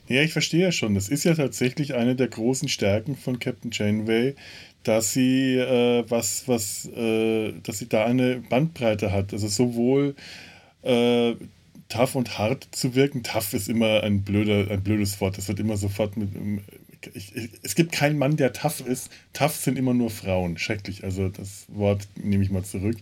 Ja, 0.08 0.22
ich 0.22 0.32
verstehe 0.32 0.62
ja 0.62 0.72
schon. 0.72 0.94
Das 0.94 1.08
ist 1.08 1.24
ja 1.24 1.34
tatsächlich 1.34 1.94
eine 1.94 2.16
der 2.16 2.28
großen 2.28 2.68
Stärken 2.68 3.16
von 3.16 3.38
Captain 3.38 3.70
Janeway, 3.70 4.34
dass 4.84 5.12
sie 5.12 5.56
äh, 5.56 6.04
was, 6.08 6.46
was, 6.46 6.86
äh, 6.86 7.52
dass 7.62 7.78
sie 7.78 7.88
da 7.88 8.04
eine 8.04 8.36
Bandbreite 8.48 9.12
hat. 9.12 9.32
Also 9.32 9.48
sowohl 9.48 10.14
äh, 10.82 11.34
tough 11.88 12.14
und 12.14 12.38
hart 12.38 12.68
zu 12.70 12.94
wirken. 12.94 13.22
Tough 13.22 13.54
ist 13.54 13.68
immer 13.68 14.02
ein, 14.02 14.22
blöder, 14.22 14.70
ein 14.70 14.82
blödes 14.82 15.20
Wort. 15.20 15.38
Das 15.38 15.48
wird 15.48 15.60
immer 15.60 15.76
sofort 15.76 16.16
mit. 16.16 16.30
Ich, 17.14 17.34
ich, 17.36 17.50
es 17.62 17.74
gibt 17.74 17.92
keinen 17.92 18.18
Mann, 18.18 18.36
der 18.36 18.52
tough 18.52 18.86
ist. 18.86 19.10
Tough 19.32 19.56
sind 19.56 19.78
immer 19.78 19.94
nur 19.94 20.10
Frauen. 20.10 20.58
Schrecklich. 20.58 21.04
Also 21.04 21.28
das 21.28 21.66
Wort 21.68 22.06
nehme 22.16 22.44
ich 22.44 22.50
mal 22.50 22.64
zurück. 22.64 22.96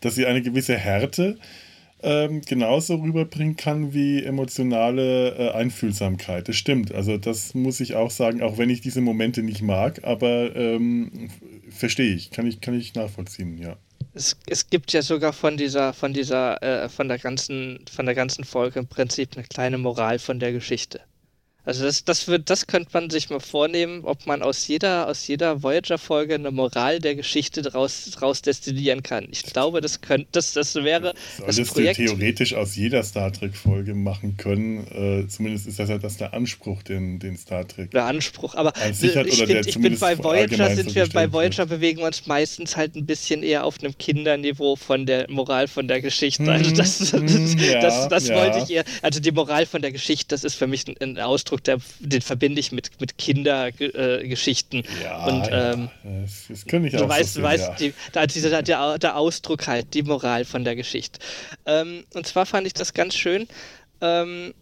Dass 0.00 0.14
sie 0.14 0.26
eine 0.26 0.42
gewisse 0.42 0.76
Härte 0.76 1.38
ähm, 2.02 2.42
genauso 2.42 2.96
rüberbringen 2.96 3.56
kann 3.56 3.94
wie 3.94 4.22
emotionale 4.22 5.30
äh, 5.36 5.50
Einfühlsamkeit. 5.52 6.48
Das 6.48 6.56
stimmt. 6.56 6.94
Also 6.94 7.16
das 7.16 7.54
muss 7.54 7.80
ich 7.80 7.94
auch 7.94 8.10
sagen, 8.10 8.42
auch 8.42 8.58
wenn 8.58 8.70
ich 8.70 8.80
diese 8.80 9.00
Momente 9.00 9.42
nicht 9.42 9.62
mag, 9.62 10.04
aber 10.04 10.54
ähm, 10.54 11.30
verstehe 11.70 12.14
ich, 12.14 12.30
kann 12.30 12.46
ich, 12.46 12.60
kann 12.60 12.74
ich 12.74 12.94
nachvollziehen, 12.94 13.58
ja. 13.58 13.76
Es, 14.14 14.36
es 14.46 14.70
gibt 14.70 14.92
ja 14.92 15.02
sogar 15.02 15.32
von 15.32 15.56
dieser, 15.56 15.92
von 15.92 16.12
dieser, 16.12 16.62
äh, 16.62 16.88
von 16.88 17.08
der 17.08 17.18
ganzen, 17.18 17.84
von 17.90 18.06
der 18.06 18.14
ganzen 18.14 18.44
Folge 18.44 18.78
im 18.78 18.86
Prinzip 18.86 19.30
eine 19.36 19.44
kleine 19.44 19.78
Moral 19.78 20.18
von 20.18 20.38
der 20.38 20.52
Geschichte. 20.52 21.00
Also 21.66 21.84
das, 21.84 22.04
das 22.04 22.28
wird, 22.28 22.48
das 22.48 22.68
könnte 22.68 22.90
man 22.92 23.10
sich 23.10 23.28
mal 23.28 23.40
vornehmen, 23.40 24.04
ob 24.04 24.24
man 24.24 24.40
aus 24.40 24.68
jeder, 24.68 25.08
aus 25.08 25.26
jeder 25.26 25.64
Voyager-Folge 25.64 26.36
eine 26.36 26.52
Moral 26.52 27.00
der 27.00 27.16
Geschichte 27.16 27.60
daraus, 27.60 28.08
daraus 28.14 28.40
destillieren 28.40 29.02
kann. 29.02 29.26
Ich 29.32 29.42
glaube, 29.42 29.80
das 29.80 30.00
könnte, 30.00 30.28
das, 30.30 30.52
das 30.52 30.76
wäre 30.76 31.14
Solltest 31.38 31.58
das 31.58 31.68
Projekt. 31.68 31.98
du 31.98 32.04
theoretisch 32.04 32.54
aus 32.54 32.76
jeder 32.76 33.02
Star 33.02 33.32
Trek-Folge 33.32 33.94
machen 33.94 34.36
können. 34.36 34.86
Äh, 34.86 35.26
zumindest 35.26 35.66
ist 35.66 35.80
das 35.80 35.88
ja 35.88 35.98
das 35.98 36.18
der 36.18 36.34
Anspruch, 36.34 36.84
den, 36.84 37.18
den 37.18 37.36
Star 37.36 37.66
Trek. 37.66 37.90
Der 37.90 38.04
Anspruch, 38.04 38.54
aber 38.54 38.72
ich, 38.88 38.98
find, 38.98 39.66
ich 39.66 39.80
bin 39.80 39.98
bei 39.98 40.16
Voyager 40.16 40.74
sind 40.76 40.94
wir 40.94 41.08
bei 41.08 41.32
Voyager 41.32 41.68
wird. 41.68 41.80
bewegen 41.80 41.98
wir 41.98 42.06
uns 42.06 42.26
meistens 42.26 42.76
halt 42.76 42.94
ein 42.94 43.06
bisschen 43.06 43.42
eher 43.42 43.64
auf 43.64 43.80
einem 43.80 43.98
Kinderniveau 43.98 44.76
von 44.76 45.04
der 45.04 45.28
Moral 45.28 45.66
von 45.66 45.88
der 45.88 46.00
Geschichte. 46.00 46.50
Also 46.50 46.70
das, 46.70 46.98
das, 46.98 47.12
mm, 47.12 47.58
ja, 47.58 47.80
das, 47.80 48.08
das 48.08 48.28
ja. 48.28 48.36
wollte 48.36 48.58
ich 48.58 48.70
eher. 48.70 48.84
Also 49.02 49.18
die 49.18 49.32
Moral 49.32 49.66
von 49.66 49.82
der 49.82 49.90
Geschichte, 49.90 50.28
das 50.28 50.44
ist 50.44 50.54
für 50.54 50.68
mich 50.68 50.86
ein, 50.86 50.94
ein 51.00 51.18
Ausdruck 51.18 51.55
Ausdruck, 51.56 51.64
der, 51.64 51.78
den 52.00 52.20
verbinde 52.20 52.60
ich 52.60 52.72
mit, 52.72 53.00
mit 53.00 53.18
Kindergeschichten. 53.18 54.84
Äh, 54.84 55.04
ja, 55.04 55.26
und 55.26 55.48
ähm, 55.50 55.90
das, 56.22 56.46
das 56.48 56.66
kann 56.66 56.84
ich 56.84 56.96
auch 56.96 57.00
du 57.00 57.08
weißt, 57.08 57.34
so 57.34 57.42
weißt 57.42 57.68
ja. 57.68 57.74
die, 57.74 57.94
da, 58.12 58.26
dieser, 58.26 58.62
der, 58.62 58.98
der 58.98 59.16
Ausdruck 59.16 59.66
halt, 59.66 59.94
die 59.94 60.02
Moral 60.02 60.44
von 60.44 60.64
der 60.64 60.76
Geschichte. 60.76 61.18
Ähm, 61.64 62.04
und 62.14 62.26
zwar 62.26 62.46
fand 62.46 62.66
ich 62.66 62.74
das 62.74 62.94
ganz 62.94 63.14
schön. 63.14 63.48
Ähm, 64.00 64.54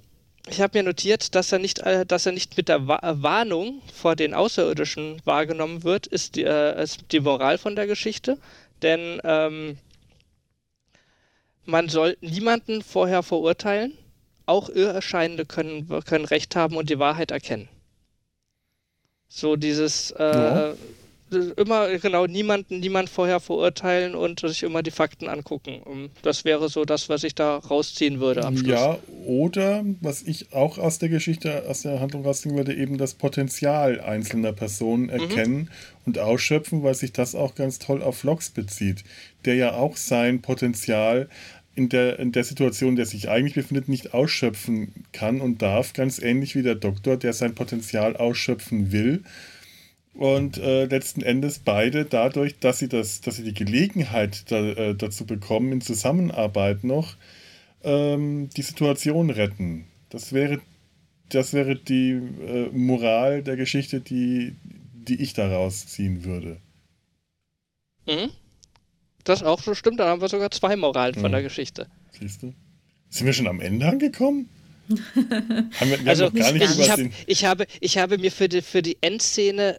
ich 0.48 0.60
habe 0.60 0.78
mir 0.78 0.84
notiert, 0.84 1.34
dass 1.34 1.52
er 1.52 1.58
nicht, 1.58 1.80
äh, 1.80 2.04
dass 2.04 2.26
er 2.26 2.32
nicht 2.32 2.56
mit 2.56 2.68
der 2.68 2.86
Warnung 2.86 3.80
vor 3.92 4.14
den 4.14 4.34
Außerirdischen 4.34 5.20
wahrgenommen 5.24 5.84
wird, 5.84 6.06
ist 6.06 6.36
die, 6.36 6.44
äh, 6.44 6.82
ist 6.82 7.00
die 7.12 7.20
Moral 7.20 7.58
von 7.58 7.76
der 7.76 7.86
Geschichte. 7.86 8.38
Denn 8.82 9.20
ähm, 9.24 9.78
man 11.64 11.88
soll 11.88 12.18
niemanden 12.20 12.82
vorher 12.82 13.22
verurteilen 13.22 13.96
auch 14.46 14.68
Irrerscheinende 14.68 15.44
können, 15.44 15.88
können 16.04 16.24
Recht 16.24 16.56
haben 16.56 16.76
und 16.76 16.90
die 16.90 16.98
Wahrheit 16.98 17.30
erkennen. 17.30 17.68
So 19.28 19.56
dieses 19.56 20.12
äh, 20.12 20.22
ja. 20.22 20.74
immer 21.56 21.98
genau 21.98 22.26
niemanden, 22.26 22.78
niemand 22.78 23.08
vorher 23.08 23.40
verurteilen 23.40 24.14
und 24.14 24.40
sich 24.40 24.62
immer 24.62 24.82
die 24.82 24.92
Fakten 24.92 25.28
angucken. 25.28 26.10
Das 26.22 26.44
wäre 26.44 26.68
so 26.68 26.84
das, 26.84 27.08
was 27.08 27.24
ich 27.24 27.34
da 27.34 27.56
rausziehen 27.56 28.20
würde 28.20 28.44
am 28.44 28.56
Schluss. 28.56 28.70
Ja, 28.70 28.98
oder 29.26 29.84
was 30.00 30.22
ich 30.22 30.52
auch 30.52 30.78
aus 30.78 31.00
der 31.00 31.08
Geschichte, 31.08 31.64
aus 31.68 31.82
der 31.82 31.98
Handlung 31.98 32.24
rausziehen 32.24 32.54
würde, 32.54 32.74
eben 32.74 32.96
das 32.96 33.14
Potenzial 33.14 34.00
einzelner 34.00 34.52
Personen 34.52 35.04
mhm. 35.04 35.10
erkennen 35.10 35.56
mhm. 35.56 35.68
und 36.06 36.18
ausschöpfen, 36.18 36.84
weil 36.84 36.94
sich 36.94 37.12
das 37.12 37.34
auch 37.34 37.56
ganz 37.56 37.80
toll 37.80 38.02
auf 38.02 38.22
Lox 38.22 38.50
bezieht, 38.50 39.02
der 39.46 39.56
ja 39.56 39.72
auch 39.72 39.96
sein 39.96 40.42
Potenzial 40.42 41.28
in 41.74 41.88
der, 41.88 42.18
in 42.18 42.32
der 42.32 42.44
Situation, 42.44 42.90
in 42.90 42.96
der 42.96 43.06
sich 43.06 43.28
eigentlich 43.28 43.54
befindet, 43.54 43.88
nicht 43.88 44.14
ausschöpfen 44.14 44.92
kann 45.12 45.40
und 45.40 45.62
darf, 45.62 45.92
ganz 45.92 46.20
ähnlich 46.20 46.54
wie 46.54 46.62
der 46.62 46.76
Doktor, 46.76 47.16
der 47.16 47.32
sein 47.32 47.54
Potenzial 47.54 48.16
ausschöpfen 48.16 48.92
will. 48.92 49.22
Und 50.14 50.58
äh, 50.58 50.84
letzten 50.84 51.22
Endes 51.22 51.58
beide 51.58 52.04
dadurch, 52.04 52.58
dass 52.60 52.78
sie, 52.78 52.88
das, 52.88 53.20
dass 53.20 53.36
sie 53.36 53.42
die 53.42 53.54
Gelegenheit 53.54 54.50
da, 54.50 54.60
äh, 54.60 54.94
dazu 54.94 55.26
bekommen, 55.26 55.72
in 55.72 55.80
Zusammenarbeit 55.80 56.84
noch 56.84 57.16
ähm, 57.82 58.48
die 58.56 58.62
Situation 58.62 59.30
retten. 59.30 59.86
Das 60.10 60.32
wäre, 60.32 60.60
das 61.30 61.52
wäre 61.52 61.74
die 61.74 62.12
äh, 62.12 62.68
Moral 62.70 63.42
der 63.42 63.56
Geschichte, 63.56 64.00
die, 64.00 64.54
die 64.62 65.20
ich 65.20 65.34
daraus 65.34 65.86
ziehen 65.88 66.24
würde. 66.24 66.58
Mhm. 68.06 68.30
Das 69.24 69.42
auch 69.42 69.60
so 69.60 69.74
stimmt, 69.74 70.00
dann 70.00 70.08
haben 70.08 70.20
wir 70.20 70.28
sogar 70.28 70.50
zwei 70.50 70.76
Moralen 70.76 71.14
von 71.14 71.32
der 71.32 71.42
Geschichte. 71.42 71.86
Siehst 72.18 72.42
du? 72.42 72.54
Sind 73.08 73.26
wir 73.26 73.32
schon 73.32 73.46
am 73.46 73.60
Ende 73.60 73.86
angekommen? 73.86 74.48
haben 74.88 75.90
wir, 75.90 76.04
wir 76.04 76.08
also, 76.08 76.26
haben 76.26 76.38
gar 76.38 76.52
nicht 76.52 76.78
ich, 76.78 76.90
hab, 76.90 77.00
ich, 77.26 77.44
habe, 77.44 77.66
ich 77.80 77.98
habe 77.98 78.18
mir 78.18 78.30
für 78.30 78.48
die, 78.48 78.60
für 78.60 78.82
die 78.82 78.98
Endszene 79.00 79.78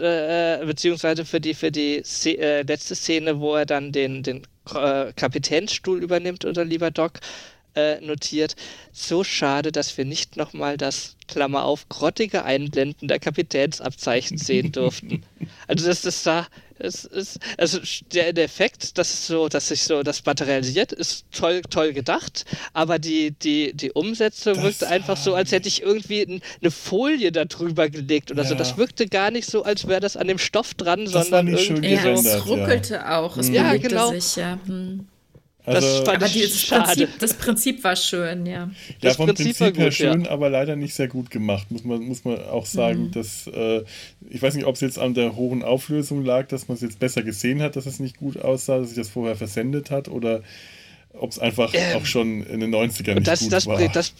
äh, 0.00 0.64
beziehungsweise 0.64 1.24
für 1.24 1.40
die, 1.40 1.54
für 1.54 1.70
die 1.70 2.02
äh, 2.24 2.62
letzte 2.62 2.94
Szene, 2.94 3.40
wo 3.40 3.54
er 3.56 3.66
dann 3.66 3.92
den, 3.92 4.22
den 4.22 4.42
äh, 4.74 5.12
Kapitänsstuhl 5.14 6.02
übernimmt, 6.02 6.44
unser 6.44 6.64
lieber 6.64 6.90
Doc, 6.90 7.20
äh, 7.74 8.00
notiert. 8.00 8.56
So 8.92 9.22
schade, 9.22 9.70
dass 9.72 9.96
wir 9.98 10.04
nicht 10.04 10.36
nochmal 10.36 10.76
das, 10.76 11.16
Klammer 11.28 11.64
auf, 11.64 11.88
grottige 11.88 12.44
Einblenden 12.44 13.08
der 13.08 13.18
Kapitänsabzeichen 13.18 14.38
sehen 14.38 14.72
durften. 14.72 15.24
Also 15.66 15.86
das 15.86 16.04
ist 16.04 16.26
da, 16.26 16.46
es 16.78 17.04
ist, 17.04 17.38
also 17.56 17.78
der, 18.12 18.32
der 18.32 18.44
Effekt, 18.44 18.98
dass 18.98 19.12
es 19.12 19.26
so, 19.26 19.48
dass 19.48 19.68
sich 19.68 19.82
so 19.82 20.02
das 20.02 20.24
materialisiert, 20.24 20.92
ist 20.92 21.26
toll, 21.32 21.62
toll 21.62 21.92
gedacht, 21.92 22.44
aber 22.72 22.98
die, 22.98 23.30
die, 23.30 23.72
die 23.74 23.92
Umsetzung 23.92 24.54
das 24.54 24.62
wirkte 24.62 24.88
einfach 24.88 25.16
so, 25.16 25.34
als 25.34 25.52
hätte 25.52 25.68
ich 25.68 25.82
irgendwie 25.82 26.40
eine 26.60 26.70
Folie 26.70 27.32
darüber 27.32 27.88
gelegt 27.88 28.30
oder 28.30 28.42
ja. 28.42 28.48
so. 28.48 28.54
Das 28.54 28.76
wirkte 28.76 29.06
gar 29.06 29.30
nicht 29.30 29.50
so, 29.50 29.62
als 29.64 29.86
wäre 29.88 30.00
das 30.00 30.16
an 30.16 30.28
dem 30.28 30.38
Stoff 30.38 30.74
dran, 30.74 31.04
das 31.04 31.28
sondern 31.28 31.48
irgendwie 31.48 31.94
ja, 31.94 32.16
so. 32.16 32.28
Es 32.28 32.46
ruckelte 32.46 32.94
ja. 32.94 33.20
auch, 33.20 33.36
es 33.36 33.48
ja, 33.48 33.76
genau. 33.76 34.10
sich, 34.10 34.36
ja. 34.36 34.58
Hm. 34.66 35.06
Also, 35.66 36.04
das 36.04 36.14
aber 36.14 36.28
dieses 36.28 36.64
Prinzip, 36.66 37.08
das 37.18 37.34
Prinzip 37.34 37.82
war 37.82 37.96
schön, 37.96 38.46
ja. 38.46 38.70
Ja, 39.02 39.14
vom 39.14 39.26
Prinzip, 39.26 39.58
Prinzip 39.58 39.78
her 39.78 39.90
schön, 39.90 40.24
ja. 40.24 40.30
aber 40.30 40.48
leider 40.48 40.76
nicht 40.76 40.94
sehr 40.94 41.08
gut 41.08 41.30
gemacht, 41.30 41.70
muss 41.70 41.82
man, 41.82 42.02
muss 42.02 42.24
man 42.24 42.40
auch 42.44 42.66
sagen. 42.66 43.06
Mhm. 43.06 43.10
Dass, 43.10 43.48
äh, 43.48 43.82
ich 44.30 44.40
weiß 44.40 44.54
nicht, 44.54 44.64
ob 44.66 44.76
es 44.76 44.80
jetzt 44.80 44.98
an 44.98 45.14
der 45.14 45.34
hohen 45.34 45.64
Auflösung 45.64 46.24
lag, 46.24 46.46
dass 46.46 46.68
man 46.68 46.76
es 46.76 46.82
jetzt 46.82 47.00
besser 47.00 47.24
gesehen 47.24 47.62
hat, 47.62 47.74
dass 47.74 47.86
es 47.86 47.98
nicht 47.98 48.16
gut 48.16 48.38
aussah, 48.38 48.78
dass 48.78 48.88
sich 48.88 48.96
das 48.96 49.08
vorher 49.08 49.34
versendet 49.34 49.90
hat 49.90 50.08
oder 50.08 50.42
ob 51.12 51.30
es 51.30 51.38
einfach 51.40 51.72
ähm, 51.74 51.96
auch 51.96 52.06
schon 52.06 52.44
in 52.44 52.60
den 52.60 52.72
90ern 52.72 53.14
nicht 53.14 53.26
das, 53.26 53.40
gut 53.40 53.52
das, 53.52 53.66
war. 53.66 53.88
Das, 53.88 54.12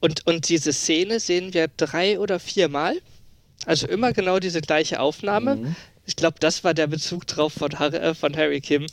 und, 0.00 0.24
und 0.26 0.48
diese 0.48 0.72
Szene 0.72 1.18
sehen 1.18 1.52
wir 1.52 1.68
drei 1.76 2.20
oder 2.20 2.38
viermal. 2.38 2.96
Also 3.66 3.86
immer 3.88 4.12
genau 4.12 4.38
diese 4.38 4.60
gleiche 4.60 5.00
Aufnahme. 5.00 5.56
Mhm. 5.56 5.76
Ich 6.04 6.16
glaube, 6.16 6.36
das 6.40 6.64
war 6.64 6.74
der 6.74 6.86
Bezug 6.86 7.26
drauf 7.26 7.52
von 7.52 7.78
Harry, 7.78 7.96
äh, 7.96 8.14
von 8.14 8.36
Harry 8.36 8.60
Kim. 8.60 8.86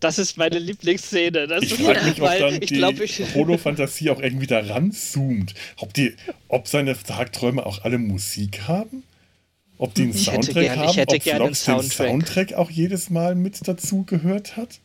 Das 0.00 0.18
ist 0.18 0.36
meine 0.36 0.58
Lieblingsszene. 0.58 1.46
Das 1.46 1.64
ich 1.64 1.74
frage 1.74 2.04
mich, 2.04 2.20
ob 2.20 2.38
dann 2.38 2.54
ich 2.54 2.68
die 2.68 2.74
glaub, 2.74 3.00
ich 3.00 3.34
Holo-Fantasie 3.34 4.10
auch 4.10 4.20
irgendwie 4.20 4.46
da 4.46 4.58
ranzoomt. 4.60 5.54
Ob, 5.76 5.94
die, 5.94 6.14
ob 6.48 6.68
seine 6.68 6.96
Tagträume 6.96 7.64
auch 7.64 7.82
alle 7.84 7.98
Musik 7.98 8.62
haben? 8.68 9.04
Ob 9.78 9.94
die 9.94 10.02
einen 10.02 10.10
ich 10.12 10.24
Soundtrack 10.24 10.64
gern, 10.64 10.78
haben? 10.78 10.98
ob 11.00 11.22
Flops 11.22 11.64
den 11.64 11.82
Soundtrack 11.82 12.52
auch 12.54 12.70
jedes 12.70 13.10
Mal 13.10 13.34
mit 13.34 13.66
dazu 13.66 14.04
gehört 14.04 14.56
hat? 14.56 14.80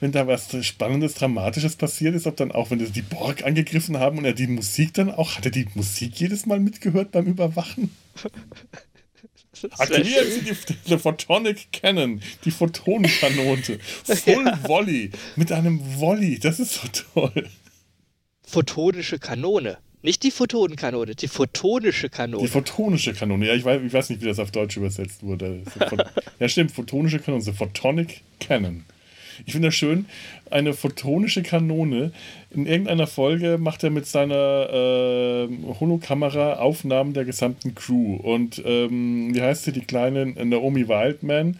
Wenn 0.00 0.12
da 0.12 0.26
was 0.26 0.48
Spannendes, 0.66 1.14
Dramatisches 1.14 1.76
passiert 1.76 2.14
ist, 2.14 2.26
ob 2.26 2.36
dann 2.36 2.52
auch, 2.52 2.70
wenn 2.70 2.80
die 2.80 3.02
Borg 3.02 3.44
angegriffen 3.44 3.98
haben 3.98 4.18
und 4.18 4.24
er 4.24 4.32
die 4.32 4.48
Musik 4.48 4.92
dann 4.94 5.10
auch, 5.10 5.36
hat 5.36 5.44
er 5.44 5.52
die 5.52 5.66
Musik 5.74 6.20
jedes 6.20 6.46
Mal 6.46 6.58
mitgehört 6.58 7.12
beim 7.12 7.26
Überwachen? 7.26 7.94
Aktivieren 9.78 10.26
Sie 10.30 10.40
die, 10.42 10.74
die 10.88 10.98
Photonic 10.98 11.72
Cannon, 11.72 12.20
die 12.44 12.50
Photonenkanone. 12.50 13.62
Full 14.04 14.44
ja. 14.46 14.58
Volley. 14.62 15.10
Mit 15.36 15.52
einem 15.52 15.80
Volley. 15.98 16.38
Das 16.38 16.60
ist 16.60 16.74
so 16.74 16.88
toll. 17.12 17.48
Photonische 18.46 19.18
Kanone. 19.18 19.78
Nicht 20.02 20.22
die 20.22 20.30
Photonenkanone, 20.30 21.14
die 21.14 21.28
photonische 21.28 22.10
Kanone. 22.10 22.42
Die 22.42 22.50
photonische 22.50 23.14
Kanone, 23.14 23.46
ja, 23.46 23.54
ich 23.54 23.64
weiß, 23.64 23.80
ich 23.82 23.92
weiß 23.92 24.10
nicht, 24.10 24.20
wie 24.20 24.26
das 24.26 24.38
auf 24.38 24.50
Deutsch 24.50 24.76
übersetzt 24.76 25.22
wurde. 25.22 25.62
ja, 26.38 26.48
stimmt, 26.48 26.72
photonische 26.72 27.20
Kanone, 27.20 27.42
the 27.42 27.52
Photonic 27.52 28.20
Cannon. 28.38 28.84
Ich 29.46 29.52
finde 29.52 29.68
das 29.68 29.74
schön, 29.74 30.04
eine 30.54 30.72
photonische 30.72 31.42
Kanone. 31.42 32.12
In 32.50 32.66
irgendeiner 32.66 33.08
Folge 33.08 33.58
macht 33.58 33.82
er 33.82 33.90
mit 33.90 34.06
seiner 34.06 34.70
äh, 34.70 35.48
Holokamera 35.80 36.54
Aufnahmen 36.54 37.12
der 37.12 37.24
gesamten 37.24 37.74
Crew. 37.74 38.14
Und 38.16 38.62
ähm, 38.64 39.34
wie 39.34 39.42
heißt 39.42 39.64
sie, 39.64 39.72
die 39.72 39.80
kleine 39.80 40.26
Naomi 40.26 40.88
Wildman, 40.88 41.58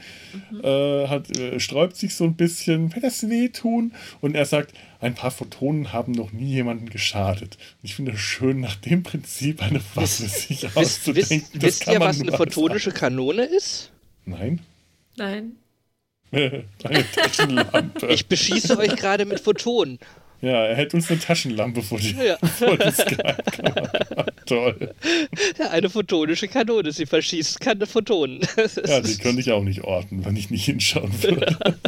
mhm. 0.50 0.60
äh, 0.62 1.08
hat, 1.08 1.36
äh, 1.36 1.58
sträubt 1.58 1.96
sich 1.96 2.14
so 2.14 2.24
ein 2.24 2.34
bisschen, 2.34 2.94
will 2.94 3.02
das 3.02 3.28
wehtun? 3.28 3.92
Und 4.20 4.36
er 4.36 4.44
sagt, 4.44 4.72
ein 5.00 5.14
paar 5.14 5.32
Photonen 5.32 5.92
haben 5.92 6.12
noch 6.12 6.32
nie 6.32 6.52
jemanden 6.52 6.88
geschadet. 6.88 7.58
Und 7.82 7.84
ich 7.84 7.96
finde 7.96 8.12
es 8.12 8.20
schön, 8.20 8.60
nach 8.60 8.76
dem 8.76 9.02
Prinzip 9.02 9.60
eine 9.60 9.80
Waffe 9.94 10.06
sich 10.28 10.64
auszudenken. 10.76 11.42
Wisst, 11.52 11.62
wisst 11.62 11.86
ihr, 11.88 11.98
was 11.98 12.20
eine 12.20 12.32
photonische 12.32 12.92
Kanone 12.92 13.42
ist? 13.42 13.90
Nein. 14.24 14.60
Nein. 15.16 15.56
Eine 16.32 16.64
Taschenlampe. 17.14 18.06
Ich 18.08 18.26
beschieße 18.26 18.76
euch 18.78 18.96
gerade 18.96 19.24
mit 19.24 19.40
Photonen. 19.40 19.98
Ja, 20.44 20.66
er 20.66 20.76
hält 20.76 20.92
uns 20.92 21.10
eine 21.10 21.20
Taschenlampe 21.20 21.80
vor 21.80 21.98
die, 21.98 22.10
ja. 22.10 22.36
vor 22.36 22.76
die 22.76 22.90
Skype-Kamera. 22.90 24.26
Toll. 24.46 24.94
Ja, 25.58 25.70
eine 25.70 25.88
photonische 25.88 26.48
Kanone. 26.48 26.92
Sie 26.92 27.06
verschießt 27.06 27.60
keine 27.60 27.86
Photonen. 27.86 28.40
ja, 28.86 29.00
die 29.00 29.16
könnte 29.16 29.40
ich 29.40 29.50
auch 29.52 29.62
nicht 29.62 29.84
orten, 29.84 30.22
wenn 30.24 30.36
ich 30.36 30.50
nicht 30.50 30.66
hinschauen 30.66 31.22
würde. 31.22 31.56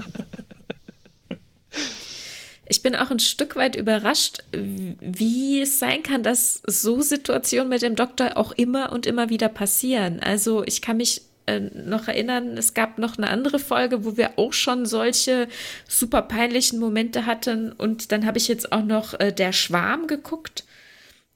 Ich 2.68 2.82
bin 2.82 2.96
auch 2.96 3.12
ein 3.12 3.20
Stück 3.20 3.54
weit 3.54 3.76
überrascht, 3.76 4.40
wie 4.50 5.60
es 5.60 5.78
sein 5.78 6.02
kann, 6.02 6.24
dass 6.24 6.62
so 6.66 7.00
Situationen 7.00 7.68
mit 7.68 7.82
dem 7.82 7.94
Doktor 7.94 8.36
auch 8.36 8.50
immer 8.50 8.90
und 8.90 9.06
immer 9.06 9.28
wieder 9.30 9.48
passieren. 9.48 10.18
Also 10.18 10.64
ich 10.64 10.82
kann 10.82 10.96
mich 10.96 11.22
äh, 11.46 11.60
noch 11.60 12.08
erinnern, 12.08 12.56
es 12.56 12.74
gab 12.74 12.98
noch 12.98 13.18
eine 13.18 13.28
andere 13.28 13.58
Folge, 13.58 14.04
wo 14.04 14.16
wir 14.16 14.38
auch 14.38 14.52
schon 14.52 14.86
solche 14.86 15.48
super 15.88 16.22
peinlichen 16.22 16.78
Momente 16.78 17.26
hatten. 17.26 17.72
Und 17.72 18.12
dann 18.12 18.26
habe 18.26 18.38
ich 18.38 18.48
jetzt 18.48 18.72
auch 18.72 18.84
noch 18.84 19.18
äh, 19.18 19.32
Der 19.32 19.52
Schwarm 19.52 20.06
geguckt. 20.06 20.64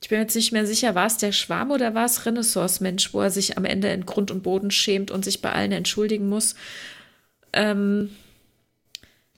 Ich 0.03 0.09
bin 0.09 0.19
jetzt 0.19 0.35
nicht 0.35 0.53
mehr 0.53 0.66
sicher, 0.66 0.95
war 0.95 1.07
es 1.07 1.19
der 1.19 1.32
Schwarm 1.32 1.70
oder 1.70 1.95
war 1.95 2.07
es 2.07 2.24
Renaissance-Mensch, 2.24 3.12
wo 3.12 3.20
er 3.20 3.31
sich 3.31 3.59
am 3.59 3.65
Ende 3.65 3.93
in 3.93 4.07
Grund 4.07 4.31
und 4.31 4.43
Boden 4.43 4.70
schämt 4.70 5.11
und 5.11 5.24
sich 5.24 5.43
bei 5.43 5.53
allen 5.53 5.73
entschuldigen 5.73 6.28
muss. 6.28 6.55
Ähm, 7.53 8.11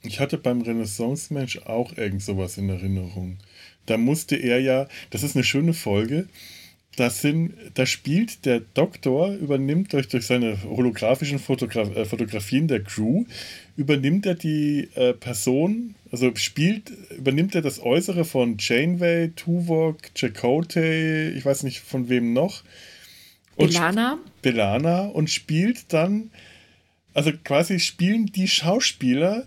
ich 0.02 0.20
hatte 0.20 0.38
beim 0.38 0.62
Renaissance-Mensch 0.62 1.58
auch 1.66 1.96
irgend 1.96 2.22
sowas 2.22 2.58
in 2.58 2.68
Erinnerung. 2.68 3.38
Da 3.86 3.98
musste 3.98 4.36
er 4.36 4.60
ja, 4.60 4.88
das 5.10 5.22
ist 5.22 5.36
eine 5.36 5.44
schöne 5.44 5.74
Folge, 5.74 6.28
das 6.96 7.22
sind, 7.22 7.54
da 7.74 7.86
spielt 7.86 8.44
der 8.44 8.60
Doktor, 8.60 9.32
übernimmt 9.32 9.92
durch, 9.92 10.08
durch 10.08 10.26
seine 10.26 10.62
holographischen 10.62 11.38
Fotogra 11.38 11.82
äh, 11.82 12.04
Fotografien 12.04 12.68
der 12.68 12.82
Crew, 12.82 13.24
übernimmt 13.76 14.26
er 14.26 14.34
die 14.34 14.88
äh, 14.94 15.14
Person, 15.14 15.94
also 16.10 16.34
spielt, 16.36 16.92
übernimmt 17.16 17.54
er 17.54 17.62
das 17.62 17.80
Äußere 17.80 18.24
von 18.24 18.56
Janeway, 18.58 19.30
Tuvok, 19.30 20.14
Chakotay, 20.14 21.30
ich 21.30 21.44
weiß 21.44 21.62
nicht 21.62 21.80
von 21.80 22.10
wem 22.10 22.34
noch. 22.34 22.62
Belana. 23.56 24.18
Belana 24.42 25.06
und 25.06 25.30
spielt 25.30 25.92
dann, 25.92 26.30
also 27.14 27.32
quasi 27.44 27.80
spielen 27.80 28.26
die 28.26 28.48
Schauspieler 28.48 29.46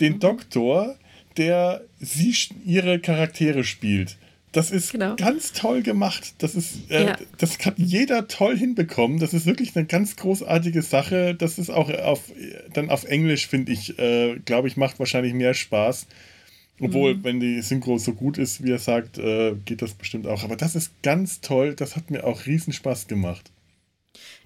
den 0.00 0.14
mhm. 0.14 0.20
Doktor, 0.20 0.98
der 1.38 1.82
sie 1.98 2.34
ihre 2.64 2.98
Charaktere 2.98 3.64
spielt. 3.64 4.16
Das 4.54 4.70
ist 4.70 4.92
genau. 4.92 5.16
ganz 5.16 5.52
toll 5.52 5.82
gemacht. 5.82 6.34
Das 6.38 6.54
ist, 6.54 6.88
äh, 6.88 7.06
ja. 7.06 7.16
das 7.38 7.58
hat 7.66 7.74
jeder 7.76 8.28
toll 8.28 8.56
hinbekommen. 8.56 9.18
Das 9.18 9.34
ist 9.34 9.46
wirklich 9.46 9.74
eine 9.74 9.84
ganz 9.84 10.14
großartige 10.14 10.80
Sache. 10.80 11.34
Das 11.34 11.58
ist 11.58 11.70
auch 11.70 11.90
auf, 11.90 12.30
dann 12.72 12.88
auf 12.88 13.04
Englisch, 13.04 13.48
finde 13.48 13.72
ich, 13.72 13.98
äh, 13.98 14.38
glaube 14.44 14.68
ich, 14.68 14.76
macht 14.76 15.00
wahrscheinlich 15.00 15.34
mehr 15.34 15.54
Spaß. 15.54 16.06
Obwohl, 16.80 17.16
mhm. 17.16 17.24
wenn 17.24 17.40
die 17.40 17.62
Synchro 17.62 17.98
so 17.98 18.14
gut 18.14 18.38
ist, 18.38 18.62
wie 18.62 18.70
er 18.70 18.78
sagt, 18.78 19.18
äh, 19.18 19.54
geht 19.64 19.82
das 19.82 19.94
bestimmt 19.94 20.28
auch. 20.28 20.44
Aber 20.44 20.56
das 20.56 20.76
ist 20.76 21.02
ganz 21.02 21.40
toll. 21.40 21.74
Das 21.74 21.96
hat 21.96 22.12
mir 22.12 22.24
auch 22.24 22.46
riesen 22.46 22.72
Spaß 22.72 23.08
gemacht. 23.08 23.50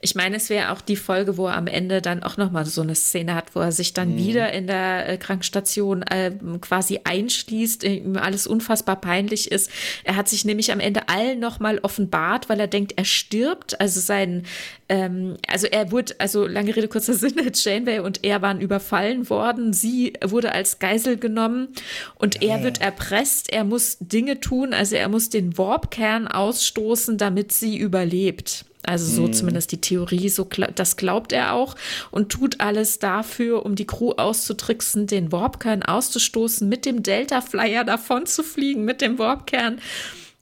Ich 0.01 0.15
meine, 0.15 0.37
es 0.37 0.49
wäre 0.49 0.71
auch 0.71 0.81
die 0.81 0.95
Folge, 0.95 1.37
wo 1.37 1.49
er 1.49 1.57
am 1.57 1.67
Ende 1.67 2.01
dann 2.01 2.23
auch 2.23 2.37
nochmal 2.37 2.65
so 2.67 2.83
eine 2.83 2.95
Szene 2.95 3.35
hat, 3.35 3.57
wo 3.57 3.61
er 3.61 3.73
sich 3.73 3.95
dann 3.95 4.13
mhm. 4.13 4.19
wieder 4.19 4.53
in 4.53 4.69
der 4.69 5.09
äh, 5.09 5.17
Krankenstation 5.17 6.03
äh, 6.03 6.31
quasi 6.61 7.01
einschließt, 7.03 7.83
äh, 7.83 7.95
ihm 7.97 8.17
alles 8.17 8.47
unfassbar 8.47 9.01
peinlich 9.01 9.51
ist. 9.51 9.71
Er 10.05 10.15
hat 10.15 10.29
sich 10.29 10.45
nämlich 10.45 10.71
am 10.71 10.79
Ende 10.79 11.09
allen 11.09 11.41
nochmal 11.41 11.81
offenbart, 11.81 12.49
weil 12.49 12.61
er 12.61 12.69
denkt, 12.69 12.93
er 12.97 13.05
stirbt. 13.05 13.81
Also 13.81 13.99
sein, 13.99 14.45
ähm, 14.89 15.37
also 15.49 15.67
er 15.67 15.91
wurde, 15.91 16.15
also 16.19 16.47
lange 16.47 16.77
Rede, 16.77 16.87
kurzer 16.87 17.15
Sinn, 17.15 17.35
Janeway 17.53 17.99
und 17.99 18.25
er 18.25 18.41
waren 18.41 18.61
überfallen 18.61 19.29
worden. 19.29 19.73
Sie 19.73 20.13
wurde 20.25 20.53
als 20.53 20.79
Geisel 20.79 21.17
genommen 21.17 21.69
und 22.15 22.41
ja. 22.41 22.57
er 22.57 22.63
wird 22.63 22.81
erpresst. 22.81 23.53
Er 23.53 23.65
muss 23.65 23.97
Dinge 23.99 24.39
tun, 24.39 24.75
also 24.75 24.95
er 24.95 25.09
muss 25.09 25.29
den 25.29 25.59
Warpkern 25.59 26.29
ausstoßen, 26.29 27.19
damit 27.19 27.51
sie 27.51 27.77
überlebt. 27.77 28.65
Also 28.85 29.07
so 29.07 29.25
hm. 29.25 29.33
zumindest 29.33 29.73
die 29.73 29.81
Theorie, 29.81 30.29
so 30.29 30.49
das 30.75 30.97
glaubt 30.97 31.33
er 31.33 31.53
auch 31.53 31.75
und 32.11 32.31
tut 32.31 32.61
alles 32.61 32.99
dafür, 32.99 33.67
um 33.67 33.75
die 33.75 33.87
Crew 33.87 34.13
auszutricksen, 34.13 35.07
den 35.07 35.33
Warpkern 35.33 35.83
auszustoßen, 35.83 36.69
mit 36.69 36.87
dem 36.87 37.03
Delta 37.03 37.41
Flyer 37.41 37.85
davon 37.85 38.27
zu 38.27 38.43
fliegen, 38.43 38.85
mit 38.85 39.01
dem 39.01 39.19
Warpkern 39.19 39.81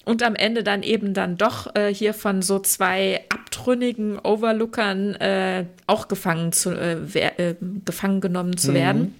und 0.04 0.22
am 0.22 0.36
Ende 0.36 0.62
dann 0.62 0.82
eben 0.82 1.14
dann 1.14 1.36
doch 1.36 1.74
äh, 1.74 1.92
hier 1.92 2.14
von 2.14 2.40
so 2.40 2.60
zwei 2.60 3.24
abtrünnigen 3.28 4.18
Overlookern 4.20 5.14
äh, 5.16 5.64
auch 5.86 6.08
gefangen 6.08 6.52
zu 6.52 6.70
äh, 6.70 7.02
äh 7.18 7.54
gefangen 7.84 8.20
genommen 8.20 8.56
zu 8.56 8.70
mhm. 8.70 8.74
werden. 8.74 9.14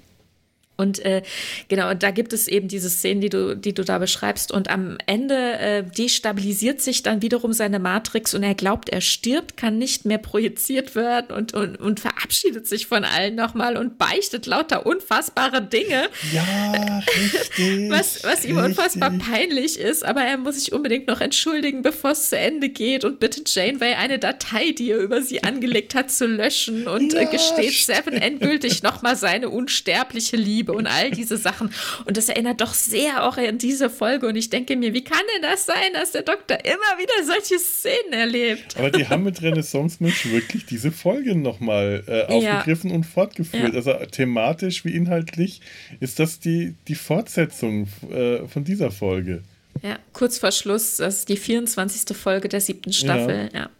Und 0.77 0.98
äh, 1.05 1.23
genau, 1.69 1.94
da 1.94 2.11
gibt 2.11 2.32
es 2.32 2.48
eben 2.48 2.69
diese 2.69 2.90
Szenen, 2.90 3.20
die 3.20 3.28
du, 3.28 3.57
die 3.57 3.73
du 3.73 3.85
da 3.85 3.98
beschreibst. 3.98 4.53
Und 4.53 4.70
am 4.70 4.98
Ende 5.07 5.35
äh, 5.59 5.82
destabilisiert 5.82 6.81
sich 6.81 7.03
dann 7.03 7.23
wiederum 7.23 7.53
seine 7.53 7.78
Matrix 7.78 8.35
und 8.35 8.43
er 8.43 8.55
glaubt, 8.55 8.89
er 8.90 9.01
stirbt, 9.01 9.57
kann 9.57 9.78
nicht 9.78 10.05
mehr 10.05 10.19
projiziert 10.19 10.94
werden 10.94 11.35
und, 11.35 11.55
und, 11.55 11.77
und 11.77 12.01
verabschiedet 12.01 12.66
sich 12.66 12.86
von 12.86 13.05
allen 13.05 13.35
nochmal 13.35 13.77
und 13.77 13.98
beichtet 13.98 14.47
lauter 14.47 14.86
unfassbare 14.86 15.62
Dinge. 15.62 16.09
Ja, 16.32 17.01
richtig. 17.09 17.90
Was, 17.90 18.24
was 18.24 18.44
ihm 18.44 18.59
richtig. 18.59 18.78
unfassbar 18.78 19.11
peinlich 19.11 19.78
ist, 19.78 20.05
aber 20.05 20.23
er 20.23 20.36
muss 20.39 20.57
sich 20.57 20.73
unbedingt 20.73 21.07
noch 21.07 21.20
entschuldigen, 21.20 21.82
bevor 21.82 22.12
es 22.12 22.28
zu 22.28 22.39
Ende 22.39 22.69
geht 22.69 23.05
und 23.05 23.20
bittet 23.20 23.53
Janeway, 23.55 23.94
eine 23.94 24.19
Datei, 24.19 24.73
die 24.73 24.90
er 24.90 24.98
über 24.98 25.23
sie 25.23 25.43
angelegt 25.44 25.94
hat, 25.94 26.11
zu 26.11 26.27
löschen 26.27 26.86
und 26.86 27.15
äh, 27.15 27.23
ja, 27.23 27.28
äh, 27.28 27.32
gesteht 27.32 27.73
stimmt. 27.73 27.98
Seven 27.98 28.15
endgültig 28.15 28.82
nochmal 28.82 29.16
seine 29.16 29.48
unsterbliche 29.48 30.36
Liebe. 30.36 30.65
Liebe 30.66 30.72
und 30.72 30.86
all 30.86 31.10
diese 31.10 31.36
Sachen. 31.36 31.70
Und 32.05 32.16
das 32.16 32.28
erinnert 32.28 32.60
doch 32.60 32.74
sehr 32.74 33.24
auch 33.24 33.36
an 33.36 33.59
diese 33.59 33.90
Folge. 33.90 34.26
Und 34.26 34.36
ich 34.36 34.51
denke 34.51 34.76
mir, 34.76 34.93
wie 34.94 35.05
kann 35.05 35.22
denn 35.34 35.43
das 35.43 35.66
sein, 35.66 35.93
dass 35.94 36.12
der 36.12 36.22
Doktor 36.22 36.59
immer 36.64 36.98
wieder 36.98 37.24
solche 37.24 37.59
Szenen 37.59 38.12
erlebt? 38.12 38.76
Aber 38.76 38.90
die 38.90 39.09
haben 39.09 39.22
mit 39.22 39.43
Renaissance 39.43 39.98
Mensch 40.01 40.26
wirklich 40.26 40.66
diese 40.66 40.90
Folge 40.90 41.34
nochmal 41.34 42.05
äh, 42.06 42.22
aufgegriffen 42.32 42.90
ja. 42.90 42.97
und 42.97 43.05
fortgeführt. 43.05 43.72
Ja. 43.72 43.76
Also 43.76 43.93
thematisch 44.10 44.84
wie 44.84 44.94
inhaltlich 44.94 45.60
ist 46.01 46.18
das 46.18 46.40
die, 46.40 46.74
die 46.88 46.94
Fortsetzung 46.94 47.88
äh, 48.10 48.47
von 48.48 48.64
dieser 48.64 48.90
Folge. 48.90 49.43
Ja, 49.82 49.98
kurz 50.12 50.38
vor 50.38 50.52
Schluss, 50.52 50.97
das 50.97 51.18
ist 51.18 51.28
die 51.28 51.36
24. 51.36 52.16
Folge 52.16 52.48
der 52.48 52.60
siebten 52.60 52.93
Staffel, 52.93 53.51
ja. 53.52 53.60
ja. 53.60 53.70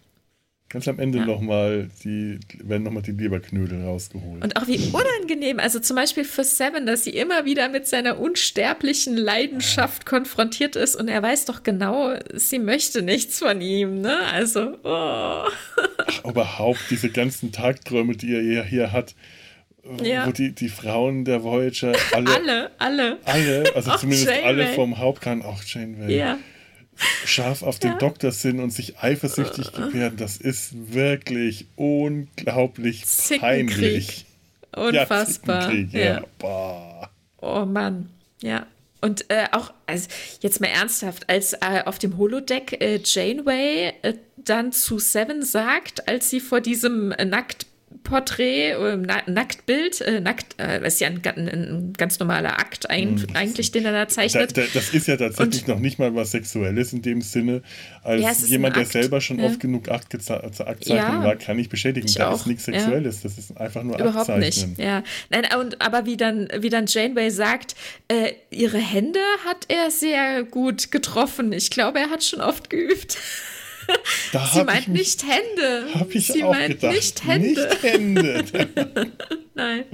Ganz 0.68 0.88
am 0.88 0.98
Ende 0.98 1.18
ja. 1.18 1.26
nochmal 1.26 1.88
die, 2.02 2.40
werden 2.59 2.82
nochmal 2.82 3.02
die 3.02 3.12
Leberknödel 3.12 3.84
rausgeholt. 3.84 4.43
Und 4.43 4.56
auch 4.56 4.66
wie 4.66 4.78
unangenehm, 4.93 5.60
also 5.60 5.78
zum 5.78 5.94
Beispiel 5.94 6.24
für 6.24 6.43
Seven, 6.43 6.86
dass 6.86 7.05
sie 7.05 7.10
immer 7.10 7.44
wieder 7.44 7.68
mit 7.68 7.86
seiner 7.86 8.18
unsterblichen 8.18 9.16
Leidenschaft 9.16 10.02
ja. 10.02 10.09
konfrontiert 10.10 10.74
ist 10.74 10.97
und 10.97 11.06
er 11.06 11.22
weiß 11.22 11.44
doch 11.44 11.62
genau, 11.62 12.14
sie 12.34 12.59
möchte 12.59 13.02
nichts 13.02 13.38
von 13.38 13.60
ihm, 13.60 14.01
ne? 14.01 14.18
Also, 14.32 14.76
oh. 14.82 15.44
Ach, 15.44 16.24
überhaupt 16.24 16.80
diese 16.90 17.10
ganzen 17.10 17.52
Tagträume, 17.52 18.16
die 18.16 18.34
er 18.34 18.64
hier 18.64 18.90
hat, 18.90 19.14
ja. 20.02 20.26
wo 20.26 20.32
die, 20.32 20.52
die 20.52 20.68
Frauen 20.68 21.24
der 21.24 21.44
Voyager 21.44 21.93
alle. 22.12 22.34
alle, 22.34 22.70
alle. 22.78 23.18
Alle, 23.24 23.72
also 23.76 23.97
zumindest 23.98 24.30
Janeway. 24.30 24.44
alle 24.44 24.66
vom 24.74 24.98
Hauptkern, 24.98 25.43
auch 25.43 25.62
Janeway. 25.62 26.18
Ja 26.18 26.38
scharf 27.24 27.62
auf 27.62 27.78
den 27.78 27.93
ja. 27.93 27.98
Doktor 27.98 28.32
sind 28.32 28.60
und 28.60 28.70
sich 28.70 28.98
eifersüchtig 28.98 29.73
gebärden, 29.73 30.16
das 30.16 30.36
ist 30.36 30.93
wirklich 30.93 31.66
unglaublich 31.77 33.05
peinlich. 33.40 34.27
Unfassbar. 34.74 35.73
Ja, 35.73 36.01
ja. 36.01 36.24
ja. 36.43 37.10
Oh 37.40 37.64
Mann, 37.64 38.10
ja. 38.43 38.66
Und 39.01 39.31
äh, 39.31 39.47
auch, 39.52 39.73
also 39.86 40.09
jetzt 40.40 40.60
mal 40.60 40.68
ernsthaft, 40.68 41.28
als 41.28 41.52
äh, 41.52 41.82
auf 41.85 41.98
dem 41.98 42.16
Holodeck 42.16 42.81
äh, 42.81 43.01
Janeway 43.02 43.93
äh, 44.02 44.14
dann 44.36 44.73
zu 44.73 44.98
Seven 44.98 45.44
sagt, 45.44 46.09
als 46.09 46.31
sie 46.31 46.40
vor 46.40 46.60
diesem 46.60 47.09
nackt 47.10 47.66
Porträt, 48.07 48.70
äh, 48.70 48.97
Nacktbild, 49.27 50.01
äh, 50.01 50.20
nackt, 50.20 50.61
äh, 50.61 50.87
ist 50.87 51.01
ja 51.01 51.09
ein, 51.09 51.20
ein, 51.24 51.49
ein, 51.49 51.93
ganz 51.93 52.20
normaler 52.20 52.59
Akt 52.61 52.89
ein, 52.89 53.19
hm, 53.19 53.27
eigentlich, 53.35 53.73
den 53.73 53.85
er 53.85 53.93
da 53.93 54.09
zeichnet. 54.09 54.57
Da, 54.57 54.62
da, 54.62 54.69
das 54.73 54.91
ist 54.91 55.09
ja 55.09 55.16
tatsächlich 55.16 55.62
und, 55.62 55.69
noch 55.69 55.81
nicht 55.81 55.99
mal 55.99 56.15
was 56.15 56.31
Sexuelles 56.31 56.93
in 56.93 57.03
dem 57.03 57.20
Sinne, 57.20 57.62
als 58.05 58.23
ja, 58.23 58.33
jemand, 58.47 58.77
der 58.77 58.87
selber 58.87 59.20
schon 59.20 59.41
ja. 59.41 59.47
oft 59.47 59.59
genug 59.59 59.91
Akt, 59.91 60.15
Akt 60.31 60.87
ja, 60.87 61.24
war, 61.24 61.35
kann 61.35 61.59
ich 61.59 61.69
bestätigen, 61.69 62.07
ich 62.07 62.15
da 62.15 62.31
auch. 62.31 62.37
ist 62.37 62.47
nichts 62.47 62.65
Sexuelles, 62.65 63.23
das 63.23 63.39
ist 63.39 63.57
einfach 63.57 63.83
nur 63.83 63.99
Überhaupt 63.99 64.31
Aktzeichnen. 64.31 64.70
nicht, 64.70 64.78
ja. 64.78 65.03
Nein, 65.31 65.45
und, 65.59 65.83
aber 65.83 66.07
wie 66.07 66.16
dann, 66.16 66.49
wie 66.61 66.70
dann 66.70 66.87
Janeway 66.87 67.31
sagt, 67.31 67.74
äh, 68.07 68.33
ihre 68.51 68.78
Hände 68.78 69.20
hat 69.45 69.66
er 69.66 69.91
sehr 69.91 70.45
gut 70.45 70.93
getroffen. 70.93 71.53
Ich 71.53 71.70
glaube, 71.70 71.99
er 71.99 72.11
hat 72.11 72.23
schon 72.23 72.41
oft 72.41 72.70
geübt. 72.70 73.19
Da 74.32 74.50
Sie 74.52 74.64
meint 74.64 74.88
nicht 74.88 75.22
Hände. 75.22 75.86
Hab 75.94 76.14
ich 76.14 76.26
Sie 76.26 76.42
auch 76.42 76.52
meint 76.52 76.80
gedacht. 76.80 76.94
nicht 76.94 77.24
Hände. 77.24 77.68
Nicht 77.68 77.82
Hände. 77.82 78.44
Nein. 79.54 79.84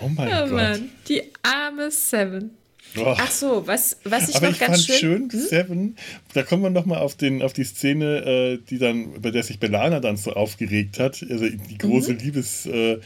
Oh 0.00 0.08
mein 0.08 0.28
oh 0.28 0.40
Gott. 0.46 0.52
Mann, 0.52 0.90
die 1.08 1.22
arme 1.42 1.90
Seven. 1.90 2.58
Oh. 2.96 3.14
Ach 3.18 3.30
so, 3.30 3.66
was, 3.66 3.98
was 4.04 4.28
ich 4.28 4.36
Aber 4.36 4.46
noch 4.46 4.52
ich 4.54 4.60
ganz 4.60 4.86
fand 4.86 4.98
schön, 4.98 5.30
schön, 5.30 5.40
hm? 5.40 5.46
Seven, 5.48 5.96
da 6.32 6.42
kommen 6.42 6.62
wir 6.62 6.70
nochmal 6.70 7.00
auf, 7.00 7.16
auf 7.42 7.52
die 7.52 7.64
Szene, 7.64 8.24
äh, 8.24 8.58
die 8.68 8.78
dann, 8.78 9.20
bei 9.20 9.30
der 9.30 9.42
sich 9.42 9.60
Belana 9.60 10.00
dann 10.00 10.16
so 10.16 10.32
aufgeregt 10.32 10.98
hat, 10.98 11.24
also 11.28 11.46
die 11.48 11.78
große 11.78 12.14
mhm. 12.14 12.18
Liebes, 12.18 12.66
äh, 12.66 12.98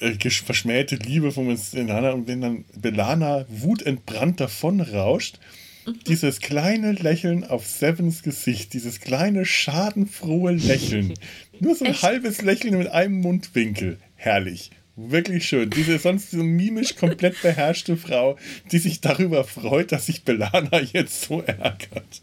äh, 0.00 0.30
verschmähte 0.30 0.96
Liebe 0.96 1.32
von 1.32 1.56
Belana 1.72 2.12
und 2.12 2.26
wenn 2.28 2.40
dann 2.40 2.64
Belana 2.76 3.44
wutentbrannt 3.48 4.40
davon 4.40 4.80
rauscht, 4.80 5.38
mhm. 5.38 5.53
dieses 6.06 6.40
kleine 6.40 6.92
Lächeln 6.92 7.44
auf 7.44 7.66
Sevens 7.66 8.22
Gesicht, 8.22 8.72
dieses 8.72 9.00
kleine 9.00 9.44
schadenfrohe 9.44 10.52
Lächeln, 10.52 11.14
nur 11.60 11.74
so 11.74 11.84
ein 11.84 11.92
Echt? 11.92 12.02
halbes 12.02 12.42
Lächeln 12.42 12.78
mit 12.78 12.88
einem 12.88 13.20
Mundwinkel, 13.20 13.98
herrlich. 14.14 14.70
Wirklich 14.96 15.46
schön. 15.46 15.70
Diese 15.70 15.98
sonst 15.98 16.30
so 16.30 16.42
mimisch 16.42 16.94
komplett 16.94 17.42
beherrschte 17.42 17.96
Frau, 17.96 18.38
die 18.70 18.78
sich 18.78 19.00
darüber 19.00 19.42
freut, 19.42 19.90
dass 19.90 20.06
sich 20.06 20.22
Belana 20.22 20.80
jetzt 20.92 21.22
so 21.22 21.40
ärgert. 21.42 22.22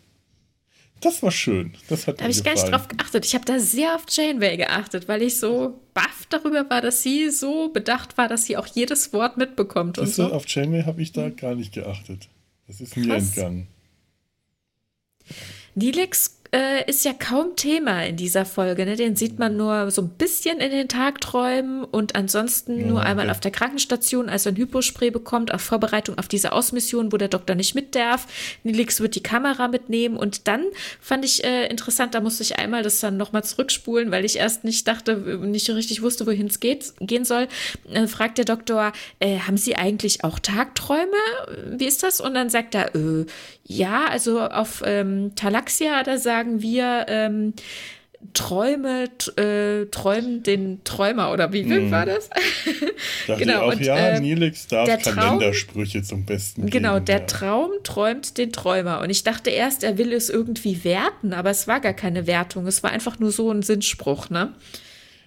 Das 1.01 1.21
war 1.23 1.31
schön. 1.31 1.73
Das 1.89 2.07
hat 2.07 2.19
da 2.19 2.23
habe 2.23 2.31
ich 2.31 2.43
gar 2.43 2.53
nicht 2.53 2.71
drauf 2.71 2.87
geachtet. 2.87 3.25
Ich 3.25 3.33
habe 3.33 3.43
da 3.43 3.59
sehr 3.59 3.95
auf 3.95 4.05
Janeway 4.07 4.55
geachtet, 4.55 5.07
weil 5.07 5.23
ich 5.23 5.37
so 5.37 5.81
baff 5.93 6.27
darüber 6.29 6.69
war, 6.69 6.81
dass 6.81 7.01
sie 7.01 7.29
so 7.31 7.69
bedacht 7.69 8.17
war, 8.17 8.27
dass 8.27 8.45
sie 8.45 8.55
auch 8.55 8.67
jedes 8.67 9.11
Wort 9.11 9.35
mitbekommt. 9.35 9.97
Und 9.97 10.07
so. 10.07 10.31
Auf 10.31 10.47
Janeway 10.47 10.83
habe 10.83 11.01
ich 11.01 11.11
da 11.11 11.29
gar 11.29 11.55
nicht 11.55 11.73
geachtet. 11.73 12.29
Das 12.71 12.79
ist 12.79 12.95
mir 12.95 13.07
Krass. 13.07 13.35
entgangen. 13.35 13.67
Nilix 15.75 16.40
äh, 16.53 16.89
ist 16.89 17.05
ja 17.05 17.13
kaum 17.13 17.55
Thema 17.55 18.03
in 18.05 18.17
dieser 18.17 18.45
Folge. 18.45 18.85
Ne? 18.85 18.97
Den 18.97 19.15
sieht 19.15 19.39
man 19.39 19.55
nur 19.55 19.89
so 19.89 20.01
ein 20.01 20.09
bisschen 20.09 20.59
in 20.59 20.71
den 20.71 20.89
Tagträumen 20.89 21.85
und 21.85 22.15
ansonsten 22.15 22.87
nur 22.87 23.03
einmal 23.03 23.29
auf 23.29 23.39
der 23.39 23.51
Krankenstation, 23.51 24.27
als 24.27 24.45
er 24.45 24.51
ein 24.51 24.57
Hypospray 24.57 25.11
bekommt, 25.11 25.53
auf 25.53 25.61
Vorbereitung 25.61 26.17
auf 26.17 26.27
diese 26.27 26.51
Ausmission, 26.51 27.13
wo 27.13 27.17
der 27.17 27.29
Doktor 27.29 27.55
nicht 27.55 27.73
mit 27.73 27.95
darf. 27.95 28.27
Nilix 28.63 28.99
wird 28.99 29.15
die 29.15 29.23
Kamera 29.23 29.69
mitnehmen 29.69 30.17
und 30.17 30.49
dann 30.49 30.65
fand 30.99 31.23
ich 31.23 31.43
äh, 31.45 31.67
interessant, 31.67 32.15
da 32.15 32.19
musste 32.19 32.43
ich 32.43 32.59
einmal 32.59 32.83
das 32.83 32.99
dann 32.99 33.15
nochmal 33.15 33.45
zurückspulen, 33.45 34.11
weil 34.11 34.25
ich 34.25 34.37
erst 34.37 34.65
nicht 34.65 34.85
dachte, 34.87 35.15
nicht 35.15 35.69
richtig 35.69 36.01
wusste, 36.01 36.27
wohin 36.27 36.47
es 36.47 36.59
gehen 36.59 37.25
soll. 37.25 37.47
Dann 37.91 38.09
fragt 38.09 38.37
der 38.37 38.45
Doktor, 38.45 38.91
äh, 39.19 39.39
haben 39.39 39.57
Sie 39.57 39.77
eigentlich 39.77 40.25
auch 40.25 40.37
Tagträume? 40.39 41.11
Wie 41.69 41.85
ist 41.85 42.03
das? 42.03 42.19
Und 42.19 42.33
dann 42.33 42.49
sagt 42.49 42.75
er, 42.75 42.93
äh, 42.93 43.25
ja, 43.63 44.05
also 44.07 44.41
auf 44.41 44.83
ähm, 44.85 45.33
Talaxia, 45.35 46.03
da 46.03 46.17
sagen 46.41 46.61
wir, 46.61 47.05
ähm, 47.07 47.53
Träume, 48.33 49.09
äh, 49.35 49.85
träumen 49.87 50.43
den 50.43 50.83
Träumer 50.83 51.31
oder 51.31 51.51
wie 51.53 51.63
hm. 51.63 51.89
war 51.89 52.05
das? 52.05 52.29
genau. 53.39 53.63
Auch, 53.63 53.71
und, 53.73 53.81
ja, 53.81 53.95
äh, 53.97 54.19
Nilix 54.19 54.67
darf 54.67 54.87
Kalendersprüche 55.01 56.03
zum 56.03 56.25
Besten 56.25 56.67
Genau, 56.69 56.95
geben, 56.95 57.05
der 57.05 57.19
ja. 57.19 57.25
Traum 57.25 57.71
träumt 57.83 58.37
den 58.37 58.51
Träumer. 58.51 59.01
Und 59.01 59.09
ich 59.09 59.23
dachte 59.23 59.49
erst, 59.49 59.83
er 59.83 59.97
will 59.97 60.13
es 60.13 60.29
irgendwie 60.29 60.83
werten, 60.83 61.33
aber 61.33 61.49
es 61.49 61.67
war 61.67 61.79
gar 61.79 61.93
keine 61.93 62.27
Wertung. 62.27 62.67
Es 62.67 62.83
war 62.83 62.91
einfach 62.91 63.17
nur 63.17 63.31
so 63.31 63.51
ein 63.51 63.63
Sinnspruch, 63.63 64.29
ne? 64.29 64.53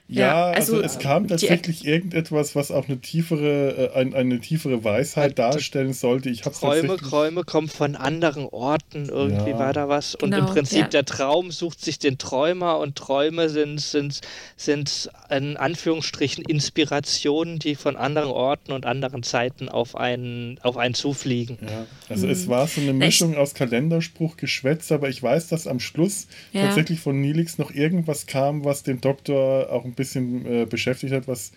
Ja, 0.06 0.50
also, 0.50 0.74
also, 0.74 0.84
es 0.84 0.98
kam 0.98 1.28
tatsächlich 1.28 1.86
irgendetwas, 1.86 2.54
was 2.54 2.70
auch 2.70 2.88
eine 2.88 2.98
tiefere, 2.98 3.92
äh, 3.94 3.98
ein, 3.98 4.12
eine 4.12 4.38
tiefere 4.38 4.84
Weisheit 4.84 5.38
darstellen 5.38 5.94
sollte. 5.94 6.28
Ich 6.28 6.42
Träume, 6.42 6.98
Träume 6.98 7.42
kommen 7.42 7.68
von 7.68 7.96
anderen 7.96 8.44
Orten, 8.44 9.08
irgendwie 9.08 9.50
ja. 9.50 9.58
war 9.58 9.72
da 9.72 9.88
was. 9.88 10.14
Und 10.14 10.32
genau, 10.32 10.46
im 10.46 10.52
Prinzip 10.52 10.80
ja. 10.80 10.88
der 10.88 11.06
Traum 11.06 11.50
sucht 11.50 11.82
sich 11.82 11.98
den 11.98 12.18
Träumer 12.18 12.80
und 12.80 12.96
Träume 12.96 13.48
sind, 13.48 13.80
sind, 13.80 14.20
sind 14.58 15.10
in 15.30 15.56
Anführungsstrichen 15.56 16.44
Inspirationen, 16.44 17.58
die 17.58 17.74
von 17.74 17.96
anderen 17.96 18.28
Orten 18.28 18.72
und 18.72 18.84
anderen 18.84 19.22
Zeiten 19.22 19.70
auf 19.70 19.96
einen, 19.96 20.58
auf 20.62 20.76
einen 20.76 20.92
zufliegen. 20.92 21.56
Ja, 21.62 21.86
also 22.10 22.26
mhm. 22.26 22.32
es 22.32 22.46
war 22.46 22.66
so 22.66 22.82
eine 22.82 22.92
Mischung 22.92 23.30
Echt? 23.30 23.38
aus 23.38 23.54
Kalenderspruch, 23.54 24.36
Geschwätz, 24.36 24.92
aber 24.92 25.08
ich 25.08 25.22
weiß, 25.22 25.48
dass 25.48 25.66
am 25.66 25.80
Schluss 25.80 26.26
tatsächlich 26.52 27.00
von 27.00 27.18
Nilix 27.22 27.56
noch 27.56 27.70
irgendwas 27.70 28.26
kam, 28.26 28.66
was 28.66 28.82
den 28.82 29.00
Doktor 29.00 29.72
auch 29.72 29.86
ein 29.86 29.93
bisschen 29.94 30.46
äh, 30.46 30.66
beschäftigt 30.66 31.12
hat, 31.12 31.28
was 31.28 31.52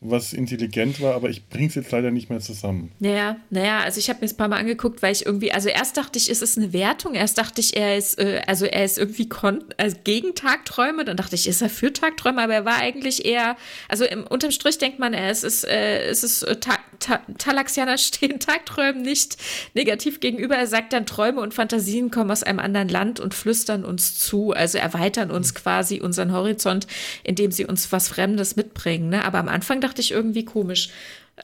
was 0.00 0.32
intelligent 0.32 1.00
war, 1.00 1.14
aber 1.14 1.28
ich 1.28 1.48
bringe 1.48 1.66
es 1.66 1.74
jetzt 1.74 1.90
leider 1.90 2.12
nicht 2.12 2.30
mehr 2.30 2.38
zusammen. 2.38 2.92
Naja, 3.00 3.36
naja, 3.50 3.80
also 3.80 3.98
ich 3.98 4.08
habe 4.08 4.20
mir 4.20 4.26
es 4.26 4.34
ein 4.34 4.36
paar 4.36 4.46
Mal 4.46 4.58
angeguckt, 4.58 5.02
weil 5.02 5.12
ich 5.12 5.26
irgendwie, 5.26 5.50
also 5.50 5.68
erst 5.68 5.96
dachte 5.96 6.18
ich, 6.18 6.30
ist 6.30 6.40
es 6.40 6.56
eine 6.56 6.72
Wertung, 6.72 7.14
erst 7.14 7.36
dachte 7.36 7.60
ich, 7.60 7.76
er 7.76 7.96
ist, 7.96 8.16
äh, 8.18 8.42
also 8.46 8.64
er 8.64 8.84
ist 8.84 8.96
irgendwie 8.96 9.28
kon 9.28 9.64
also 9.76 9.96
gegen 10.04 10.36
Tagträume, 10.36 11.04
dann 11.04 11.16
dachte 11.16 11.34
ich, 11.34 11.48
ist 11.48 11.62
er 11.62 11.68
für 11.68 11.92
Tagträume, 11.92 12.42
aber 12.42 12.54
er 12.54 12.64
war 12.64 12.76
eigentlich 12.76 13.24
eher, 13.24 13.56
also 13.88 14.04
im, 14.04 14.24
unterm 14.24 14.52
Strich 14.52 14.78
denkt 14.78 15.00
man, 15.00 15.14
er 15.14 15.32
ist, 15.32 15.42
ist, 15.42 15.64
äh, 15.64 16.04
es 16.04 16.22
ist 16.22 16.44
äh, 16.44 16.56
ta 16.60 16.78
ta 17.00 17.20
Talaxianer 17.38 17.98
stehen 17.98 18.40
Tagträumen 18.40 19.02
nicht 19.02 19.36
negativ 19.74 20.20
gegenüber. 20.20 20.56
Er 20.56 20.66
sagt 20.66 20.92
dann, 20.92 21.06
Träume 21.06 21.40
und 21.40 21.54
Fantasien 21.54 22.10
kommen 22.10 22.30
aus 22.30 22.42
einem 22.42 22.58
anderen 22.58 22.88
Land 22.88 23.20
und 23.20 23.34
flüstern 23.34 23.84
uns 23.84 24.18
zu, 24.18 24.52
also 24.52 24.78
erweitern 24.78 25.30
uns 25.30 25.54
quasi 25.54 26.00
unseren 26.00 26.32
Horizont, 26.32 26.86
indem 27.24 27.50
sie 27.52 27.66
uns 27.66 27.90
was 27.92 28.08
Fremdes 28.08 28.56
mitbringen. 28.56 29.08
Ne? 29.08 29.24
Aber 29.24 29.38
am 29.38 29.48
Anfang 29.48 29.80
dachte 29.80 29.87
ich 29.96 30.10
irgendwie 30.10 30.44
komisch. 30.44 30.90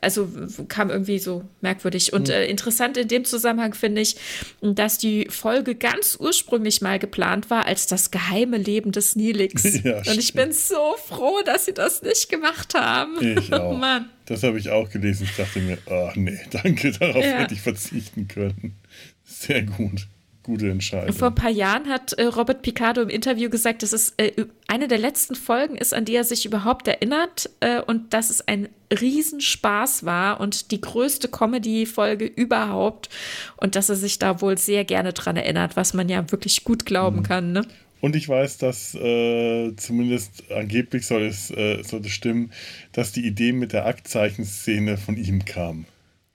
Also 0.00 0.28
kam 0.68 0.90
irgendwie 0.90 1.20
so 1.20 1.44
merkwürdig. 1.60 2.12
Und 2.12 2.26
mhm. 2.28 2.34
äh, 2.34 2.46
interessant 2.46 2.96
in 2.96 3.06
dem 3.06 3.24
Zusammenhang 3.24 3.74
finde 3.74 4.00
ich, 4.00 4.16
dass 4.60 4.98
die 4.98 5.28
Folge 5.30 5.76
ganz 5.76 6.16
ursprünglich 6.18 6.80
mal 6.80 6.98
geplant 6.98 7.48
war 7.48 7.66
als 7.66 7.86
das 7.86 8.10
geheime 8.10 8.56
Leben 8.56 8.90
des 8.92 9.16
Nilix. 9.16 9.62
Ja, 9.84 9.98
und 9.98 10.18
ich 10.18 10.32
bin 10.32 10.52
so 10.52 10.96
froh, 11.06 11.42
dass 11.44 11.66
sie 11.66 11.74
das 11.74 12.02
nicht 12.02 12.28
gemacht 12.28 12.74
haben. 12.74 13.38
Ich 13.38 13.52
auch. 13.52 13.76
Mann. 13.76 14.08
Das 14.26 14.42
habe 14.42 14.58
ich 14.58 14.70
auch 14.70 14.88
gelesen. 14.90 15.28
Ich 15.30 15.36
dachte 15.36 15.60
mir, 15.60 15.78
oh 15.86 16.10
nee, 16.14 16.40
danke, 16.50 16.90
darauf 16.92 17.22
ja. 17.22 17.38
hätte 17.38 17.54
ich 17.54 17.60
verzichten 17.60 18.26
können. 18.26 18.76
Sehr 19.24 19.62
gut 19.62 20.06
gute 20.44 20.70
Entscheidung. 20.70 21.12
Vor 21.12 21.28
ein 21.28 21.34
paar 21.34 21.50
Jahren 21.50 21.88
hat 21.88 22.12
äh, 22.12 22.26
Robert 22.26 22.62
Picardo 22.62 23.02
im 23.02 23.08
Interview 23.08 23.50
gesagt, 23.50 23.82
dass 23.82 23.92
es 23.92 24.14
äh, 24.18 24.44
eine 24.68 24.86
der 24.86 24.98
letzten 24.98 25.34
Folgen 25.34 25.76
ist, 25.76 25.92
an 25.92 26.04
die 26.04 26.14
er 26.14 26.22
sich 26.22 26.46
überhaupt 26.46 26.86
erinnert 26.86 27.50
äh, 27.58 27.80
und 27.80 28.14
dass 28.14 28.30
es 28.30 28.46
ein 28.46 28.68
Riesenspaß 28.92 30.04
war 30.04 30.40
und 30.40 30.70
die 30.70 30.80
größte 30.80 31.28
Comedy-Folge 31.28 32.26
überhaupt 32.26 33.08
und 33.56 33.74
dass 33.74 33.88
er 33.88 33.96
sich 33.96 34.20
da 34.20 34.40
wohl 34.40 34.56
sehr 34.56 34.84
gerne 34.84 35.12
dran 35.12 35.36
erinnert, 35.36 35.76
was 35.76 35.94
man 35.94 36.08
ja 36.08 36.30
wirklich 36.30 36.62
gut 36.62 36.86
glauben 36.86 37.18
mhm. 37.18 37.22
kann. 37.24 37.52
Ne? 37.52 37.62
Und 38.00 38.14
ich 38.14 38.28
weiß, 38.28 38.58
dass 38.58 38.94
äh, 38.94 39.74
zumindest 39.76 40.44
angeblich 40.50 41.06
soll 41.06 41.22
es, 41.22 41.50
äh, 41.50 41.82
soll 41.82 42.02
es 42.02 42.12
stimmen, 42.12 42.52
dass 42.92 43.12
die 43.12 43.26
Idee 43.26 43.52
mit 43.52 43.72
der 43.72 43.86
Aktzeichenszene 43.86 44.98
von 44.98 45.16
ihm 45.16 45.46
kam. 45.46 45.86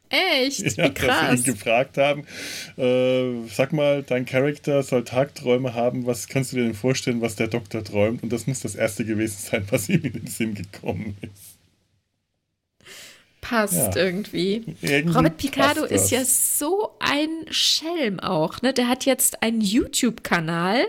Echt? 0.09 0.77
Ja, 0.77 0.89
krass. 0.89 1.07
Dass 1.07 1.31
wir 1.31 1.37
ihn 1.37 1.43
gefragt 1.43 1.97
haben, 1.97 2.25
äh, 2.77 3.47
sag 3.47 3.73
mal, 3.73 4.03
dein 4.03 4.25
Charakter 4.25 4.81
soll 4.81 5.03
Tagträume 5.03 5.75
haben, 5.75 6.05
was 6.05 6.27
kannst 6.27 6.51
du 6.51 6.57
dir 6.57 6.63
denn 6.63 6.73
vorstellen, 6.73 7.21
was 7.21 7.35
der 7.35 7.47
Doktor 7.47 7.83
träumt? 7.83 8.23
Und 8.23 8.31
das 8.31 8.47
muss 8.47 8.61
das 8.61 8.75
erste 8.75 9.05
gewesen 9.05 9.37
sein, 9.39 9.67
was 9.69 9.87
ihm 9.87 10.01
in 10.03 10.13
den 10.13 10.27
Sinn 10.27 10.55
gekommen 10.55 11.15
ist 11.21 11.58
passt 13.41 13.95
ja. 13.95 14.03
irgendwie. 14.03 14.63
irgendwie. 14.81 15.15
Robert 15.15 15.37
Picardo 15.37 15.85
ist 15.85 16.11
ja 16.11 16.25
so 16.25 16.91
ein 16.99 17.45
Schelm 17.49 18.19
auch. 18.19 18.61
Ne? 18.61 18.73
Der 18.73 18.87
hat 18.87 19.05
jetzt 19.05 19.41
einen 19.41 19.61
YouTube-Kanal 19.61 20.85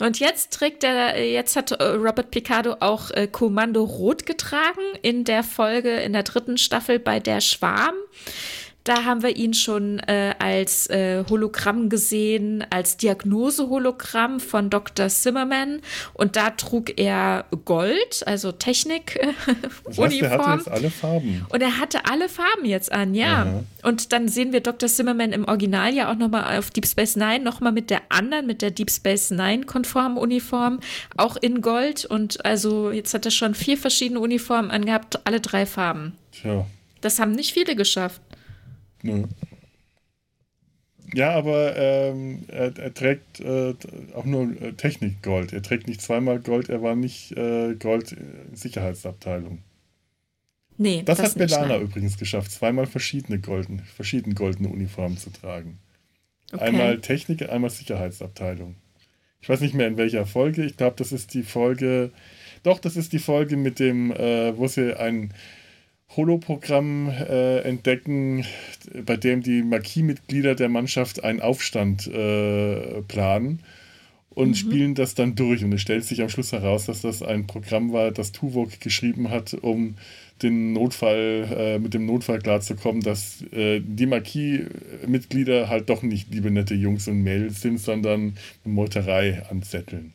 Und 0.00 0.18
jetzt 0.18 0.52
trägt 0.52 0.82
er, 0.82 1.24
jetzt 1.24 1.54
hat 1.54 1.70
äh, 1.70 1.84
Robert 1.84 2.30
Picardo 2.30 2.76
auch 2.80 3.10
äh, 3.12 3.28
Kommando 3.28 3.84
Rot 3.84 4.26
getragen 4.26 4.82
in 5.02 5.24
der 5.24 5.44
Folge 5.44 5.90
in 6.00 6.12
der 6.12 6.24
dritten 6.24 6.58
Staffel 6.58 6.98
bei 6.98 7.20
der 7.20 7.40
Schwarm. 7.40 7.94
Da 8.84 9.04
haben 9.04 9.22
wir 9.22 9.34
ihn 9.34 9.54
schon 9.54 9.98
äh, 10.00 10.34
als 10.38 10.90
äh, 10.90 11.24
Hologramm 11.30 11.88
gesehen, 11.88 12.66
als 12.68 12.98
Diagnose-Hologramm 12.98 14.40
von 14.40 14.68
Dr. 14.68 15.08
Zimmerman. 15.08 15.80
Und 16.12 16.36
da 16.36 16.50
trug 16.50 16.98
er 16.98 17.46
Gold, 17.64 18.22
also 18.26 18.52
Technik-Uniform. 18.52 19.34
Äh, 20.14 20.18
er 20.20 20.30
hatte 20.38 20.58
jetzt 20.58 20.70
alle 20.70 20.90
Farben. 20.90 21.46
Und 21.48 21.62
er 21.62 21.78
hatte 21.78 22.04
alle 22.04 22.28
Farben 22.28 22.64
jetzt 22.66 22.92
an, 22.92 23.14
ja. 23.14 23.42
Aha. 23.42 23.64
Und 23.82 24.12
dann 24.12 24.28
sehen 24.28 24.52
wir 24.52 24.60
Dr. 24.60 24.88
Zimmerman 24.88 25.32
im 25.32 25.46
Original 25.46 25.94
ja 25.94 26.10
auch 26.10 26.16
nochmal 26.16 26.58
auf 26.58 26.70
Deep 26.70 26.86
Space 26.86 27.16
Nine, 27.16 27.40
nochmal 27.40 27.72
mit 27.72 27.88
der 27.88 28.02
anderen, 28.10 28.46
mit 28.46 28.60
der 28.60 28.70
Deep 28.70 28.90
Space 28.90 29.30
Nine-konformen 29.30 30.18
Uniform, 30.18 30.80
auch 31.16 31.36
in 31.36 31.62
Gold. 31.62 32.04
Und 32.04 32.44
also 32.44 32.90
jetzt 32.90 33.14
hat 33.14 33.24
er 33.24 33.30
schon 33.30 33.54
vier 33.54 33.78
verschiedene 33.78 34.20
Uniformen 34.20 34.70
angehabt, 34.70 35.26
alle 35.26 35.40
drei 35.40 35.64
Farben. 35.64 36.18
Tja. 36.32 36.66
Das 37.04 37.18
haben 37.18 37.32
nicht 37.32 37.52
viele 37.52 37.76
geschafft. 37.76 38.22
Nö. 39.04 39.24
Ja, 41.12 41.32
aber 41.32 41.76
ähm, 41.76 42.44
er, 42.48 42.76
er, 42.76 42.94
trägt 42.94 43.38
äh, 43.38 43.74
auch 44.14 44.24
nur 44.24 44.50
äh, 44.60 44.72
Technik-Gold. 44.72 45.52
Er 45.52 45.62
trägt 45.62 45.86
nicht 45.86 46.00
zweimal 46.00 46.40
Gold, 46.40 46.70
er 46.70 46.82
war 46.82 46.96
nicht 46.96 47.36
äh, 47.36 47.74
Gold 47.74 48.12
in 48.12 48.56
Sicherheitsabteilung. 48.56 49.58
Nee, 50.76 51.02
das, 51.04 51.18
das 51.18 51.30
hat 51.32 51.38
Belana 51.38 51.78
übrigens 51.78 52.18
geschafft, 52.18 52.50
zweimal 52.50 52.86
verschiedene, 52.86 53.38
golden, 53.38 53.80
verschiedene 53.80 54.34
goldene 54.34 54.68
Uniformen 54.68 55.18
zu 55.18 55.30
tragen. 55.30 55.78
Okay. 56.50 56.64
Einmal 56.64 57.00
Technik, 57.00 57.48
einmal 57.48 57.70
Sicherheitsabteilung. 57.70 58.74
Ich 59.40 59.48
weiß 59.48 59.60
nicht 59.60 59.74
mehr 59.74 59.86
in 59.86 59.98
welcher 59.98 60.24
Folge. 60.24 60.64
Ich 60.64 60.78
glaube, 60.78 60.96
das 60.96 61.12
ist 61.12 61.34
die 61.34 61.42
Folge. 61.42 62.10
Doch, 62.62 62.78
das 62.78 62.96
ist 62.96 63.12
die 63.12 63.18
Folge 63.18 63.58
mit 63.58 63.78
dem, 63.78 64.10
äh, 64.10 64.56
wo 64.56 64.66
sie 64.66 64.98
ein 64.98 65.34
Holoprogramm 66.16 67.08
äh, 67.08 67.60
entdecken, 67.60 68.44
bei 69.04 69.16
dem 69.16 69.42
die 69.42 69.62
Marquis-Mitglieder 69.62 70.54
der 70.54 70.68
Mannschaft 70.68 71.24
einen 71.24 71.40
Aufstand 71.40 72.06
äh, 72.06 73.02
planen 73.02 73.60
und 74.30 74.50
mhm. 74.50 74.54
spielen 74.54 74.94
das 74.94 75.14
dann 75.14 75.34
durch. 75.34 75.64
Und 75.64 75.72
es 75.72 75.80
stellt 75.80 76.04
sich 76.04 76.22
am 76.22 76.28
Schluss 76.28 76.52
heraus, 76.52 76.86
dass 76.86 77.00
das 77.00 77.22
ein 77.22 77.46
Programm 77.46 77.92
war, 77.92 78.10
das 78.10 78.32
Tuvok 78.32 78.80
geschrieben 78.80 79.30
hat, 79.30 79.54
um 79.54 79.94
den 80.42 80.72
Notfall, 80.72 81.48
äh, 81.56 81.78
mit 81.78 81.94
dem 81.94 82.06
Notfall 82.06 82.40
klarzukommen, 82.40 83.02
dass 83.02 83.42
äh, 83.52 83.80
die 83.80 84.06
Marquis-Mitglieder 84.06 85.68
halt 85.68 85.88
doch 85.88 86.02
nicht 86.02 86.32
liebe 86.32 86.50
nette 86.50 86.74
Jungs 86.74 87.06
und 87.06 87.22
Mädels 87.22 87.60
sind, 87.60 87.78
sondern 87.78 88.36
eine 88.64 88.74
Meuterei 88.74 89.42
anzetteln. 89.48 90.12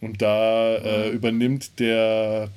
Und 0.00 0.22
da 0.22 0.76
äh, 0.76 1.10
übernimmt 1.10 1.78
der 1.78 2.50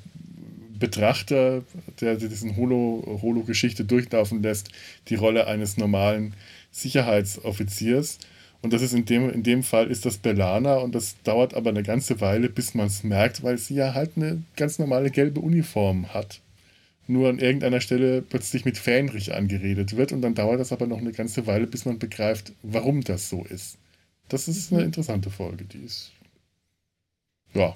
Betrachter, 0.86 1.64
der 2.00 2.16
diesen 2.16 2.58
Holo-Geschichte 2.58 3.84
Holo 3.84 3.88
durchlaufen 3.88 4.44
lässt, 4.44 4.70
die 5.08 5.16
Rolle 5.16 5.48
eines 5.48 5.78
normalen 5.78 6.36
Sicherheitsoffiziers. 6.72 8.20
Und 8.62 8.72
das 8.72 8.84
ist 8.84 8.94
in 8.94 9.06
dem, 9.06 9.32
in 9.32 9.42
dem 9.42 9.64
Fall 9.64 9.90
ist 9.90 10.06
das 10.06 10.18
Belana 10.18 10.76
und 10.76 10.94
das 10.94 11.16
dauert 11.24 11.56
aber 11.56 11.72
eine 11.72 11.82
ganze 11.82 12.22
Weile, 12.22 12.50
bis 12.50 12.76
man 12.76 12.86
es 12.86 13.04
merkt, 13.04 13.42
weil 13.42 13.58
sie 13.58 13.74
ja 13.74 13.96
halt 13.96 14.12
eine 14.16 14.44
ganz 14.56 14.78
normale 14.78 15.10
gelbe 15.10 15.40
Uniform 15.40 16.14
hat. 16.14 16.40
Nur 17.08 17.30
an 17.30 17.40
irgendeiner 17.40 17.82
Stelle 17.82 18.22
plötzlich 18.22 18.64
mit 18.64 18.78
Fähnrich 18.78 19.34
angeredet 19.34 19.98
wird 19.98 20.12
und 20.12 20.22
dann 20.22 20.36
dauert 20.36 20.60
das 20.60 20.72
aber 20.72 20.86
noch 20.86 21.00
eine 21.00 21.14
ganze 21.14 21.48
Weile, 21.48 21.66
bis 21.66 21.86
man 21.86 21.98
begreift, 21.98 22.54
warum 22.62 23.02
das 23.02 23.30
so 23.30 23.44
ist. 23.44 23.78
Das 24.30 24.48
ist 24.48 24.72
eine 24.72 24.84
interessante 24.84 25.32
Folge, 25.32 25.66
die 25.66 25.86
ist. 25.86 26.12
Ja, 27.54 27.76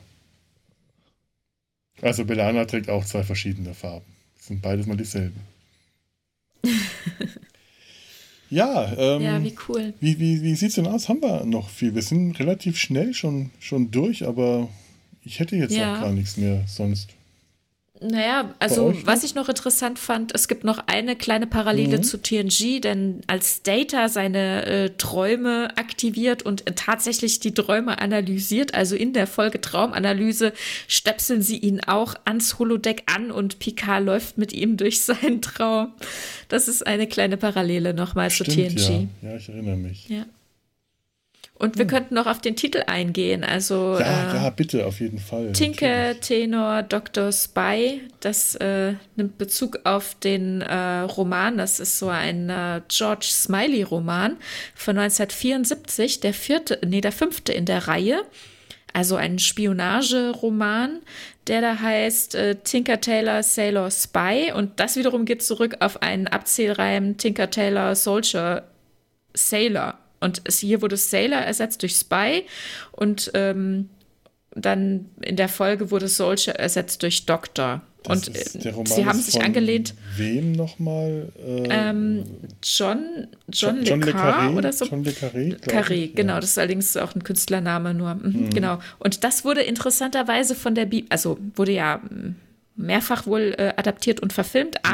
also 2.02 2.26
Belana 2.26 2.66
trägt 2.66 2.90
auch 2.90 3.06
zwei 3.06 3.24
verschiedene 3.24 3.74
Farben. 3.74 4.06
Das 4.38 4.48
sind 4.48 4.62
beides 4.62 4.86
mal 4.86 4.98
dieselben. 4.98 5.42
ja, 8.50 8.94
ähm, 8.98 9.22
ja, 9.22 9.44
wie 9.44 9.56
cool. 9.68 9.94
Wie, 10.00 10.20
wie, 10.20 10.42
wie 10.42 10.56
sieht 10.56 10.70
es 10.70 10.76
denn 10.76 10.88
aus? 10.88 11.10
Haben 11.10 11.22
wir 11.22 11.46
noch 11.46 11.70
viel? 11.70 11.96
Wir 11.96 12.02
sind 12.02 12.38
relativ 12.40 12.78
schnell 12.78 13.14
schon, 13.14 13.52
schon 13.60 13.92
durch, 13.92 14.28
aber 14.28 14.70
ich 15.24 15.40
hätte 15.40 15.56
jetzt 15.56 15.76
ja. 15.76 15.98
auch 15.98 16.02
gar 16.02 16.12
nichts 16.12 16.38
mehr 16.38 16.64
sonst. 16.68 17.16
Naja, 18.02 18.56
also 18.60 18.94
was 19.04 19.26
ich 19.26 19.36
noch 19.36 19.50
interessant 19.50 20.00
fand, 20.00 20.34
es 20.34 20.48
gibt 20.48 20.64
noch 20.64 20.80
eine 20.88 21.18
kleine 21.18 21.48
Parallele 21.48 21.98
mhm. 21.98 22.04
zu 22.04 22.22
TNG, 22.22 22.80
denn 22.80 23.22
als 23.28 23.62
Data 23.62 24.08
seine 24.08 24.66
äh, 24.66 24.90
Träume 24.92 25.76
aktiviert 25.76 26.44
und 26.44 26.66
äh, 26.66 26.74
tatsächlich 26.76 27.42
die 27.42 27.54
Träume 27.54 28.00
analysiert, 28.00 28.74
also 28.74 28.96
in 28.96 29.12
der 29.12 29.28
Folge 29.28 29.60
Traumanalyse, 29.60 30.54
stöpseln 30.88 31.42
sie 31.42 31.58
ihn 31.58 31.82
auch 31.82 32.16
ans 32.24 32.58
Holodeck 32.58 33.04
an 33.14 33.32
und 33.32 33.60
Picard 33.60 34.06
läuft 34.06 34.38
mit 34.38 34.54
ihm 34.54 34.78
durch 34.78 35.02
seinen 35.02 35.42
Traum. 35.42 35.92
Das 36.48 36.70
ist 36.70 36.88
eine 36.88 37.06
kleine 37.06 37.36
Parallele 37.36 37.94
nochmal 37.94 38.32
zu 38.32 38.46
TNG. 38.46 39.08
Ja. 39.22 39.30
ja, 39.30 39.36
ich 39.36 39.50
erinnere 39.50 39.76
mich. 39.76 40.08
Ja. 40.08 40.26
Und 41.60 41.78
wir 41.78 41.84
hm. 41.84 41.90
könnten 41.90 42.16
noch 42.16 42.26
auf 42.26 42.40
den 42.40 42.56
Titel 42.56 42.84
eingehen. 42.88 43.44
Also 43.44 43.98
ja, 44.00 44.32
äh, 44.32 44.36
ja, 44.36 44.50
bitte, 44.50 44.86
auf 44.86 45.02
jeden 45.02 45.20
Fall. 45.20 45.52
Tinke, 45.52 45.86
natürlich. 45.86 46.20
Tenor, 46.22 46.84
Dr. 46.84 47.34
Spy. 47.34 48.02
Das 48.22 48.56
äh, 48.56 48.94
nimmt 49.18 49.38
Bezug 49.38 49.80
auf 49.84 50.16
den 50.16 50.62
äh, 50.62 51.00
Roman. 51.02 51.58
Das 51.58 51.82
ist 51.82 52.00
so 52.00 52.08
ein 52.08 52.50
äh, 52.50 52.80
George 52.88 53.28
Smiley-Roman 53.30 54.38
von 54.74 54.98
1974, 54.98 56.22
der 56.22 56.34
vierte, 56.34 56.80
nee, 56.88 57.02
der 57.02 57.12
fünfte 57.12 57.52
in 57.52 57.66
der 57.66 57.90
Reihe. 57.90 58.22
Also 58.94 59.18
ein 59.18 59.38
Spionageroman, 59.38 61.02
der 61.48 61.60
da 61.60 61.78
heißt 61.78 62.36
äh, 62.36 62.56
Tinker 62.56 63.02
Taylor 63.02 63.44
Sailor 63.44 63.92
Spy. 63.92 64.54
Und 64.56 64.80
das 64.80 64.96
wiederum 64.96 65.26
geht 65.26 65.44
zurück 65.44 65.76
auf 65.82 66.02
einen 66.02 66.28
Abzählreim 66.28 67.18
Tinker 67.18 67.50
Taylor 67.50 67.96
Soldier 67.96 68.64
Sailor. 69.34 69.98
Und 70.20 70.42
es, 70.46 70.60
hier 70.60 70.82
wurde 70.82 70.98
Sailor 70.98 71.40
ersetzt 71.40 71.82
durch 71.82 71.94
Spy 71.94 72.44
und 72.92 73.32
ähm, 73.34 73.90
dann 74.52 75.06
in 75.22 75.36
der 75.36 75.50
Folge 75.50 75.92
wurde 75.92 76.08
Soldier 76.08 76.56
ersetzt 76.56 77.04
durch 77.04 77.26
Doctor. 77.26 77.82
Das 78.04 78.28
und 78.28 78.36
äh, 78.36 78.86
sie 78.86 79.06
haben 79.06 79.20
sich 79.20 79.42
angelehnt. 79.42 79.94
Wem 80.16 80.54
nochmal? 80.54 81.34
Äh, 81.38 81.68
ähm, 81.70 82.24
John, 82.64 83.28
John, 83.50 83.84
John 83.84 84.02
Le 84.02 84.14
Carré 84.14 84.56
oder 84.56 84.72
so. 84.72 84.86
John 84.86 85.04
Le 85.04 85.12
Carré. 85.12 85.60
Carré, 85.60 86.14
genau. 86.14 86.36
Ja. 86.36 86.40
Das 86.40 86.52
ist 86.52 86.58
allerdings 86.58 86.96
auch 86.96 87.14
ein 87.14 87.24
Künstlername 87.24 87.94
nur. 87.94 88.16
Mhm, 88.16 88.24
mhm. 88.24 88.50
Genau. 88.52 88.80
Und 89.00 89.24
das 89.26 89.44
wurde 89.44 89.62
interessanterweise 89.62 90.56
von 90.56 90.76
der 90.76 90.86
Bibel, 90.86 91.08
also 91.10 91.38
wurde 91.56 91.74
ja 91.74 92.02
mehrfach 92.78 93.28
wohl 93.28 93.54
äh, 93.58 93.74
adaptiert 93.76 94.22
und 94.22 94.32
verfilmt, 94.32 94.76
mhm. 94.76 94.90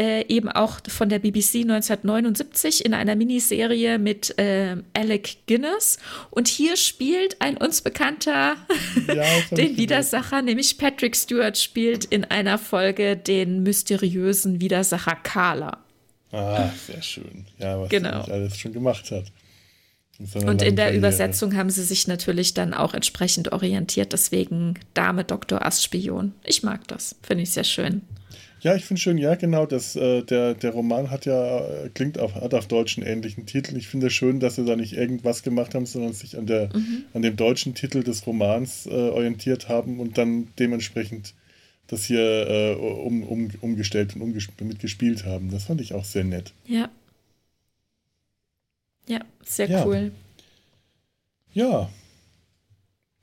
Äh, 0.00 0.24
eben 0.28 0.48
auch 0.48 0.80
von 0.88 1.10
der 1.10 1.18
BBC 1.18 1.56
1979 1.56 2.86
in 2.86 2.94
einer 2.94 3.16
Miniserie 3.16 3.98
mit 3.98 4.38
äh, 4.38 4.76
Alec 4.94 5.46
Guinness. 5.46 5.98
Und 6.30 6.48
hier 6.48 6.78
spielt 6.78 7.36
ein 7.42 7.58
uns 7.58 7.82
bekannter 7.82 8.56
ja, 9.06 9.24
den 9.50 9.76
Widersacher, 9.76 10.40
nämlich 10.40 10.78
Patrick 10.78 11.14
Stewart 11.14 11.58
spielt 11.58 12.06
in 12.06 12.24
einer 12.24 12.56
Folge 12.56 13.18
den 13.18 13.62
mysteriösen 13.62 14.62
Widersacher 14.62 15.16
Carla. 15.22 15.76
Ah, 16.32 16.70
sehr 16.86 17.02
schön. 17.02 17.44
Ja, 17.58 17.78
was 17.78 17.90
genau. 17.90 18.24
er 18.26 18.30
alles 18.30 18.56
schon 18.56 18.72
gemacht 18.72 19.10
hat. 19.10 19.24
Und 20.18 20.62
in 20.62 20.76
der 20.76 20.86
Karriere. 20.86 20.96
Übersetzung 20.96 21.56
haben 21.56 21.70
sie 21.70 21.82
sich 21.82 22.06
natürlich 22.06 22.54
dann 22.54 22.72
auch 22.72 22.94
entsprechend 22.94 23.52
orientiert. 23.52 24.14
Deswegen 24.14 24.78
Dame 24.94 25.24
Dr. 25.24 25.64
Astspion. 25.64 26.32
Ich 26.44 26.62
mag 26.62 26.88
das. 26.88 27.16
Finde 27.22 27.42
ich 27.42 27.50
sehr 27.50 27.64
schön. 27.64 28.02
Ja, 28.62 28.74
ich 28.74 28.84
finde 28.84 29.00
schön, 29.00 29.16
ja, 29.16 29.34
genau. 29.36 29.64
Das, 29.64 29.96
äh, 29.96 30.22
der, 30.22 30.54
der 30.54 30.70
Roman 30.72 31.10
hat 31.10 31.24
ja, 31.24 31.60
äh, 31.60 31.88
klingt 31.88 32.18
auf, 32.18 32.34
hat 32.34 32.52
auf 32.52 32.68
Deutsch 32.68 32.98
einen 32.98 33.06
ähnlichen 33.06 33.46
Titel. 33.46 33.76
Ich 33.76 33.88
finde 33.88 34.08
es 34.08 34.12
schön, 34.12 34.38
dass 34.38 34.56
sie 34.56 34.64
da 34.64 34.76
nicht 34.76 34.92
irgendwas 34.92 35.42
gemacht 35.42 35.74
haben, 35.74 35.86
sondern 35.86 36.12
sich 36.12 36.36
an, 36.36 36.46
der, 36.46 36.68
mhm. 36.74 37.04
an 37.14 37.22
dem 37.22 37.36
deutschen 37.36 37.74
Titel 37.74 38.02
des 38.02 38.26
Romans 38.26 38.86
äh, 38.86 38.90
orientiert 38.90 39.68
haben 39.68 39.98
und 39.98 40.18
dann 40.18 40.48
dementsprechend 40.58 41.34
das 41.86 42.04
hier 42.04 42.20
äh, 42.20 42.74
um, 42.74 43.22
um, 43.24 43.50
umgestellt 43.62 44.14
und 44.14 44.34
mitgespielt 44.60 45.24
haben. 45.24 45.50
Das 45.50 45.64
fand 45.64 45.80
ich 45.80 45.94
auch 45.94 46.04
sehr 46.04 46.24
nett. 46.24 46.52
Ja. 46.66 46.90
Ja, 49.08 49.20
sehr 49.44 49.68
ja. 49.68 49.84
cool. 49.86 50.12
Ja. 51.52 51.90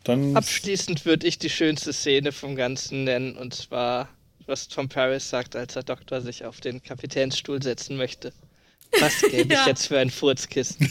Dann 0.03 0.35
Abschließend 0.35 1.05
würde 1.05 1.27
ich 1.27 1.38
die 1.38 1.49
schönste 1.49 1.93
Szene 1.93 2.31
vom 2.31 2.55
Ganzen 2.55 3.03
nennen, 3.03 3.38
und 3.38 3.53
zwar 3.53 4.09
was 4.48 4.68
Tom 4.68 4.90
Paris 4.90 5.30
sagt, 5.30 5.56
als 5.56 5.74
der 5.74 5.84
Doktor 5.84 6.22
sich 6.22 6.45
auf 6.45 6.60
den 6.60 6.82
Kapitänsstuhl 6.82 7.61
setzen 7.61 7.98
möchte. 7.98 8.34
Was 8.99 9.22
gäbe 9.30 9.53
ich 9.53 9.60
ja. 9.60 9.68
jetzt 9.68 9.88
für 9.88 9.99
ein 9.99 10.10
Furzkissen? 10.10 10.90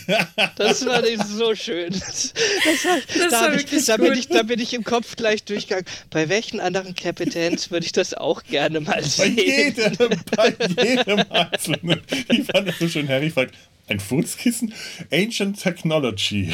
Das 0.57 0.85
war 0.85 1.01
nicht 1.01 1.25
so 1.27 1.55
schön. 1.55 1.93
Das, 1.93 2.33
das 2.35 3.31
da, 3.31 3.53
ich, 3.55 3.87
da, 3.87 3.97
bin 3.97 4.13
ich, 4.13 4.29
da, 4.29 4.43
bin 4.43 4.61
ich, 4.61 4.75
im 4.75 4.85
Kopf 4.85 5.17
gleich 5.17 5.45
durchgegangen. 5.45 5.87
Bei 6.11 6.29
welchen 6.29 6.61
anderen 6.61 6.95
Kapitäns 6.95 7.71
würde 7.71 7.87
ich 7.87 7.93
das 7.93 8.15
auch 8.15 8.43
gerne 8.45 8.81
mal 8.81 9.03
sehen? 9.03 9.37
Bei 9.37 9.43
jedem, 9.43 9.97
bei 10.37 10.57
jedem 10.83 11.25
Einzelnen. 11.31 12.03
Ich 12.29 12.45
fand 12.45 12.69
das 12.69 12.79
so 12.79 12.89
schön. 12.89 13.09
Harry 13.09 13.31
fragt, 13.31 13.55
ein 13.89 14.01
Furzkissen? 14.01 14.75
Ancient 15.13 15.61
Technology. 15.63 16.53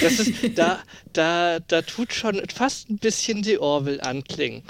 Das 0.00 0.20
ist, 0.20 0.32
da, 0.54 0.82
da, 1.12 1.58
da 1.60 1.82
tut 1.82 2.14
schon 2.14 2.40
fast 2.48 2.90
ein 2.90 2.98
bisschen 2.98 3.42
die 3.42 3.58
Orville 3.58 4.02
anklingen. 4.02 4.62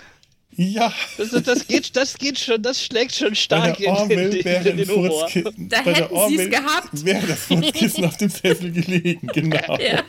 Ja. 0.56 0.92
Das, 1.16 1.30
das, 1.42 1.66
geht, 1.66 1.96
das 1.96 2.16
geht 2.16 2.38
schon, 2.38 2.62
das 2.62 2.82
schlägt 2.84 3.14
schon 3.14 3.34
stark 3.34 3.80
in, 3.80 3.90
Orwell 3.90 4.34
in, 4.36 4.44
wäre 4.44 4.68
in 4.68 4.76
den 4.76 4.88
Humor. 4.88 5.28
Da 5.56 5.82
bei 5.82 5.92
der 5.92 6.04
hätten 6.08 6.28
sie 6.28 6.36
es 6.42 6.50
gehabt. 6.50 7.04
Wäre 7.04 7.26
das 7.26 7.38
Furzkissen 7.40 8.04
auf 8.04 8.16
dem 8.16 8.28
Sessel 8.30 8.70
gelegen, 8.72 9.26
genau. 9.32 9.78
Ja. 9.78 10.02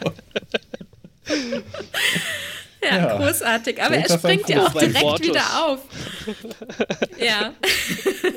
Ja, 2.84 2.98
Ja. 2.98 3.18
großartig. 3.18 3.82
Aber 3.82 3.96
er 3.98 4.18
springt 4.18 4.48
ja 4.48 4.68
auch 4.68 4.74
direkt 4.74 5.00
Bortus. 5.02 5.28
wieder 5.28 5.66
auf. 5.66 5.80
Ja. 7.20 7.54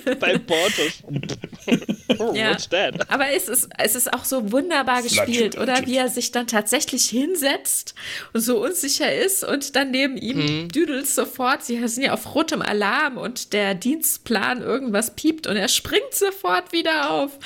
Bei 0.21 0.39
Bortus. 0.39 1.03
oh, 2.19 2.33
Ja. 2.35 2.51
what's 2.51 2.69
that? 2.69 3.11
Aber 3.11 3.31
es 3.31 3.49
ist, 3.49 3.69
es 3.79 3.95
ist 3.95 4.13
auch 4.13 4.25
so 4.25 4.53
wunderbar 4.53 5.03
gespielt, 5.03 5.59
oder? 5.59 5.87
Wie 5.87 5.97
er 5.97 6.09
sich 6.09 6.31
dann 6.33 6.47
tatsächlich 6.47 7.05
hinsetzt 7.09 7.95
und 8.33 8.41
so 8.41 8.63
unsicher 8.65 9.15
ist 9.15 9.45
und 9.45 9.77
dann 9.77 9.91
neben 9.91 10.17
ihm 10.17 10.39
Mhm. 10.39 10.69
düdelt 10.69 11.07
sofort, 11.07 11.65
sie 11.65 11.87
sind 11.89 12.05
ja 12.05 12.13
auf 12.13 12.35
rotem 12.35 12.63
Alarm 12.63 13.17
und 13.19 13.53
der 13.53 13.75
Dienstplan 13.75 14.63
irgendwas 14.63 15.15
piept 15.15 15.47
und 15.47 15.57
er 15.57 15.69
springt 15.69 16.13
sofort 16.13 16.73
wieder 16.73 17.11
auf. 17.11 17.39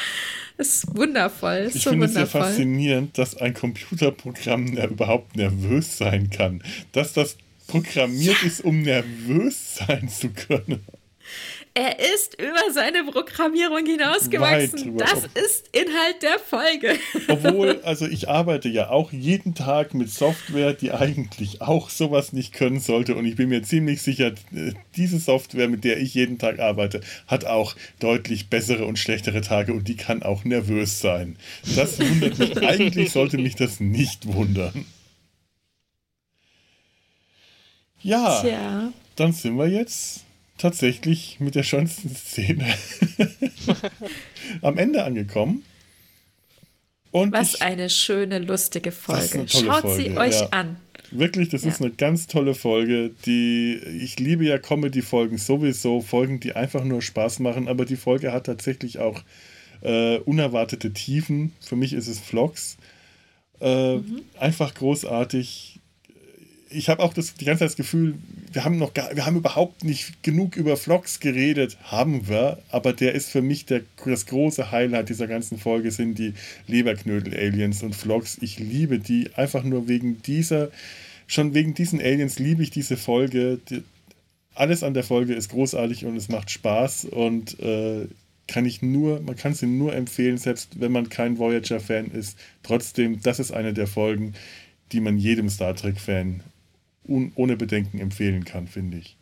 Das 0.59 0.69
ist 0.69 0.97
wundervoll. 0.97 1.65
Ist 1.69 1.77
Ich 1.77 1.83
so 1.85 1.91
finde 1.91 2.07
es 2.07 2.15
ja 2.15 2.27
faszinierend, 2.27 3.17
dass 3.19 3.37
ein 3.37 3.55
Computerprogramm 3.55 4.77
ja 4.77 4.87
überhaupt 4.87 5.35
nervös 5.37 5.97
sein 5.99 6.31
kann. 6.31 6.63
Dass 6.93 7.13
das 7.15 7.37
programmiert 7.67 8.43
ist, 8.43 8.63
um 8.63 8.83
nervös 8.83 9.77
sein 9.77 10.09
zu 10.09 10.29
können. 10.31 10.85
Er 11.75 11.99
ist 11.99 12.39
über 12.39 12.71
seine 12.71 13.03
Programmierung 13.05 13.87
hinausgewachsen. 13.87 14.99
Das 14.99 15.25
ist 15.35 15.69
Inhalt 15.73 16.23
der 16.23 16.39
Folge. 16.39 16.99
Obwohl, 17.29 17.81
also 17.83 18.07
ich 18.07 18.29
arbeite 18.29 18.69
ja 18.69 18.91
auch 18.91 19.11
jeden 19.11 19.55
Tag 19.55 19.95
mit 19.95 20.11
Software, 20.11 20.75
die 20.75 20.93
eigentlich 20.93 21.63
auch 21.63 21.89
sowas 21.89 22.35
nicht 22.35 22.53
können 22.53 22.79
sollte. 22.79 23.15
Und 23.15 23.25
ich 23.25 23.37
bin 23.37 23.49
mir 23.49 23.63
ziemlich 23.63 24.03
sicher, 24.03 24.33
äh, 24.55 24.73
diese 24.97 25.19
Software, 25.19 25.69
mit 25.69 25.85
der 25.85 25.99
ich 25.99 26.13
jeden 26.13 26.39
Tag 26.39 26.59
arbeite, 26.59 27.01
hat 27.27 27.47
auch 27.47 27.75
deutlich 28.01 28.51
bessere 28.51 28.85
und 28.85 28.99
schlechtere 28.99 29.41
Tage 29.41 29.73
und 29.73 29.89
die 29.89 29.97
kann 29.97 30.23
auch 30.23 30.45
nervös 30.45 31.01
sein. 31.01 31.39
Das 31.75 31.99
wundert 31.99 32.39
mich. 32.39 32.57
Eigentlich 32.63 33.13
sollte 33.13 33.39
mich 33.39 33.57
das 33.57 33.81
nicht 33.81 34.27
wundern. 34.27 34.85
Ja, 38.03 38.43
Tja. 38.43 38.93
dann 39.17 39.33
sind 39.33 39.57
wir 39.57 39.69
jetzt 39.69 40.25
tatsächlich 40.63 41.39
mit 41.41 41.55
der 41.55 41.63
schönsten 41.65 42.15
Szene 42.15 42.65
am 44.63 44.79
Ende 44.79 45.05
angekommen. 45.05 45.65
Und 47.11 47.33
Was 47.33 47.55
ich, 47.57 47.63
eine 47.63 47.91
schöne, 47.91 48.39
lustige 48.39 48.91
Folge. 48.91 49.45
Schaut 49.47 49.83
Folge, 49.83 50.03
sie 50.03 50.17
euch 50.17 50.41
ja. 50.41 50.49
an. 50.51 50.77
Wirklich, 51.11 51.51
das 51.51 51.65
Ja. 51.65 51.71
ist 51.71 51.83
eine 51.83 51.91
ganz 51.91 52.27
tolle 52.27 52.55
Folge. 52.55 53.11
Die, 53.27 53.75
ich 53.75 54.19
liebe 54.19 54.47
ja 54.47 54.57
Comedy-Folgen 54.59 55.37
sowieso, 55.37 56.01
Folgen, 56.01 56.41
die 56.41 56.55
einfach 56.55 56.85
nur 56.85 57.03
Spaß 57.03 57.41
machen, 57.41 57.69
aber 57.69 57.85
die 57.85 57.97
Folge 57.97 58.33
hat 58.33 58.47
tatsächlich 58.47 58.99
auch 58.99 59.23
äh, 59.83 60.19
unerwartete 60.19 60.93
Tiefen. 60.93 61.53
Für 61.61 61.77
mich 61.77 61.93
ist 61.93 62.09
es 62.09 62.19
Vlogs. 62.19 62.79
Äh, 63.61 63.99
Einfach 64.39 64.75
großartig. 64.75 65.72
Ich 66.73 66.89
habe 66.89 67.03
auch 67.03 67.15
das, 67.15 67.35
die 67.35 67.45
ganze 67.45 67.61
Zeit 67.61 67.71
das 67.71 67.77
Gefühl, 67.77 68.15
wir 68.53 68.65
haben 68.65 68.79
noch 68.79 68.95
gar, 68.95 69.15
wir 69.15 69.27
haben 69.27 69.37
überhaupt 69.37 69.85
nicht 69.85 70.23
genug 70.23 70.57
über 70.57 70.77
Vlogs 70.77 71.21
geredet. 71.21 71.79
Haben 71.85 72.29
wir, 72.29 72.59
aber 72.71 72.93
der 72.93 73.15
ist 73.15 73.31
für 73.31 73.43
mich 73.43 73.67
der, 73.67 73.83
das 74.05 74.27
große 74.27 74.71
Highlight 74.71 75.09
dieser 75.09 75.27
ganzen 75.27 75.59
Folge 75.59 75.91
sind 75.91 76.19
die 76.19 76.35
Leberknödel-Aliens 76.67 77.83
und 77.83 77.95
Vlogs. 77.95 78.39
Ich 78.41 78.59
liebe 78.59 78.99
die 78.99 79.31
einfach 79.35 79.65
nur 79.65 79.89
wegen 79.89 80.23
dieser, 80.23 80.71
schon 81.27 81.55
wegen 81.55 81.75
diesen 81.75 82.01
Aliens 82.01 82.39
liebe 82.39 82.63
ich 82.63 82.71
diese 82.71 82.97
Folge. 82.97 83.59
Die, 83.71 83.83
alles 84.55 84.83
an 84.83 84.95
der 84.95 85.05
Folge 85.05 85.35
ist 85.35 85.51
großartig 85.51 86.05
und 86.05 86.17
es 86.17 86.29
macht 86.29 86.51
Spaß 86.51 87.07
und 87.07 87.59
äh, 87.61 88.07
kann 88.49 88.67
ich 88.67 88.83
nur, 88.83 89.21
man 89.21 89.37
kann 89.37 89.55
sie 89.55 89.67
nur 89.67 89.95
empfehlen, 89.95 90.37
selbst 90.37 90.81
wenn 90.81 90.93
man 90.93 91.09
kein 91.09 91.39
Voyager-Fan 91.39 92.11
ist. 92.11 92.39
Trotzdem, 92.63 93.23
das 93.23 93.39
ist 93.39 93.53
eine 93.53 93.73
der 93.73 93.87
Folgen, 93.87 94.35
die 94.93 95.01
man 95.01 95.17
jedem 95.17 95.49
Star 95.49 95.75
Trek-Fan 95.75 96.43
ohne 97.07 97.57
Bedenken 97.57 97.99
empfehlen 97.99 98.45
kann, 98.45 98.69
finde 98.69 98.99
ich. 98.99 99.17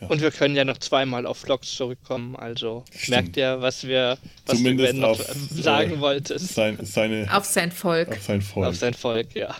Ja. 0.00 0.08
Und 0.08 0.20
wir 0.20 0.30
können 0.30 0.56
ja 0.56 0.64
noch 0.64 0.78
zweimal 0.78 1.24
auf 1.26 1.38
Vlogs 1.38 1.74
zurückkommen. 1.74 2.36
Also 2.36 2.84
Stimmt. 2.90 3.08
merkt 3.08 3.36
ihr, 3.36 3.60
was 3.60 3.86
wir, 3.86 4.18
was 4.46 4.58
Zumindest 4.58 4.94
noch 4.94 5.10
auf, 5.10 5.22
sagen 5.50 5.94
äh, 5.94 6.00
wolltest. 6.00 6.54
Sein, 6.54 6.78
seine, 6.82 7.34
Auf 7.34 7.44
sein 7.44 7.72
Volk. 7.72 8.08
auf 8.08 8.22
sein 8.22 8.42
Volk. 8.42 8.68
Auf 8.68 8.76
sein 8.76 8.94
Volk, 8.94 9.34
ja. 9.34 9.54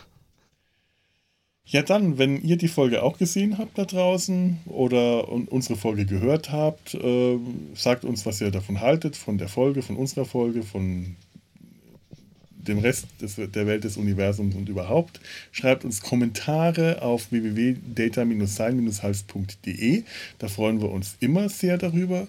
Ja, 1.67 1.83
dann, 1.83 2.19
wenn 2.19 2.43
ihr 2.43 2.59
die 2.59 2.69
Folge 2.69 3.03
auch 3.03 3.17
gesehen 3.17 3.57
habt 3.57 3.79
da 3.79 3.87
draußen 3.87 4.61
oder 4.67 5.31
un 5.33 5.49
unsere 5.49 5.77
Folge 5.77 6.05
gehört 6.05 6.53
habt, 6.53 6.93
äh, 6.95 7.39
sagt 7.75 8.05
uns, 8.05 8.27
was 8.27 8.41
ihr 8.43 8.51
davon 8.51 8.81
haltet, 8.81 9.17
von 9.17 9.39
der 9.39 9.49
Folge, 9.49 9.81
von 9.81 9.97
unserer 9.97 10.27
Folge, 10.27 10.63
von 10.63 11.17
dem 12.69 12.79
Rest 12.79 13.07
des, 13.21 13.35
der 13.37 13.67
Welt 13.67 13.85
des 13.85 13.97
Universums 13.97 14.55
und 14.55 14.69
überhaupt. 14.69 15.21
Schreibt 15.53 15.85
uns 15.85 16.03
Kommentare 16.03 17.03
auf 17.03 17.31
www.data-sein-hals.de. 17.31 20.05
Da 20.39 20.49
freuen 20.49 20.81
wir 20.81 20.91
uns 20.91 21.17
immer 21.21 21.49
sehr 21.49 21.79
darüber. 21.79 22.27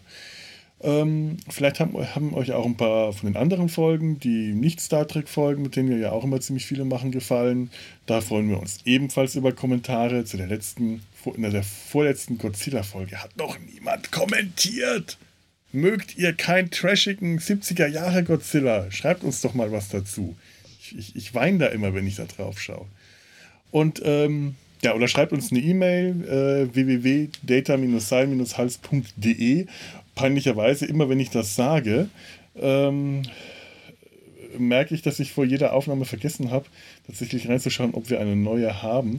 Ähm, 0.81 1.37
vielleicht 1.49 1.79
haben, 1.79 1.93
haben 2.15 2.33
euch 2.33 2.51
auch 2.51 2.65
ein 2.65 2.77
paar 2.77 3.13
von 3.13 3.31
den 3.31 3.37
anderen 3.37 3.69
Folgen, 3.69 4.19
die 4.19 4.53
nicht 4.53 4.81
Star 4.81 5.07
Trek-Folgen, 5.07 5.63
mit 5.63 5.75
denen 5.75 5.89
wir 5.89 5.97
ja 5.97 6.11
auch 6.11 6.23
immer 6.23 6.41
ziemlich 6.41 6.65
viele 6.65 6.85
machen, 6.85 7.11
gefallen. 7.11 7.69
Da 8.05 8.21
freuen 8.21 8.49
wir 8.49 8.59
uns 8.59 8.79
ebenfalls 8.85 9.35
über 9.35 9.53
Kommentare. 9.53 10.25
Zu 10.25 10.37
der 10.37 10.47
letzten, 10.47 11.01
in 11.33 11.41
der 11.41 11.63
vorletzten 11.63 12.37
Godzilla-Folge 12.37 13.23
hat 13.23 13.37
noch 13.37 13.57
niemand 13.59 14.11
kommentiert. 14.11 15.17
Mögt 15.75 16.17
ihr 16.17 16.31
keinen 16.31 16.71
trashigen 16.71 17.37
70er 17.37 17.87
Jahre 17.87 18.23
Godzilla? 18.23 18.89
Schreibt 18.91 19.25
uns 19.25 19.41
doch 19.41 19.53
mal 19.53 19.73
was 19.73 19.89
dazu. 19.89 20.37
Ich, 20.79 20.97
ich, 20.97 21.13
ich 21.17 21.35
weine 21.35 21.57
da 21.57 21.65
immer, 21.67 21.93
wenn 21.93 22.07
ich 22.07 22.15
da 22.15 22.23
drauf 22.23 22.61
schaue. 22.61 22.85
Und 23.71 24.01
ähm, 24.05 24.55
ja, 24.81 24.95
oder 24.95 25.09
schreibt 25.09 25.33
uns 25.33 25.51
eine 25.51 25.59
E-Mail 25.59 26.23
äh, 26.23 26.73
www.data-sein-hals.de. 26.73 29.65
Peinlicherweise, 30.15 30.85
immer 30.85 31.09
wenn 31.09 31.19
ich 31.19 31.29
das 31.29 31.55
sage, 31.55 32.07
ähm, 32.55 33.23
merke 34.57 34.95
ich, 34.95 35.01
dass 35.01 35.19
ich 35.19 35.33
vor 35.33 35.43
jeder 35.43 35.73
Aufnahme 35.73 36.05
vergessen 36.05 36.51
habe, 36.51 36.67
tatsächlich 37.05 37.49
reinzuschauen, 37.49 37.95
ob 37.95 38.09
wir 38.09 38.21
eine 38.21 38.37
neue 38.37 38.81
haben. 38.81 39.17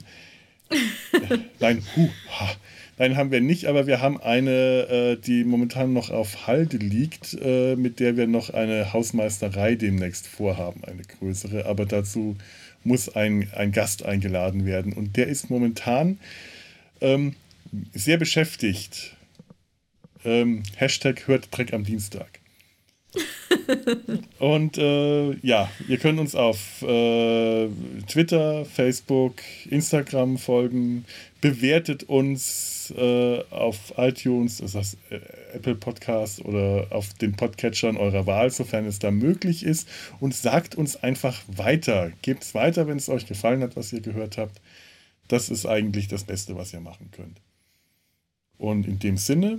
Äh, 1.12 1.38
Nein, 1.60 1.86
hu, 1.94 2.08
ha. 2.28 2.50
Nein, 2.98 3.16
haben 3.16 3.30
wir 3.30 3.42
nicht, 3.42 3.66
aber 3.66 3.86
wir 3.86 4.00
haben 4.00 4.18
eine, 4.20 4.88
äh, 4.88 5.16
die 5.16 5.44
momentan 5.44 5.92
noch 5.92 6.10
auf 6.10 6.46
Halde 6.46 6.78
liegt, 6.78 7.36
äh, 7.42 7.76
mit 7.76 8.00
der 8.00 8.16
wir 8.16 8.26
noch 8.26 8.50
eine 8.50 8.94
Hausmeisterei 8.94 9.74
demnächst 9.74 10.26
vorhaben, 10.26 10.82
eine 10.84 11.02
größere. 11.02 11.66
Aber 11.66 11.84
dazu 11.84 12.36
muss 12.84 13.14
ein, 13.14 13.50
ein 13.54 13.72
Gast 13.72 14.04
eingeladen 14.04 14.64
werden. 14.64 14.94
Und 14.94 15.18
der 15.18 15.26
ist 15.26 15.50
momentan 15.50 16.18
ähm, 17.02 17.34
sehr 17.92 18.16
beschäftigt. 18.16 19.14
Ähm, 20.24 20.62
Hashtag 20.76 21.28
hört 21.28 21.48
Dreck 21.50 21.74
am 21.74 21.84
Dienstag. 21.84 22.35
Und 24.38 24.78
äh, 24.78 25.32
ja, 25.46 25.70
ihr 25.88 25.98
könnt 25.98 26.18
uns 26.20 26.34
auf 26.34 26.82
äh, 26.82 27.68
Twitter, 28.06 28.64
Facebook, 28.64 29.34
Instagram 29.68 30.38
folgen. 30.38 31.04
Bewertet 31.40 32.04
uns 32.04 32.92
äh, 32.96 33.42
auf 33.50 33.94
iTunes, 33.96 34.58
das 34.58 34.74
heißt 34.74 34.96
äh, 35.10 35.20
Apple 35.54 35.74
Podcast 35.74 36.44
oder 36.44 36.86
auf 36.90 37.14
den 37.14 37.34
Podcatchern 37.34 37.96
eurer 37.96 38.26
Wahl, 38.26 38.50
sofern 38.50 38.86
es 38.86 38.98
da 38.98 39.10
möglich 39.10 39.64
ist. 39.64 39.88
Und 40.20 40.34
sagt 40.34 40.74
uns 40.74 40.96
einfach 40.96 41.42
weiter. 41.48 42.12
Gebt 42.22 42.42
es 42.42 42.54
weiter, 42.54 42.86
wenn 42.86 42.96
es 42.96 43.08
euch 43.08 43.26
gefallen 43.26 43.62
hat, 43.62 43.76
was 43.76 43.92
ihr 43.92 44.00
gehört 44.00 44.38
habt. 44.38 44.60
Das 45.28 45.50
ist 45.50 45.66
eigentlich 45.66 46.08
das 46.08 46.24
Beste, 46.24 46.56
was 46.56 46.72
ihr 46.72 46.80
machen 46.80 47.10
könnt. 47.10 47.40
Und 48.58 48.86
in 48.86 48.98
dem 48.98 49.16
Sinne 49.16 49.58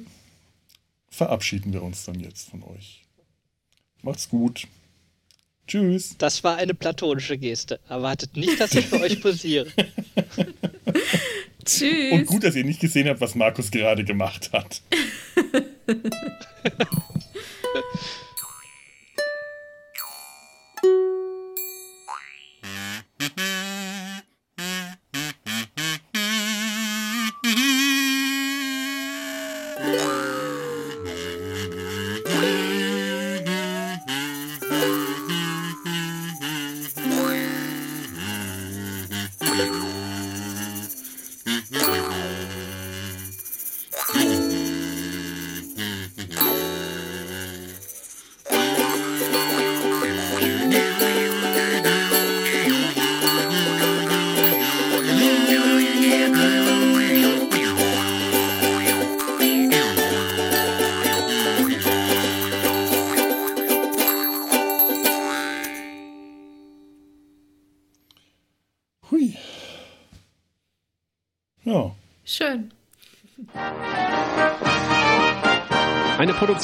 verabschieden 1.10 1.74
wir 1.74 1.84
uns 1.84 2.06
dann 2.06 2.20
jetzt 2.20 2.50
von 2.50 2.64
euch. 2.64 3.07
Macht's 4.02 4.30
gut. 4.30 4.68
Tschüss. 5.68 6.16
Das 6.18 6.44
war 6.44 6.56
eine 6.56 6.74
platonische 6.74 7.38
Geste. 7.38 7.80
Erwartet 7.90 8.38
nicht, 8.38 8.60
dass 8.60 8.74
ich 8.74 8.88
für 8.88 9.02
euch 9.02 9.22
posiere. 9.22 9.68
Tschüss. 11.66 12.14
Und 12.14 12.26
gut, 12.26 12.44
dass 12.44 12.56
ihr 12.56 12.64
nicht 12.64 12.80
gesehen 12.80 13.10
habt, 13.10 13.20
was 13.20 13.36
Markus 13.36 13.70
gerade 13.70 14.06
gemacht 14.06 14.52
hat. 14.54 14.82